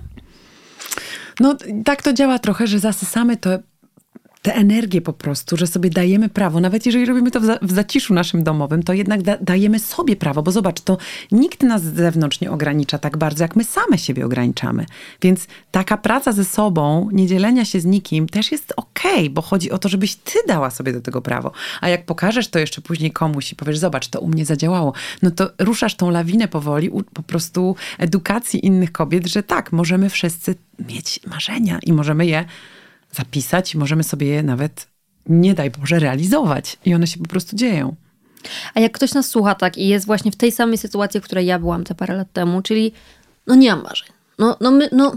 No 1.40 1.56
tak 1.84 2.02
to 2.02 2.12
działa 2.12 2.38
trochę, 2.38 2.66
że 2.66 2.78
zasysamy 2.78 3.36
to 3.36 3.50
tę 4.42 4.54
energię 4.54 5.00
po 5.00 5.12
prostu, 5.12 5.56
że 5.56 5.66
sobie 5.66 5.90
dajemy 5.90 6.28
prawo, 6.28 6.60
nawet 6.60 6.86
jeżeli 6.86 7.06
robimy 7.06 7.30
to 7.30 7.40
w, 7.40 7.44
za, 7.44 7.58
w 7.62 7.72
zaciszu 7.72 8.14
naszym 8.14 8.44
domowym, 8.44 8.82
to 8.82 8.92
jednak 8.92 9.22
da, 9.22 9.36
dajemy 9.40 9.78
sobie 9.78 10.16
prawo, 10.16 10.42
bo 10.42 10.50
zobacz, 10.50 10.80
to 10.80 10.98
nikt 11.32 11.62
nas 11.62 11.82
z 11.82 11.94
zewnątrz 11.94 12.40
nie 12.40 12.50
ogranicza 12.50 12.98
tak 12.98 13.16
bardzo, 13.16 13.44
jak 13.44 13.56
my 13.56 13.64
same 13.64 13.98
siebie 13.98 14.26
ograniczamy. 14.26 14.86
Więc 15.22 15.46
taka 15.70 15.96
praca 15.96 16.32
ze 16.32 16.44
sobą, 16.44 17.08
nie 17.12 17.26
dzielenia 17.26 17.64
się 17.64 17.80
z 17.80 17.84
nikim 17.84 18.28
też 18.28 18.52
jest 18.52 18.72
okej, 18.76 19.12
okay, 19.12 19.30
bo 19.30 19.42
chodzi 19.42 19.70
o 19.70 19.78
to, 19.78 19.88
żebyś 19.88 20.14
ty 20.14 20.38
dała 20.48 20.70
sobie 20.70 20.92
do 20.92 21.00
tego 21.00 21.22
prawo. 21.22 21.52
A 21.80 21.88
jak 21.88 22.06
pokażesz 22.06 22.48
to 22.48 22.58
jeszcze 22.58 22.80
później 22.80 23.10
komuś 23.10 23.52
i 23.52 23.56
powiesz, 23.56 23.78
zobacz, 23.78 24.08
to 24.08 24.20
u 24.20 24.28
mnie 24.28 24.44
zadziałało, 24.44 24.92
no 25.22 25.30
to 25.30 25.50
ruszasz 25.58 25.94
tą 25.94 26.10
lawinę 26.10 26.48
powoli, 26.48 26.90
u, 26.90 27.02
po 27.02 27.22
prostu 27.22 27.76
edukacji 27.98 28.66
innych 28.66 28.92
kobiet, 28.92 29.26
że 29.26 29.42
tak, 29.42 29.72
możemy 29.72 30.10
wszyscy 30.10 30.54
mieć 30.88 31.20
marzenia 31.26 31.78
i 31.82 31.92
możemy 31.92 32.26
je 32.26 32.44
zapisać, 33.12 33.74
możemy 33.74 34.04
sobie 34.04 34.26
je 34.26 34.42
nawet, 34.42 34.88
nie 35.26 35.54
daj 35.54 35.70
Boże, 35.70 35.98
realizować. 35.98 36.78
I 36.84 36.94
one 36.94 37.06
się 37.06 37.18
po 37.18 37.28
prostu 37.28 37.56
dzieją. 37.56 37.96
A 38.74 38.80
jak 38.80 38.92
ktoś 38.92 39.14
nas 39.14 39.28
słucha 39.28 39.54
tak 39.54 39.78
i 39.78 39.88
jest 39.88 40.06
właśnie 40.06 40.32
w 40.32 40.36
tej 40.36 40.52
samej 40.52 40.78
sytuacji, 40.78 41.20
w 41.20 41.24
której 41.24 41.46
ja 41.46 41.58
byłam 41.58 41.84
te 41.84 41.94
parę 41.94 42.16
lat 42.16 42.32
temu, 42.32 42.62
czyli 42.62 42.92
no 43.46 43.54
nie 43.54 43.70
mam 43.70 43.82
marzeń. 43.84 44.08
No, 44.38 44.56
no, 44.60 44.70
my, 44.70 44.88
no, 44.92 45.14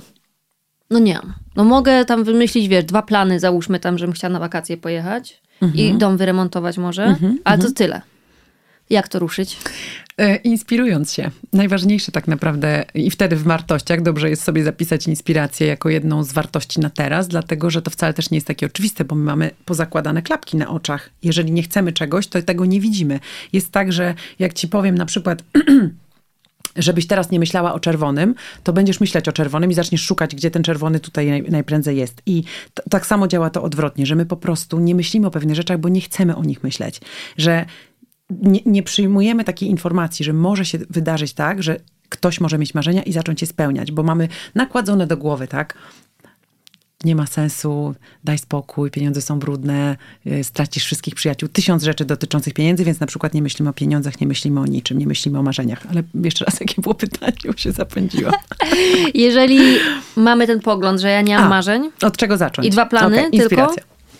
no 0.89 0.99
nie 0.99 1.13
mam. 1.13 1.33
No 1.55 1.63
mogę 1.63 2.05
tam 2.05 2.23
wymyślić, 2.23 2.67
wiesz, 2.67 2.85
dwa 2.85 3.01
plany, 3.01 3.39
załóżmy 3.39 3.79
tam, 3.79 3.97
żebym 3.97 4.13
chciała 4.13 4.33
na 4.33 4.39
wakacje 4.39 4.77
pojechać 4.77 5.41
mhm. 5.61 5.79
i 5.79 5.97
dom 5.97 6.17
wyremontować 6.17 6.77
może, 6.77 7.03
mhm, 7.03 7.39
ale 7.43 7.57
to 7.57 7.67
mhm. 7.67 7.73
tyle. 7.73 8.01
Jak 8.89 9.07
to 9.07 9.19
ruszyć? 9.19 9.57
E, 10.17 10.35
inspirując 10.35 11.13
się. 11.13 11.31
Najważniejsze 11.53 12.11
tak 12.11 12.27
naprawdę 12.27 12.85
i 12.93 13.11
wtedy 13.11 13.35
w 13.35 13.43
wartościach 13.43 14.01
dobrze 14.01 14.29
jest 14.29 14.43
sobie 14.43 14.63
zapisać 14.63 15.07
inspirację 15.07 15.67
jako 15.67 15.89
jedną 15.89 16.23
z 16.23 16.31
wartości 16.31 16.79
na 16.79 16.89
teraz, 16.89 17.27
dlatego 17.27 17.69
że 17.69 17.81
to 17.81 17.91
wcale 17.91 18.13
też 18.13 18.31
nie 18.31 18.37
jest 18.37 18.47
takie 18.47 18.65
oczywiste, 18.65 19.05
bo 19.05 19.15
my 19.15 19.23
mamy 19.23 19.51
pozakładane 19.65 20.21
klapki 20.21 20.57
na 20.57 20.69
oczach. 20.69 21.09
Jeżeli 21.23 21.51
nie 21.51 21.63
chcemy 21.63 21.93
czegoś, 21.93 22.27
to 22.27 22.41
tego 22.41 22.65
nie 22.65 22.79
widzimy. 22.79 23.19
Jest 23.53 23.71
tak, 23.71 23.93
że 23.93 24.13
jak 24.39 24.53
ci 24.53 24.67
powiem 24.67 24.97
na 24.97 25.05
przykład 25.05 25.43
żebyś 26.75 27.07
teraz 27.07 27.31
nie 27.31 27.39
myślała 27.39 27.73
o 27.73 27.79
czerwonym, 27.79 28.35
to 28.63 28.73
będziesz 28.73 28.99
myśleć 28.99 29.27
o 29.27 29.31
czerwonym 29.31 29.71
i 29.71 29.73
zaczniesz 29.73 30.01
szukać, 30.01 30.35
gdzie 30.35 30.51
ten 30.51 30.63
czerwony 30.63 30.99
tutaj 30.99 31.27
naj, 31.27 31.43
najprędzej 31.43 31.97
jest. 31.97 32.21
I 32.25 32.43
t- 32.73 32.83
tak 32.89 33.05
samo 33.05 33.27
działa 33.27 33.49
to 33.49 33.63
odwrotnie, 33.63 34.05
że 34.05 34.15
my 34.15 34.25
po 34.25 34.37
prostu 34.37 34.79
nie 34.79 34.95
myślimy 34.95 35.27
o 35.27 35.31
pewnych 35.31 35.55
rzeczach, 35.55 35.79
bo 35.79 35.89
nie 35.89 36.01
chcemy 36.01 36.35
o 36.35 36.43
nich 36.43 36.63
myśleć. 36.63 37.01
Że 37.37 37.65
nie, 38.29 38.59
nie 38.65 38.83
przyjmujemy 38.83 39.43
takiej 39.43 39.69
informacji, 39.69 40.25
że 40.25 40.33
może 40.33 40.65
się 40.65 40.77
wydarzyć 40.89 41.33
tak, 41.33 41.63
że 41.63 41.79
ktoś 42.09 42.41
może 42.41 42.57
mieć 42.57 42.73
marzenia 42.73 43.03
i 43.03 43.11
zacząć 43.11 43.41
je 43.41 43.47
spełniać, 43.47 43.91
bo 43.91 44.03
mamy 44.03 44.27
nakładzone 44.55 45.07
do 45.07 45.17
głowy, 45.17 45.47
tak? 45.47 45.77
Nie 47.03 47.15
ma 47.15 47.27
sensu, 47.27 47.95
daj 48.23 48.37
spokój, 48.37 48.91
pieniądze 48.91 49.21
są 49.21 49.39
brudne, 49.39 49.97
y, 50.27 50.43
stracisz 50.43 50.85
wszystkich 50.85 51.15
przyjaciół, 51.15 51.49
tysiąc 51.49 51.83
rzeczy 51.83 52.05
dotyczących 52.05 52.53
pieniędzy, 52.53 52.83
więc 52.83 52.99
na 52.99 53.07
przykład 53.07 53.33
nie 53.33 53.41
myślimy 53.41 53.69
o 53.69 53.73
pieniądzach, 53.73 54.21
nie 54.21 54.27
myślimy 54.27 54.59
o 54.59 54.65
niczym, 54.65 54.97
nie 54.97 55.07
myślimy 55.07 55.39
o 55.39 55.43
marzeniach. 55.43 55.85
Ale 55.89 56.03
jeszcze 56.23 56.45
raz, 56.45 56.59
jakie 56.59 56.81
było 56.81 56.95
pytanie, 56.95 57.37
bo 57.45 57.57
się 57.57 57.71
zapędziła. 57.71 58.31
Jeżeli 59.13 59.59
mamy 60.15 60.47
ten 60.47 60.59
pogląd, 60.59 61.01
że 61.01 61.09
ja 61.09 61.21
nie 61.21 61.35
mam 61.35 61.45
A, 61.45 61.49
marzeń. 61.49 61.91
Od 62.01 62.17
czego 62.17 62.37
zacząć? 62.37 62.67
I 62.67 62.71
dwa 62.71 62.85
plany 62.85 63.27
okay, 63.27 63.39
tylko 63.39 63.75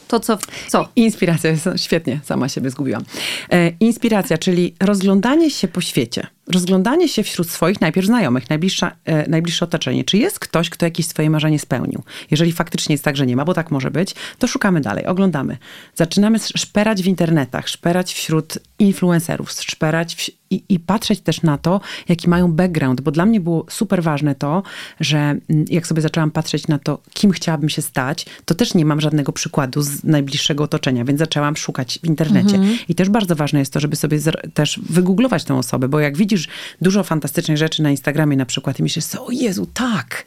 to 0.07 0.19
co? 0.19 0.37
co? 0.67 0.87
Inspiracja, 0.95 1.51
świetnie, 1.75 2.19
sama 2.23 2.49
siebie 2.49 2.69
zgubiłam. 2.69 3.03
E, 3.51 3.69
inspiracja, 3.79 4.37
czyli 4.37 4.75
rozglądanie 4.79 5.51
się 5.51 5.67
po 5.67 5.81
świecie 5.81 6.27
rozglądanie 6.53 7.09
się 7.09 7.23
wśród 7.23 7.49
swoich 7.49 7.81
najpierw 7.81 8.07
znajomych, 8.07 8.49
najbliższa, 8.49 8.91
e, 9.05 9.29
najbliższe 9.29 9.65
otoczenie. 9.65 10.03
Czy 10.03 10.17
jest 10.17 10.39
ktoś, 10.39 10.69
kto 10.69 10.85
jakieś 10.85 11.07
swoje 11.07 11.29
marzenie 11.29 11.59
spełnił? 11.59 12.03
Jeżeli 12.31 12.51
faktycznie 12.51 12.93
jest 12.93 13.03
tak, 13.03 13.17
że 13.17 13.25
nie 13.25 13.35
ma, 13.35 13.45
bo 13.45 13.53
tak 13.53 13.71
może 13.71 13.91
być, 13.91 14.15
to 14.39 14.47
szukamy 14.47 14.81
dalej, 14.81 15.05
oglądamy. 15.05 15.57
Zaczynamy 15.95 16.39
szperać 16.39 17.03
w 17.03 17.07
internetach, 17.07 17.69
szperać 17.69 18.13
wśród 18.13 18.57
influencerów, 18.79 19.51
szperać 19.51 20.15
w, 20.15 20.29
i, 20.51 20.63
i 20.69 20.79
patrzeć 20.79 21.21
też 21.21 21.41
na 21.41 21.57
to, 21.57 21.81
jaki 22.09 22.29
mają 22.29 22.51
background, 22.51 23.01
bo 23.01 23.11
dla 23.11 23.25
mnie 23.25 23.39
było 23.39 23.65
super 23.69 24.03
ważne 24.03 24.35
to, 24.35 24.63
że 24.99 25.17
mm, 25.17 25.65
jak 25.69 25.87
sobie 25.87 26.01
zaczęłam 26.01 26.31
patrzeć 26.31 26.67
na 26.67 26.79
to, 26.79 27.01
kim 27.13 27.31
chciałabym 27.31 27.69
się 27.69 27.81
stać, 27.81 28.25
to 28.45 28.55
też 28.55 28.73
nie 28.73 28.85
mam 28.85 29.01
żadnego 29.01 29.31
przykładu 29.31 29.81
z 29.81 30.03
najbliższego 30.03 30.63
otoczenia, 30.63 31.05
więc 31.05 31.19
zaczęłam 31.19 31.57
szukać 31.57 31.99
w 32.03 32.05
internecie. 32.05 32.55
Mhm. 32.55 32.77
I 32.89 32.95
też 32.95 33.09
bardzo 33.09 33.35
ważne 33.35 33.59
jest 33.59 33.73
to, 33.73 33.79
żeby 33.79 33.95
sobie 33.95 34.19
też 34.53 34.79
wygooglować 34.89 35.43
tę 35.43 35.55
osobę, 35.55 35.87
bo 35.87 35.99
jak 35.99 36.17
widzisz 36.17 36.34
widzisz 36.35 36.47
dużo 36.81 37.03
fantastycznych 37.03 37.57
rzeczy 37.57 37.83
na 37.83 37.91
Instagramie 37.91 38.37
na 38.37 38.45
przykład 38.45 38.79
i 38.79 38.83
myślisz 38.83 39.05
sobie, 39.05 39.23
o 39.23 39.31
Jezu, 39.31 39.67
tak, 39.73 40.25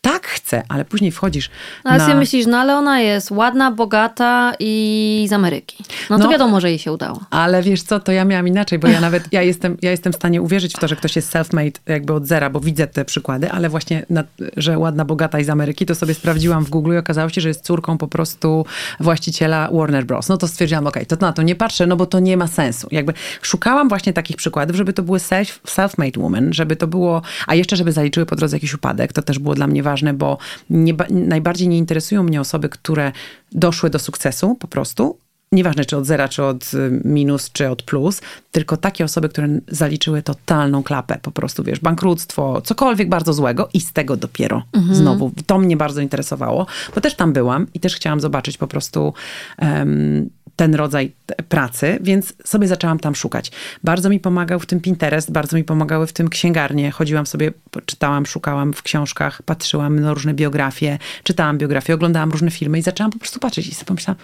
tak 0.00 0.31
chcę, 0.52 0.62
ale 0.68 0.84
później 0.84 1.10
wchodzisz 1.12 1.50
No, 1.84 1.90
ale 1.90 1.98
na... 1.98 2.06
sobie 2.06 2.16
myślisz, 2.18 2.46
no 2.46 2.58
ale 2.58 2.76
ona 2.76 3.00
jest 3.00 3.30
ładna, 3.30 3.70
bogata 3.70 4.52
i 4.58 5.26
z 5.28 5.32
Ameryki. 5.32 5.84
No 6.10 6.18
to 6.18 6.24
No. 6.24 6.30
wiadomo, 6.30 6.60
że 6.60 6.70
jej 6.70 6.78
się 6.78 6.92
udało. 6.92 7.20
Ale 7.30 7.62
wiesz 7.62 7.82
co, 7.82 8.00
to 8.00 8.12
ja 8.12 8.24
miałam 8.24 8.48
inaczej, 8.48 8.78
bo 8.78 8.88
ja 8.88 9.00
nawet, 9.00 9.24
ja 9.32 9.42
jestem, 9.42 9.76
ja 9.82 9.90
jestem 9.90 10.12
w 10.12 10.16
stanie 10.16 10.42
uwierzyć 10.42 10.74
w 10.74 10.78
to, 10.78 10.88
że 10.88 10.96
ktoś 10.96 11.16
jest 11.16 11.34
self-made 11.34 11.72
jakby 11.86 12.12
od 12.12 12.26
zera, 12.26 12.50
bo 12.50 12.60
widzę 12.60 12.86
te 12.86 13.04
przykłady, 13.04 13.50
ale 13.50 13.68
właśnie, 13.68 14.06
na, 14.10 14.24
że 14.56 14.78
ładna, 14.78 15.04
bogata 15.04 15.40
i 15.40 15.44
z 15.44 15.50
Ameryki, 15.50 15.86
to 15.86 15.94
sobie 15.94 16.14
sprawdziłam 16.14 16.64
w 16.64 16.70
Google 16.70 16.94
i 16.94 16.96
okazało 16.96 17.28
się, 17.28 17.40
że 17.40 17.48
jest 17.48 17.64
córką 17.64 17.98
po 17.98 18.08
prostu 18.08 18.66
właściciela 19.00 19.68
Warner 19.72 20.04
Bros. 20.04 20.28
No 20.28 20.36
to 20.36 20.48
stwierdziłam, 20.48 20.86
okej, 20.86 21.06
to 21.06 21.16
na 21.20 21.32
to 21.32 21.42
nie 21.42 21.54
patrzę, 21.54 21.86
no 21.86 21.96
bo 21.96 22.06
to 22.06 22.20
nie 22.20 22.36
ma 22.36 22.46
sensu. 22.46 22.88
Jakby 22.90 23.12
szukałam 23.42 23.88
właśnie 23.88 24.12
takich 24.12 24.36
przykładów, 24.36 24.76
żeby 24.76 24.92
to 24.92 25.02
były 25.02 25.20
self, 25.20 25.60
self-made 25.66 26.18
women, 26.20 26.52
żeby 26.52 26.76
to 26.76 26.86
było, 26.86 27.22
a 27.46 27.54
jeszcze 27.54 27.76
żeby 27.76 27.92
zaliczyły 27.92 28.26
po 28.26 28.36
drodze 28.36 28.56
jakiś 28.56 28.74
upadek, 28.74 29.12
to 29.12 29.22
też 29.22 29.38
było 29.38 29.54
dla 29.54 29.66
mnie 29.66 29.82
ważne, 29.82 30.14
bo 30.14 30.38
nie, 30.70 30.94
ba- 30.94 31.06
najbardziej 31.10 31.68
nie 31.68 31.78
interesują 31.78 32.22
mnie 32.22 32.40
osoby, 32.40 32.68
które 32.68 33.12
doszły 33.52 33.90
do 33.90 33.98
sukcesu 33.98 34.54
po 34.54 34.68
prostu, 34.68 35.18
Nieważne, 35.52 35.84
czy 35.84 35.96
od 35.96 36.06
zera, 36.06 36.28
czy 36.28 36.44
od 36.44 36.74
y, 36.74 37.00
minus, 37.04 37.52
czy 37.52 37.70
od 37.70 37.82
plus, 37.82 38.20
tylko 38.52 38.76
takie 38.76 39.04
osoby, 39.04 39.28
które 39.28 39.48
zaliczyły 39.68 40.22
totalną 40.22 40.82
klapę, 40.82 41.18
po 41.22 41.30
prostu, 41.30 41.64
wiesz, 41.64 41.80
bankructwo, 41.80 42.60
cokolwiek 42.60 43.08
bardzo 43.08 43.32
złego 43.32 43.68
i 43.74 43.80
z 43.80 43.92
tego 43.92 44.16
dopiero 44.16 44.62
znowu. 44.92 45.32
To 45.46 45.58
mnie 45.58 45.76
bardzo 45.76 46.00
interesowało, 46.00 46.66
bo 46.94 47.00
też 47.00 47.14
tam 47.14 47.32
byłam 47.32 47.66
i 47.74 47.80
też 47.80 47.96
chciałam 47.96 48.20
zobaczyć 48.20 48.58
po 48.58 48.66
prostu 48.66 49.14
em, 49.58 50.30
ten 50.56 50.74
rodzaj 50.74 51.12
pracy, 51.48 51.98
więc 52.00 52.34
sobie 52.44 52.68
zaczęłam 52.68 52.98
tam 52.98 53.14
szukać. 53.14 53.52
Bardzo 53.84 54.10
mi 54.10 54.20
pomagał 54.20 54.60
w 54.60 54.66
tym 54.66 54.80
Pinterest, 54.80 55.30
bardzo 55.30 55.56
mi 55.56 55.64
pomagały 55.64 56.06
w 56.06 56.12
tym 56.12 56.28
księgarnie. 56.28 56.90
Chodziłam 56.90 57.26
sobie, 57.26 57.52
czytałam, 57.86 58.26
szukałam 58.26 58.72
w 58.72 58.82
książkach, 58.82 59.42
patrzyłam 59.42 60.00
na 60.00 60.14
różne 60.14 60.34
biografie, 60.34 60.98
czytałam 61.22 61.58
biografie, 61.58 61.94
oglądałam 61.94 62.30
różne 62.30 62.50
filmy 62.50 62.78
i 62.78 62.82
zaczęłam 62.82 63.10
po 63.10 63.18
prostu 63.18 63.40
patrzeć 63.40 63.66
i 63.66 63.74
sobie 63.74 63.86
pomyślałam, 63.86 64.18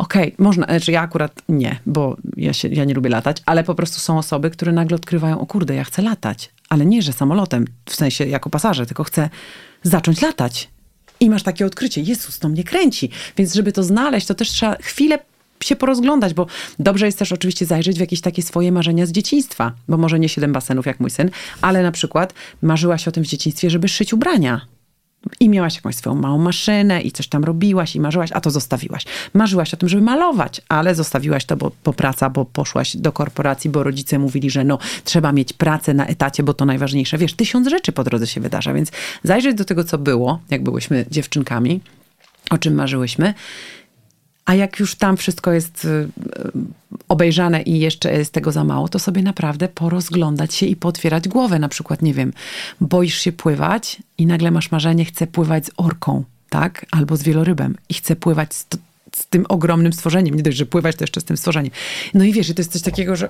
Okej, 0.00 0.34
można, 0.38 0.66
znaczy 0.66 0.92
ja 0.92 1.00
akurat 1.00 1.42
nie, 1.48 1.80
bo 1.86 2.16
ja, 2.36 2.52
się, 2.52 2.68
ja 2.68 2.84
nie 2.84 2.94
lubię 2.94 3.10
latać, 3.10 3.36
ale 3.46 3.64
po 3.64 3.74
prostu 3.74 4.00
są 4.00 4.18
osoby, 4.18 4.50
które 4.50 4.72
nagle 4.72 4.96
odkrywają, 4.96 5.40
o 5.40 5.46
kurde, 5.46 5.74
ja 5.74 5.84
chcę 5.84 6.02
latać, 6.02 6.50
ale 6.68 6.86
nie, 6.86 7.02
że 7.02 7.12
samolotem, 7.12 7.64
w 7.86 7.94
sensie 7.94 8.26
jako 8.26 8.50
pasażer, 8.50 8.86
tylko 8.86 9.04
chcę 9.04 9.30
zacząć 9.82 10.22
latać. 10.22 10.68
I 11.20 11.30
masz 11.30 11.42
takie 11.42 11.66
odkrycie, 11.66 12.00
Jezus, 12.00 12.38
to 12.38 12.48
mnie 12.48 12.64
kręci. 12.64 13.10
Więc 13.36 13.54
żeby 13.54 13.72
to 13.72 13.82
znaleźć, 13.82 14.26
to 14.26 14.34
też 14.34 14.48
trzeba 14.48 14.76
chwilę 14.76 15.18
się 15.64 15.76
porozglądać, 15.76 16.34
bo 16.34 16.46
dobrze 16.78 17.06
jest 17.06 17.18
też 17.18 17.32
oczywiście 17.32 17.66
zajrzeć 17.66 17.96
w 17.96 18.00
jakieś 18.00 18.20
takie 18.20 18.42
swoje 18.42 18.72
marzenia 18.72 19.06
z 19.06 19.12
dzieciństwa, 19.12 19.72
bo 19.88 19.96
może 19.96 20.18
nie 20.18 20.28
siedem 20.28 20.52
basenów 20.52 20.86
jak 20.86 21.00
mój 21.00 21.10
syn, 21.10 21.30
ale 21.60 21.82
na 21.82 21.92
przykład 21.92 22.34
marzyłaś 22.62 23.08
o 23.08 23.12
tym 23.12 23.24
w 23.24 23.26
dzieciństwie, 23.26 23.70
żeby 23.70 23.88
szyć 23.88 24.12
ubrania. 24.12 24.60
I 25.40 25.48
miałaś 25.48 25.76
jakąś 25.76 25.96
swoją 25.96 26.16
małą 26.16 26.38
maszynę 26.38 27.00
i 27.00 27.12
coś 27.12 27.28
tam 27.28 27.44
robiłaś 27.44 27.96
i 27.96 28.00
marzyłaś, 28.00 28.30
a 28.32 28.40
to 28.40 28.50
zostawiłaś. 28.50 29.04
Marzyłaś 29.34 29.74
o 29.74 29.76
tym, 29.76 29.88
żeby 29.88 30.02
malować, 30.02 30.60
ale 30.68 30.94
zostawiłaś 30.94 31.44
to, 31.44 31.56
bo, 31.56 31.72
bo 31.84 31.92
praca, 31.92 32.30
bo 32.30 32.44
poszłaś 32.44 32.96
do 32.96 33.12
korporacji, 33.12 33.70
bo 33.70 33.82
rodzice 33.82 34.18
mówili, 34.18 34.50
że 34.50 34.64
no 34.64 34.78
trzeba 35.04 35.32
mieć 35.32 35.52
pracę 35.52 35.94
na 35.94 36.06
etacie, 36.06 36.42
bo 36.42 36.54
to 36.54 36.64
najważniejsze. 36.64 37.18
Wiesz, 37.18 37.34
tysiąc 37.34 37.68
rzeczy 37.68 37.92
po 37.92 38.04
drodze 38.04 38.26
się 38.26 38.40
wydarza, 38.40 38.74
więc 38.74 38.90
zajrzeć 39.24 39.56
do 39.56 39.64
tego, 39.64 39.84
co 39.84 39.98
było, 39.98 40.40
jak 40.50 40.62
byłyśmy 40.62 41.06
dziewczynkami, 41.10 41.80
o 42.50 42.58
czym 42.58 42.74
marzyłyśmy, 42.74 43.34
a 44.44 44.54
jak 44.54 44.80
już 44.80 44.94
tam 44.94 45.16
wszystko 45.16 45.52
jest 45.52 45.84
y, 45.84 45.88
y, 45.88 46.08
obejrzane 47.08 47.62
i 47.62 47.78
jeszcze 47.78 48.12
jest 48.12 48.32
tego 48.32 48.52
za 48.52 48.64
mało, 48.64 48.88
to 48.88 48.98
sobie 48.98 49.22
naprawdę 49.22 49.68
porozglądać 49.68 50.54
się 50.54 50.66
i 50.66 50.76
pootwierać 50.76 51.28
głowę. 51.28 51.58
Na 51.58 51.68
przykład, 51.68 52.02
nie 52.02 52.14
wiem, 52.14 52.32
boisz 52.80 53.18
się 53.18 53.32
pływać 53.32 54.02
i 54.18 54.26
nagle 54.26 54.50
masz 54.50 54.70
marzenie, 54.70 55.04
chcę 55.04 55.26
pływać 55.26 55.66
z 55.66 55.70
orką, 55.76 56.24
tak? 56.48 56.86
Albo 56.90 57.16
z 57.16 57.22
wielorybem 57.22 57.76
i 57.88 57.94
chcę 57.94 58.16
pływać 58.16 58.54
z, 58.54 58.66
z 59.16 59.26
tym 59.26 59.46
ogromnym 59.48 59.92
stworzeniem. 59.92 60.34
Nie 60.34 60.42
dość, 60.42 60.56
że 60.56 60.66
pływać, 60.66 60.96
to 60.96 61.04
jeszcze 61.04 61.20
z 61.20 61.24
tym 61.24 61.36
stworzeniem. 61.36 61.72
No 62.14 62.24
i 62.24 62.32
wiesz, 62.32 62.48
i 62.48 62.54
to 62.54 62.60
jest 62.60 62.72
coś 62.72 62.82
takiego, 62.82 63.16
że 63.16 63.28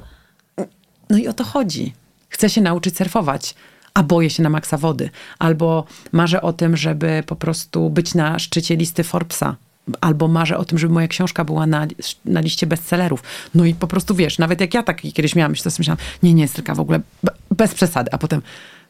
no 1.11 1.19
i 1.19 1.29
o 1.29 1.33
to 1.33 1.45
chodzi. 1.45 1.93
Chcę 2.29 2.51
się 2.51 2.61
nauczyć 2.61 2.97
surfować, 2.97 3.55
a 3.95 4.03
boję 4.03 4.31
się 4.31 4.43
na 4.43 4.51
maksa 4.51 4.77
wody. 4.77 5.11
Albo 5.39 5.85
marzę 6.13 6.43
o 6.43 6.53
tym, 6.53 6.77
żeby 6.77 7.23
po 7.27 7.37
prostu 7.37 7.91
być 7.91 8.15
na 8.15 8.39
szczycie 8.39 8.77
listy 8.77 9.05
Forbesa. 9.05 9.57
Albo 10.01 10.29
marzę 10.29 10.59
o 10.59 10.65
tym, 10.65 10.79
żeby 10.79 10.95
moja 10.95 11.09
książka 11.09 11.45
była 11.45 11.67
na, 11.67 11.87
na 12.25 12.41
liście 12.41 12.67
bestsellerów. 12.67 13.23
No 13.55 13.65
i 13.65 13.75
po 13.75 13.87
prostu 13.87 14.15
wiesz, 14.15 14.39
nawet 14.39 14.61
jak 14.61 14.75
ja 14.75 14.83
tak 14.83 15.01
kiedyś 15.01 15.35
miałam, 15.35 15.55
to 15.55 15.71
sobie 15.71 15.81
myślałam, 15.81 15.99
nie, 16.23 16.35
nie, 16.35 16.49
Stryka, 16.49 16.75
w 16.75 16.81
ogóle 16.81 17.01
be- 17.23 17.33
bez 17.51 17.75
przesady. 17.75 18.13
A 18.13 18.19
potem, 18.19 18.43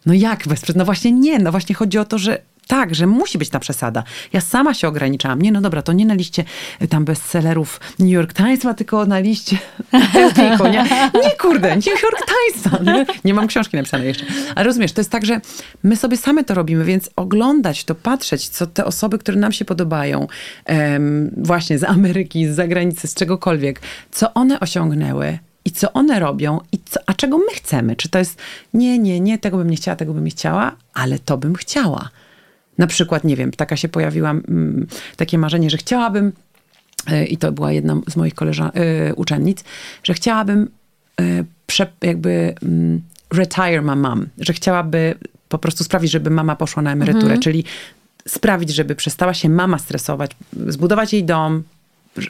no 0.06 0.14
jak 0.14 0.48
bez 0.48 0.60
przesady? 0.60 0.78
No 0.78 0.84
właśnie 0.84 1.12
nie, 1.12 1.38
no 1.38 1.50
właśnie 1.50 1.74
chodzi 1.74 1.98
o 1.98 2.04
to, 2.04 2.18
że 2.18 2.42
tak, 2.70 2.94
że 2.94 3.06
musi 3.06 3.38
być 3.38 3.48
ta 3.48 3.58
przesada. 3.58 4.04
Ja 4.32 4.40
sama 4.40 4.74
się 4.74 4.88
ograniczałam. 4.88 5.42
Nie, 5.42 5.52
no 5.52 5.60
dobra, 5.60 5.82
to 5.82 5.92
nie 5.92 6.06
na 6.06 6.14
liście 6.14 6.44
y, 6.82 6.88
tam 6.88 7.04
bestsellerów 7.04 7.80
New 7.98 8.10
York 8.10 8.32
Times, 8.32 8.64
a 8.64 8.74
tylko 8.74 9.06
na 9.06 9.18
liście 9.18 9.58
Elkiku, 10.14 10.66
nie? 10.66 10.84
Nie, 11.22 11.30
kurde, 11.40 11.76
New 11.76 11.86
York 11.86 12.18
Timesa. 12.26 12.82
Nie? 12.82 13.06
nie 13.24 13.34
mam 13.34 13.46
książki 13.46 13.76
napisanej 13.76 14.08
jeszcze. 14.08 14.26
Ale 14.54 14.66
rozumiesz, 14.66 14.92
to 14.92 15.00
jest 15.00 15.10
tak, 15.10 15.26
że 15.26 15.40
my 15.82 15.96
sobie 15.96 16.16
same 16.16 16.44
to 16.44 16.54
robimy, 16.54 16.84
więc 16.84 17.10
oglądać 17.16 17.84
to, 17.84 17.94
patrzeć, 17.94 18.48
co 18.48 18.66
te 18.66 18.84
osoby, 18.84 19.18
które 19.18 19.38
nam 19.38 19.52
się 19.52 19.64
podobają, 19.64 20.26
em, 20.64 21.30
właśnie 21.36 21.78
z 21.78 21.84
Ameryki, 21.84 22.46
z 22.46 22.54
zagranicy, 22.54 23.08
z 23.08 23.14
czegokolwiek, 23.14 23.80
co 24.10 24.34
one 24.34 24.60
osiągnęły, 24.60 25.38
i 25.64 25.70
co 25.70 25.92
one 25.92 26.20
robią, 26.20 26.60
i 26.72 26.78
co, 26.84 27.00
a 27.06 27.14
czego 27.14 27.38
my 27.38 27.54
chcemy. 27.54 27.96
Czy 27.96 28.08
to 28.08 28.18
jest 28.18 28.38
nie, 28.74 28.98
nie, 28.98 29.20
nie, 29.20 29.38
tego 29.38 29.58
bym 29.58 29.70
nie 29.70 29.76
chciała, 29.76 29.96
tego 29.96 30.14
bym 30.14 30.24
nie 30.24 30.30
chciała, 30.30 30.76
ale 30.94 31.18
to 31.18 31.38
bym 31.38 31.54
chciała. 31.54 32.10
Na 32.80 32.86
przykład, 32.86 33.24
nie 33.24 33.36
wiem, 33.36 33.50
taka 33.50 33.76
się 33.76 33.88
pojawiła 33.88 34.30
mm, 34.30 34.86
takie 35.16 35.38
marzenie, 35.38 35.70
że 35.70 35.76
chciałabym, 35.76 36.32
y, 37.12 37.24
i 37.24 37.36
to 37.36 37.52
była 37.52 37.72
jedna 37.72 38.00
z 38.08 38.16
moich 38.16 38.34
koleżan- 38.34 38.70
y, 39.10 39.14
uczennic, 39.14 39.64
że 40.04 40.14
chciałabym 40.14 40.68
y, 41.20 41.44
prze, 41.66 41.86
jakby 42.02 42.54
mm, 42.62 43.02
retire 43.32 43.82
my 43.82 43.96
mom, 43.96 44.26
że 44.38 44.52
chciałaby 44.52 45.14
po 45.48 45.58
prostu 45.58 45.84
sprawić, 45.84 46.10
żeby 46.10 46.30
mama 46.30 46.56
poszła 46.56 46.82
na 46.82 46.92
emeryturę, 46.92 47.34
czyli 47.38 47.64
sprawić, 48.28 48.70
żeby 48.74 48.94
przestała 48.94 49.34
się 49.34 49.48
mama 49.48 49.78
stresować, 49.78 50.30
zbudować 50.66 51.12
jej 51.12 51.24
dom, 51.24 51.62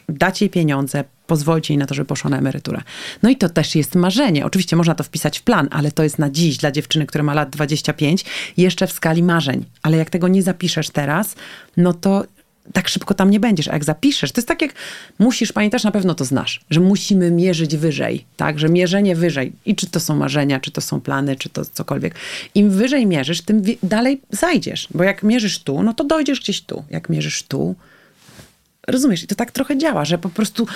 dać 0.09 0.41
jej 0.41 0.51
pieniądze, 0.51 1.05
pozwolić 1.27 1.71
jej 1.71 1.79
na 1.79 1.87
to, 1.87 1.95
żeby 1.95 2.07
poszła 2.07 2.31
na 2.31 2.39
emeryturę. 2.39 2.83
No 3.23 3.31
i 3.31 3.37
to 3.37 3.49
też 3.49 3.75
jest 3.75 3.95
marzenie. 3.95 4.47
Oczywiście 4.47 4.77
można 4.77 4.95
to 4.95 5.05
wpisać 5.05 5.39
w 5.39 5.43
plan, 5.43 5.69
ale 5.71 5.93
to 5.93 6.03
jest 6.03 6.19
na 6.19 6.31
dziś 6.31 6.57
dla 6.57 6.71
dziewczyny, 6.71 7.07
która 7.07 7.25
ma 7.25 7.35
lat 7.35 7.51
25, 7.51 8.25
jeszcze 8.57 8.87
w 8.87 8.93
skali 8.93 9.23
marzeń. 9.23 9.65
Ale 9.83 9.97
jak 9.97 10.11
tego 10.11 10.29
nie 10.29 10.43
zapiszesz 10.43 10.91
teraz, 10.91 11.35
no 11.77 11.93
to 11.93 12.25
tak 12.73 12.89
szybko 12.89 13.15
tam 13.15 13.31
nie 13.31 13.41
będziesz. 13.41 13.69
A 13.69 13.73
jak 13.73 13.85
zapiszesz, 13.85 14.33
to 14.33 14.39
jest 14.39 14.49
tak 14.49 14.63
jak 14.63 14.75
musisz, 15.19 15.53
pamiętasz, 15.53 15.85
na 15.85 15.91
pewno 15.91 16.15
to 16.15 16.25
znasz, 16.25 16.61
że 16.71 16.81
musimy 16.81 17.31
mierzyć 17.31 17.77
wyżej, 17.77 18.25
tak? 18.37 18.59
Że 18.59 18.69
mierzenie 18.69 19.17
wyżej. 19.17 19.53
I 19.67 19.77
czy 19.77 19.87
to 19.87 20.01
są 20.01 20.17
marzenia, 20.17 20.61
czy 20.61 20.71
to 20.71 20.81
są 20.81 21.01
plany, 21.01 21.37
czy 21.37 21.49
to 21.49 21.65
cokolwiek. 21.65 22.15
Im 22.55 22.71
wyżej 22.71 23.07
mierzysz, 23.07 23.43
tym 23.43 23.63
dalej 23.83 24.21
zajdziesz. 24.31 24.89
Bo 24.95 25.05
jak 25.05 25.23
mierzysz 25.23 25.59
tu, 25.59 25.83
no 25.83 25.95
to 25.95 26.05
dojdziesz 26.05 26.41
gdzieś 26.41 26.63
tu. 26.63 26.85
Jak 26.91 27.09
mierzysz 27.09 27.43
tu, 27.43 27.75
Rozumiesz? 28.91 29.23
I 29.23 29.27
to 29.27 29.35
tak 29.35 29.53
trochę 29.53 29.79
działa, 29.79 30.05
że 30.05 30.19
po 30.19 30.29
prostu 30.29 30.67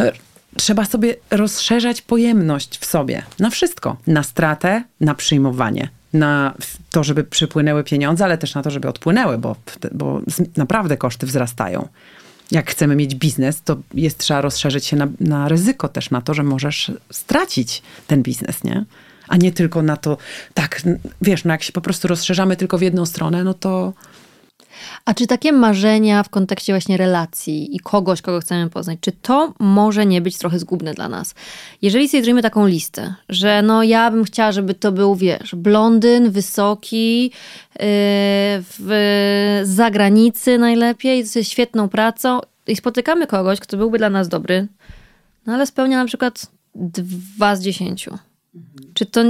e, 0.00 0.12
trzeba 0.56 0.84
sobie 0.84 1.14
rozszerzać 1.30 2.02
pojemność 2.02 2.78
w 2.78 2.84
sobie 2.84 3.22
na 3.38 3.50
wszystko. 3.50 3.96
Na 4.06 4.22
stratę, 4.22 4.84
na 5.00 5.14
przyjmowanie. 5.14 5.88
Na 6.12 6.54
to, 6.90 7.04
żeby 7.04 7.24
przypłynęły 7.24 7.84
pieniądze, 7.84 8.24
ale 8.24 8.38
też 8.38 8.54
na 8.54 8.62
to, 8.62 8.70
żeby 8.70 8.88
odpłynęły, 8.88 9.38
bo, 9.38 9.56
bo 9.92 10.20
naprawdę 10.56 10.96
koszty 10.96 11.26
wzrastają. 11.26 11.88
Jak 12.50 12.70
chcemy 12.70 12.96
mieć 12.96 13.14
biznes, 13.14 13.62
to 13.62 13.76
jest 13.94 14.18
trzeba 14.18 14.40
rozszerzyć 14.40 14.86
się 14.86 14.96
na, 14.96 15.08
na 15.20 15.48
ryzyko 15.48 15.88
też, 15.88 16.10
na 16.10 16.22
to, 16.22 16.34
że 16.34 16.42
możesz 16.42 16.92
stracić 17.10 17.82
ten 18.06 18.22
biznes, 18.22 18.64
nie? 18.64 18.84
A 19.28 19.36
nie 19.36 19.52
tylko 19.52 19.82
na 19.82 19.96
to, 19.96 20.16
tak, 20.54 20.82
wiesz, 21.22 21.44
no 21.44 21.52
jak 21.52 21.62
się 21.62 21.72
po 21.72 21.80
prostu 21.80 22.08
rozszerzamy 22.08 22.56
tylko 22.56 22.78
w 22.78 22.82
jedną 22.82 23.06
stronę, 23.06 23.44
no 23.44 23.54
to 23.54 23.92
A 25.04 25.14
czy 25.14 25.26
takie 25.26 25.52
marzenia 25.52 26.22
w 26.22 26.28
kontekście 26.28 26.72
właśnie 26.72 26.96
relacji 26.96 27.76
i 27.76 27.80
kogoś, 27.80 28.22
kogo 28.22 28.40
chcemy 28.40 28.70
poznać, 28.70 28.98
czy 29.00 29.12
to 29.12 29.52
może 29.58 30.06
nie 30.06 30.20
być 30.20 30.38
trochę 30.38 30.58
zgubne 30.58 30.94
dla 30.94 31.08
nas? 31.08 31.34
Jeżeli 31.82 32.08
sobie 32.08 32.22
zrobimy 32.22 32.42
taką 32.42 32.66
listę, 32.66 33.14
że 33.28 33.62
no 33.62 33.82
ja 33.82 34.10
bym 34.10 34.24
chciała, 34.24 34.52
żeby 34.52 34.74
to 34.74 34.92
był, 34.92 35.14
wiesz, 35.14 35.54
blondyn, 35.54 36.30
wysoki, 36.30 37.24
yy, 37.24 37.30
w 38.78 39.62
z 39.64 39.68
zagranicy 39.68 40.58
najlepiej, 40.58 41.24
z 41.24 41.48
świetną 41.48 41.88
pracą 41.88 42.40
i 42.66 42.76
spotykamy 42.76 43.26
kogoś, 43.26 43.60
kto 43.60 43.76
byłby 43.76 43.98
dla 43.98 44.10
nas 44.10 44.28
dobry, 44.28 44.66
no 45.46 45.54
ale 45.54 45.66
spełnia 45.66 45.98
na 45.98 46.04
przykład 46.04 46.46
dwa 46.74 47.56
z 47.56 47.60
dziesięciu. 47.60 48.18
Czy 48.94 49.06
to 49.06 49.24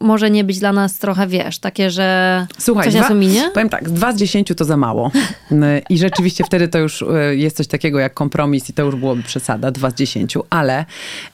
może 0.00 0.30
nie 0.30 0.44
być 0.44 0.58
dla 0.58 0.72
nas 0.72 0.98
trochę, 0.98 1.26
wiesz, 1.26 1.58
takie, 1.58 1.90
że 1.90 2.46
Słuchaj, 2.58 2.84
coś 2.84 2.94
dwa, 2.94 3.02
nas 3.02 3.10
ominie? 3.10 3.50
powiem 3.54 3.68
tak, 3.68 3.90
dwa 3.90 4.12
z 4.12 4.16
dziesięciu 4.16 4.54
to 4.54 4.64
za 4.64 4.76
mało. 4.76 5.10
Y, 5.52 5.56
I 5.90 5.98
rzeczywiście 5.98 6.44
wtedy 6.44 6.68
to 6.68 6.78
już 6.78 7.02
y, 7.02 7.06
jest 7.36 7.56
coś 7.56 7.66
takiego 7.66 7.98
jak 7.98 8.14
kompromis 8.14 8.70
i 8.70 8.72
to 8.72 8.82
już 8.82 8.96
byłoby 8.96 9.22
przesada, 9.22 9.70
dwa 9.70 9.90
z 9.90 9.94
dziesięciu. 9.94 10.44
Ale 10.50 10.84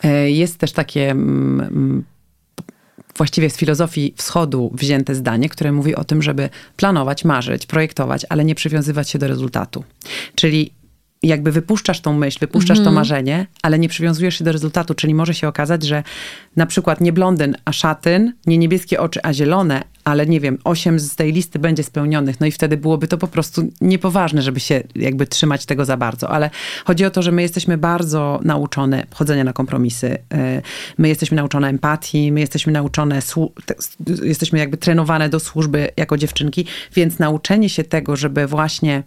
y, 0.05 0.31
jest 0.31 0.59
też 0.59 0.73
takie 0.73 1.15
właściwie 3.17 3.51
z 3.51 3.57
filozofii 3.57 4.15
wschodu 4.17 4.71
wzięte 4.75 5.15
zdanie, 5.15 5.49
które 5.49 5.73
mówi 5.73 5.95
o 5.95 6.05
tym, 6.05 6.23
żeby 6.23 6.49
planować, 6.77 7.25
marzyć, 7.25 7.67
projektować, 7.67 8.27
ale 8.29 8.45
nie 8.45 8.55
przywiązywać 8.55 9.11
się 9.11 9.19
do 9.19 9.29
rezultatu. 9.29 9.85
Czyli 10.35 10.73
jakby 11.23 11.53
wypuszczasz 11.53 12.01
tą 12.01 12.19
myśl, 12.19 12.39
wypuszczasz 12.41 12.81
to 12.81 12.93
marzenie, 12.93 13.47
ale 13.63 13.79
nie 13.79 13.89
przywiązujesz 13.89 14.39
się 14.39 14.45
do 14.45 14.53
rezultatu, 14.53 14.95
czyli 14.95 15.15
może 15.15 15.35
się 15.35 15.49
okazać, 15.49 15.83
że 15.83 16.03
na 16.57 16.67
przykład 16.67 17.01
nie 17.01 17.13
blondyn, 17.13 17.57
a 17.65 17.73
szatyn, 17.73 18.33
nie 18.47 18.59
niebieskie 18.59 19.01
oczy, 19.01 19.21
a 19.23 19.33
zielone, 19.33 19.83
ale 20.05 20.27
nie 20.27 20.41
wiem, 20.41 20.59
osiem 20.65 21.01
z 21.01 21.17
tej 21.17 21.33
listy 21.33 21.59
będzie 21.59 21.83
spełnionych, 21.83 22.41
no 22.41 22.47
i 22.47 22.53
wtedy 22.53 22.77
byłoby 22.77 23.09
to 23.09 23.19
po 23.19 23.29
prostu 23.29 23.69
niepoważne, 23.81 24.43
żeby 24.43 24.61
się 24.61 24.83
jakby 24.95 25.27
trzymać 25.27 25.67
tego 25.67 25.85
za 25.85 25.97
bardzo, 25.97 26.31
ale 26.31 26.51
chodzi 26.85 27.05
o 27.05 27.11
to, 27.11 27.23
że 27.23 27.33
my 27.33 27.43
jesteśmy 27.43 27.79
bardzo 27.79 28.41
nauczone 28.45 29.07
chodzenia 29.15 29.45
na 29.45 29.53
kompromisy, 29.53 30.19
my 30.99 31.09
jesteśmy 31.09 31.37
nauczone 31.37 31.69
empatii, 31.69 32.33
my 32.33 32.41
jesteśmy 32.41 32.73
nauczone, 32.73 33.21
jesteśmy 34.23 34.59
jakby 34.59 34.77
trenowane 34.77 35.29
do 35.29 35.41
służby 35.41 35.89
jako 35.97 36.17
dziewczynki, 36.17 36.67
więc 36.95 37.19
nauczenie 37.19 37.69
się 37.69 37.85
tego, 37.85 38.17
żeby 38.17 38.47
właśnie 38.47 39.03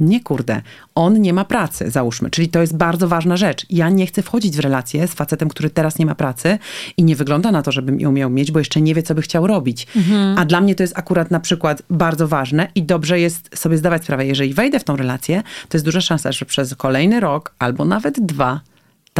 nie 0.00 0.20
kurde, 0.20 0.62
on 0.94 1.20
nie 1.20 1.32
ma 1.32 1.44
pracy, 1.44 1.90
załóżmy. 1.90 2.30
Czyli 2.30 2.48
to 2.48 2.60
jest 2.60 2.76
bardzo 2.76 3.08
ważna 3.08 3.36
rzecz. 3.36 3.66
Ja 3.70 3.88
nie 3.88 4.06
chcę 4.06 4.22
wchodzić 4.22 4.56
w 4.56 4.60
relację 4.60 5.08
z 5.08 5.14
facetem, 5.14 5.48
który 5.48 5.70
teraz 5.70 5.98
nie 5.98 6.06
ma 6.06 6.14
pracy 6.14 6.58
i 6.96 7.04
nie 7.04 7.16
wygląda 7.16 7.52
na 7.52 7.62
to, 7.62 7.72
żebym 7.72 8.00
ją 8.00 8.12
miał 8.12 8.30
mieć, 8.30 8.52
bo 8.52 8.58
jeszcze 8.58 8.80
nie 8.80 8.94
wie, 8.94 9.02
co 9.02 9.14
by 9.14 9.22
chciał 9.22 9.46
robić. 9.46 9.86
Mhm. 9.96 10.38
A 10.38 10.44
dla 10.44 10.60
mnie 10.60 10.74
to 10.74 10.82
jest 10.82 10.98
akurat 10.98 11.30
na 11.30 11.40
przykład 11.40 11.82
bardzo 11.90 12.28
ważne 12.28 12.68
i 12.74 12.82
dobrze 12.82 13.20
jest 13.20 13.58
sobie 13.58 13.78
zdawać 13.78 14.02
sprawę, 14.02 14.26
jeżeli 14.26 14.54
wejdę 14.54 14.80
w 14.80 14.84
tą 14.84 14.96
relację, 14.96 15.42
to 15.68 15.76
jest 15.76 15.84
duża 15.84 16.00
szansa, 16.00 16.32
że 16.32 16.44
przez 16.44 16.74
kolejny 16.74 17.20
rok 17.20 17.54
albo 17.58 17.84
nawet 17.84 18.20
dwa 18.20 18.60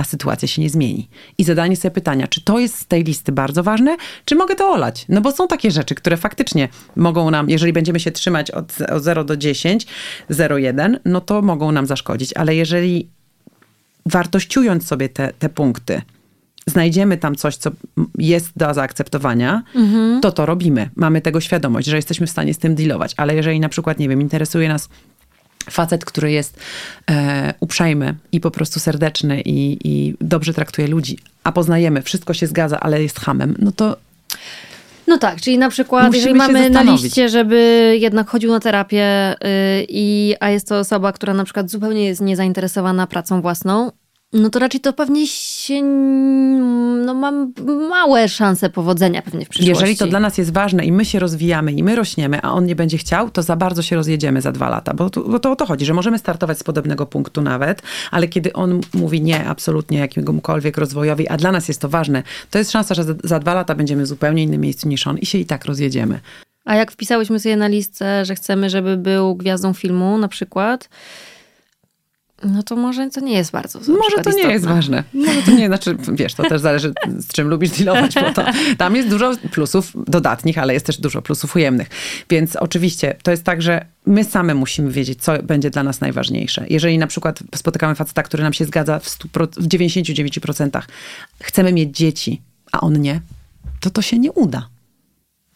ta 0.01 0.05
sytuacja 0.05 0.49
się 0.49 0.63
nie 0.63 0.71
zmieni. 0.71 1.09
I 1.39 1.45
zadanie 1.45 1.77
sobie 1.77 1.91
pytania, 1.91 2.29
czy 2.29 2.41
to 2.41 2.59
jest 2.59 2.79
z 2.79 2.87
tej 2.87 3.05
listy 3.05 3.33
bardzo 3.33 3.63
ważne, 3.63 3.97
czy 4.25 4.35
mogę 4.35 4.55
to 4.55 4.71
olać? 4.71 5.05
No 5.09 5.21
bo 5.21 5.33
są 5.33 5.49
takie 5.49 5.71
rzeczy, 5.71 5.95
które 5.95 6.17
faktycznie 6.17 6.69
mogą 6.97 7.31
nam, 7.31 7.51
jeżeli 7.51 7.73
będziemy 7.73 8.01
się 8.01 8.11
trzymać 8.11 8.51
od, 8.51 8.81
od 8.81 9.03
0 9.03 9.25
do 9.25 9.37
10, 9.37 9.87
0,1, 10.31 10.97
no 11.05 11.21
to 11.21 11.43
mogą 11.43 11.73
nam 11.73 11.87
zaszkodzić. 11.87 12.33
Ale 12.33 12.55
jeżeli 12.55 13.09
wartościując 14.07 14.87
sobie 14.87 15.09
te, 15.09 15.33
te 15.39 15.49
punkty, 15.49 16.03
znajdziemy 16.67 17.17
tam 17.17 17.37
coś, 17.37 17.57
co 17.57 17.71
jest 18.19 18.53
do 18.57 18.75
zaakceptowania, 18.75 19.63
mhm. 19.75 20.21
to 20.21 20.33
to 20.33 20.47
robimy. 20.47 20.91
Mamy 20.97 21.21
tego 21.21 21.41
świadomość, 21.41 21.87
że 21.87 21.97
jesteśmy 21.97 22.27
w 22.27 22.31
stanie 22.31 22.55
z 22.55 22.59
tym 22.59 22.75
dealować. 22.75 23.15
Ale 23.17 23.35
jeżeli 23.35 23.61
na 23.61 23.69
przykład, 23.69 23.99
nie 23.99 24.09
wiem, 24.09 24.21
interesuje 24.21 24.69
nas 24.69 24.89
facet, 25.71 26.05
który 26.05 26.33
jest 26.33 26.57
e, 27.11 27.55
uprzejmy 27.61 28.15
i 28.33 28.41
po 28.41 28.51
prostu 28.51 28.81
serdeczny 28.81 29.41
i, 29.41 29.79
i 29.85 30.15
dobrze 30.21 30.55
traktuje 30.55 30.89
ludzi, 30.89 31.19
a 31.45 31.53
poznajemy, 31.53 32.03
wszystko 32.03 32.35
się 32.35 32.47
zgadza, 32.47 32.81
ale 32.81 33.03
jest 33.03 33.21
hamem, 33.21 33.55
no 33.59 33.73
to 33.73 33.97
no 35.07 35.19
tak, 35.19 35.41
czyli 35.41 35.59
na 35.59 35.71
przykład, 35.71 36.07
Musimy 36.07 36.19
jeżeli 36.19 36.39
mamy 36.39 36.71
na 36.71 36.83
liście, 36.83 37.29
żeby 37.29 37.97
jednak 38.01 38.29
chodził 38.29 38.51
na 38.51 38.61
terapię, 38.61 39.37
yy, 39.41 39.49
i, 39.89 40.35
a 40.41 40.51
jest 40.51 40.69
to 40.69 40.79
osoba, 40.79 41.13
która 41.13 41.35
na 41.35 41.45
przykład 41.45 41.71
zupełnie 41.71 42.05
jest 42.05 42.21
niezainteresowana 42.21 43.07
pracą 43.07 43.43
własną, 43.43 43.93
no 44.33 44.51
to 44.51 44.59
raczej 44.59 44.81
to 44.81 44.93
pewnie 44.93 45.27
się, 45.71 45.83
no 47.07 47.15
mam 47.15 47.53
małe 47.89 48.29
szanse 48.29 48.71
powodzenia 48.71 49.23
pewnie 49.23 49.47
w 49.47 49.49
przyszłości. 49.49 49.71
Jeżeli 49.71 49.97
to 49.97 50.07
dla 50.07 50.21
nas 50.21 50.39
jest 50.39 50.53
ważne 50.53 50.85
i 50.85 50.93
my 50.93 51.05
się 51.05 51.19
rozwijamy 51.19 51.73
i 51.73 51.83
my 51.83 51.97
rośniemy, 51.97 52.43
a 52.43 52.53
on 52.53 52.67
nie 52.67 52.77
będzie 52.77 52.99
chciał, 52.99 53.31
to 53.31 53.43
za 53.43 53.57
bardzo 53.57 53.83
się 53.83 53.97
rozjedziemy 53.97 54.41
za 54.41 54.53
dwa 54.53 54.69
lata, 54.69 54.95
bo 54.95 55.11
to, 55.11 55.21
bo 55.21 55.39
to 55.39 55.53
o 55.53 55.57
to 55.57 55.67
chodzi, 55.67 55.85
że 55.85 55.95
możemy 55.95 56.19
startować 56.19 56.59
z 56.59 56.63
podobnego 56.63 57.07
punktu 57.07 57.43
nawet, 57.43 57.83
ale 58.11 58.29
kiedy 58.29 58.53
on 58.53 58.81
mówi 58.95 59.23
nie 59.23 59.49
absolutnie 59.49 59.99
jakiemukolwiek 59.99 60.79
rozwojowi, 60.79 61.29
a 61.29 61.37
dla 61.37 61.53
nas 61.53 61.69
jest 61.69 61.81
to 61.81 61.89
ważne, 61.89 62.23
to 62.51 62.59
jest 62.59 62.71
szansa, 62.71 62.95
że 62.95 63.05
za, 63.05 63.15
za 63.25 63.39
dwa 63.39 63.55
lata 63.55 63.75
będziemy 63.75 64.03
w 64.03 64.07
zupełnie 64.07 64.43
innym 64.43 64.61
miejscu 64.61 64.89
niż 64.89 65.07
on 65.07 65.19
i 65.19 65.27
się 65.27 65.39
i 65.39 65.47
tak 65.47 65.65
rozjedziemy. 65.65 66.21
A 66.65 66.75
jak 66.75 66.93
wpisałyśmy 66.93 67.41
sobie 67.41 67.57
na 67.57 67.69
listę, 67.69 68.25
że 68.25 68.35
chcemy, 68.35 68.71
żeby 68.71 68.97
był 68.97 69.35
gwiazdą 69.35 69.73
filmu 69.73 70.19
na 70.19 70.29
przykład, 70.29 70.89
no 72.45 72.63
to 72.63 72.77
może 72.77 73.11
to 73.11 73.21
nie 73.21 73.33
jest 73.33 73.51
bardzo 73.51 73.79
Może 73.79 74.17
to 74.25 74.31
nie 74.31 74.53
jest 74.53 74.65
ważne. 74.65 75.05
Może 75.13 75.43
to 75.47 75.51
nie, 75.51 75.67
znaczy, 75.67 75.97
wiesz, 76.13 76.35
to 76.35 76.43
też 76.43 76.61
zależy 76.61 76.93
z 77.19 77.27
czym 77.27 77.49
lubisz 77.49 77.71
dealować, 77.71 78.15
bo 78.15 78.33
to, 78.33 78.45
tam 78.79 78.97
jest 78.97 79.09
dużo 79.09 79.33
plusów 79.51 79.93
dodatnich, 80.07 80.59
ale 80.59 80.75
jest 80.75 80.87
też 80.87 81.01
dużo 81.01 81.23
plusów 81.23 81.57
ujemnych. 81.57 81.89
Więc 82.31 82.57
oczywiście 82.57 83.17
to 83.23 83.31
jest 83.31 83.45
tak, 83.45 83.63
że 83.63 83.87
my 84.07 84.25
same 84.25 84.55
musimy 84.55 84.91
wiedzieć, 84.91 85.23
co 85.23 85.43
będzie 85.43 85.71
dla 85.71 85.83
nas 85.83 86.01
najważniejsze. 86.01 86.67
Jeżeli 86.71 86.99
na 86.99 87.07
przykład 87.07 87.43
spotykamy 87.55 87.95
faceta, 87.95 88.23
który 88.23 88.43
nam 88.43 88.53
się 88.53 88.65
zgadza 88.65 88.99
w, 88.99 89.09
100, 89.09 89.29
w 89.57 89.69
99%, 89.69 90.83
chcemy 91.43 91.73
mieć 91.73 91.97
dzieci, 91.97 92.41
a 92.73 92.81
on 92.81 93.01
nie, 93.01 93.21
to 93.81 93.91
to 93.91 94.03
się 94.03 94.19
nie 94.19 94.33
uda. 94.33 94.69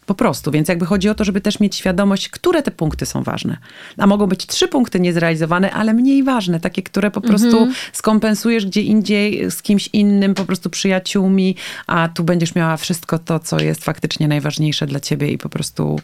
Po 0.07 0.15
prostu, 0.15 0.51
więc 0.51 0.69
jakby 0.69 0.87
chodzi 0.87 1.09
o 1.09 1.15
to, 1.15 1.25
żeby 1.25 1.41
też 1.41 1.61
mieć 1.61 1.77
świadomość, 1.77 2.29
które 2.29 2.63
te 2.63 2.71
punkty 2.71 3.07
są 3.07 3.23
ważne. 3.23 3.57
A 3.99 4.07
mogą 4.07 4.27
być 4.27 4.47
trzy 4.47 4.69
punkty 4.69 5.01
niezrealizowane, 5.01 5.71
ale 5.71 5.95
mniej 5.95 6.23
ważne, 6.23 6.61
takie, 6.61 6.83
które 6.83 7.11
po 7.11 7.21
prostu 7.21 7.57
mm 7.57 7.71
-hmm. 7.71 7.91
skompensujesz 7.93 8.67
gdzie 8.67 8.83
indziej 8.83 9.51
z 9.51 9.63
kimś 9.63 9.89
innym, 9.93 10.35
po 10.35 10.45
prostu 10.45 10.71
przyjaciółmi, 10.71 11.57
a 11.87 12.09
tu 12.09 12.25
będziesz 12.25 12.55
miała 12.55 12.77
wszystko 12.77 13.19
to, 13.19 13.39
co 13.39 13.61
jest 13.61 13.85
faktycznie 13.85 14.29
najważniejsze 14.29 14.87
dla 14.87 15.01
ciebie 15.01 15.29
i 15.33 15.39
po 15.39 15.49
prostu, 15.49 16.01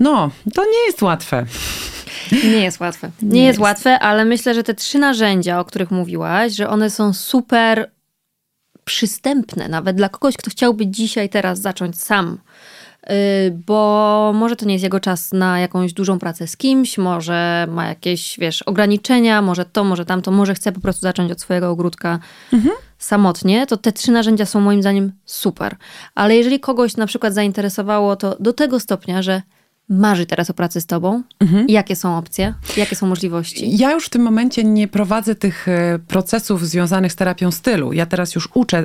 no, 0.00 0.30
to 0.54 0.64
nie 0.64 0.86
jest 0.86 1.02
łatwe. 1.02 1.46
Nie 2.32 2.64
jest 2.64 2.80
łatwe. 2.80 3.10
Nie, 3.22 3.28
nie 3.28 3.40
jest, 3.40 3.46
jest 3.46 3.60
łatwe, 3.60 3.98
ale 3.98 4.24
myślę, 4.24 4.54
że 4.54 4.62
te 4.62 4.74
trzy 4.74 4.98
narzędzia, 4.98 5.60
o 5.60 5.64
których 5.64 5.90
mówiłaś, 5.90 6.52
że 6.52 6.68
one 6.68 6.90
są 6.90 7.12
super 7.12 7.90
przystępne, 8.84 9.68
nawet 9.68 9.96
dla 9.96 10.08
kogoś, 10.08 10.36
kto 10.36 10.50
chciałby 10.50 10.86
dzisiaj, 10.86 11.28
teraz 11.28 11.60
zacząć 11.60 12.00
sam 12.00 12.38
bo 13.66 14.32
może 14.34 14.56
to 14.56 14.66
nie 14.66 14.72
jest 14.74 14.82
jego 14.82 15.00
czas 15.00 15.32
na 15.32 15.60
jakąś 15.60 15.92
dużą 15.92 16.18
pracę 16.18 16.46
z 16.46 16.56
kimś, 16.56 16.98
może 16.98 17.66
ma 17.70 17.88
jakieś, 17.88 18.38
wiesz, 18.38 18.62
ograniczenia, 18.62 19.42
może 19.42 19.64
to, 19.64 19.84
może 19.84 20.04
tamto, 20.04 20.30
może 20.30 20.54
chce 20.54 20.72
po 20.72 20.80
prostu 20.80 21.00
zacząć 21.00 21.32
od 21.32 21.40
swojego 21.40 21.70
ogródka 21.70 22.18
mhm. 22.52 22.74
samotnie, 22.98 23.66
to 23.66 23.76
te 23.76 23.92
trzy 23.92 24.12
narzędzia 24.12 24.46
są 24.46 24.60
moim 24.60 24.82
zdaniem 24.82 25.12
super. 25.24 25.76
Ale 26.14 26.36
jeżeli 26.36 26.60
kogoś 26.60 26.96
na 26.96 27.06
przykład 27.06 27.34
zainteresowało 27.34 28.16
to 28.16 28.36
do 28.40 28.52
tego 28.52 28.80
stopnia, 28.80 29.22
że 29.22 29.42
marzy 29.92 30.26
teraz 30.26 30.50
o 30.50 30.54
pracy 30.54 30.80
z 30.80 30.86
tobą? 30.86 31.22
Mhm. 31.40 31.66
Jakie 31.68 31.96
są 31.96 32.18
opcje? 32.18 32.54
Jakie 32.76 32.96
są 32.96 33.06
możliwości? 33.06 33.76
Ja 33.76 33.92
już 33.92 34.06
w 34.06 34.10
tym 34.10 34.22
momencie 34.22 34.64
nie 34.64 34.88
prowadzę 34.88 35.34
tych 35.34 35.68
e, 35.68 35.98
procesów 36.08 36.68
związanych 36.68 37.12
z 37.12 37.16
terapią 37.16 37.50
stylu. 37.50 37.92
Ja 37.92 38.06
teraz 38.06 38.34
już 38.34 38.48
uczę 38.54 38.84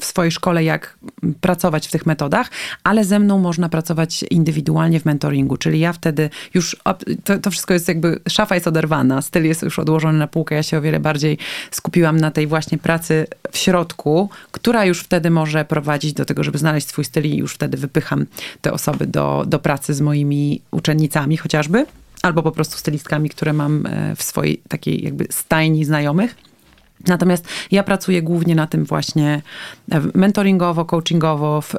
w 0.00 0.04
swojej 0.04 0.32
szkole, 0.32 0.64
jak 0.64 0.98
pracować 1.40 1.88
w 1.88 1.90
tych 1.90 2.06
metodach, 2.06 2.50
ale 2.84 3.04
ze 3.04 3.18
mną 3.18 3.38
można 3.38 3.68
pracować 3.68 4.24
indywidualnie 4.30 5.00
w 5.00 5.04
mentoringu, 5.04 5.56
czyli 5.56 5.80
ja 5.80 5.92
wtedy 5.92 6.30
już, 6.54 6.76
to, 7.24 7.38
to 7.38 7.50
wszystko 7.50 7.74
jest 7.74 7.88
jakby, 7.88 8.20
szafa 8.28 8.54
jest 8.54 8.66
oderwana, 8.66 9.22
styl 9.22 9.44
jest 9.44 9.62
już 9.62 9.78
odłożony 9.78 10.18
na 10.18 10.26
półkę, 10.26 10.54
ja 10.54 10.62
się 10.62 10.78
o 10.78 10.80
wiele 10.80 11.00
bardziej 11.00 11.38
skupiłam 11.70 12.20
na 12.20 12.30
tej 12.30 12.46
właśnie 12.46 12.78
pracy 12.78 13.26
w 13.50 13.58
środku, 13.58 14.30
która 14.52 14.84
już 14.84 15.00
wtedy 15.00 15.30
może 15.30 15.64
prowadzić 15.64 16.12
do 16.12 16.24
tego, 16.24 16.44
żeby 16.44 16.58
znaleźć 16.58 16.88
swój 16.88 17.04
styl 17.04 17.24
i 17.26 17.36
już 17.36 17.54
wtedy 17.54 17.76
wypycham 17.76 18.26
te 18.60 18.72
osoby 18.72 19.06
do, 19.06 19.44
do 19.46 19.58
pracy 19.58 19.94
z 19.94 19.99
z 20.00 20.02
moimi 20.02 20.62
uczennicami 20.70 21.36
chociażby, 21.36 21.86
albo 22.22 22.42
po 22.42 22.52
prostu 22.52 22.78
stylistkami, 22.78 23.30
które 23.30 23.52
mam 23.52 23.86
e, 23.86 24.16
w 24.16 24.22
swojej 24.22 24.62
takiej 24.68 25.04
jakby 25.04 25.26
stajni 25.30 25.84
znajomych. 25.84 26.36
Natomiast 27.06 27.48
ja 27.70 27.82
pracuję 27.82 28.22
głównie 28.22 28.54
na 28.54 28.66
tym 28.66 28.84
właśnie 28.84 29.42
e, 29.92 30.00
mentoringowo, 30.14 30.84
coachingowo, 30.84 31.60
w, 31.60 31.74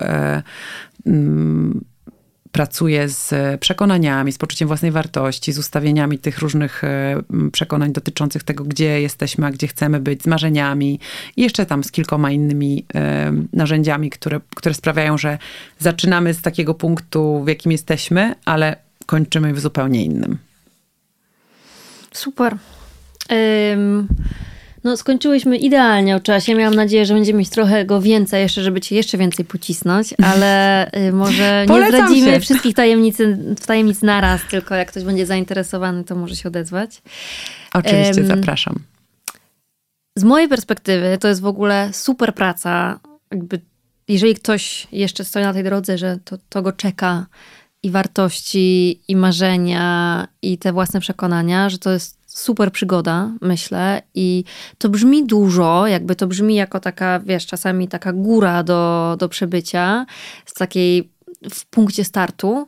e, 2.51 2.61
pracuję 2.61 3.09
z 3.09 3.33
przekonaniami, 3.61 4.31
z 4.31 4.37
poczuciem 4.37 4.67
własnej 4.67 4.91
wartości, 4.91 5.51
z 5.51 5.59
ustawieniami 5.59 6.19
tych 6.19 6.39
różnych 6.39 6.81
przekonań 7.51 7.93
dotyczących 7.93 8.43
tego, 8.43 8.63
gdzie 8.63 9.01
jesteśmy, 9.01 9.47
a 9.47 9.51
gdzie 9.51 9.67
chcemy 9.67 9.99
być, 9.99 10.23
z 10.23 10.27
marzeniami 10.27 10.99
i 11.37 11.41
jeszcze 11.41 11.65
tam 11.65 11.83
z 11.83 11.91
kilkoma 11.91 12.31
innymi 12.31 12.85
narzędziami, 13.53 14.09
które, 14.09 14.39
które 14.55 14.75
sprawiają, 14.75 15.17
że 15.17 15.37
zaczynamy 15.79 16.33
z 16.33 16.41
takiego 16.41 16.73
punktu, 16.73 17.43
w 17.43 17.47
jakim 17.47 17.71
jesteśmy, 17.71 18.35
ale 18.45 18.75
kończymy 19.05 19.53
w 19.53 19.59
zupełnie 19.59 20.05
innym. 20.05 20.37
Super. 22.11 22.57
Um 23.29 24.07
no, 24.83 24.97
skończyłyśmy 24.97 25.57
idealnie 25.57 26.15
o 26.15 26.19
czasie. 26.19 26.55
Miałam 26.55 26.75
nadzieję, 26.75 27.05
że 27.05 27.13
będziemy 27.13 27.39
mieć 27.39 27.49
trochę 27.49 27.85
go 27.85 28.01
więcej 28.01 28.41
jeszcze, 28.41 28.63
żeby 28.63 28.81
cię 28.81 28.95
jeszcze 28.95 29.17
więcej 29.17 29.45
pocisnąć, 29.45 30.13
ale 30.23 30.91
y, 30.93 31.11
może 31.11 31.65
nie 31.69 31.87
zdradzimy 31.87 32.33
się. 32.33 32.39
wszystkich 32.39 32.75
tajemnicy, 32.75 33.37
tajemnic 33.65 34.01
naraz, 34.01 34.41
tylko 34.49 34.75
jak 34.75 34.91
ktoś 34.91 35.03
będzie 35.03 35.25
zainteresowany, 35.25 36.03
to 36.03 36.15
może 36.15 36.35
się 36.35 36.49
odezwać. 36.49 37.01
Oczywiście, 37.73 38.21
um, 38.21 38.27
zapraszam. 38.27 38.75
Z 40.17 40.23
mojej 40.23 40.47
perspektywy 40.47 41.17
to 41.19 41.27
jest 41.27 41.41
w 41.41 41.45
ogóle 41.45 41.89
super 41.93 42.33
praca. 42.33 42.99
Jakby, 43.31 43.59
jeżeli 44.07 44.35
ktoś 44.35 44.87
jeszcze 44.91 45.25
stoi 45.25 45.43
na 45.43 45.53
tej 45.53 45.63
drodze, 45.63 45.97
że 45.97 46.19
to, 46.25 46.37
to 46.49 46.61
go 46.61 46.71
czeka, 46.71 47.25
i 47.83 47.91
wartości, 47.91 49.01
i 49.07 49.15
marzenia, 49.15 50.27
i 50.41 50.57
te 50.57 50.73
własne 50.73 50.99
przekonania, 50.99 51.69
że 51.69 51.77
to 51.77 51.91
jest 51.91 52.17
super 52.25 52.71
przygoda, 52.71 53.31
myślę. 53.41 54.01
I 54.15 54.43
to 54.77 54.89
brzmi 54.89 55.27
dużo, 55.27 55.87
jakby 55.87 56.15
to 56.15 56.27
brzmi 56.27 56.55
jako 56.55 56.79
taka, 56.79 57.19
wiesz, 57.19 57.45
czasami 57.45 57.87
taka 57.87 58.13
góra 58.13 58.63
do, 58.63 59.15
do 59.19 59.29
przebycia, 59.29 60.05
z 60.45 60.53
takiej 60.53 61.11
w 61.51 61.65
punkcie 61.65 62.03
startu. 62.03 62.67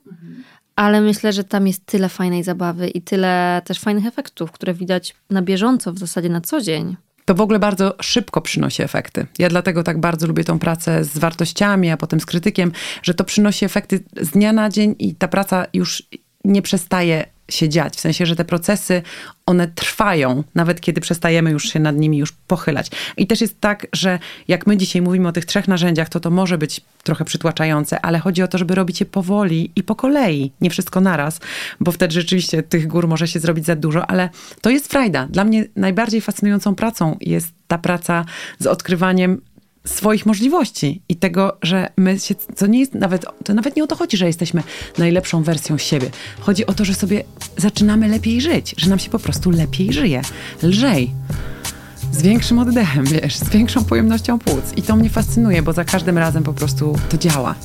Ale 0.76 1.02
myślę, 1.02 1.34
że 1.34 1.44
tam 1.44 1.68
jest 1.68 1.86
tyle 1.86 2.10
fajnej 2.10 2.44
zabawy 2.44 2.88
i 2.88 3.02
tyle 3.02 3.62
też 3.66 3.80
fajnych 3.80 4.06
efektów, 4.06 4.52
które 4.52 4.74
widać 4.74 5.16
na 5.30 5.42
bieżąco, 5.42 5.94
w 5.94 6.00
zasadzie 6.00 6.30
na 6.30 6.42
co 6.42 6.62
dzień 6.62 6.96
to 7.26 7.36
w 7.36 7.42
ogóle 7.42 7.60
bardzo 7.60 7.96
szybko 8.02 8.42
przynosi 8.42 8.84
efekty. 8.84 9.26
Ja 9.40 9.50
dlatego 9.50 9.84
tak 9.84 10.00
bardzo 10.00 10.28
lubię 10.28 10.44
tą 10.44 10.60
pracę 10.60 11.04
z 11.04 11.18
wartościami, 11.18 11.92
a 11.92 11.98
potem 11.98 12.20
z 12.20 12.26
krytykiem, 12.26 12.72
że 13.04 13.14
to 13.14 13.24
przynosi 13.24 13.66
efekty 13.66 14.04
z 14.22 14.30
dnia 14.30 14.54
na 14.54 14.70
dzień 14.70 14.96
i 15.00 15.16
ta 15.16 15.28
praca 15.28 15.66
już 15.74 16.04
nie 16.46 16.62
przestaje 16.62 17.26
się 17.56 17.70
dziać. 17.70 17.96
W 17.96 18.00
sensie, 18.00 18.26
że 18.26 18.36
te 18.36 18.46
procesy, 18.46 19.02
one 19.46 19.68
trwają, 19.68 20.44
nawet 20.56 20.82
kiedy 20.82 21.02
przestajemy 21.02 21.52
już 21.52 21.70
się 21.70 21.80
nad 21.80 21.98
nimi 21.98 22.18
już 22.18 22.32
pochylać. 22.32 22.92
I 23.18 23.28
też 23.28 23.42
jest 23.42 23.62
tak, 23.62 23.88
że 23.94 24.20
jak 24.48 24.68
my 24.68 24.78
dzisiaj 24.78 25.02
mówimy 25.02 25.28
o 25.28 25.32
tych 25.32 25.46
trzech 25.46 25.68
narzędziach, 25.68 26.10
to 26.10 26.20
to 26.20 26.30
może 26.30 26.58
być 26.58 26.82
trochę 27.04 27.26
przytłaczające, 27.26 28.02
ale 28.02 28.20
chodzi 28.20 28.44
o 28.44 28.48
to, 28.48 28.58
żeby 28.58 28.76
robić 28.76 29.00
je 29.00 29.06
powoli 29.06 29.72
i 29.76 29.84
po 29.84 29.96
kolei, 29.96 30.52
nie 30.62 30.70
wszystko 30.70 31.02
naraz, 31.02 31.40
bo 31.80 31.92
wtedy 31.92 32.14
rzeczywiście 32.14 32.64
tych 32.64 32.88
gór 32.88 33.08
może 33.08 33.28
się 33.28 33.40
zrobić 33.40 33.66
za 33.66 33.76
dużo, 33.76 34.06
ale 34.10 34.30
to 34.62 34.70
jest 34.70 34.88
frajda. 34.88 35.28
Dla 35.30 35.44
mnie 35.44 35.66
najbardziej 35.76 36.22
fascynującą 36.22 36.76
pracą 36.76 37.18
jest 37.22 37.48
ta 37.68 37.78
praca 37.78 38.26
z 38.60 38.68
odkrywaniem 38.68 39.42
swoich 39.86 40.26
możliwości 40.26 41.02
i 41.10 41.16
tego, 41.16 41.58
że 41.62 41.90
my 41.98 42.20
się, 42.20 42.36
to 42.36 42.68
nie 42.68 42.80
jest 42.80 42.94
nawet, 42.94 43.26
to 43.46 43.54
nawet 43.54 43.76
nie 43.76 43.84
o 43.84 43.88
to 43.88 43.96
chodzi, 43.96 44.18
że 44.18 44.28
jesteśmy 44.28 44.64
najlepszą 44.98 45.44
wersją 45.44 45.78
siebie. 45.78 46.10
Chodzi 46.40 46.66
o 46.66 46.74
to, 46.74 46.86
że 46.86 46.94
sobie 46.94 47.24
zaczynamy 47.58 48.08
lepiej 48.08 48.42
żyć, 48.42 48.76
że 48.78 48.90
nam 48.90 49.00
się 49.00 49.10
po 49.10 49.20
prostu 49.20 49.52
lepiej 49.52 49.94
żyje, 49.94 50.22
lżej. 50.64 51.12
Z 52.12 52.22
większym 52.22 52.60
oddechem, 52.60 53.06
wiesz, 53.06 53.38
z 53.38 53.50
większą 53.50 53.84
pojemnością 53.84 54.40
płuc. 54.40 54.64
I 54.78 54.82
to 54.82 54.96
mnie 54.96 55.10
fascynuje, 55.10 55.62
bo 55.62 55.74
za 55.74 55.86
każdym 55.86 56.18
razem 56.18 56.44
po 56.44 56.54
prostu 56.54 56.96
to 57.10 57.18
działa. 57.18 57.56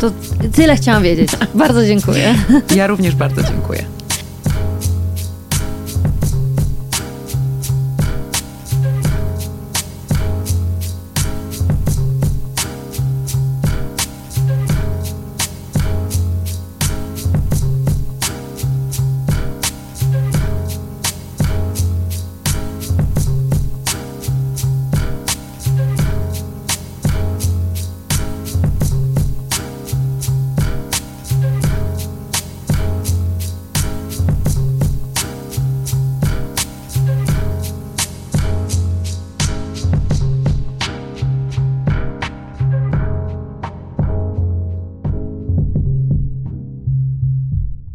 To 0.00 0.10
tyle 0.52 0.76
chciałam 0.76 1.02
wiedzieć. 1.02 1.30
Bardzo 1.54 1.86
dziękuję. 1.86 2.34
Ja 2.76 2.86
również 2.86 3.14
bardzo 3.14 3.42
dziękuję. 3.42 3.84